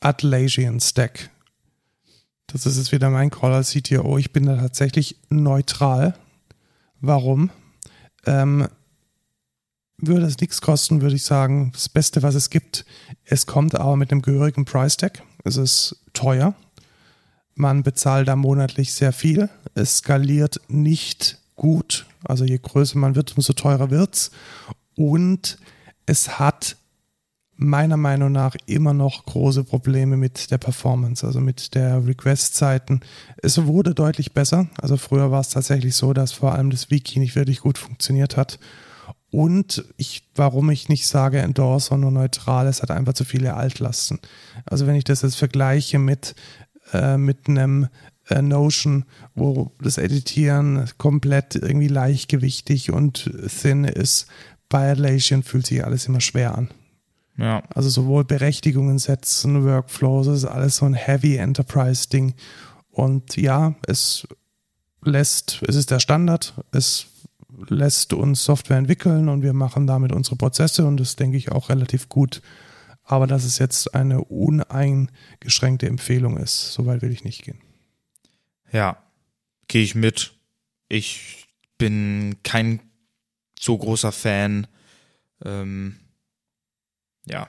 Atlassian 0.01 0.81
Stack 0.81 1.31
das 2.47 2.67
ist 2.67 2.77
jetzt 2.77 2.93
wieder 2.93 3.11
mein 3.11 3.31
Call 3.31 3.53
als 3.53 3.71
CTO. 3.71 4.19
Ich 4.19 4.33
bin 4.33 4.47
da 4.47 4.57
tatsächlich 4.57 5.17
neutral. 5.29 6.15
Warum? 7.01 7.51
Ähm, 8.25 8.69
würde 9.99 10.27
es 10.27 10.39
nichts 10.39 10.61
kosten, 10.61 11.01
würde 11.01 11.17
ich 11.17 11.25
sagen, 11.25 11.71
das 11.73 11.89
Beste, 11.89 12.23
was 12.23 12.35
es 12.35 12.51
gibt. 12.51 12.85
Es 13.25 13.47
kommt 13.47 13.75
aber 13.75 13.97
mit 13.97 14.13
einem 14.13 14.23
gehörigen 14.23 14.65
Price 14.65 14.97
Tag. 14.97 15.23
Es 15.45 15.57
ist 15.57 16.05
teuer. 16.13 16.55
Man 17.55 17.83
bezahlt 17.83 18.29
da 18.29 18.37
monatlich 18.37 18.93
sehr 18.93 19.13
viel. 19.13 19.49
Es 19.75 19.99
skaliert 19.99 20.61
nicht 20.69 21.39
gut. 21.57 22.07
Also 22.25 22.45
je 22.45 22.59
größer 22.59 22.99
man 22.99 23.15
wird, 23.15 23.37
umso 23.37 23.55
teurer 23.55 23.91
wird's. 23.91 24.31
Und 24.95 25.59
es 26.05 26.39
hat 26.39 26.77
meiner 27.57 27.97
Meinung 27.97 28.33
nach 28.33 28.55
immer 28.67 28.93
noch 28.93 29.25
große 29.25 29.65
Probleme 29.65 30.17
mit 30.17 30.51
der 30.51 30.59
Performance, 30.59 31.27
also 31.27 31.41
mit 31.41 31.75
der 31.75 32.07
Request-Zeiten. 32.07 33.01
Es 33.39 33.65
wurde 33.67 33.95
deutlich 33.95 34.33
besser. 34.33 34.69
Also 34.81 34.97
früher 34.97 35.31
war 35.31 35.41
es 35.41 35.49
tatsächlich 35.49 35.97
so, 35.97 36.13
dass 36.13 36.33
vor 36.33 36.55
allem 36.55 36.71
das 36.71 36.91
Wiki 36.91 37.19
nicht 37.19 37.35
wirklich 37.35 37.61
gut 37.61 37.79
funktioniert 37.79 38.37
hat. 38.37 38.59
Und 39.31 39.85
ich, 39.97 40.29
warum 40.35 40.71
ich 40.71 40.89
nicht 40.89 41.07
sage 41.07 41.39
endorse, 41.39 41.89
sondern 41.89 42.15
neutral, 42.15 42.67
es 42.67 42.83
hat 42.83 42.91
einfach 42.91 43.15
zu 43.15 43.25
viele 43.25 43.55
Altlasten. 43.55 44.19
Also 44.65 44.87
wenn 44.87 44.95
ich 44.95 45.05
das 45.05 45.23
jetzt 45.23 45.37
vergleiche 45.37 45.99
mit, 45.99 46.35
äh, 46.93 47.17
mit 47.17 47.49
einem 47.49 47.89
äh, 48.29 48.43
Notion, 48.43 49.05
wo 49.35 49.73
das 49.81 49.99
Editieren 49.99 50.89
komplett 50.99 51.55
irgendwie 51.55 51.89
leichtgewichtig 51.89 52.93
und 52.93 53.31
thin 53.49 53.85
ist, 53.85 54.27
bei 54.69 54.93
Atlassian 54.93 55.43
fühlt 55.43 55.67
sich 55.67 55.85
alles 55.85 56.07
immer 56.07 56.21
schwer 56.21 56.57
an. 56.57 56.69
Ja. 57.39 57.63
Also 57.75 57.89
sowohl 57.89 58.25
Berechtigungen 58.25 58.99
setzen, 58.99 59.65
Workflows, 59.65 60.27
das 60.27 60.39
ist 60.39 60.45
alles 60.45 60.77
so 60.77 60.87
ein 60.87 60.95
Heavy 60.95 61.37
Enterprise-Ding. 61.37 62.35
Und 62.91 63.37
ja, 63.37 63.75
es 63.87 64.27
lässt, 65.03 65.63
es 65.67 65.77
ist 65.77 65.91
der 65.91 66.01
Standard, 66.01 66.55
es 66.73 67.07
lässt 67.69 68.13
uns 68.13 68.45
Software 68.45 68.79
entwickeln 68.79 69.29
und 69.29 69.43
wir 69.43 69.53
machen 69.53 69.87
damit 69.87 70.13
unsere 70.13 70.37
Prozesse 70.37 70.87
und 70.87 70.99
das 70.99 71.17
denke 71.17 71.37
ich 71.37 71.53
auch 71.53 71.69
relativ 71.69 72.09
gut. 72.09 72.43
Aber 73.05 73.27
dass 73.27 73.45
es 73.45 73.59
jetzt 73.59 73.95
eine 73.95 74.25
uneingeschränkte 74.25 75.87
Empfehlung 75.87 76.37
ist, 76.39 76.73
soweit 76.73 77.03
will 77.03 77.13
ich 77.13 77.23
nicht 77.23 77.45
gehen. 77.45 77.61
Ja, 78.73 78.99
gehe 79.69 79.83
ich 79.83 79.95
mit. 79.95 80.35
ich 80.89 81.47
bin 81.79 82.37
kein 82.43 82.81
so 83.59 83.77
großer 83.77 84.13
Fan. 84.13 84.67
Ähm, 85.45 85.97
ja, 87.27 87.49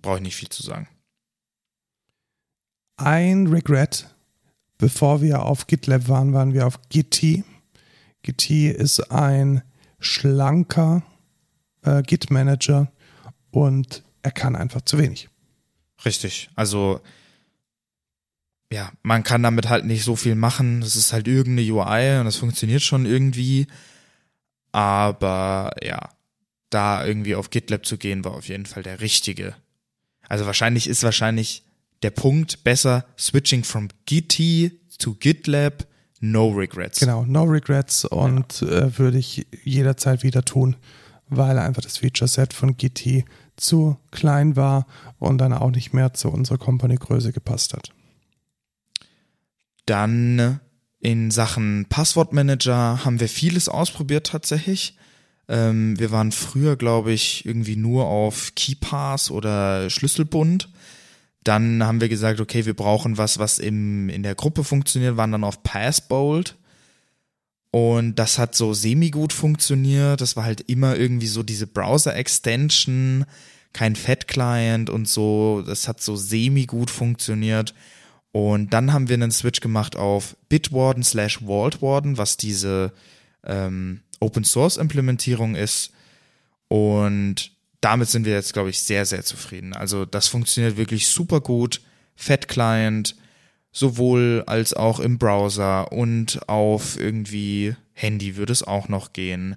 brauche 0.00 0.16
ich 0.16 0.22
nicht 0.22 0.36
viel 0.36 0.48
zu 0.48 0.62
sagen. 0.62 0.88
Ein 2.96 3.46
Regret, 3.46 4.08
bevor 4.78 5.22
wir 5.22 5.42
auf 5.42 5.66
GitLab 5.66 6.08
waren, 6.08 6.32
waren 6.32 6.54
wir 6.54 6.66
auf 6.66 6.80
Git. 6.88 7.44
Git 8.22 8.50
ist 8.50 9.10
ein 9.10 9.62
schlanker 9.98 11.02
äh, 11.82 12.02
Git-Manager 12.02 12.90
und 13.50 14.02
er 14.22 14.30
kann 14.30 14.56
einfach 14.56 14.82
zu 14.82 14.98
wenig. 14.98 15.28
Richtig. 16.04 16.50
Also 16.54 17.00
ja, 18.72 18.90
man 19.02 19.22
kann 19.22 19.42
damit 19.42 19.68
halt 19.68 19.84
nicht 19.84 20.02
so 20.02 20.16
viel 20.16 20.34
machen. 20.34 20.80
Das 20.80 20.96
ist 20.96 21.12
halt 21.12 21.28
irgendeine 21.28 21.70
UI 21.70 22.18
und 22.18 22.24
das 22.24 22.36
funktioniert 22.36 22.82
schon 22.82 23.04
irgendwie. 23.04 23.66
Aber 24.72 25.74
ja, 25.82 26.08
da 26.74 27.04
irgendwie 27.04 27.34
auf 27.34 27.50
GitLab 27.50 27.86
zu 27.86 27.98
gehen, 27.98 28.24
war 28.24 28.32
auf 28.32 28.48
jeden 28.48 28.66
Fall 28.66 28.82
der 28.82 29.00
richtige. 29.00 29.54
Also 30.28 30.46
wahrscheinlich 30.46 30.88
ist 30.88 31.02
wahrscheinlich 31.02 31.64
der 32.02 32.10
Punkt 32.10 32.64
besser, 32.64 33.04
switching 33.18 33.64
from 33.64 33.88
Git 34.06 34.40
zu 34.98 35.14
GitLab, 35.14 35.86
no 36.20 36.48
regrets. 36.48 37.00
Genau, 37.00 37.24
no 37.24 37.44
regrets 37.44 38.04
und 38.04 38.60
ja. 38.60 38.68
äh, 38.68 38.98
würde 38.98 39.18
ich 39.18 39.46
jederzeit 39.64 40.22
wieder 40.22 40.44
tun, 40.44 40.76
weil 41.28 41.58
einfach 41.58 41.82
das 41.82 41.98
Feature 41.98 42.28
Set 42.28 42.52
von 42.52 42.76
Git 42.76 43.24
zu 43.56 43.98
klein 44.10 44.56
war 44.56 44.86
und 45.18 45.38
dann 45.38 45.52
auch 45.52 45.70
nicht 45.70 45.92
mehr 45.92 46.14
zu 46.14 46.30
unserer 46.30 46.58
Company-Größe 46.58 47.32
gepasst 47.32 47.74
hat. 47.74 47.92
Dann 49.86 50.60
in 51.00 51.30
Sachen 51.30 51.86
Passwortmanager 51.88 53.04
haben 53.04 53.20
wir 53.20 53.28
vieles 53.28 53.68
ausprobiert 53.68 54.28
tatsächlich. 54.28 54.96
Ähm, 55.48 55.98
wir 55.98 56.10
waren 56.10 56.32
früher, 56.32 56.76
glaube 56.76 57.12
ich, 57.12 57.44
irgendwie 57.46 57.76
nur 57.76 58.06
auf 58.06 58.54
KeyPass 58.54 59.30
oder 59.30 59.90
Schlüsselbund. 59.90 60.68
Dann 61.44 61.82
haben 61.82 62.00
wir 62.00 62.08
gesagt, 62.08 62.40
okay, 62.40 62.66
wir 62.66 62.74
brauchen 62.74 63.18
was, 63.18 63.38
was 63.38 63.58
im, 63.58 64.08
in 64.08 64.22
der 64.22 64.34
Gruppe 64.34 64.62
funktioniert, 64.64 65.16
waren 65.16 65.32
dann 65.32 65.44
auf 65.44 65.62
Passbold. 65.62 66.56
Und 67.72 68.16
das 68.16 68.38
hat 68.38 68.54
so 68.54 68.74
semi-gut 68.74 69.32
funktioniert. 69.32 70.20
Das 70.20 70.36
war 70.36 70.44
halt 70.44 70.60
immer 70.62 70.96
irgendwie 70.96 71.26
so 71.26 71.42
diese 71.42 71.66
Browser-Extension, 71.66 73.24
kein 73.72 73.96
Fat-Client 73.96 74.90
und 74.90 75.08
so. 75.08 75.62
Das 75.66 75.88
hat 75.88 76.00
so 76.02 76.14
semi-gut 76.14 76.90
funktioniert. 76.90 77.74
Und 78.30 78.72
dann 78.74 78.92
haben 78.92 79.08
wir 79.08 79.14
einen 79.14 79.30
Switch 79.30 79.60
gemacht 79.60 79.96
auf 79.96 80.36
Bitwarden 80.48 81.02
slash 81.02 81.40
Vaultwarden, 81.46 82.18
was 82.18 82.36
diese 82.36 82.92
ähm, 83.44 84.01
Open 84.22 84.44
Source 84.44 84.76
Implementierung 84.76 85.54
ist. 85.54 85.92
Und 86.68 87.52
damit 87.82 88.08
sind 88.08 88.24
wir 88.24 88.32
jetzt, 88.32 88.52
glaube 88.52 88.70
ich, 88.70 88.78
sehr, 88.78 89.04
sehr 89.04 89.24
zufrieden. 89.24 89.74
Also 89.74 90.04
das 90.04 90.28
funktioniert 90.28 90.76
wirklich 90.76 91.08
super 91.08 91.40
gut. 91.40 91.82
Fat 92.14 92.48
Client, 92.48 93.16
sowohl 93.72 94.44
als 94.46 94.72
auch 94.72 95.00
im 95.00 95.18
Browser 95.18 95.92
und 95.92 96.48
auf 96.48 96.98
irgendwie 96.98 97.74
Handy 97.92 98.36
würde 98.36 98.52
es 98.52 98.62
auch 98.62 98.88
noch 98.88 99.12
gehen. 99.12 99.56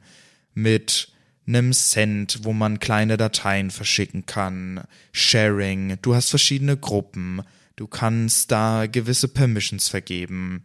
Mit 0.54 1.10
einem 1.48 1.74
Send, 1.74 2.44
wo 2.44 2.54
man 2.54 2.80
kleine 2.80 3.18
Dateien 3.18 3.70
verschicken 3.70 4.26
kann. 4.26 4.82
Sharing, 5.12 5.98
du 6.02 6.16
hast 6.16 6.30
verschiedene 6.30 6.76
Gruppen. 6.76 7.44
Du 7.76 7.88
kannst 7.88 8.52
da 8.52 8.88
gewisse 8.88 9.28
Permissions 9.28 9.90
vergeben. 9.90 10.64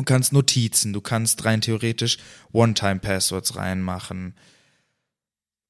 Du 0.00 0.04
kannst 0.04 0.32
Notizen, 0.32 0.94
du 0.94 1.02
kannst 1.02 1.44
rein 1.44 1.60
theoretisch 1.60 2.16
One-Time-Passwords 2.52 3.56
reinmachen. 3.56 4.32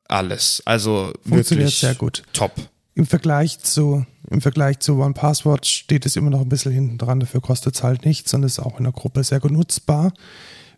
Alles. 0.06 0.62
Also 0.66 1.12
Funktioniert 1.22 1.48
wirklich 1.48 1.78
sehr 1.80 1.96
gut. 1.96 2.22
Top. 2.32 2.52
Im 2.94 3.06
Vergleich 3.06 3.58
zu, 3.58 4.06
im 4.30 4.40
Vergleich 4.40 4.78
zu 4.78 5.00
One 5.00 5.14
Password 5.14 5.66
steht 5.66 6.06
es 6.06 6.14
immer 6.14 6.30
noch 6.30 6.42
ein 6.42 6.48
bisschen 6.48 6.70
hinten 6.70 6.96
dran, 6.96 7.18
dafür 7.18 7.40
kostet 7.40 7.74
es 7.74 7.82
halt 7.82 8.04
nichts 8.04 8.32
und 8.32 8.44
ist 8.44 8.60
auch 8.60 8.78
in 8.78 8.84
der 8.84 8.92
Gruppe 8.92 9.24
sehr 9.24 9.40
gut 9.40 9.50
nutzbar. 9.50 10.12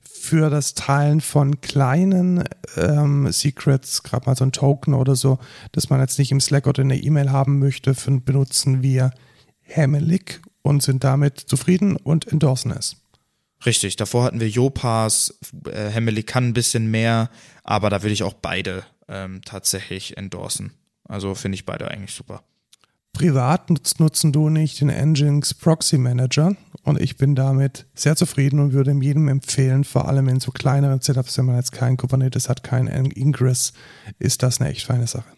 Für 0.01 0.49
das 0.49 0.73
Teilen 0.73 1.21
von 1.21 1.61
kleinen 1.61 2.45
ähm, 2.77 3.31
Secrets, 3.31 4.03
gerade 4.03 4.25
mal 4.25 4.35
so 4.35 4.47
ein 4.47 4.53
Token 4.53 4.95
oder 4.95 5.15
so, 5.15 5.39
das 5.73 5.91
man 5.91 6.01
jetzt 6.01 6.19
nicht 6.19 6.33
im 6.33 6.41
Slack 6.41 6.67
oder 6.67 6.81
in 6.81 6.89
der 6.89 7.05
E-Mail 7.05 7.31
haben 7.31 7.59
möchte, 7.59 7.95
benutzen 8.25 8.83
wir 8.83 9.11
Hamelic 9.69 10.41
und 10.63 10.83
sind 10.83 11.05
damit 11.05 11.39
zufrieden 11.39 11.97
und 11.97 12.27
endorsen 12.33 12.71
es. 12.71 13.02
Richtig, 13.65 13.97
davor 13.97 14.25
hatten 14.25 14.41
wir 14.41 14.49
Jopas, 14.49 15.39
äh, 15.67 15.93
Hamelic 15.93 16.27
kann 16.27 16.49
ein 16.49 16.55
bisschen 16.55 16.91
mehr, 16.91 17.31
aber 17.63 17.91
da 17.91 18.03
würde 18.03 18.13
ich 18.13 18.23
auch 18.23 18.35
beide 18.35 18.85
ähm, 19.09 19.41
tatsächlich 19.45 20.17
endorsen. 20.17 20.73
Also 21.05 21.35
finde 21.35 21.57
ich 21.57 21.67
beide 21.67 21.89
eigentlich 21.91 22.15
super. 22.15 22.43
Privat 23.13 23.69
nutzen 24.01 24.33
du 24.33 24.49
nicht 24.49 24.81
den 24.81 24.89
Nginx 24.89 25.55
Proxy 25.55 25.99
Manager 25.99 26.57
und 26.83 27.01
ich 27.01 27.19
bin 27.19 27.35
damit 27.35 27.87
sehr 27.95 28.17
zufrieden 28.17 28.59
und 28.59 28.73
würde 28.73 28.93
jedem 29.01 29.29
empfehlen, 29.29 29.85
vor 29.85 30.09
allem 30.09 30.29
in 30.29 30.41
so 30.41 30.51
kleineren 30.51 31.01
Setups, 31.01 31.37
wenn 31.39 31.45
man 31.45 31.57
jetzt 31.57 31.73
kein 31.73 31.97
Kubernetes 31.97 32.49
hat, 32.49 32.63
kein 32.63 32.87
Ingress, 32.87 33.75
ist 34.19 34.43
das 34.43 34.61
eine 34.61 34.71
echt 34.71 34.87
feine 34.87 35.07
Sache. 35.07 35.31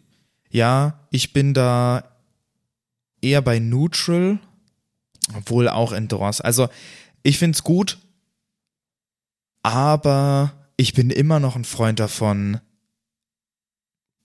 Ja, 0.51 1.01
ich 1.11 1.33
bin 1.33 1.53
da 1.53 2.05
eher 3.21 3.43
bei 3.43 3.59
Neutral, 3.59 4.39
obwohl 5.37 5.69
auch 5.69 5.93
Endorse. 5.93 6.45
Also 6.45 6.69
ich 7.25 7.39
finde 7.39 7.57
es 7.57 7.65
gut, 7.65 7.99
aber 9.65 10.69
ich 10.77 10.95
bin 10.95 11.11
immer 11.11 11.41
noch 11.41 11.57
ein 11.57 11.65
Freund 11.65 11.99
davon, 11.99 12.61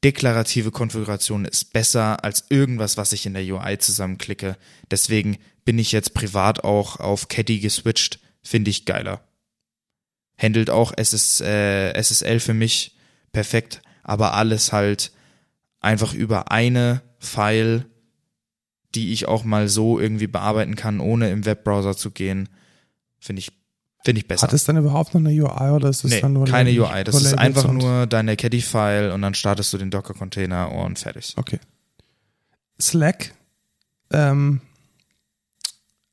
deklarative 0.04 0.70
Konfiguration 0.70 1.46
ist 1.46 1.74
besser 1.74 2.24
als 2.24 2.46
irgendwas, 2.50 2.98
was 2.98 3.12
ich 3.12 3.26
in 3.26 3.34
der 3.34 3.44
UI 3.44 3.80
zusammenklicke. 3.80 4.56
Deswegen 4.92 5.40
bin 5.66 5.80
ich 5.80 5.92
jetzt 5.92 6.14
privat 6.14 6.64
auch 6.64 7.00
auf 7.00 7.28
Caddy 7.28 7.60
geswitcht. 7.60 8.20
Finde 8.44 8.70
ich 8.70 8.86
geiler. 8.86 9.28
Handelt 10.38 10.70
auch 10.70 10.94
SS, 10.96 11.42
äh, 11.42 11.92
SSL 12.00 12.40
für 12.40 12.54
mich 12.54 12.96
perfekt, 13.32 13.82
aber 14.04 14.36
alles 14.36 14.72
halt 14.72 15.12
einfach 15.80 16.14
über 16.14 16.52
eine 16.52 17.02
File 17.18 17.90
die 18.96 19.14
ich 19.14 19.28
auch 19.28 19.44
mal 19.44 19.68
so 19.68 20.00
irgendwie 20.00 20.28
bearbeiten 20.28 20.76
kann, 20.76 21.00
ohne 21.00 21.30
im 21.30 21.46
Webbrowser 21.46 21.96
zu 21.96 22.12
gehen, 22.12 22.50
finde 23.20 23.42
ich, 23.42 23.52
finde 24.04 24.20
ich 24.20 24.28
besser. 24.28 24.44
Hat 24.48 24.54
es 24.54 24.64
dann 24.64 24.78
überhaupt 24.78 25.14
noch 25.14 25.22
eine 25.22 25.30
UI 25.30 25.70
oder 25.72 25.90
ist 25.90 26.04
es 26.04 26.12
nee, 26.12 26.22
dann 26.22 26.34
nur 26.34 26.46
keine 26.46 26.70
UI? 26.70 27.04
Das 27.04 27.22
ist 27.22 27.38
einfach 27.38 27.72
nur 27.72 28.08
deine 28.08 28.36
Caddy-File 28.36 29.12
und 29.12 29.22
dann 29.22 29.34
startest 29.34 29.74
du 29.74 29.78
den 29.78 29.92
Docker-Container 29.92 30.72
und 30.72 31.00
fertig. 31.00 31.34
Okay. 31.38 31.60
Slack, 32.82 33.34
ähm, 34.12 34.62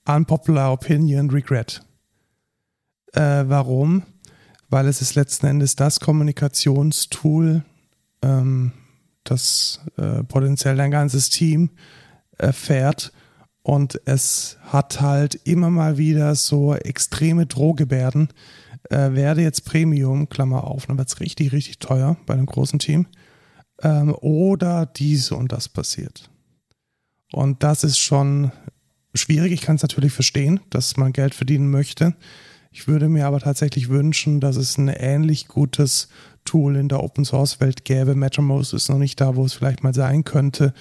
unpopular 0.05 0.73
opinion, 0.73 1.31
regret. 1.31 1.83
Äh, 3.13 3.45
warum? 3.47 4.03
Weil 4.69 4.89
es 4.89 5.01
ist 5.01 5.15
letzten 5.15 5.47
Endes 5.47 5.77
das 5.77 6.01
Kommunikationstool, 6.01 7.65
ähm, 8.23 8.73
das 9.23 9.81
äh, 9.97 10.25
potenziell 10.25 10.77
dein 10.77 10.91
ganzes 10.91 11.31
Team 11.31 11.71
erfährt. 12.37 13.13
Und 13.67 14.01
es 14.05 14.59
hat 14.63 15.01
halt 15.01 15.35
immer 15.43 15.71
mal 15.71 15.99
wieder 15.99 16.37
so 16.37 16.77
extreme 16.77 17.47
Drohgebärden. 17.47 18.29
Äh, 18.91 19.11
werde 19.15 19.43
jetzt 19.43 19.65
Premium, 19.65 20.29
Klammer 20.29 20.63
auf, 20.63 20.87
dann 20.87 20.99
wird 20.99 21.09
es 21.09 21.19
richtig, 21.19 21.51
richtig 21.51 21.81
teuer 21.81 22.17
bei 22.27 22.35
einem 22.35 22.47
großen 22.47 22.79
Team. 22.79 23.09
Ähm, 23.83 24.15
oder 24.21 24.87
dies 24.87 25.33
und 25.33 25.51
das 25.51 25.69
passiert. 25.69 26.31
Und 27.33 27.65
das 27.65 27.83
ist 27.83 27.99
schon 27.99 28.53
schwierig. 29.15 29.51
Ich 29.51 29.63
kann 29.63 29.75
es 29.75 29.83
natürlich 29.83 30.13
verstehen, 30.13 30.61
dass 30.71 30.97
man 30.97 31.13
Geld 31.13 31.35
verdienen 31.35 31.69
möchte. 31.69 32.15
Ich 32.71 32.87
würde 32.87 33.09
mir 33.09 33.27
aber 33.27 33.41
tatsächlich 33.41 33.89
wünschen, 33.89 34.39
dass 34.39 34.55
es 34.55 34.79
ein 34.79 34.87
ähnlich 34.87 35.49
gutes 35.49 36.09
Tool 36.45 36.77
in 36.77 36.89
der 36.89 37.03
Open 37.03 37.25
Source 37.25 37.59
Welt 37.59 37.85
gäbe. 37.85 38.15
MetroMost 38.15 38.75
ist 38.75 38.91
noch 38.91 38.99
nicht 38.99 39.21
da, 39.21 39.35
wo 39.35 39.45
es 39.45 39.55
vielleicht 39.55 39.83
mal 39.83 39.93
sein 39.93 40.23
könnte. 40.23 40.73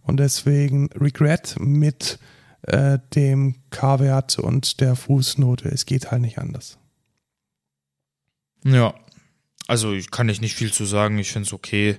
Und 0.00 0.20
deswegen 0.20 0.88
Regret 0.94 1.56
mit 1.60 2.18
äh, 2.62 2.98
dem 3.14 3.56
K-Wert 3.70 4.38
und 4.38 4.80
der 4.80 4.96
Fußnote. 4.96 5.68
Es 5.68 5.86
geht 5.86 6.10
halt 6.10 6.22
nicht 6.22 6.38
anders. 6.38 6.78
Ja, 8.64 8.94
also 9.66 9.96
kann 10.10 10.28
ich 10.28 10.40
nicht 10.40 10.54
viel 10.54 10.72
zu 10.72 10.84
sagen. 10.84 11.18
Ich 11.18 11.32
finde 11.32 11.46
es 11.46 11.52
okay. 11.52 11.98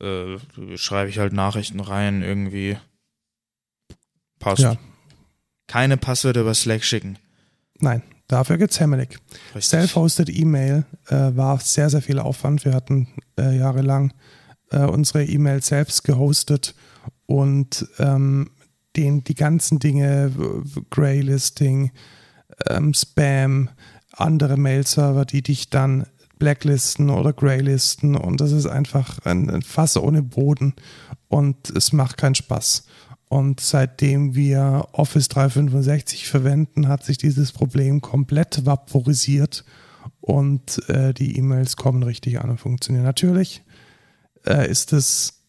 Äh, 0.00 0.38
schreibe 0.76 1.10
ich 1.10 1.18
halt 1.18 1.32
Nachrichten 1.32 1.80
rein 1.80 2.22
irgendwie. 2.22 2.78
Passt. 4.38 4.62
Ja. 4.62 4.76
Keine 5.66 5.96
Passwörter 5.96 6.42
über 6.42 6.54
Slack 6.54 6.84
schicken. 6.84 7.18
Nein, 7.80 8.02
dafür 8.28 8.56
gibt's 8.58 8.80
Hamelic. 8.80 9.18
Self-hosted 9.58 10.30
E-Mail 10.30 10.84
äh, 11.08 11.36
war 11.36 11.58
sehr, 11.60 11.90
sehr 11.90 12.02
viel 12.02 12.18
Aufwand. 12.18 12.64
Wir 12.64 12.72
hatten 12.72 13.08
äh, 13.38 13.58
jahrelang 13.58 14.12
äh, 14.70 14.84
unsere 14.84 15.24
E-Mail 15.24 15.62
selbst 15.62 16.04
gehostet 16.04 16.74
und 17.26 17.86
ähm, 17.98 18.50
den, 18.96 19.24
die 19.24 19.34
ganzen 19.34 19.78
Dinge, 19.78 20.32
Greylisting, 20.90 21.92
ähm, 22.68 22.94
Spam, 22.94 23.70
andere 24.12 24.56
Mail-Server, 24.56 25.24
die 25.24 25.42
dich 25.42 25.70
dann 25.70 26.06
blacklisten 26.38 27.10
oder 27.10 27.32
graylisten 27.32 28.14
und 28.14 28.40
das 28.40 28.52
ist 28.52 28.66
einfach 28.66 29.24
ein 29.24 29.62
Fass 29.62 29.96
ohne 29.96 30.22
Boden 30.22 30.74
und 31.28 31.70
es 31.70 31.92
macht 31.92 32.18
keinen 32.18 32.34
Spaß. 32.34 32.86
Und 33.28 33.58
seitdem 33.60 34.34
wir 34.34 34.86
Office 34.92 35.28
365 35.28 36.28
verwenden, 36.28 36.86
hat 36.86 37.04
sich 37.04 37.18
dieses 37.18 37.52
Problem 37.52 38.00
komplett 38.00 38.64
vaporisiert 38.66 39.64
und 40.20 40.88
äh, 40.88 41.12
die 41.12 41.36
E-Mails 41.36 41.76
kommen 41.76 42.02
richtig 42.02 42.40
an 42.40 42.50
und 42.50 42.60
funktionieren. 42.60 43.04
Natürlich 43.04 43.62
äh, 44.46 44.70
ist 44.70 44.92
es 44.92 45.40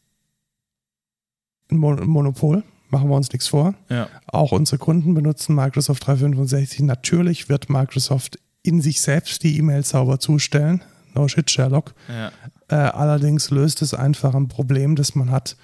ein 1.69 1.77
Monopol, 1.77 2.63
machen 2.89 3.09
wir 3.09 3.15
uns 3.15 3.31
nichts 3.31 3.47
vor. 3.47 3.73
Ja. 3.89 4.07
Auch 4.27 4.51
unsere 4.51 4.77
Kunden 4.77 5.13
benutzen 5.13 5.55
Microsoft 5.55 6.05
365. 6.07 6.81
Natürlich 6.81 7.49
wird 7.49 7.69
Microsoft 7.69 8.39
in 8.63 8.81
sich 8.81 9.01
selbst 9.01 9.43
die 9.43 9.57
E-Mails 9.57 9.89
sauber 9.89 10.19
zustellen. 10.19 10.83
No 11.13 11.27
shit, 11.27 11.49
Sherlock. 11.49 11.93
Ja. 12.09 12.31
Äh, 12.69 12.75
allerdings 12.91 13.49
löst 13.49 13.81
es 13.81 13.93
einfach 13.93 14.35
ein 14.35 14.47
Problem, 14.49 14.95
das 14.95 15.15
man 15.15 15.31
hat 15.31 15.55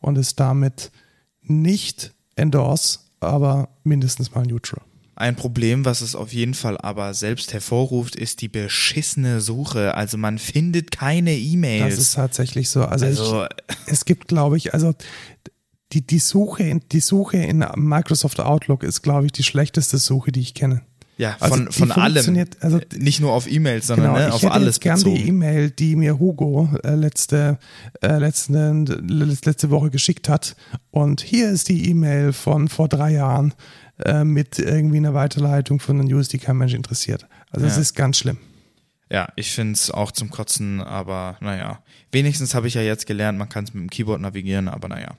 und 0.00 0.16
ist 0.16 0.38
damit 0.40 0.90
nicht 1.42 2.12
endorse, 2.36 3.00
aber 3.20 3.68
mindestens 3.84 4.34
mal 4.34 4.44
neutral. 4.46 4.82
Ein 5.14 5.36
Problem, 5.36 5.84
was 5.84 6.00
es 6.00 6.14
auf 6.16 6.32
jeden 6.32 6.54
Fall 6.54 6.78
aber 6.78 7.12
selbst 7.14 7.52
hervorruft, 7.52 8.16
ist 8.16 8.40
die 8.40 8.48
beschissene 8.48 9.40
Suche. 9.40 9.94
Also 9.94 10.16
man 10.16 10.38
findet 10.38 10.90
keine 10.90 11.34
E-Mails. 11.36 11.96
Das 11.96 11.98
ist 12.02 12.14
tatsächlich 12.14 12.70
so. 12.70 12.84
Also, 12.84 13.04
Also- 13.06 13.44
ich, 13.44 13.76
es 13.86 14.04
gibt, 14.06 14.26
glaube 14.28 14.56
ich, 14.56 14.72
also 14.72 14.94
die, 15.92 16.06
die 16.06 16.18
Suche 16.18 16.62
in, 16.64 16.80
die 16.92 17.00
Suche 17.00 17.36
in 17.38 17.64
Microsoft 17.76 18.40
Outlook 18.40 18.82
ist, 18.82 19.02
glaube 19.02 19.26
ich, 19.26 19.32
die 19.32 19.42
schlechteste 19.42 19.98
Suche, 19.98 20.32
die 20.32 20.40
ich 20.40 20.54
kenne. 20.54 20.82
Ja, 21.18 21.36
Also 21.40 21.66
von, 21.70 21.92
allem. 21.92 22.46
also- 22.60 22.80
Nicht 22.96 23.20
nur 23.20 23.32
auf 23.32 23.46
E-Mails, 23.50 23.86
sondern 23.86 24.14
Genau, 24.14 24.18
ne, 24.18 24.28
ich 24.28 24.44
auf 24.46 24.50
alles 24.50 24.76
jetzt 24.76 24.80
gern 24.80 24.98
die 24.98 25.04
bezogen. 25.04 25.28
E-Mail, 25.28 25.70
die 25.70 25.94
mir 25.94 26.18
Hugo 26.18 26.70
äh, 26.82 26.94
letzte, 26.94 27.58
äh, 28.00 28.16
letzte, 28.18 28.72
letzte 28.82 29.70
Woche 29.70 29.90
geschickt 29.90 30.28
hat. 30.28 30.56
Und 30.90 31.20
hier 31.20 31.50
ist 31.50 31.68
die 31.68 31.90
E-Mail 31.90 32.32
von 32.32 32.68
vor 32.68 32.88
drei 32.88 33.12
Jahren 33.12 33.52
äh, 34.04 34.24
mit 34.24 34.58
irgendwie 34.58 34.96
einer 34.96 35.12
Weiterleitung 35.14 35.78
von 35.80 36.00
einer 36.00 36.08
News, 36.08 36.28
die 36.28 36.38
kein 36.38 36.56
Mensch 36.56 36.72
interessiert. 36.74 37.26
Also 37.50 37.66
es 37.66 37.76
Ja. 37.76 37.82
ist 37.82 37.94
ganz 37.94 38.16
schlimm. 38.16 38.38
Ja, 39.10 39.28
ich 39.36 39.52
finde 39.52 39.74
es 39.74 39.90
auch 39.90 40.10
zum 40.12 40.30
Kotzen, 40.30 40.80
aber 40.80 41.36
naja. 41.40 41.80
Wenigstens 42.10 42.54
habe 42.54 42.66
ich 42.68 42.74
ja 42.74 42.80
jetzt 42.82 43.06
gelernt, 43.06 43.38
man 43.38 43.50
kann 43.50 43.64
es 43.64 43.74
mit 43.74 43.82
dem 43.82 43.90
Keyboard 43.90 44.22
navigieren, 44.22 44.68
aber 44.68 44.88
naja. 44.88 45.18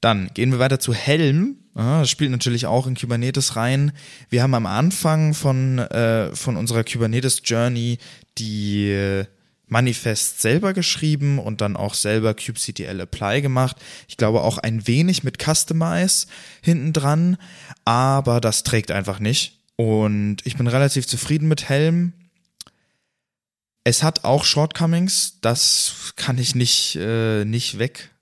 Dann 0.00 0.30
gehen 0.34 0.52
wir 0.52 0.58
weiter 0.58 0.78
zu 0.78 0.94
Helm. 0.94 1.56
Ah, 1.74 2.00
Das 2.00 2.10
spielt 2.10 2.30
natürlich 2.30 2.66
auch 2.66 2.86
in 2.86 2.96
Kubernetes 2.96 3.56
rein. 3.56 3.92
Wir 4.30 4.42
haben 4.42 4.54
am 4.54 4.66
Anfang 4.66 5.34
von, 5.34 5.78
äh, 5.78 6.34
von 6.34 6.56
unserer 6.56 6.84
Kubernetes 6.84 7.42
Journey 7.44 7.98
die 8.38 8.90
äh, 8.90 9.26
Manifest 9.66 10.40
selber 10.40 10.72
geschrieben 10.72 11.38
und 11.38 11.60
dann 11.60 11.76
auch 11.76 11.94
selber 11.94 12.34
kubectl 12.34 13.00
apply 13.00 13.42
gemacht. 13.42 13.76
Ich 14.08 14.16
glaube 14.16 14.42
auch 14.42 14.58
ein 14.58 14.86
wenig 14.86 15.24
mit 15.24 15.38
Customize 15.42 16.26
hinten 16.62 16.92
dran, 16.92 17.36
aber 17.84 18.40
das 18.40 18.62
trägt 18.62 18.90
einfach 18.90 19.20
nicht. 19.20 19.60
Und 19.76 20.38
ich 20.44 20.56
bin 20.56 20.66
relativ 20.66 21.06
zufrieden 21.06 21.48
mit 21.48 21.68
Helm. 21.68 22.12
Es 23.84 24.02
hat 24.02 24.24
auch 24.24 24.44
Shortcomings, 24.44 25.38
das 25.40 26.12
kann 26.16 26.38
ich 26.38 26.54
nicht, 26.54 26.96
äh, 26.96 27.44
nicht 27.44 27.78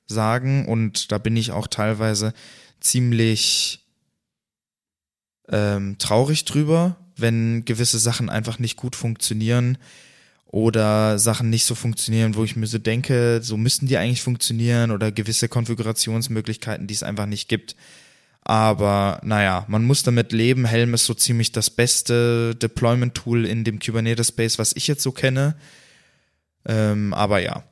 wegsagen 0.07 0.67
und 0.67 1.13
da 1.13 1.19
bin 1.19 1.37
ich 1.37 1.53
auch 1.53 1.67
teilweise 1.67 2.33
ziemlich 2.81 3.85
ähm, 5.49 5.97
traurig 5.99 6.45
drüber, 6.45 6.97
wenn 7.17 7.65
gewisse 7.65 7.99
Sachen 7.99 8.29
einfach 8.29 8.59
nicht 8.59 8.77
gut 8.77 8.97
funktionieren 8.97 9.79
oder 10.47 11.19
Sachen 11.19 11.51
nicht 11.51 11.65
so 11.65 11.75
funktionieren, 11.75 12.35
wo 12.35 12.45
ich 12.45 12.57
mir 12.57 12.67
so 12.67 12.79
denke, 12.79 13.41
so 13.43 13.57
müssten 13.57 13.87
die 13.87 13.97
eigentlich 13.97 14.23
funktionieren 14.23 14.91
oder 14.91 15.13
gewisse 15.13 15.49
Konfigurationsmöglichkeiten, 15.49 16.87
die 16.87 16.95
es 16.95 17.03
einfach 17.03 17.27
nicht 17.27 17.49
gibt. 17.49 17.77
Aber 18.43 19.21
naja, 19.25 19.65
man 19.67 19.85
muss 19.85 20.05
damit 20.05 20.31
leben. 20.33 20.67
Helm 20.67 20.95
ist 20.95 21.07
so 21.07 21.15
ziemlich 21.15 21.51
das 21.51 21.69
beste 21.69 22.55
Deployment-Tool 22.55 23.45
in 23.45 23.65
dem 23.65 23.81
Kubernetes 23.81 24.29
Space, 24.29 24.59
was 24.59 24.77
ich 24.77 24.87
jetzt 24.87 25.03
so 25.03 25.11
kenne. 25.11 25.57
Ähm, 26.65 27.13
aber 27.13 27.41
ja. 27.41 27.65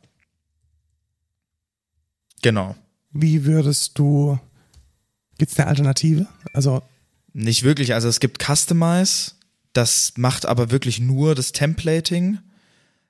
Genau. 2.45 2.77
Wie 3.11 3.47
würdest 3.47 3.99
du, 3.99 4.39
gibt 5.39 5.51
es 5.51 5.59
eine 5.59 5.67
Alternative? 5.67 6.27
Also 6.53 6.83
Nicht 7.33 7.63
wirklich. 7.63 7.95
Also 7.95 8.09
es 8.09 8.21
gibt 8.21 8.45
Customize, 8.45 9.33
das 9.73 10.13
macht 10.19 10.45
aber 10.45 10.71
wirklich 10.71 11.01
nur 11.01 11.35
das 11.35 11.53
Templating. 11.53 12.39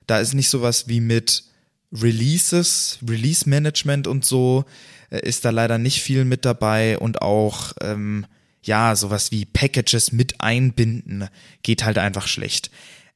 Da 0.07 0.19
ist 0.19 0.35
nicht 0.35 0.49
sowas 0.49 0.87
wie 0.87 1.01
mit 1.01 1.43
Releases, 1.91 2.99
Release 3.05 3.49
Management 3.49 4.07
und 4.07 4.23
so, 4.23 4.63
äh, 5.09 5.27
ist 5.27 5.43
da 5.43 5.49
leider 5.49 5.79
nicht 5.79 6.01
viel 6.01 6.23
mit 6.23 6.45
dabei 6.45 6.97
und 6.97 7.21
auch, 7.21 7.73
ähm, 7.81 8.25
ja, 8.63 8.95
sowas 8.95 9.33
wie 9.33 9.43
Packages 9.43 10.13
mit 10.13 10.39
einbinden 10.39 11.27
geht 11.61 11.83
halt 11.83 11.97
einfach 11.97 12.27
schlecht. 12.27 12.71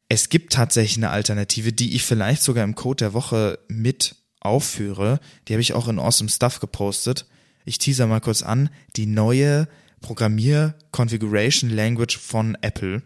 Es 0.09 0.27
gibt 0.27 0.51
tatsächlich 0.51 0.97
eine 0.97 1.11
Alternative, 1.11 1.71
die 1.71 1.95
ich 1.95 2.03
vielleicht 2.03 2.43
sogar 2.43 2.65
im 2.65 2.75
Code 2.75 3.05
der 3.05 3.13
Woche 3.13 3.59
mit 3.69 4.17
aufführe. 4.39 5.19
Die 5.47 5.53
habe 5.53 5.61
ich 5.61 5.73
auch 5.73 5.87
in 5.87 5.99
Awesome 5.99 6.29
Stuff 6.29 6.59
gepostet. 6.59 7.25
Ich 7.65 7.77
teaser 7.77 8.07
mal 8.07 8.21
kurz 8.21 8.41
an. 8.41 8.69
Die 8.95 9.05
neue 9.05 9.67
Programmier-Configuration 10.01 11.69
Language 11.69 12.17
von 12.17 12.57
Apple. 12.61 13.01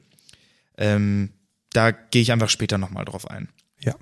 Ähm, 0.77 1.29
da 1.71 1.91
gehe 1.91 2.21
ich 2.21 2.31
einfach 2.31 2.49
später 2.49 2.77
nochmal 2.77 3.05
drauf 3.05 3.29
ein. 3.29 3.49
Ja, 3.79 3.95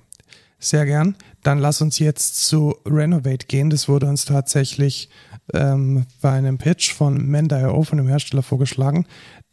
sehr 0.58 0.84
gern. 0.84 1.16
Dann 1.42 1.58
lass 1.58 1.80
uns 1.80 1.98
jetzt 1.98 2.46
zu 2.46 2.76
Renovate 2.86 3.46
gehen. 3.46 3.70
Das 3.70 3.88
wurde 3.88 4.06
uns 4.06 4.24
tatsächlich 4.24 5.08
ähm, 5.54 6.06
bei 6.20 6.32
einem 6.32 6.58
Pitch 6.58 6.92
von 6.92 7.26
Mend.io, 7.26 7.82
von 7.82 7.98
dem 7.98 8.08
Hersteller, 8.08 8.42
vorgeschlagen. 8.42 9.06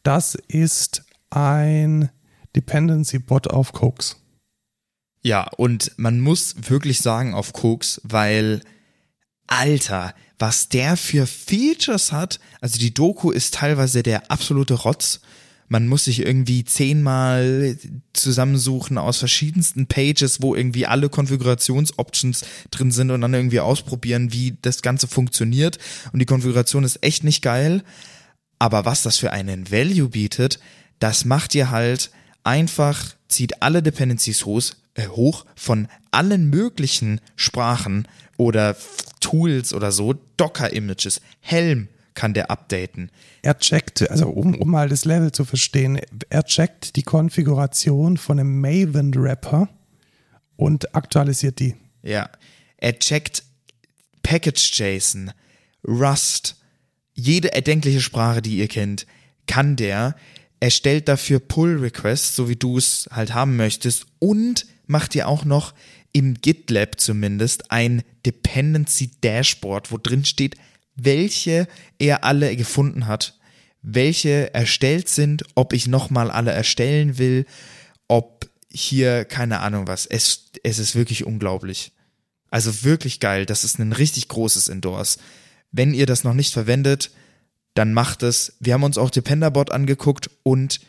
Das 0.03 0.35
ist 0.35 1.03
ein 1.29 2.09
Dependency-Bot 2.55 3.49
auf 3.49 3.73
Cokes. 3.73 4.18
Ja, 5.21 5.49
und 5.57 5.91
man 5.97 6.19
muss 6.19 6.55
wirklich 6.69 6.99
sagen 6.99 7.33
auf 7.33 7.53
Koks, 7.53 7.99
weil, 8.03 8.61
Alter, 9.47 10.13
was 10.37 10.69
der 10.69 10.95
für 10.95 11.27
Features 11.27 12.11
hat, 12.11 12.39
also 12.61 12.79
die 12.79 12.93
Doku 12.93 13.31
ist 13.31 13.55
teilweise 13.55 14.03
der 14.03 14.31
absolute 14.31 14.75
Rotz. 14.75 15.19
Man 15.67 15.87
muss 15.87 16.05
sich 16.05 16.25
irgendwie 16.25 16.63
zehnmal 16.63 17.77
zusammensuchen 18.13 18.97
aus 18.97 19.17
verschiedensten 19.17 19.85
Pages, 19.85 20.41
wo 20.41 20.55
irgendwie 20.55 20.87
alle 20.87 21.09
Konfigurationsoptions 21.09 22.43
drin 22.71 22.91
sind 22.91 23.11
und 23.11 23.21
dann 23.21 23.35
irgendwie 23.35 23.59
ausprobieren, 23.59 24.33
wie 24.33 24.57
das 24.61 24.81
Ganze 24.81 25.07
funktioniert. 25.07 25.77
Und 26.11 26.19
die 26.19 26.25
Konfiguration 26.25 26.83
ist 26.83 27.03
echt 27.03 27.23
nicht 27.23 27.43
geil. 27.43 27.83
Aber 28.57 28.85
was 28.85 29.03
das 29.03 29.17
für 29.17 29.31
einen 29.31 29.69
Value 29.71 30.09
bietet, 30.09 30.59
das 30.97 31.23
macht 31.23 31.53
ihr 31.53 31.69
halt 31.69 32.09
einfach, 32.43 33.13
zieht 33.27 33.61
alle 33.61 33.83
Dependencies 33.83 34.45
hoch, 34.45 34.63
hoch 35.07 35.45
von 35.55 35.87
allen 36.11 36.49
möglichen 36.49 37.21
Sprachen 37.35 38.07
oder 38.37 38.75
Tools 39.19 39.73
oder 39.73 39.91
so, 39.91 40.15
Docker-Images, 40.37 41.21
Helm 41.39 41.87
kann 42.13 42.33
der 42.33 42.51
updaten. 42.51 43.11
Er 43.41 43.57
checkt, 43.57 44.09
also 44.09 44.27
um, 44.27 44.55
um 44.55 44.69
mal 44.69 44.89
das 44.89 45.05
Level 45.05 45.31
zu 45.31 45.45
verstehen, 45.45 46.01
er 46.29 46.43
checkt 46.43 46.95
die 46.97 47.03
Konfiguration 47.03 48.17
von 48.17 48.39
einem 48.39 48.59
Maven-Wrapper 48.59 49.69
und 50.57 50.95
aktualisiert 50.95 51.59
die. 51.59 51.75
Ja, 52.03 52.29
er 52.77 52.99
checkt 52.99 53.43
Package-JSON, 54.23 55.31
Rust, 55.87 56.57
jede 57.13 57.53
erdenkliche 57.53 58.01
Sprache, 58.01 58.41
die 58.41 58.57
ihr 58.57 58.67
kennt, 58.67 59.05
kann 59.47 59.75
der. 59.75 60.15
Er 60.59 60.71
stellt 60.71 61.07
dafür 61.07 61.39
Pull-Requests, 61.39 62.35
so 62.35 62.49
wie 62.49 62.55
du 62.57 62.77
es 62.77 63.07
halt 63.11 63.33
haben 63.33 63.55
möchtest, 63.55 64.05
und 64.19 64.65
macht 64.89 65.13
dir 65.13 65.27
auch 65.27 65.45
noch 65.45 65.73
im 66.11 66.35
GitLab 66.35 66.99
zumindest 66.99 67.71
ein 67.71 68.03
Dependency 68.25 69.11
Dashboard, 69.21 69.91
wo 69.91 69.97
drin 69.97 70.25
steht, 70.25 70.55
welche 70.95 71.67
er 71.99 72.23
alle 72.23 72.55
gefunden 72.55 73.07
hat, 73.07 73.37
welche 73.81 74.53
erstellt 74.53 75.07
sind, 75.07 75.43
ob 75.55 75.73
ich 75.73 75.87
nochmal 75.87 76.31
alle 76.31 76.51
erstellen 76.51 77.17
will, 77.17 77.45
ob 78.07 78.49
hier, 78.71 79.25
keine 79.25 79.61
Ahnung 79.61 79.87
was. 79.87 80.05
Es, 80.05 80.51
es 80.63 80.79
ist 80.79 80.95
wirklich 80.95 81.25
unglaublich. 81.25 81.91
Also 82.51 82.83
wirklich 82.83 83.19
geil. 83.19 83.45
Das 83.45 83.63
ist 83.63 83.79
ein 83.79 83.93
richtig 83.93 84.27
großes 84.27 84.67
Endorse. 84.67 85.19
Wenn 85.71 85.93
ihr 85.93 86.05
das 86.05 86.23
noch 86.23 86.33
nicht 86.33 86.51
verwendet, 86.51 87.11
dann 87.75 87.93
macht 87.93 88.23
es. 88.23 88.57
Wir 88.59 88.73
haben 88.73 88.83
uns 88.83 88.97
auch 88.97 89.11
Dependerbot 89.11 89.71
angeguckt 89.71 90.29
und 90.43 90.79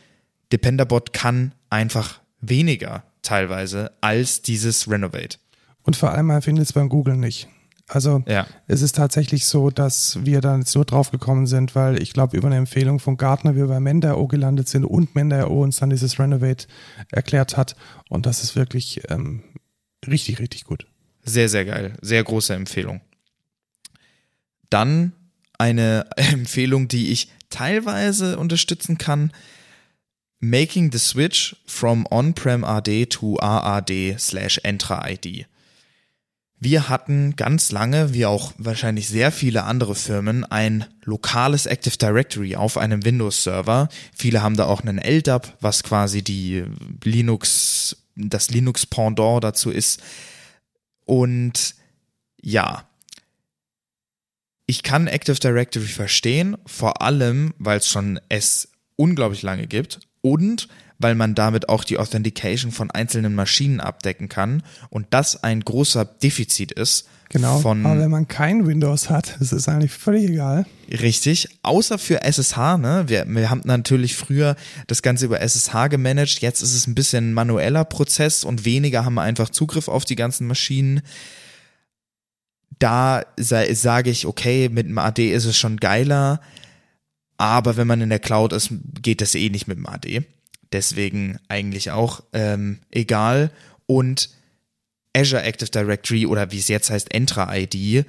Dependerbot 0.51 1.13
kann 1.13 1.53
einfach 1.69 2.19
weniger 2.41 3.03
teilweise 3.21 3.91
als 4.01 4.41
dieses 4.41 4.89
Renovate. 4.89 5.37
Und 5.83 5.95
vor 5.95 6.11
allem, 6.11 6.27
man 6.27 6.41
findet 6.41 6.65
es 6.65 6.73
beim 6.73 6.89
Google 6.89 7.17
nicht. 7.17 7.47
Also 7.87 8.23
Ja. 8.27 8.47
es 8.67 8.81
ist 8.81 8.95
tatsächlich 8.95 9.45
so, 9.45 9.69
dass 9.69 10.23
wir 10.23 10.39
dann 10.39 10.61
jetzt 10.61 10.75
nur 10.75 10.85
drauf 10.85 11.11
gekommen 11.11 11.45
sind, 11.45 11.75
weil 11.75 12.01
ich 12.01 12.13
glaube, 12.13 12.37
über 12.37 12.47
eine 12.47 12.55
Empfehlung 12.57 12.99
von 12.99 13.17
Gartner 13.17 13.55
wir 13.55 13.67
bei 13.67 13.79
Mender.io 13.81 14.27
gelandet 14.27 14.69
sind 14.69 14.85
und 14.85 15.13
Mender.io 15.15 15.61
uns 15.63 15.77
dann 15.77 15.89
dieses 15.89 16.17
Renovate 16.17 16.67
erklärt 17.11 17.57
hat. 17.57 17.75
Und 18.09 18.25
das 18.25 18.43
ist 18.43 18.55
wirklich 18.55 19.01
ähm, 19.09 19.43
richtig, 20.07 20.39
richtig 20.39 20.63
gut. 20.63 20.87
Sehr, 21.23 21.49
sehr 21.49 21.65
geil. 21.65 21.93
Sehr 22.01 22.23
große 22.23 22.53
Empfehlung. 22.53 23.01
Dann 24.69 25.13
eine 25.57 26.05
Empfehlung, 26.15 26.87
die 26.87 27.11
ich 27.11 27.29
teilweise 27.49 28.39
unterstützen 28.39 28.97
kann. 28.97 29.31
Making 30.43 30.91
the 30.91 30.97
switch 30.97 31.55
from 31.67 32.07
on-prem 32.09 32.63
AD 32.63 33.11
to 33.11 33.37
AAD 33.39 34.19
slash 34.19 34.59
Entra 34.63 35.07
ID. 35.07 35.45
Wir 36.59 36.89
hatten 36.89 37.35
ganz 37.35 37.71
lange, 37.71 38.15
wie 38.15 38.25
auch 38.25 38.51
wahrscheinlich 38.57 39.07
sehr 39.07 39.31
viele 39.31 39.65
andere 39.65 39.93
Firmen, 39.93 40.43
ein 40.43 40.85
lokales 41.03 41.67
Active 41.67 41.95
Directory 41.95 42.55
auf 42.55 42.77
einem 42.77 43.05
Windows-Server. 43.05 43.87
Viele 44.15 44.41
haben 44.41 44.57
da 44.57 44.65
auch 44.65 44.81
einen 44.81 44.97
LDAP, 44.97 45.57
was 45.61 45.83
quasi 45.83 46.23
die 46.23 46.65
Linux, 47.03 47.97
das 48.15 48.49
Linux-Pendant 48.49 49.43
dazu 49.43 49.69
ist. 49.69 50.01
Und 51.05 51.75
ja, 52.41 52.87
ich 54.65 54.81
kann 54.81 55.05
Active 55.05 55.39
Directory 55.39 55.85
verstehen, 55.85 56.57
vor 56.65 57.03
allem, 57.03 57.53
weil 57.59 57.77
es 57.77 57.87
schon 57.87 58.19
es 58.29 58.69
unglaublich 58.95 59.43
lange 59.43 59.67
gibt 59.67 59.99
und 60.21 60.67
weil 60.99 61.15
man 61.15 61.33
damit 61.33 61.67
auch 61.67 61.83
die 61.83 61.97
Authentication 61.97 62.71
von 62.71 62.91
einzelnen 62.91 63.33
Maschinen 63.33 63.79
abdecken 63.79 64.29
kann 64.29 64.61
und 64.91 65.07
das 65.09 65.43
ein 65.43 65.61
großer 65.61 66.05
Defizit 66.05 66.71
ist. 66.71 67.07
Genau. 67.29 67.59
Von, 67.59 67.85
Aber 67.85 67.97
wenn 67.99 68.11
man 68.11 68.27
kein 68.27 68.67
Windows 68.67 69.09
hat, 69.09 69.37
ist 69.39 69.51
es 69.53 69.67
eigentlich 69.67 69.91
völlig 69.93 70.29
egal. 70.29 70.65
Richtig, 70.91 71.47
außer 71.63 71.97
für 71.97 72.21
SSH, 72.21 72.77
ne? 72.77 73.05
Wir, 73.07 73.25
wir 73.27 73.49
haben 73.49 73.61
natürlich 73.63 74.15
früher 74.15 74.55
das 74.87 75.01
Ganze 75.01 75.25
über 75.25 75.39
SSH 75.41 75.87
gemanagt, 75.89 76.41
jetzt 76.41 76.61
ist 76.61 76.75
es 76.75 76.85
ein 76.87 76.93
bisschen 76.93 77.31
ein 77.31 77.33
manueller 77.33 77.85
Prozess 77.85 78.43
und 78.43 78.65
weniger 78.65 79.03
haben 79.05 79.17
einfach 79.17 79.49
Zugriff 79.49 79.87
auf 79.87 80.05
die 80.05 80.15
ganzen 80.17 80.45
Maschinen. 80.45 81.01
Da 82.79 83.23
sa- 83.37 83.73
sage 83.73 84.09
ich, 84.09 84.25
okay, 84.25 84.69
mit 84.69 84.87
dem 84.87 84.97
AD 84.97 85.31
ist 85.33 85.45
es 85.45 85.57
schon 85.57 85.77
geiler, 85.77 86.41
aber 87.41 87.75
wenn 87.75 87.87
man 87.87 88.01
in 88.01 88.09
der 88.09 88.19
Cloud 88.19 88.53
ist, 88.53 88.69
geht 89.01 89.19
das 89.19 89.33
eh 89.33 89.49
nicht 89.49 89.67
mit 89.67 89.75
dem 89.75 89.87
AD. 89.87 90.23
Deswegen 90.71 91.39
eigentlich 91.47 91.89
auch 91.89 92.21
ähm, 92.33 92.81
egal. 92.91 93.49
Und 93.87 94.29
Azure 95.17 95.41
Active 95.41 95.71
Directory 95.71 96.27
oder 96.27 96.51
wie 96.51 96.59
es 96.59 96.67
jetzt 96.67 96.91
heißt, 96.91 97.11
Entra 97.11 97.51
ID 97.57 98.05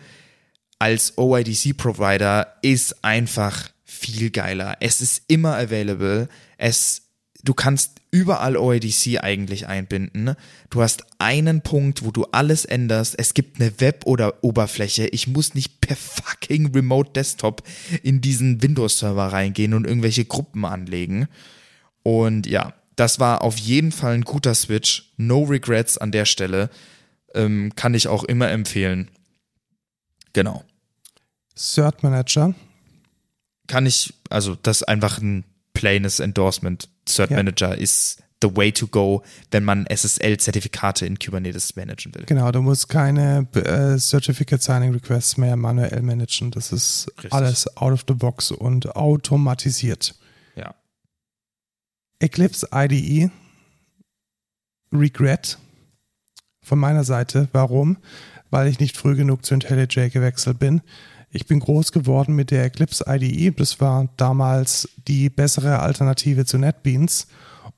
als 0.79 1.17
OIDC-Provider 1.17 2.59
ist 2.61 3.03
einfach 3.03 3.71
viel 3.85 4.29
geiler. 4.29 4.77
Es 4.81 5.01
ist 5.01 5.23
immer 5.29 5.57
available. 5.57 6.29
Es, 6.59 7.05
du 7.43 7.55
kannst 7.55 8.02
überall 8.13 8.57
OIDC 8.57 9.21
eigentlich 9.21 9.67
einbinden. 9.67 10.37
Du 10.71 10.83
hast 10.83 11.05
einen 11.19 11.63
Punkt, 11.63 12.05
wo 12.05 12.13
du 12.13 12.27
alles 12.27 12.65
änderst. 12.65 13.19
Es 13.19 13.35
gibt 13.35 13.61
eine 13.61 13.81
Web- 13.81 14.07
oder 14.07 14.45
Oberfläche. 14.45 15.09
Ich 15.09 15.27
muss 15.27 15.55
nicht 15.55 15.81
per 15.81 15.97
fucking 15.97 16.73
Remote 16.73 17.13
Desktop 17.13 17.63
in 18.03 18.21
diesen 18.21 18.63
Windows-Server 18.63 19.33
reingehen 19.33 19.75
und 19.75 19.87
irgendwelche 19.87 20.27
Gruppen 20.27 20.65
anlegen. 20.67 21.27
Und 22.03 22.47
ja, 22.47 22.75
das 22.97 23.19
war 23.19 23.43
auf 23.43 23.57
jeden 23.57 23.93
Fall 23.93 24.15
ein 24.15 24.25
guter 24.25 24.55
Switch. 24.55 25.13
No 25.17 25.45
regrets 25.45 25.97
an 25.97 26.13
der 26.13 26.27
Stelle. 26.27 26.69
Ähm, 27.35 27.73
kann 27.77 27.95
ich 27.95 28.09
auch 28.09 28.25
immer 28.25 28.51
empfehlen. 28.51 29.11
Genau. 30.35 30.65
Cert 31.57 32.03
Manager. 32.03 32.55
Kann 33.69 33.87
ich, 33.87 34.13
also 34.29 34.55
das 34.55 34.83
ist 34.83 34.89
einfach 34.89 35.19
ein 35.19 35.45
plaines 35.73 36.21
Endorsement. 36.21 36.91
Cert 37.09 37.31
Ja. 37.31 37.37
Manager 37.37 37.77
ist 37.77 38.23
the 38.43 38.55
way 38.57 38.73
to 38.73 38.87
go, 38.89 39.23
wenn 39.51 39.65
man 39.65 39.87
SSL-Zertifikate 39.87 41.07
in 41.07 41.19
Kubernetes 41.19 41.77
managen 41.77 42.13
will. 42.15 42.25
Genau, 42.27 42.51
du 42.51 42.61
musst 42.61 42.89
keine 42.89 43.47
äh, 43.55 43.97
Certificate 43.99 44.61
Signing 44.63 44.93
Requests 44.93 45.37
mehr 45.37 45.57
manuell 45.57 46.03
managen. 46.03 46.51
Das 46.51 46.73
ist 46.73 47.09
Richtig. 47.19 47.33
alles 47.33 47.77
out 47.77 47.93
of 47.93 48.05
the 48.09 48.15
box 48.15 48.51
und 48.51 48.97
automatisiert. 48.97 50.17
Ja. 50.57 50.75
Eclipse 52.19 52.69
IDE 52.73 53.31
Regret 54.93 55.59
von 56.63 56.79
meiner 56.79 57.05
Seite. 57.05 57.49
Warum? 57.53 57.99
Weil 58.51 58.67
ich 58.69 58.81
nicht 58.81 58.97
früh 58.97 59.17
genug 59.17 59.47
zu 59.47 59.55
IntelliJ 59.55 60.11
gewechselt 60.11 60.59
bin. 60.59 60.83
Ich 61.35 61.47
bin 61.47 61.61
groß 61.61 61.93
geworden 61.93 62.35
mit 62.35 62.51
der 62.51 62.65
Eclipse 62.65 63.07
IDE. 63.09 63.53
Das 63.53 63.81
war 63.81 64.11
damals 64.19 64.87
die 65.09 65.31
bessere 65.31 65.79
Alternative 65.79 66.45
zu 66.45 66.59
NetBeans 66.59 67.27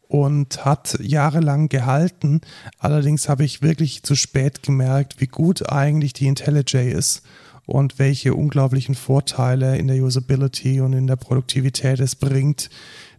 und 0.09 0.65
hat 0.65 0.99
jahrelang 1.01 1.69
gehalten. 1.69 2.41
Allerdings 2.81 3.29
habe 3.29 3.45
ich 3.45 3.63
wirklich 3.63 4.03
zu 4.03 4.17
spät 4.17 4.65
gemerkt, 4.65 5.21
wie 5.21 5.29
gut 5.29 5.71
eigentlich 5.71 6.15
die 6.15 6.27
IntelliJ 6.27 6.91
ist 6.91 7.23
und 7.65 8.01
welche 8.01 8.35
unglaublichen 8.35 8.97
Vorteile 8.97 9.79
in 9.79 9.87
der 9.87 10.03
Usability 10.03 10.81
und 10.81 10.93
in 10.93 11.07
der 11.07 11.17
Produktivität 11.17 12.01
es 12.01 12.17
bringt. 12.17 12.71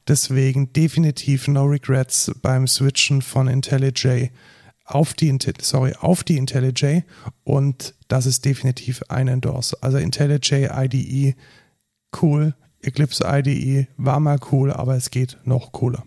Deswegen 0.06 0.74
definitiv 0.74 1.48
no 1.48 1.64
regrets 1.64 2.30
beim 2.42 2.68
Switchen 2.68 3.22
von 3.22 3.48
IntelliJ 3.48 4.32
auf 4.86 5.14
die, 5.16 5.38
sorry, 5.62 5.94
auf 6.00 6.24
die 6.24 6.38
IntelliJ 6.38 7.02
und 7.44 7.96
das 8.08 8.28
ist 8.28 8.46
definitiv 8.46 9.02
ein 9.10 9.28
Endorse. 9.28 9.78
Also 9.82 9.98
IntelliJ 9.98 10.70
IDE 10.72 11.36
cool, 12.22 12.54
Eclipse 12.82 13.24
IDE 13.26 13.88
war 13.98 14.20
mal 14.20 14.40
cool, 14.52 14.72
aber 14.72 14.96
es 14.96 15.10
geht 15.10 15.38
noch 15.44 15.72
cooler. 15.72 16.06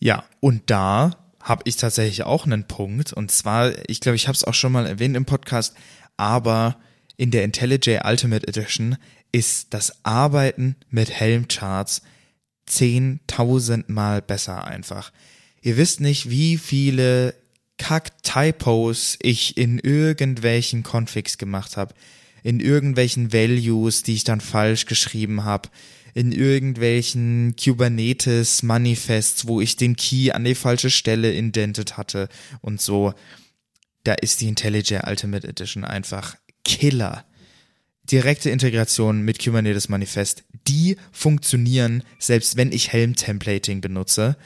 Ja, 0.00 0.24
und 0.40 0.62
da 0.70 1.12
habe 1.40 1.62
ich 1.66 1.76
tatsächlich 1.76 2.22
auch 2.24 2.46
einen 2.46 2.66
Punkt. 2.66 3.12
Und 3.12 3.30
zwar, 3.30 3.72
ich 3.88 4.00
glaube, 4.00 4.16
ich 4.16 4.26
habe 4.26 4.36
es 4.36 4.44
auch 4.44 4.54
schon 4.54 4.72
mal 4.72 4.86
erwähnt 4.86 5.16
im 5.16 5.26
Podcast, 5.26 5.74
aber 6.16 6.76
in 7.16 7.30
der 7.30 7.44
IntelliJ 7.44 8.00
Ultimate 8.04 8.48
Edition 8.48 8.96
ist 9.32 9.74
das 9.74 10.04
Arbeiten 10.04 10.76
mit 10.88 11.10
Helmcharts 11.10 12.02
10.000 12.68 13.84
Mal 13.88 14.22
besser 14.22 14.64
einfach. 14.64 15.12
Ihr 15.60 15.76
wisst 15.76 16.00
nicht, 16.00 16.30
wie 16.30 16.58
viele 16.58 17.34
Kack-Typos 17.82 19.18
ich 19.20 19.56
in 19.56 19.80
irgendwelchen 19.80 20.84
Configs 20.84 21.36
gemacht 21.36 21.76
habe, 21.76 21.94
in 22.44 22.60
irgendwelchen 22.60 23.32
Values, 23.32 24.04
die 24.04 24.14
ich 24.14 24.22
dann 24.22 24.40
falsch 24.40 24.86
geschrieben 24.86 25.42
habe, 25.42 25.68
in 26.14 26.30
irgendwelchen 26.30 27.56
Kubernetes-Manifests, 27.56 29.48
wo 29.48 29.60
ich 29.60 29.74
den 29.74 29.96
Key 29.96 30.30
an 30.30 30.44
die 30.44 30.54
falsche 30.54 30.90
Stelle 30.90 31.32
indentet 31.32 31.96
hatte 31.96 32.28
und 32.60 32.80
so. 32.80 33.14
Da 34.04 34.14
ist 34.14 34.40
die 34.40 34.48
IntelliJ 34.48 35.00
Ultimate 35.04 35.48
Edition 35.48 35.84
einfach 35.84 36.36
Killer. 36.64 37.24
Direkte 38.04 38.50
Integration 38.50 39.22
mit 39.22 39.42
Kubernetes 39.42 39.88
Manifest, 39.88 40.44
die 40.68 40.96
funktionieren, 41.10 42.04
selbst 42.20 42.56
wenn 42.56 42.70
ich 42.70 42.92
Helm-Templating 42.92 43.80
benutze. 43.80 44.36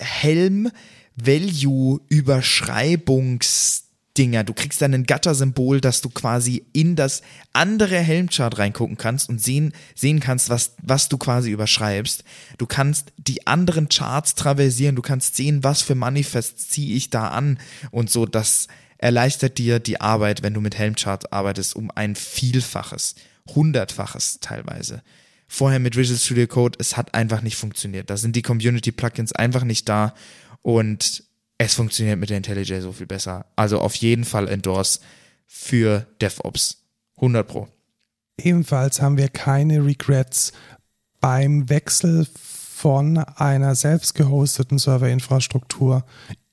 Helm 0.00 0.70
Value 1.16 2.00
Überschreibungsdinger. 2.08 4.44
Du 4.44 4.52
kriegst 4.52 4.80
dann 4.82 4.94
ein 4.94 5.04
Gatter-Symbol, 5.04 5.80
dass 5.80 6.02
du 6.02 6.10
quasi 6.10 6.66
in 6.72 6.94
das 6.94 7.22
andere 7.54 7.98
Helmchart 7.98 8.58
reingucken 8.58 8.98
kannst 8.98 9.30
und 9.30 9.42
sehen, 9.42 9.72
sehen 9.94 10.20
kannst, 10.20 10.50
was, 10.50 10.74
was 10.82 11.08
du 11.08 11.16
quasi 11.16 11.50
überschreibst. 11.50 12.22
Du 12.58 12.66
kannst 12.66 13.14
die 13.16 13.46
anderen 13.46 13.88
Charts 13.88 14.34
traversieren, 14.34 14.96
du 14.96 15.02
kannst 15.02 15.36
sehen, 15.36 15.64
was 15.64 15.80
für 15.80 15.94
Manifests 15.94 16.68
ziehe 16.68 16.94
ich 16.94 17.08
da 17.10 17.28
an 17.28 17.58
und 17.90 18.10
so. 18.10 18.26
Das 18.26 18.68
erleichtert 18.98 19.58
dir 19.58 19.78
die 19.78 20.00
Arbeit, 20.00 20.42
wenn 20.42 20.54
du 20.54 20.60
mit 20.60 20.76
Helmchart 20.76 21.32
arbeitest, 21.32 21.76
um 21.76 21.90
ein 21.94 22.14
Vielfaches, 22.14 23.14
Hundertfaches 23.54 24.40
teilweise 24.40 25.02
vorher 25.48 25.78
mit 25.78 25.96
Visual 25.96 26.18
Studio 26.18 26.46
Code, 26.46 26.78
es 26.80 26.96
hat 26.96 27.14
einfach 27.14 27.42
nicht 27.42 27.56
funktioniert. 27.56 28.10
Da 28.10 28.16
sind 28.16 28.36
die 28.36 28.42
Community-Plugins 28.42 29.32
einfach 29.32 29.64
nicht 29.64 29.88
da 29.88 30.14
und 30.62 31.24
es 31.58 31.74
funktioniert 31.74 32.18
mit 32.18 32.30
der 32.30 32.38
IntelliJ 32.38 32.80
so 32.80 32.92
viel 32.92 33.06
besser. 33.06 33.46
Also 33.56 33.80
auf 33.80 33.94
jeden 33.94 34.24
Fall 34.24 34.48
Endorse 34.48 35.00
für 35.46 36.06
DevOps. 36.20 36.82
100 37.16 37.48
Pro. 37.48 37.68
Ebenfalls 38.38 39.00
haben 39.00 39.16
wir 39.16 39.28
keine 39.28 39.84
Regrets 39.84 40.52
beim 41.20 41.68
Wechsel 41.70 42.26
von 42.76 43.18
einer 43.18 43.74
selbst 43.74 44.14
gehosteten 44.14 44.78
Serverinfrastruktur 44.78 46.04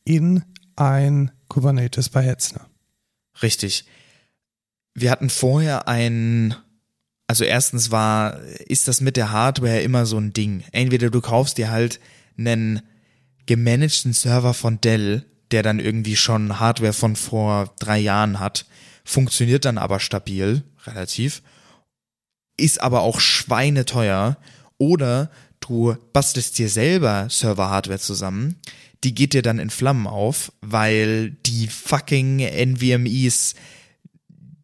in 0.06 0.44
ein 0.78 1.32
Kubernetes 1.50 2.10
bei 2.10 2.24
Hetzner. 2.24 2.66
Richtig. 3.42 3.86
Wir 4.94 5.12
hatten 5.12 5.30
vorher 5.30 5.88
ein, 5.88 6.56
also 7.28 7.44
erstens 7.44 7.92
war, 7.92 8.40
ist 8.68 8.88
das 8.88 9.02
mit 9.02 9.18
der 9.18 9.32
Hardware 9.32 9.82
immer 9.82 10.06
so 10.06 10.18
ein 10.18 10.34
Ding. 10.34 10.64
Entweder 10.72 11.10
du 11.10 11.22
kaufst 11.22 11.58
dir 11.58 11.72
halt 11.72 12.00
einen 12.38 12.82
gemanagten 13.46 14.14
Server 14.14 14.54
von 14.54 14.82
Dell, 14.82 15.26
der 15.52 15.64
dann 15.64 15.80
irgendwie 15.80 16.16
schon 16.16 16.60
Hardware 16.60 16.94
von 16.94 17.16
vor 17.16 17.74
drei 17.80 18.00
Jahren 18.00 18.40
hat, 18.40 18.66
funktioniert 19.04 19.66
dann 19.66 19.78
aber 19.78 20.00
stabil, 20.00 20.64
relativ, 20.86 21.42
ist 22.58 22.82
aber 22.82 23.02
auch 23.02 23.20
schweineteuer. 23.20 24.38
Oder 24.78 25.30
du 25.60 25.96
bastelst 26.12 26.58
dir 26.58 26.70
selber 26.70 27.28
Server-Hardware 27.30 28.00
zusammen, 28.00 28.60
die 29.04 29.14
geht 29.14 29.34
dir 29.34 29.42
dann 29.42 29.60
in 29.60 29.70
Flammen 29.70 30.08
auf, 30.08 30.52
weil 30.62 31.32
die 31.46 31.68
fucking 31.68 32.40
NVMEs 32.40 33.56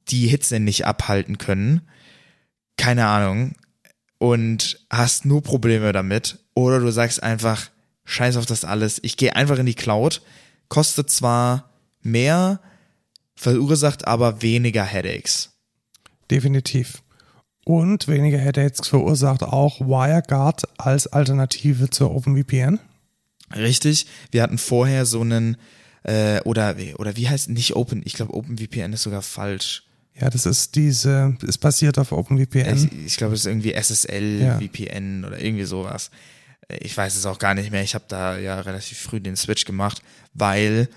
die 0.09 0.27
Hitze 0.27 0.59
nicht 0.59 0.85
abhalten 0.85 1.37
können. 1.37 1.81
Keine 2.79 3.07
Ahnung. 3.07 3.55
Und 4.19 4.85
hast 4.89 5.25
nur 5.25 5.43
Probleme 5.43 5.91
damit. 5.91 6.39
Oder 6.53 6.79
du 6.79 6.91
sagst 6.91 7.21
einfach, 7.21 7.69
scheiß 8.05 8.37
auf 8.37 8.45
das 8.45 8.63
alles. 8.63 8.99
Ich 9.03 9.17
gehe 9.17 9.35
einfach 9.35 9.59
in 9.59 9.65
die 9.65 9.75
Cloud. 9.75 10.21
Kostet 10.69 11.09
zwar 11.09 11.69
mehr, 12.01 12.61
verursacht 13.35 14.07
aber 14.07 14.41
weniger 14.41 14.83
Headaches. 14.83 15.51
Definitiv. 16.31 17.03
Und 17.65 18.07
weniger 18.07 18.37
Headaches 18.37 18.87
verursacht 18.87 19.43
auch 19.43 19.81
WireGuard 19.81 20.79
als 20.79 21.07
Alternative 21.07 21.89
zur 21.89 22.15
OpenVPN. 22.15 22.79
Richtig. 23.55 24.07
Wir 24.31 24.41
hatten 24.41 24.57
vorher 24.57 25.05
so 25.05 25.19
einen, 25.19 25.57
äh, 26.03 26.39
oder, 26.43 26.77
oder 26.95 27.17
wie 27.17 27.27
heißt 27.27 27.49
nicht 27.49 27.75
Open, 27.75 28.03
ich 28.05 28.13
glaube 28.13 28.33
OpenVPN 28.33 28.93
ist 28.93 29.03
sogar 29.03 29.21
falsch. 29.21 29.83
Ja, 30.19 30.29
das 30.29 30.45
ist 30.45 30.75
diese, 30.75 31.37
ist 31.41 31.59
basiert 31.59 31.97
auf 31.97 32.11
OpenVPN. 32.11 32.75
Ich, 32.75 33.05
ich 33.05 33.17
glaube, 33.17 33.33
es 33.33 33.41
ist 33.41 33.45
irgendwie 33.45 33.73
SSL, 33.73 34.41
ja. 34.41 34.59
VPN 34.59 35.23
oder 35.25 35.41
irgendwie 35.41 35.65
sowas. 35.65 36.11
Ich 36.81 36.95
weiß 36.95 37.15
es 37.15 37.25
auch 37.25 37.39
gar 37.39 37.53
nicht 37.53 37.71
mehr. 37.71 37.83
Ich 37.83 37.95
habe 37.95 38.05
da 38.07 38.37
ja 38.37 38.59
relativ 38.59 38.99
früh 38.99 39.19
den 39.19 39.35
Switch 39.35 39.65
gemacht, 39.65 40.01
weil 40.33 40.89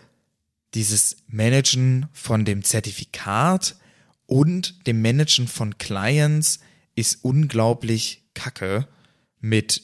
dieses 0.75 1.17
Managen 1.29 2.07
von 2.13 2.45
dem 2.45 2.65
Zertifikat 2.65 3.77
und 4.27 4.87
dem 4.87 5.03
Managen 5.03 5.47
von 5.47 5.79
Clients 5.79 6.61
ist 6.95 7.25
unglaublich 7.25 8.25
kacke 8.35 8.87
mit 9.41 9.83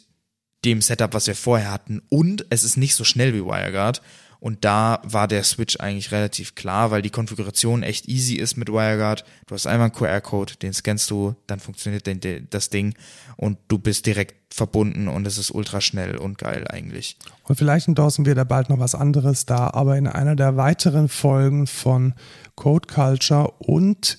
dem 0.64 0.82
Setup, 0.82 1.14
was 1.14 1.26
wir 1.26 1.34
vorher 1.34 1.70
hatten. 1.70 2.02
Und 2.08 2.46
es 2.50 2.64
ist 2.64 2.76
nicht 2.76 2.94
so 2.94 3.04
schnell 3.04 3.34
wie 3.34 3.44
WireGuard. 3.44 4.02
Und 4.40 4.64
da 4.64 5.00
war 5.02 5.26
der 5.26 5.42
Switch 5.42 5.80
eigentlich 5.80 6.12
relativ 6.12 6.54
klar, 6.54 6.90
weil 6.90 7.02
die 7.02 7.10
Konfiguration 7.10 7.82
echt 7.82 8.08
easy 8.08 8.34
ist 8.34 8.56
mit 8.56 8.68
WireGuard. 8.68 9.24
Du 9.46 9.54
hast 9.54 9.66
einmal 9.66 9.86
einen 9.86 9.94
QR-Code, 9.94 10.54
den 10.62 10.72
scannst 10.72 11.10
du, 11.10 11.34
dann 11.48 11.58
funktioniert 11.58 12.08
das 12.50 12.70
Ding 12.70 12.94
und 13.36 13.58
du 13.66 13.78
bist 13.78 14.06
direkt 14.06 14.54
verbunden 14.54 15.08
und 15.08 15.26
es 15.26 15.38
ist 15.38 15.50
ultra 15.50 15.80
schnell 15.80 16.16
und 16.16 16.38
geil 16.38 16.66
eigentlich. 16.68 17.16
Und 17.44 17.56
vielleicht 17.56 17.88
endorsen 17.88 18.26
wir 18.26 18.34
da 18.34 18.44
bald 18.44 18.70
noch 18.70 18.78
was 18.78 18.94
anderes 18.94 19.44
da, 19.44 19.70
aber 19.70 19.98
in 19.98 20.06
einer 20.06 20.36
der 20.36 20.56
weiteren 20.56 21.08
Folgen 21.08 21.66
von 21.66 22.14
Code 22.54 22.86
Culture 22.86 23.50
und 23.58 24.18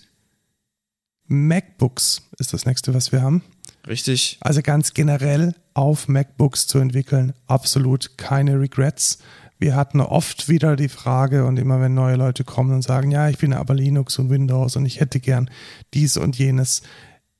MacBooks 1.27 2.23
ist 2.37 2.53
das 2.53 2.65
nächste, 2.65 2.93
was 2.93 3.11
wir 3.11 3.21
haben. 3.21 3.43
Richtig. 3.87 4.37
Also 4.41 4.61
ganz 4.61 4.93
generell 4.93 5.55
auf 5.73 6.07
MacBooks 6.09 6.67
zu 6.67 6.79
entwickeln, 6.79 7.33
absolut 7.47 8.17
keine 8.17 8.59
Regrets. 8.59 9.19
Wir 9.59 9.75
hatten 9.75 9.99
oft 9.99 10.47
wieder 10.47 10.77
die 10.77 10.87
Frage 10.87 11.45
und 11.45 11.59
immer 11.59 11.81
wenn 11.81 11.93
neue 11.93 12.15
Leute 12.15 12.45
kommen 12.45 12.73
und 12.73 12.81
sagen, 12.81 13.11
ja, 13.11 13.27
ich 13.27 13.37
bin 13.37 13.53
aber 13.53 13.73
Linux 13.73 14.17
und 14.17 14.29
Windows 14.29 14.77
und 14.77 14.85
ich 14.85 15.01
hätte 15.01 15.19
gern 15.19 15.51
dies 15.93 16.15
und 16.15 16.37
jenes. 16.37 16.81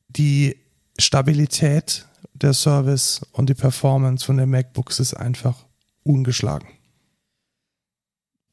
Die 0.10 0.58
Stabilität 1.00 2.06
der 2.34 2.54
Service 2.54 3.22
und 3.32 3.50
die 3.50 3.54
Performance 3.54 4.26
von 4.26 4.36
den 4.36 4.50
MacBooks 4.50 5.00
ist 5.00 5.14
einfach 5.14 5.66
ungeschlagen. 6.04 6.68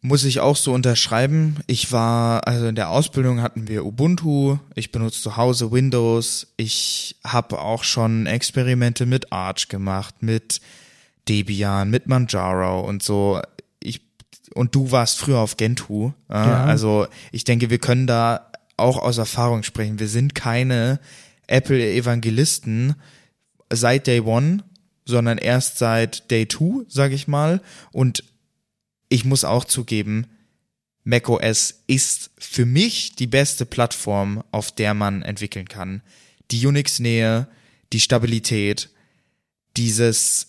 Muss 0.01 0.22
ich 0.22 0.38
auch 0.38 0.55
so 0.55 0.72
unterschreiben. 0.72 1.56
Ich 1.66 1.90
war, 1.90 2.47
also 2.47 2.66
in 2.66 2.76
der 2.76 2.90
Ausbildung 2.90 3.43
hatten 3.43 3.66
wir 3.66 3.84
Ubuntu, 3.84 4.59
ich 4.76 4.93
benutze 4.93 5.20
zu 5.20 5.36
Hause 5.36 5.72
Windows, 5.72 6.52
ich 6.56 7.16
habe 7.24 7.59
auch 7.59 7.82
schon 7.82 8.26
Experimente 8.26 9.06
mit 9.06 9.32
Arch 9.32 9.66
gemacht, 9.66 10.22
mit 10.22 10.60
Debian, 11.28 11.90
mit 11.90 12.06
Manjaro 12.06 12.80
und 12.80 13.02
so. 13.02 13.40
Und 14.55 14.74
du 14.74 14.90
warst 14.90 15.18
früher 15.18 15.39
auf 15.39 15.56
Gentoo. 15.56 16.12
Äh, 16.28 16.35
ja. 16.35 16.64
Also 16.64 17.06
ich 17.32 17.44
denke, 17.44 17.70
wir 17.70 17.78
können 17.78 18.06
da 18.06 18.51
auch 18.77 18.98
aus 18.98 19.18
Erfahrung 19.18 19.62
sprechen. 19.62 19.98
Wir 19.98 20.09
sind 20.09 20.35
keine 20.35 21.01
Apple-Evangelisten 21.47 22.94
seit 23.73 24.06
Day 24.06 24.20
One, 24.20 24.64
sondern 25.05 25.39
erst 25.39 25.78
seit 25.78 26.31
Day 26.31 26.47
Two, 26.47 26.85
sage 26.89 27.14
ich 27.14 27.28
mal. 27.28 27.60
Und 27.93 28.24
ich 29.09 29.24
muss 29.24 29.44
auch 29.44 29.64
zugeben, 29.64 30.27
macOS 31.05 31.82
ist 31.86 32.31
für 32.39 32.66
mich 32.66 33.14
die 33.14 33.28
beste 33.28 33.64
Plattform, 33.64 34.43
auf 34.51 34.73
der 34.73 34.94
man 34.94 35.23
entwickeln 35.23 35.68
kann. 35.68 36.02
Die 36.51 36.66
Unix-Nähe, 36.66 37.48
die 37.93 38.01
Stabilität, 38.01 38.90
dieses 39.77 40.48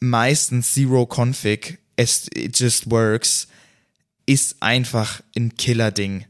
meistens 0.00 0.72
Zero-Config, 0.74 1.78
it 1.98 2.58
just 2.58 2.90
works, 2.90 3.48
ist 4.26 4.62
einfach 4.62 5.22
ein 5.36 5.56
Killer-Ding. 5.56 6.24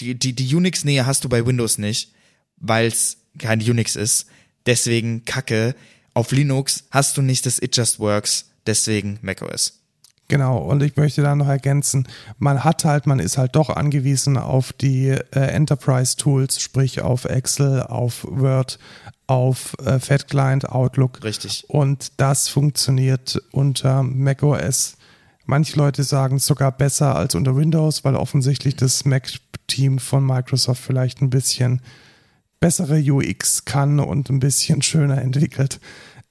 Die, 0.00 0.14
die, 0.14 0.32
die 0.34 0.54
Unix-Nähe 0.54 1.06
hast 1.06 1.24
du 1.24 1.28
bei 1.28 1.44
Windows 1.44 1.78
nicht, 1.78 2.12
weil 2.56 2.86
es 2.86 3.18
kein 3.38 3.60
Unix 3.60 3.96
ist. 3.96 4.26
Deswegen 4.66 5.24
Kacke. 5.24 5.74
Auf 6.14 6.30
Linux 6.30 6.84
hast 6.90 7.16
du 7.16 7.22
nicht 7.22 7.46
das 7.46 7.60
It 7.60 7.76
Just 7.76 7.98
Works, 7.98 8.50
deswegen 8.66 9.18
macOS. 9.22 9.81
Genau, 10.28 10.58
und 10.58 10.82
ich 10.82 10.96
möchte 10.96 11.22
da 11.22 11.34
noch 11.34 11.48
ergänzen, 11.48 12.08
man 12.38 12.64
hat 12.64 12.84
halt, 12.84 13.06
man 13.06 13.18
ist 13.18 13.36
halt 13.36 13.54
doch 13.54 13.68
angewiesen 13.68 14.38
auf 14.38 14.72
die 14.72 15.08
äh, 15.08 15.20
Enterprise-Tools, 15.32 16.60
sprich 16.60 17.02
auf 17.02 17.26
Excel, 17.26 17.82
auf 17.82 18.26
Word, 18.28 18.78
auf 19.26 19.74
äh, 19.84 19.98
Fat 19.98 20.28
Client, 20.28 20.70
Outlook. 20.70 21.22
Richtig. 21.22 21.64
Und 21.68 22.12
das 22.18 22.48
funktioniert 22.48 23.42
unter 23.50 24.02
macOS. 24.02 24.96
Manche 25.44 25.76
Leute 25.76 26.02
sagen 26.04 26.38
sogar 26.38 26.72
besser 26.72 27.16
als 27.16 27.34
unter 27.34 27.56
Windows, 27.56 28.04
weil 28.04 28.14
offensichtlich 28.14 28.76
das 28.76 29.04
Mac-Team 29.04 29.98
von 29.98 30.24
Microsoft 30.24 30.82
vielleicht 30.82 31.20
ein 31.20 31.30
bisschen 31.30 31.82
bessere 32.60 33.00
UX 33.00 33.64
kann 33.64 34.00
und 34.00 34.30
ein 34.30 34.40
bisschen 34.40 34.80
schöner 34.82 35.20
entwickelt. 35.20 35.80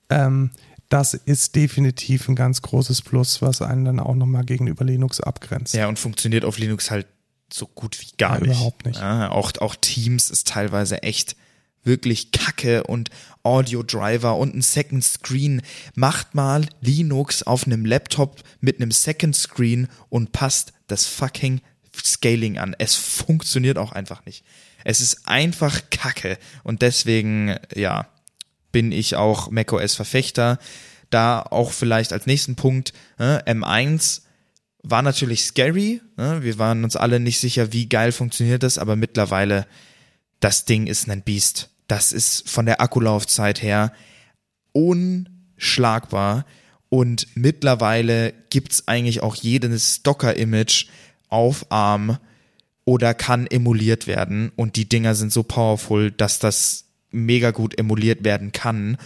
Ähm, 0.10 0.52
das 0.92 1.14
ist 1.14 1.56
definitiv 1.56 2.28
ein 2.28 2.36
ganz 2.36 2.62
großes 2.62 3.02
Plus, 3.02 3.42
was 3.42 3.62
einen 3.62 3.86
dann 3.86 4.00
auch 4.00 4.14
nochmal 4.14 4.44
gegenüber 4.44 4.84
Linux 4.84 5.22
abgrenzt. 5.22 5.74
Ja, 5.74 5.88
und 5.88 5.98
funktioniert 5.98 6.44
auf 6.44 6.58
Linux 6.58 6.92
halt 6.92 7.08
so 7.52 7.66
gut 7.66 8.00
wie 8.02 8.12
gar 8.18 8.36
ja, 8.36 8.42
nicht. 8.42 8.58
Überhaupt 8.58 8.86
nicht. 8.86 9.00
Ja, 9.00 9.32
auch, 9.32 9.52
auch 9.60 9.76
Teams 9.76 10.30
ist 10.30 10.50
teilweise 10.50 11.02
echt 11.02 11.38
wirklich 11.84 12.32
kacke 12.32 12.84
und 12.84 13.10
Audio 13.44 13.84
Driver 13.84 14.36
und 14.36 14.54
ein 14.54 14.62
Second 14.62 15.04
Screen. 15.04 15.62
Macht 15.96 16.36
mal 16.36 16.68
Linux 16.82 17.44
auf 17.44 17.66
einem 17.66 17.86
Laptop 17.86 18.42
mit 18.60 18.82
einem 18.82 18.92
Second 18.92 19.36
Screen 19.36 19.88
und 20.10 20.34
passt 20.34 20.74
das 20.88 21.06
fucking 21.06 21.62
Scaling 22.04 22.58
an. 22.58 22.76
Es 22.78 22.96
funktioniert 22.96 23.78
auch 23.78 23.94
einfach 23.94 24.26
nicht. 24.26 24.44
Es 24.84 25.00
ist 25.00 25.28
einfach 25.28 25.90
kacke 25.90 26.38
und 26.64 26.82
deswegen, 26.82 27.56
ja, 27.76 28.08
bin 28.72 28.92
ich 28.92 29.16
auch 29.16 29.52
macOS 29.52 29.96
Verfechter. 29.96 30.60
Da 31.10 31.42
auch 31.42 31.72
vielleicht 31.72 32.14
als 32.14 32.26
nächsten 32.26 32.56
Punkt, 32.56 32.94
äh, 33.20 33.40
M1 33.44 34.22
war 34.84 35.02
natürlich 35.02 35.44
scary. 35.44 36.02
Äh, 36.18 36.42
wir 36.42 36.58
waren 36.58 36.84
uns 36.84 36.96
alle 36.96 37.20
nicht 37.20 37.40
sicher, 37.40 37.74
wie 37.74 37.90
geil 37.90 38.12
funktioniert 38.12 38.64
das, 38.64 38.78
aber 38.78 38.96
mittlerweile, 38.96 39.68
das 40.40 40.66
Ding 40.66 40.88
ist 40.88 41.10
ein 41.10 41.22
Biest. 41.22 41.70
Das 41.88 42.12
ist 42.12 42.50
von 42.50 42.66
der 42.66 42.82
Akkulaufzeit 42.82 43.62
her 43.62 43.92
unschlagbar. 44.72 46.46
Und 46.90 47.28
mittlerweile 47.36 48.34
gibt's 48.50 48.88
eigentlich 48.88 49.22
auch 49.22 49.36
jedes 49.36 50.04
Docker-Image 50.04 50.88
auf 51.30 51.66
ARM 51.70 52.18
oder 52.84 53.14
kann 53.14 53.48
emuliert 53.48 54.08
werden. 54.08 54.52
Und 54.56 54.76
die 54.76 54.90
Dinger 54.90 55.16
sind 55.16 55.32
so 55.32 55.44
powerful, 55.44 56.12
dass 56.12 56.40
das 56.40 56.91
mega 57.12 57.52
gut 57.52 57.78
emuliert 57.78 58.24
werden 58.24 58.52
kann. 58.52 58.98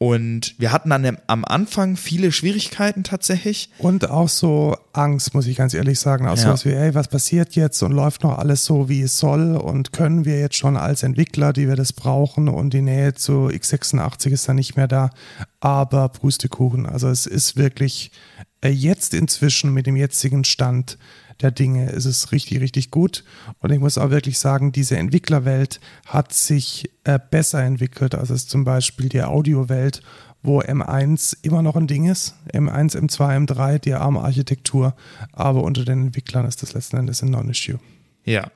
Und 0.00 0.54
wir 0.58 0.70
hatten 0.70 0.92
an 0.92 1.02
dem, 1.02 1.18
am 1.26 1.44
Anfang 1.44 1.96
viele 1.96 2.30
Schwierigkeiten 2.30 3.02
tatsächlich. 3.02 3.68
Und 3.78 4.08
auch 4.08 4.28
so 4.28 4.76
Angst, 4.92 5.34
muss 5.34 5.48
ich 5.48 5.56
ganz 5.56 5.74
ehrlich 5.74 5.98
sagen. 5.98 6.28
Auch 6.28 6.36
ja. 6.36 6.42
sowas 6.44 6.64
wie, 6.64 6.72
ey, 6.72 6.94
was 6.94 7.08
passiert 7.08 7.56
jetzt 7.56 7.82
und 7.82 7.90
läuft 7.90 8.22
noch 8.22 8.38
alles 8.38 8.64
so, 8.64 8.88
wie 8.88 9.02
es 9.02 9.18
soll? 9.18 9.56
Und 9.56 9.92
können 9.92 10.24
wir 10.24 10.38
jetzt 10.38 10.56
schon 10.56 10.76
als 10.76 11.02
Entwickler, 11.02 11.52
die 11.52 11.66
wir 11.66 11.74
das 11.74 11.92
brauchen 11.92 12.48
und 12.48 12.74
die 12.74 12.80
Nähe 12.80 13.14
zu 13.14 13.48
x86 13.48 14.30
ist 14.30 14.48
dann 14.48 14.56
nicht 14.56 14.76
mehr 14.76 14.86
da. 14.86 15.10
Aber 15.58 16.10
Pustekuchen. 16.10 16.86
Also 16.86 17.08
es 17.08 17.26
ist 17.26 17.56
wirklich 17.56 18.12
äh, 18.60 18.68
jetzt 18.68 19.14
inzwischen 19.14 19.74
mit 19.74 19.88
dem 19.88 19.96
jetzigen 19.96 20.44
Stand 20.44 20.96
der 21.40 21.50
Dinge 21.50 21.90
ist 21.90 22.04
es 22.04 22.32
richtig, 22.32 22.60
richtig 22.60 22.90
gut. 22.90 23.24
Und 23.60 23.70
ich 23.70 23.78
muss 23.78 23.98
auch 23.98 24.10
wirklich 24.10 24.38
sagen, 24.38 24.72
diese 24.72 24.96
Entwicklerwelt 24.96 25.80
hat 26.06 26.32
sich 26.32 26.90
äh, 27.04 27.18
besser 27.30 27.62
entwickelt, 27.62 28.14
als 28.14 28.30
es 28.30 28.46
zum 28.46 28.64
Beispiel 28.64 29.08
die 29.08 29.22
Audiowelt, 29.22 30.02
wo 30.42 30.60
M1 30.60 31.36
immer 31.42 31.62
noch 31.62 31.76
ein 31.76 31.86
Ding 31.86 32.06
ist. 32.06 32.34
M1, 32.52 32.96
M2, 32.96 33.46
M3, 33.46 33.78
die 33.78 33.94
ARM-Architektur, 33.94 34.94
aber 35.32 35.62
unter 35.62 35.84
den 35.84 36.06
Entwicklern 36.06 36.46
ist 36.46 36.62
das 36.62 36.74
letzten 36.74 36.96
Endes 36.96 37.22
ein 37.22 37.30
Non-Issue. 37.30 37.78
Ja. 38.24 38.50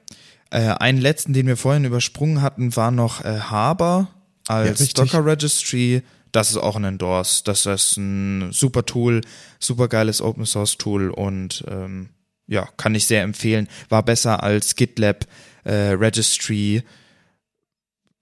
Äh, 0.51 0.69
einen 0.69 1.01
letzten, 1.01 1.33
den 1.33 1.47
wir 1.47 1.57
vorhin 1.57 1.85
übersprungen 1.85 2.43
hatten, 2.43 2.77
war 2.77 2.91
noch 2.91 3.25
äh, 3.25 3.41
Haber 3.41 4.09
als 4.49 4.81
Ja, 4.81 5.05
Docker 5.05 5.25
Registry. 5.25 6.03
Das 6.31 6.51
ist 6.51 6.57
auch 6.57 6.77
ein 6.77 6.85
Endorse. 6.85 7.43
Das 7.45 7.67
ist 7.67 7.97
ein 7.97 8.53
super 8.53 8.85
Tool, 8.87 9.21
super 9.59 9.89
geiles 9.89 10.21
Open 10.23 10.47
Source 10.47 10.79
Tool 10.79 11.11
und 11.11 11.65
ähm, 11.69 12.09
ja, 12.53 12.69
kann 12.77 12.95
ich 12.95 13.07
sehr 13.07 13.23
empfehlen. 13.23 13.69
War 13.89 14.03
besser 14.03 14.43
als 14.43 14.77
GitLab 14.77 15.27
äh, 15.65 15.93
Registry 15.93 16.83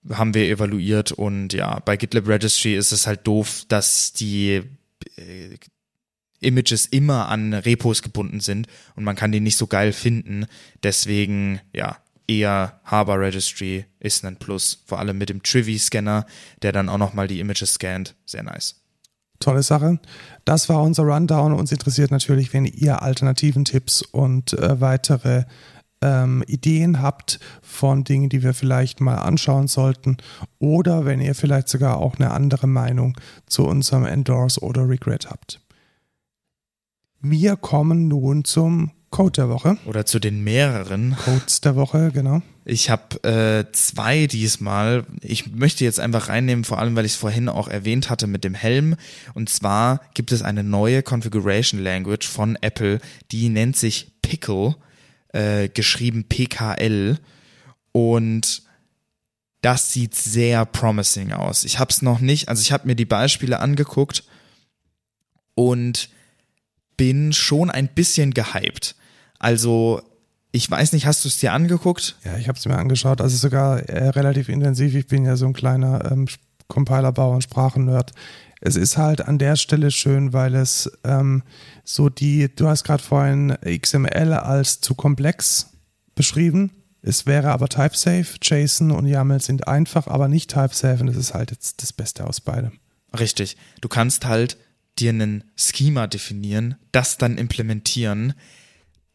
haben 0.09 0.33
wir 0.33 0.49
evaluiert 0.49 1.13
und 1.13 1.53
ja, 1.53 1.79
bei 1.81 1.97
GitLab 1.97 2.27
Registry 2.27 2.75
ist 2.75 2.93
es 2.93 3.07
halt 3.07 3.27
doof, 3.27 3.65
dass 3.69 4.15
die 4.15 4.63
äh, 5.17 5.57
Images 6.41 6.87
immer 6.87 7.29
an 7.29 7.53
Repos 7.53 8.01
gebunden 8.01 8.41
sind 8.41 8.67
und 8.95 9.05
man 9.05 9.17
kann 9.17 9.33
die 9.33 9.41
nicht 9.41 9.59
so 9.59 9.67
geil 9.67 9.93
finden. 9.93 10.47
Deswegen, 10.83 11.61
ja, 11.75 11.99
eher 12.27 12.81
Harbor 12.85 13.21
Registry 13.21 13.85
ist 13.99 14.25
ein 14.25 14.37
Plus. 14.37 14.83
Vor 14.87 15.01
allem 15.01 15.19
mit 15.19 15.29
dem 15.29 15.43
Trivi-Scanner, 15.43 16.25
der 16.63 16.73
dann 16.73 16.89
auch 16.89 16.97
nochmal 16.97 17.29
die 17.29 17.41
Images 17.41 17.75
scannt. 17.75 18.15
Sehr 18.25 18.43
nice. 18.43 18.80
Tolle 19.41 19.63
Sache. 19.63 19.99
Das 20.45 20.69
war 20.69 20.83
unser 20.83 21.03
Rundown. 21.05 21.53
Uns 21.53 21.73
interessiert 21.73 22.11
natürlich, 22.11 22.53
wenn 22.53 22.67
ihr 22.67 23.03
alternativen 23.03 23.65
Tipps 23.65 24.03
und 24.03 24.53
äh, 24.53 24.81
weitere 24.81 25.45
ähm, 26.03 26.43
Ideen 26.47 27.03
habt 27.03 27.41
von 27.63 28.05
Dingen, 28.05 28.29
die 28.29 28.43
wir 28.43 28.55
vielleicht 28.55 29.01
mal 29.01 29.17
anschauen 29.17 29.67
sollten. 29.67 30.19
Oder 30.59 31.05
wenn 31.05 31.21
ihr 31.21 31.35
vielleicht 31.35 31.69
sogar 31.69 31.99
auch 31.99 32.17
eine 32.17 32.31
andere 32.31 32.67
Meinung 32.67 33.17
zu 33.47 33.67
unserem 33.67 34.05
Endorse 34.05 34.61
oder 34.61 34.89
Regret 34.89 35.31
habt. 35.31 35.61
Wir 37.21 37.57
kommen 37.57 38.09
nun 38.09 38.45
zum 38.45 38.93
Code 39.11 39.33
der 39.33 39.49
Woche. 39.49 39.77
Oder 39.87 40.07
zu 40.07 40.21
den 40.21 40.45
mehreren. 40.45 41.17
Codes 41.25 41.61
der 41.61 41.75
Woche, 41.75 42.13
genau. 42.13 42.43
Ich 42.65 42.91
habe 42.91 43.23
äh, 43.25 43.73
zwei 43.73 44.27
diesmal. 44.27 45.05
Ich 45.21 45.53
möchte 45.53 45.85
jetzt 45.85 45.99
einfach 45.99 46.29
reinnehmen, 46.29 46.65
vor 46.65 46.79
allem 46.79 46.95
weil 46.95 47.05
ich 47.05 47.13
es 47.13 47.19
vorhin 47.19 47.49
auch 47.49 47.67
erwähnt 47.67 48.09
hatte 48.09 48.29
mit 48.29 48.45
dem 48.45 48.55
Helm. 48.55 48.95
Und 49.35 49.49
zwar 49.49 50.01
gibt 50.15 50.31
es 50.31 50.43
eine 50.43 50.63
neue 50.63 51.03
Configuration 51.03 51.81
Language 51.81 52.29
von 52.29 52.57
Apple, 52.61 53.01
die 53.33 53.49
nennt 53.49 53.77
sich 53.77 54.13
Pickle, 54.23 54.77
äh, 55.33 55.69
geschrieben 55.69 56.25
PKL. 56.29 57.19
Und 57.91 58.63
das 59.61 59.93
sieht 59.93 60.15
sehr 60.15 60.65
promising 60.65 61.33
aus. 61.33 61.65
Ich 61.65 61.81
habe 61.81 61.91
es 61.91 62.01
noch 62.01 62.21
nicht, 62.21 62.49
also 62.49 62.63
ich 62.63 62.71
habe 62.71 62.87
mir 62.87 62.95
die 62.95 63.05
Beispiele 63.05 63.59
angeguckt 63.59 64.25
und 65.55 66.11
bin 66.97 67.33
schon 67.33 67.71
ein 67.71 67.89
bisschen 67.89 68.33
gehypt. 68.33 68.95
Also 69.41 70.01
ich 70.53 70.71
weiß 70.71 70.93
nicht, 70.93 71.07
hast 71.07 71.25
du 71.25 71.29
es 71.29 71.39
dir 71.39 71.53
angeguckt? 71.53 72.17
Ja, 72.25 72.37
ich 72.37 72.49
habe 72.49 72.59
es 72.59 72.67
mir 72.67 72.77
angeschaut, 72.77 73.21
also 73.21 73.37
sogar 73.37 73.81
äh, 73.89 74.11
relativ 74.11 74.49
intensiv. 74.49 74.95
Ich 74.95 75.07
bin 75.07 75.25
ja 75.25 75.37
so 75.37 75.47
ein 75.47 75.53
kleiner 75.53 76.11
ähm, 76.11 76.27
Compilerbauer 76.69 77.35
und 77.35 77.43
Sprachennerd. 77.43 78.13
Es 78.61 78.77
ist 78.77 78.97
halt 78.99 79.27
an 79.27 79.39
der 79.39 79.57
Stelle 79.57 79.91
schön, 79.91 80.33
weil 80.33 80.55
es 80.55 80.91
ähm, 81.03 81.43
so 81.83 82.09
die, 82.09 82.55
du 82.55 82.69
hast 82.69 82.85
gerade 82.85 83.03
vorhin 83.03 83.57
XML 83.65 84.35
als 84.35 84.81
zu 84.81 84.95
komplex 84.95 85.71
beschrieben. 86.15 86.71
Es 87.01 87.25
wäre 87.27 87.51
aber 87.53 87.69
typesafe. 87.69 88.37
JSON 88.43 88.91
und 88.91 89.07
YAML 89.07 89.41
sind 89.41 89.67
einfach, 89.67 90.07
aber 90.07 90.29
nicht 90.29 90.51
typesafe 90.51 91.01
und 91.01 91.07
das 91.07 91.17
ist 91.17 91.33
halt 91.33 91.51
jetzt 91.51 91.83
das 91.83 91.93
Beste 91.95 92.27
aus 92.27 92.41
beidem. 92.41 92.73
Richtig. 93.19 93.57
Du 93.81 93.89
kannst 93.89 94.27
halt 94.27 94.59
dir 94.99 95.11
einen 95.11 95.45
Schema 95.57 96.07
definieren, 96.07 96.75
das 96.93 97.17
dann 97.17 97.39
implementieren, 97.39 98.35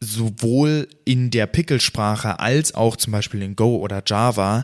sowohl 0.05 0.87
in 1.03 1.31
der 1.31 1.47
Pickle-Sprache 1.47 2.39
als 2.39 2.73
auch 2.75 2.95
zum 2.95 3.11
Beispiel 3.11 3.41
in 3.41 3.55
Go 3.55 3.77
oder 3.77 4.03
Java. 4.05 4.63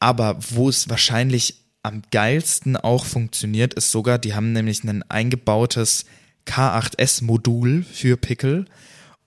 Aber 0.00 0.36
wo 0.50 0.68
es 0.68 0.88
wahrscheinlich 0.88 1.64
am 1.82 2.02
geilsten 2.10 2.76
auch 2.76 3.04
funktioniert, 3.04 3.74
ist 3.74 3.90
sogar, 3.90 4.18
die 4.18 4.34
haben 4.34 4.52
nämlich 4.52 4.84
ein 4.84 5.02
eingebautes 5.10 6.04
K8S-Modul 6.46 7.84
für 7.84 8.16
Pickle 8.16 8.64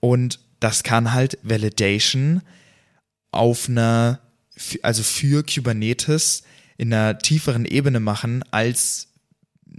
und 0.00 0.40
das 0.60 0.82
kann 0.82 1.12
halt 1.12 1.38
Validation 1.42 2.42
auf 3.30 3.68
einer, 3.68 4.20
also 4.82 5.02
für 5.02 5.44
Kubernetes 5.44 6.42
in 6.76 6.92
einer 6.92 7.18
tieferen 7.18 7.64
Ebene 7.64 8.00
machen 8.00 8.44
als 8.50 9.07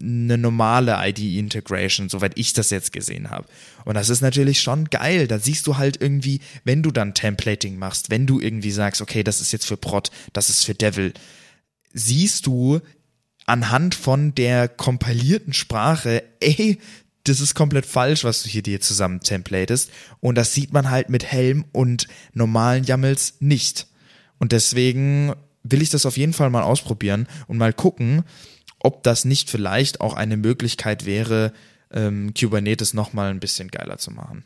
eine 0.02 0.38
normale 0.38 0.96
IDE-Integration, 0.98 2.10
soweit 2.10 2.38
ich 2.38 2.54
das 2.54 2.70
jetzt 2.70 2.94
gesehen 2.94 3.30
habe. 3.30 3.48
Und 3.86 3.96
das 3.96 4.10
ist 4.10 4.22
natürlich 4.22 4.62
schon 4.62 4.86
geil. 4.86 5.28
Da 5.28 5.40
siehst 5.40 5.68
du 5.68 5.78
halt 5.78 6.02
irgendwie, 6.02 6.42
wenn 6.64 6.84
du 6.84 6.92
dann 6.92 7.14
Templating 7.14 7.78
machst, 7.78 8.10
wenn 8.10 8.26
du 8.26 8.40
irgendwie 8.40 8.72
sagst, 8.72 9.02
okay, 9.02 9.24
das 9.24 9.42
ist 9.42 9.52
jetzt 9.52 9.66
für 9.68 9.78
Prod, 9.78 10.12
das 10.34 10.50
ist 10.50 10.64
für 10.66 10.74
Devil, 10.74 11.14
siehst 11.94 12.46
du 12.46 12.80
anhand 13.46 13.96
von 13.96 14.36
der 14.36 14.68
kompilierten 14.68 15.54
Sprache, 15.54 16.24
ey, 16.40 16.78
das 17.24 17.42
ist 17.42 17.56
komplett 17.56 17.86
falsch, 17.86 18.24
was 18.24 18.44
du 18.44 18.50
hier 18.50 18.64
dir 18.64 18.80
zusammen 18.82 19.20
templatest. 19.20 19.92
Und 20.20 20.36
das 20.36 20.54
sieht 20.54 20.74
man 20.74 20.90
halt 20.90 21.10
mit 21.10 21.26
Helm 21.26 21.66
und 21.72 22.08
normalen 22.34 22.84
YAMLs 22.84 23.36
nicht. 23.40 23.88
Und 24.40 24.52
deswegen 24.52 25.34
will 25.64 25.82
ich 25.82 25.90
das 25.90 26.06
auf 26.06 26.18
jeden 26.18 26.34
Fall 26.34 26.50
mal 26.50 26.64
ausprobieren 26.64 27.28
und 27.48 27.58
mal 27.58 27.74
gucken, 27.74 28.24
ob 28.80 29.04
das 29.04 29.26
nicht 29.26 29.50
vielleicht 29.50 30.02
auch 30.02 30.14
eine 30.14 30.38
Möglichkeit 30.38 31.06
wäre, 31.06 31.54
ähm, 31.92 32.34
Kubernetes 32.34 32.94
nochmal 32.94 33.30
ein 33.30 33.40
bisschen 33.40 33.70
geiler 33.70 33.98
zu 33.98 34.12
machen. 34.12 34.44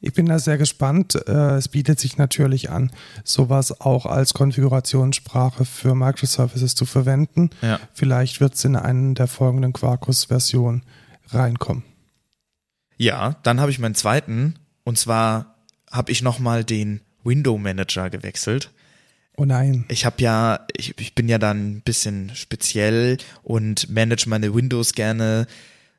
Ich 0.00 0.12
bin 0.12 0.26
da 0.26 0.38
sehr 0.38 0.58
gespannt. 0.58 1.16
Äh, 1.26 1.56
Es 1.56 1.68
bietet 1.68 1.98
sich 1.98 2.18
natürlich 2.18 2.70
an, 2.70 2.92
sowas 3.24 3.80
auch 3.80 4.06
als 4.06 4.32
Konfigurationssprache 4.32 5.64
für 5.64 5.94
Microservices 5.94 6.74
zu 6.76 6.86
verwenden. 6.86 7.50
Ja. 7.62 7.80
Vielleicht 7.94 8.40
wird 8.40 8.54
es 8.54 8.64
in 8.64 8.76
einen 8.76 9.14
der 9.16 9.26
folgenden 9.26 9.72
Quarkus-Versionen 9.72 10.84
reinkommen. 11.30 11.82
Ja, 12.96 13.36
dann 13.42 13.60
habe 13.60 13.70
ich 13.70 13.78
meinen 13.78 13.94
zweiten 13.94 14.54
und 14.84 14.98
zwar 14.98 15.56
habe 15.90 16.12
ich 16.12 16.22
nochmal 16.22 16.64
den 16.64 17.00
Window 17.24 17.58
Manager 17.58 18.10
gewechselt. 18.10 18.70
Oh 19.38 19.44
nein. 19.44 19.84
Ich 19.86 20.04
habe 20.04 20.20
ja, 20.20 20.66
ich, 20.76 20.98
ich 20.98 21.14
bin 21.14 21.28
ja 21.28 21.38
dann 21.38 21.76
ein 21.76 21.80
bisschen 21.82 22.32
speziell 22.34 23.18
und 23.44 23.88
manage 23.88 24.28
meine 24.28 24.52
Windows 24.52 24.94
gerne 24.94 25.46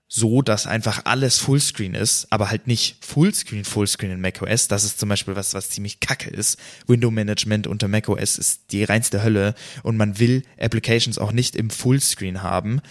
so, 0.10 0.42
dass 0.42 0.68
einfach 0.68 1.06
alles 1.06 1.38
Fullscreen 1.38 1.96
ist, 1.96 2.28
aber 2.32 2.50
halt 2.50 2.68
nicht 2.68 2.98
Fullscreen, 3.06 3.64
Fullscreen 3.64 4.12
in 4.12 4.20
macOS. 4.20 4.68
Das 4.68 4.84
ist 4.84 5.00
zum 5.00 5.08
Beispiel 5.08 5.38
was, 5.38 5.54
was 5.54 5.70
ziemlich 5.70 6.02
kacke 6.02 6.30
ist. 6.30 6.60
Window 6.86 7.12
Management 7.12 7.66
unter 7.66 7.88
macOS 7.88 8.38
ist 8.38 8.74
die 8.74 8.84
reinste 8.84 9.24
Hölle 9.24 9.56
und 9.84 9.96
man 9.96 10.20
will 10.20 10.44
Applications 10.60 11.18
auch 11.18 11.32
nicht 11.32 11.56
im 11.56 11.70
Fullscreen 11.70 12.44
haben. 12.44 12.82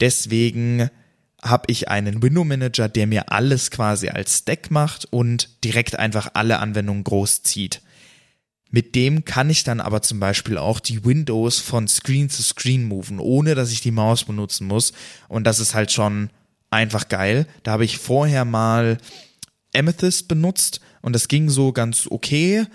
Deswegen 0.00 0.90
habe 1.40 1.64
ich 1.68 1.88
einen 1.88 2.22
Window 2.22 2.44
Manager, 2.44 2.90
der 2.90 3.06
mir 3.06 3.32
alles 3.32 3.70
quasi 3.70 4.10
als 4.10 4.36
Stack 4.40 4.70
macht 4.70 5.06
und 5.10 5.48
direkt 5.64 5.98
einfach 5.98 6.32
alle 6.34 6.58
Anwendungen 6.58 7.04
groß 7.04 7.42
zieht. 7.42 7.80
Mit 8.70 8.94
dem 8.94 9.24
kann 9.24 9.48
ich 9.48 9.64
dann 9.64 9.80
aber 9.80 10.02
zum 10.02 10.20
Beispiel 10.20 10.58
auch 10.58 10.80
die 10.80 11.04
Windows 11.04 11.58
von 11.58 11.88
Screen 11.88 12.28
zu 12.28 12.42
Screen 12.42 12.84
moven, 12.84 13.18
ohne 13.18 13.54
dass 13.54 13.72
ich 13.72 13.80
die 13.80 13.90
Maus 13.90 14.24
benutzen 14.24 14.66
muss. 14.66 14.92
Und 15.28 15.44
das 15.44 15.58
ist 15.58 15.74
halt 15.74 15.90
schon 15.90 16.30
einfach 16.70 17.08
geil. 17.08 17.46
Da 17.62 17.72
habe 17.72 17.84
ich 17.84 17.98
vorher 17.98 18.44
mal 18.44 18.98
Amethyst 19.74 20.28
benutzt 20.28 20.80
und 21.00 21.14
das 21.14 21.28
ging 21.28 21.48
so 21.48 21.72
ganz 21.72 22.06
okay. 22.10 22.66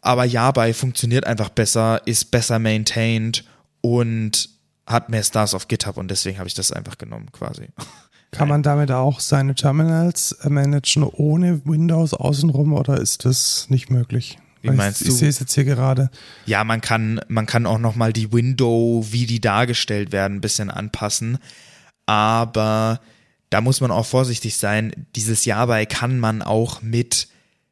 Aber 0.00 0.24
Yabai 0.24 0.72
funktioniert 0.72 1.26
einfach 1.26 1.50
besser, 1.50 2.06
ist 2.06 2.30
besser 2.30 2.58
maintained 2.58 3.44
und 3.80 4.48
hat 4.86 5.10
mehr 5.10 5.22
Stars 5.22 5.52
auf 5.52 5.68
GitHub 5.68 5.98
und 5.98 6.10
deswegen 6.10 6.38
habe 6.38 6.48
ich 6.48 6.54
das 6.54 6.72
einfach 6.72 6.96
genommen 6.96 7.30
quasi. 7.32 7.68
Kann 8.30 8.48
man 8.48 8.62
damit 8.62 8.90
auch 8.90 9.20
seine 9.20 9.54
Terminals 9.54 10.36
managen 10.44 11.02
ohne 11.02 11.64
Windows 11.64 12.12
außenrum 12.12 12.74
oder 12.74 13.00
ist 13.00 13.24
das 13.24 13.66
nicht 13.70 13.90
möglich? 13.90 14.38
Wie 14.62 14.68
Weil 14.68 14.76
meinst 14.76 15.00
ich, 15.02 15.08
du? 15.08 15.12
Ich 15.12 15.18
sehe 15.18 15.28
es 15.28 15.38
jetzt 15.38 15.54
hier 15.54 15.64
gerade. 15.64 16.10
Ja, 16.46 16.64
man 16.64 16.80
kann, 16.80 17.20
man 17.28 17.46
kann 17.46 17.66
auch 17.66 17.78
nochmal 17.78 18.12
die 18.12 18.32
Window, 18.32 19.04
wie 19.10 19.26
die 19.26 19.40
dargestellt 19.40 20.12
werden, 20.12 20.38
ein 20.38 20.40
bisschen 20.40 20.70
anpassen. 20.70 21.38
Aber 22.06 23.00
da 23.50 23.60
muss 23.60 23.80
man 23.80 23.90
auch 23.90 24.06
vorsichtig 24.06 24.56
sein. 24.56 25.06
Dieses 25.16 25.44
Yabai 25.44 25.86
kann 25.86 26.18
man 26.18 26.42
auch 26.42 26.82
mit 26.82 27.28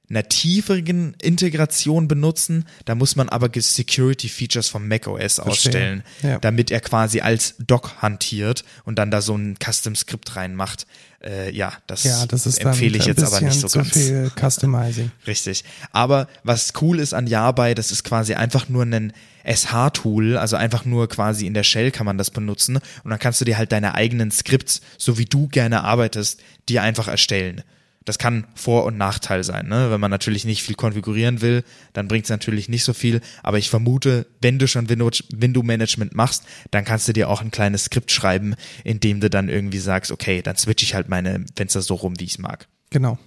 einer 0.09 0.29
tieferen 0.29 1.15
Integration 1.21 2.09
benutzen. 2.09 2.65
Da 2.85 2.95
muss 2.95 3.17
man 3.17 3.29
aber 3.29 3.51
Security 3.55 4.29
Features 4.29 4.69
vom 4.69 4.87
macOS 4.89 5.41
ausstellen, 5.41 6.03
ja. 6.23 6.39
damit 6.39 6.71
er 6.71 6.81
quasi 6.81 7.21
als 7.21 7.55
Doc 7.59 8.03
hantiert 8.03 8.65
und 8.85 8.99
dann 8.99 9.11
da 9.11 9.21
so 9.21 9.37
ein 9.37 9.57
Custom 9.63 9.97
Skript 9.97 10.37
reinmacht. 10.37 10.87
Äh, 11.23 11.51
ja, 11.53 11.73
das, 11.87 12.05
ja, 12.05 12.27
das 12.27 12.47
empfehle 12.59 12.99
ich 12.99 13.07
jetzt 13.07 13.25
aber 13.25 13.41
nicht 13.41 13.59
so 13.59 13.69
zu 13.69 13.79
ganz. 13.79 13.93
Viel 13.93 14.31
Customizing. 14.39 15.11
Richtig. 15.27 15.65
Aber 15.91 16.29
was 16.45 16.73
cool 16.81 17.01
ist 17.01 17.15
an 17.15 17.27
Yabai, 17.27 17.75
das 17.75 17.91
ist 17.91 18.05
quasi 18.05 18.35
einfach 18.35 18.69
nur 18.69 18.85
ein 18.85 19.13
SH-Tool, 19.45 20.37
also 20.37 20.57
einfach 20.57 20.85
nur 20.85 21.09
quasi 21.09 21.47
in 21.47 21.55
der 21.55 21.63
Shell 21.63 21.91
kann 21.91 22.07
man 22.07 22.19
das 22.19 22.31
benutzen 22.31 22.77
und 22.77 23.11
dann 23.11 23.19
kannst 23.19 23.41
du 23.41 23.45
dir 23.45 23.59
halt 23.59 23.73
deine 23.73 23.95
eigenen 23.95 24.31
Skripts, 24.31 24.81
so 24.99 25.19
wie 25.19 25.25
du 25.25 25.49
gerne 25.49 25.85
arbeitest, 25.85 26.41
dir 26.69 26.83
einfach 26.83 27.09
erstellen. 27.09 27.63
Das 28.07 28.19
kann 28.19 28.47
Vor- 28.55 28.85
und 28.85 28.97
Nachteil 28.97 29.45
sein. 29.45 29.69
Ne? 29.69 29.91
Wenn 29.91 30.01
man 30.01 30.11
natürlich 30.11 30.45
nicht 30.45 30.63
viel 30.63 30.77
konfigurieren 30.77 31.43
will, 31.43 31.65
dann 31.93 32.09
bringt 32.09 32.25
es 32.25 32.31
natürlich 32.31 32.69
nicht 32.69 32.85
so 32.85 32.95
viel. 32.95 33.21
Aber 33.43 33.59
ich 33.59 33.69
vermute, 33.69 34.27
wenn 34.41 34.59
du 34.59 34.67
schon 34.67 34.89
Window-Management 34.89 36.15
machst, 36.15 36.45
dann 36.71 36.85
kannst 36.85 37.09
du 37.09 37.13
dir 37.13 37.29
auch 37.29 37.43
ein 37.43 37.51
kleines 37.51 37.85
Skript 37.85 38.13
schreiben, 38.13 38.55
in 38.85 39.01
dem 39.01 39.21
du 39.21 39.29
dann 39.29 39.49
irgendwie 39.49 39.81
sagst, 39.81 40.13
okay, 40.13 40.41
dann 40.41 40.57
switche 40.57 40.85
ich 40.85 40.95
halt 40.95 41.09
meine 41.09 41.45
Fenster 41.57 41.83
so 41.83 41.95
rum, 41.95 42.19
wie 42.19 42.25
ich 42.25 42.31
es 42.31 42.39
mag. 42.39 42.69
Genau. 42.91 43.19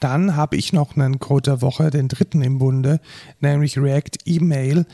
Dann 0.00 0.36
habe 0.36 0.56
ich 0.56 0.72
noch 0.72 0.96
einen 0.96 1.20
Code 1.20 1.50
der 1.50 1.62
Woche, 1.62 1.90
den 1.90 2.08
dritten 2.08 2.42
im 2.42 2.58
Bunde, 2.58 3.00
nämlich 3.40 3.78
React 3.78 4.26
Email. 4.26 4.86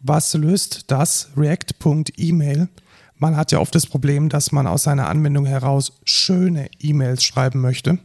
Was 0.00 0.34
löst 0.34 0.90
das? 0.90 1.30
React.email 1.36 2.68
man 3.18 3.36
hat 3.36 3.52
ja 3.52 3.58
oft 3.58 3.74
das 3.74 3.86
Problem, 3.86 4.28
dass 4.28 4.52
man 4.52 4.66
aus 4.66 4.84
seiner 4.84 5.08
Anwendung 5.08 5.46
heraus 5.46 6.00
schöne 6.04 6.68
E-Mails 6.78 7.24
schreiben 7.24 7.60
möchte. 7.60 7.98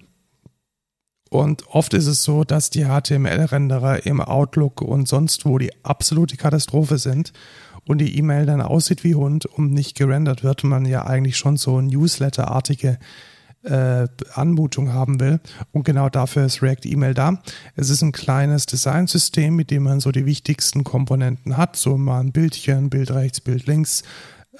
Und 1.29 1.67
oft 1.67 1.93
ist 1.93 2.07
es 2.07 2.23
so, 2.23 2.43
dass 2.43 2.69
die 2.69 2.85
HTML-Renderer 2.85 4.05
im 4.05 4.19
Outlook 4.19 4.81
und 4.81 5.07
sonst 5.07 5.45
wo 5.45 5.57
die 5.57 5.71
absolute 5.83 6.35
Katastrophe 6.35 6.97
sind 6.97 7.31
und 7.87 7.99
die 7.99 8.17
E-Mail 8.17 8.45
dann 8.45 8.61
aussieht 8.61 9.05
wie 9.05 9.15
Hund 9.15 9.45
und 9.45 9.71
nicht 9.71 9.97
gerendert 9.97 10.43
wird 10.43 10.65
man 10.65 10.85
ja 10.85 11.05
eigentlich 11.05 11.37
schon 11.37 11.55
so 11.55 11.79
Newsletter-artige 11.79 12.99
äh, 13.63 14.07
Anmutung 14.33 14.91
haben 14.93 15.19
will. 15.19 15.39
Und 15.71 15.83
genau 15.83 16.09
dafür 16.09 16.45
ist 16.45 16.61
React 16.61 16.85
E-Mail 16.85 17.13
da. 17.13 17.41
Es 17.75 17.89
ist 17.89 18.01
ein 18.01 18.11
kleines 18.11 18.65
Designsystem, 18.65 19.55
mit 19.55 19.71
dem 19.71 19.83
man 19.83 19.99
so 19.99 20.11
die 20.11 20.25
wichtigsten 20.25 20.83
Komponenten 20.83 21.57
hat. 21.57 21.75
So 21.75 21.97
mal 21.97 22.19
ein 22.19 22.31
Bildchen, 22.31 22.89
Bild 22.89 23.11
rechts, 23.11 23.39
Bild 23.39 23.67
links, 23.67 24.03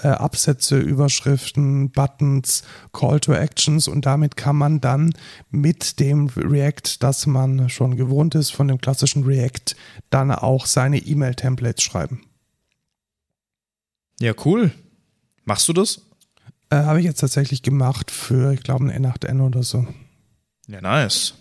äh, 0.03 0.07
Absätze, 0.07 0.77
Überschriften, 0.77 1.91
Buttons, 1.91 2.63
Call 2.93 3.19
to 3.19 3.33
Actions 3.33 3.87
und 3.87 4.05
damit 4.05 4.35
kann 4.35 4.55
man 4.55 4.81
dann 4.81 5.13
mit 5.49 5.99
dem 5.99 6.27
React, 6.27 6.97
das 6.99 7.25
man 7.27 7.69
schon 7.69 7.97
gewohnt 7.97 8.35
ist 8.35 8.51
von 8.51 8.67
dem 8.67 8.79
klassischen 8.79 9.23
React, 9.23 9.75
dann 10.09 10.31
auch 10.31 10.65
seine 10.65 10.97
E-Mail-Templates 10.97 11.83
schreiben. 11.83 12.23
Ja, 14.19 14.33
cool. 14.45 14.71
Machst 15.45 15.67
du 15.67 15.73
das? 15.73 16.01
Äh, 16.69 16.77
Habe 16.77 16.99
ich 16.99 17.05
jetzt 17.05 17.19
tatsächlich 17.19 17.63
gemacht 17.63 18.11
für, 18.11 18.53
ich 18.53 18.61
glaube, 18.61 18.85
ein 18.85 19.05
N8N 19.05 19.41
oder 19.41 19.63
so. 19.63 19.87
Ja, 20.67 20.81
nice. 20.81 21.33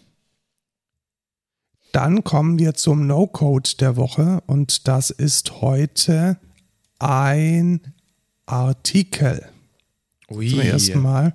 Dann 1.92 2.24
kommen 2.24 2.58
wir 2.58 2.74
zum 2.74 3.06
No-Code 3.06 3.70
der 3.80 3.96
Woche 3.96 4.42
und 4.46 4.86
das 4.88 5.10
ist 5.10 5.60
heute 5.60 6.38
ein 6.98 7.80
Artikel. 8.50 9.46
Ui. 10.30 10.50
Zum 10.50 10.60
ersten 10.60 11.00
Mal. 11.00 11.34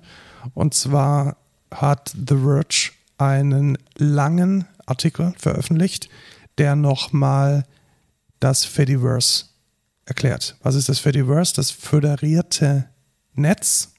Und 0.54 0.74
zwar 0.74 1.36
hat 1.70 2.10
The 2.10 2.36
Verge 2.36 2.92
einen 3.18 3.78
langen 3.96 4.66
Artikel 4.84 5.34
veröffentlicht, 5.38 6.08
der 6.58 6.76
nochmal 6.76 7.64
das 8.40 8.64
Fediverse 8.64 9.46
erklärt. 10.04 10.56
Was 10.62 10.74
ist 10.74 10.88
das 10.88 10.98
Fediverse? 10.98 11.54
Das 11.54 11.70
föderierte 11.70 12.88
Netz. 13.34 13.92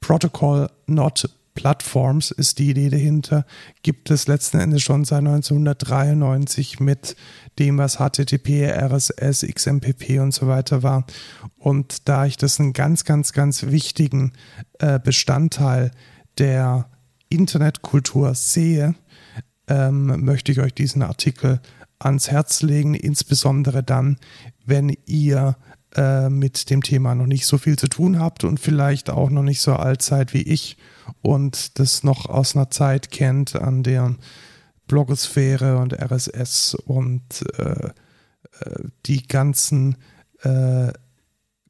Protocol 0.00 0.70
Not 0.86 1.28
Platforms 1.56 2.30
ist 2.30 2.60
die 2.60 2.70
Idee 2.70 2.90
dahinter. 2.90 3.44
Gibt 3.82 4.10
es 4.12 4.28
letzten 4.28 4.60
Endes 4.60 4.82
schon 4.82 5.04
seit 5.04 5.18
1993 5.18 6.78
mit 6.78 7.16
dem, 7.58 7.78
was 7.78 7.96
HTTP, 7.96 8.70
RSS, 8.70 9.44
XMPP 9.44 10.20
und 10.20 10.32
so 10.32 10.46
weiter 10.46 10.84
war. 10.84 11.04
Und 11.58 12.08
da 12.08 12.26
ich 12.26 12.36
das 12.36 12.60
einen 12.60 12.72
ganz, 12.72 13.04
ganz, 13.04 13.32
ganz 13.32 13.64
wichtigen 13.64 14.32
äh, 14.78 15.00
Bestandteil 15.00 15.90
der 16.38 16.88
Internetkultur 17.28 18.34
sehe, 18.34 18.94
ähm, 19.66 20.24
möchte 20.24 20.52
ich 20.52 20.60
euch 20.60 20.74
diesen 20.74 21.02
Artikel 21.02 21.60
ans 21.98 22.30
Herz 22.30 22.62
legen, 22.62 22.94
insbesondere 22.94 23.82
dann, 23.82 24.18
wenn 24.64 24.96
ihr 25.06 25.56
äh, 25.96 26.28
mit 26.28 26.70
dem 26.70 26.82
Thema 26.82 27.14
noch 27.14 27.26
nicht 27.26 27.46
so 27.46 27.58
viel 27.58 27.78
zu 27.78 27.88
tun 27.88 28.20
habt 28.20 28.44
und 28.44 28.60
vielleicht 28.60 29.10
auch 29.10 29.30
noch 29.30 29.42
nicht 29.42 29.60
so 29.60 29.74
alt 29.74 30.02
seid 30.02 30.34
wie 30.34 30.42
ich 30.42 30.76
und 31.22 31.78
das 31.78 32.04
noch 32.04 32.26
aus 32.26 32.54
einer 32.54 32.70
Zeit 32.70 33.10
kennt, 33.10 33.56
an 33.56 33.82
der 33.82 34.14
Blogosphäre 34.86 35.78
und 35.78 35.92
RSS 35.92 36.74
und 36.74 37.44
äh, 37.58 37.88
äh, 38.60 38.84
die 39.06 39.26
ganzen 39.26 39.96
äh, 40.42 40.92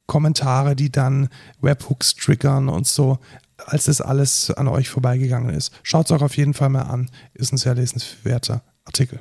Kommentare, 0.05 0.75
die 0.75 0.91
dann 0.91 1.29
Webhooks 1.61 2.15
triggern 2.15 2.69
und 2.69 2.87
so, 2.87 3.19
als 3.65 3.85
das 3.85 4.01
alles 4.01 4.51
an 4.51 4.67
euch 4.67 4.89
vorbeigegangen 4.89 5.53
ist. 5.53 5.71
Schaut 5.83 6.05
es 6.05 6.11
euch 6.11 6.21
auf 6.21 6.37
jeden 6.37 6.53
Fall 6.53 6.69
mal 6.69 6.83
an. 6.83 7.09
Ist 7.33 7.51
ein 7.51 7.57
sehr 7.57 7.75
lesenswerter 7.75 8.61
Artikel. 8.85 9.19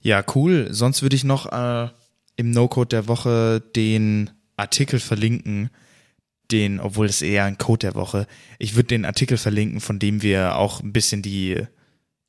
Ja, 0.00 0.22
cool. 0.34 0.68
Sonst 0.70 1.02
würde 1.02 1.16
ich 1.16 1.24
noch 1.24 1.46
äh, 1.46 1.88
im 2.38 2.52
No-Code 2.52 2.88
der 2.88 3.08
Woche 3.08 3.60
den 3.74 4.30
Artikel 4.56 5.00
verlinken, 5.00 5.70
den, 6.50 6.80
obwohl 6.80 7.06
es 7.06 7.20
eher 7.20 7.44
ein 7.44 7.58
Code 7.58 7.88
der 7.88 7.94
Woche, 7.94 8.26
ich 8.58 8.76
würde 8.76 8.88
den 8.88 9.04
Artikel 9.04 9.36
verlinken, 9.36 9.80
von 9.80 9.98
dem 9.98 10.22
wir 10.22 10.56
auch 10.56 10.80
ein 10.80 10.92
bisschen 10.92 11.20
die, 11.20 11.62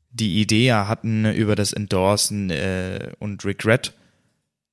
die 0.10 0.42
Idee 0.42 0.74
hatten 0.74 1.26
über 1.26 1.56
das 1.56 1.74
Endorsen 1.74 2.50
äh, 2.50 3.12
und 3.20 3.46
Regret. 3.46 3.94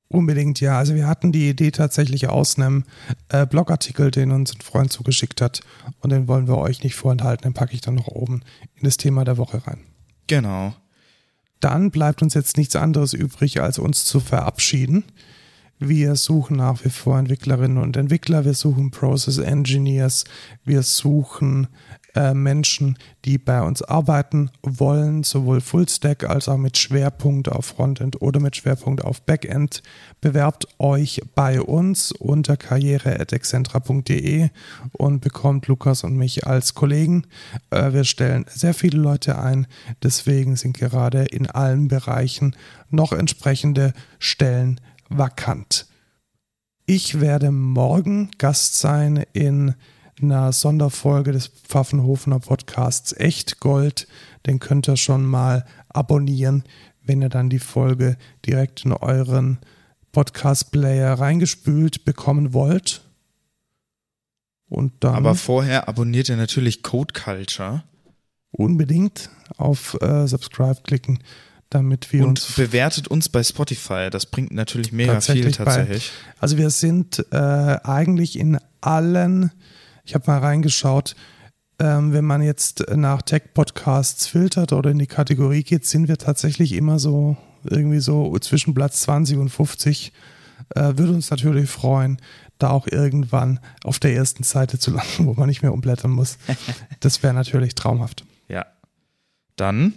Unbedingt, 0.08 0.60
ja. 0.60 0.78
Also 0.78 0.94
wir 0.94 1.06
hatten 1.06 1.32
die 1.32 1.50
Idee 1.50 1.70
tatsächlich 1.70 2.28
aus 2.28 2.56
einem 2.56 2.84
äh, 3.28 3.44
Blogartikel, 3.44 4.10
den 4.10 4.30
uns 4.30 4.54
ein 4.54 4.62
Freund 4.62 4.90
zugeschickt 4.90 5.40
hat. 5.40 5.60
Und 6.00 6.10
den 6.10 6.28
wollen 6.28 6.48
wir 6.48 6.56
euch 6.58 6.82
nicht 6.82 6.94
vorenthalten. 6.94 7.42
Den 7.42 7.54
packe 7.54 7.74
ich 7.74 7.82
dann 7.82 7.96
noch 7.96 8.08
oben 8.08 8.42
in 8.76 8.84
das 8.84 8.96
Thema 8.96 9.24
der 9.24 9.36
Woche 9.36 9.66
rein. 9.66 9.80
Genau. 10.28 10.74
Dann 11.60 11.90
bleibt 11.90 12.22
uns 12.22 12.34
jetzt 12.34 12.56
nichts 12.56 12.76
anderes 12.76 13.12
übrig, 13.12 13.60
als 13.60 13.78
uns 13.78 14.04
zu 14.04 14.20
verabschieden. 14.20 15.04
Wir 15.78 16.16
suchen 16.16 16.56
nach 16.56 16.84
wie 16.84 16.90
vor 16.90 17.18
Entwicklerinnen 17.18 17.78
und 17.78 17.96
Entwickler, 17.96 18.44
wir 18.46 18.54
suchen 18.54 18.90
Process 18.90 19.36
Engineers, 19.36 20.24
wir 20.64 20.82
suchen 20.82 21.68
äh, 22.16 22.34
Menschen, 22.34 22.98
die 23.24 23.38
bei 23.38 23.62
uns 23.62 23.82
arbeiten 23.82 24.50
wollen, 24.62 25.22
sowohl 25.22 25.60
Fullstack 25.60 26.24
als 26.24 26.48
auch 26.48 26.56
mit 26.56 26.78
Schwerpunkt 26.78 27.48
auf 27.48 27.66
Frontend 27.66 28.22
oder 28.22 28.40
mit 28.40 28.56
Schwerpunkt 28.56 29.04
auf 29.04 29.22
Backend. 29.22 29.82
Bewerbt 30.20 30.66
euch 30.78 31.20
bei 31.34 31.60
uns 31.60 32.12
unter 32.12 32.56
karriere.excentra.de 32.56 34.48
und 34.92 35.20
bekommt 35.20 35.68
Lukas 35.68 36.04
und 36.04 36.16
mich 36.16 36.46
als 36.46 36.74
Kollegen. 36.74 37.26
Äh, 37.70 37.92
wir 37.92 38.04
stellen 38.04 38.46
sehr 38.48 38.74
viele 38.74 38.98
Leute 38.98 39.38
ein, 39.38 39.66
deswegen 40.02 40.56
sind 40.56 40.76
gerade 40.76 41.24
in 41.24 41.50
allen 41.50 41.88
Bereichen 41.88 42.56
noch 42.90 43.12
entsprechende 43.12 43.92
Stellen 44.18 44.80
vakant. 45.10 45.86
Ich 46.86 47.20
werde 47.20 47.50
morgen 47.50 48.30
Gast 48.38 48.78
sein 48.78 49.24
in 49.32 49.74
einer 50.20 50.52
Sonderfolge 50.52 51.32
des 51.32 51.48
Pfaffenhofener 51.48 52.40
Podcasts 52.40 53.12
Echt 53.12 53.60
Gold. 53.60 54.06
Den 54.46 54.58
könnt 54.58 54.88
ihr 54.88 54.96
schon 54.96 55.24
mal 55.24 55.64
abonnieren, 55.88 56.64
wenn 57.02 57.22
ihr 57.22 57.28
dann 57.28 57.50
die 57.50 57.58
Folge 57.58 58.16
direkt 58.44 58.84
in 58.84 58.92
euren 58.92 59.58
Podcast-Player 60.12 61.14
reingespült 61.14 62.04
bekommen 62.04 62.52
wollt. 62.52 63.02
Und 64.68 64.92
dann. 65.00 65.14
Aber 65.14 65.34
vorher 65.34 65.88
abonniert 65.88 66.28
ihr 66.28 66.36
natürlich 66.36 66.82
Code 66.82 67.12
Culture. 67.12 67.84
Unbedingt 68.50 69.30
auf 69.58 69.96
äh, 70.00 70.26
Subscribe 70.26 70.80
klicken 70.82 71.18
damit 71.70 72.12
wir 72.12 72.22
und 72.22 72.28
uns. 72.40 72.54
bewertet 72.54 73.08
uns 73.08 73.28
bei 73.28 73.42
Spotify. 73.42 74.08
Das 74.10 74.26
bringt 74.26 74.52
natürlich 74.52 74.92
mega 74.92 75.14
tatsächlich 75.14 75.56
viel 75.56 75.64
tatsächlich. 75.64 76.10
Bei, 76.10 76.42
also 76.42 76.58
wir 76.58 76.70
sind 76.70 77.24
äh, 77.30 77.36
eigentlich 77.36 78.38
in 78.38 78.58
allen, 78.80 79.50
ich 80.06 80.14
habe 80.14 80.30
mal 80.30 80.38
reingeschaut, 80.38 81.14
ähm, 81.78 82.12
wenn 82.12 82.24
man 82.24 82.40
jetzt 82.40 82.84
nach 82.94 83.20
Tech-Podcasts 83.22 84.26
filtert 84.26 84.72
oder 84.72 84.90
in 84.90 84.98
die 84.98 85.06
Kategorie 85.06 85.62
geht, 85.62 85.84
sind 85.84 86.08
wir 86.08 86.16
tatsächlich 86.16 86.72
immer 86.72 86.98
so 86.98 87.36
irgendwie 87.64 88.00
so 88.00 88.38
zwischen 88.38 88.72
Platz 88.72 89.02
20 89.02 89.36
und 89.36 89.50
50. 89.50 90.12
Äh, 90.74 90.80
würde 90.96 91.12
uns 91.12 91.30
natürlich 91.30 91.68
freuen, 91.68 92.18
da 92.58 92.70
auch 92.70 92.86
irgendwann 92.86 93.60
auf 93.84 93.98
der 93.98 94.14
ersten 94.14 94.42
Seite 94.42 94.78
zu 94.78 94.90
landen, 94.92 95.26
wo 95.26 95.34
man 95.34 95.48
nicht 95.48 95.62
mehr 95.62 95.74
umblättern 95.74 96.10
muss. 96.10 96.38
Das 97.00 97.22
wäre 97.22 97.34
natürlich 97.34 97.74
traumhaft. 97.74 98.24
Ja. 98.48 98.64
Dann 99.56 99.92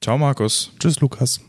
Ciao, 0.00 0.16
Markus. 0.16 0.70
Tschüss, 0.78 1.00
Lukas. 1.00 1.40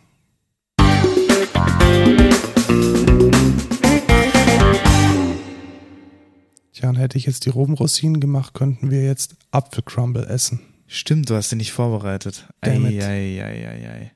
Tja, 6.79 6.87
und 6.87 6.95
hätte 6.95 7.17
ich 7.17 7.25
jetzt 7.25 7.45
die 7.45 7.49
Robenrosinen 7.49 8.21
gemacht, 8.21 8.53
könnten 8.53 8.89
wir 8.89 9.03
jetzt 9.03 9.35
Apfelcrumble 9.51 10.25
essen. 10.27 10.61
Stimmt, 10.87 11.29
du 11.29 11.35
hast 11.35 11.49
sie 11.49 11.57
nicht 11.57 11.73
vorbereitet. 11.73 12.47
Damn. 12.61 12.85
Ei, 12.85 13.03
ei, 13.03 13.43
ei, 13.43 13.67
ei, 13.67 13.89
ei. 13.89 14.11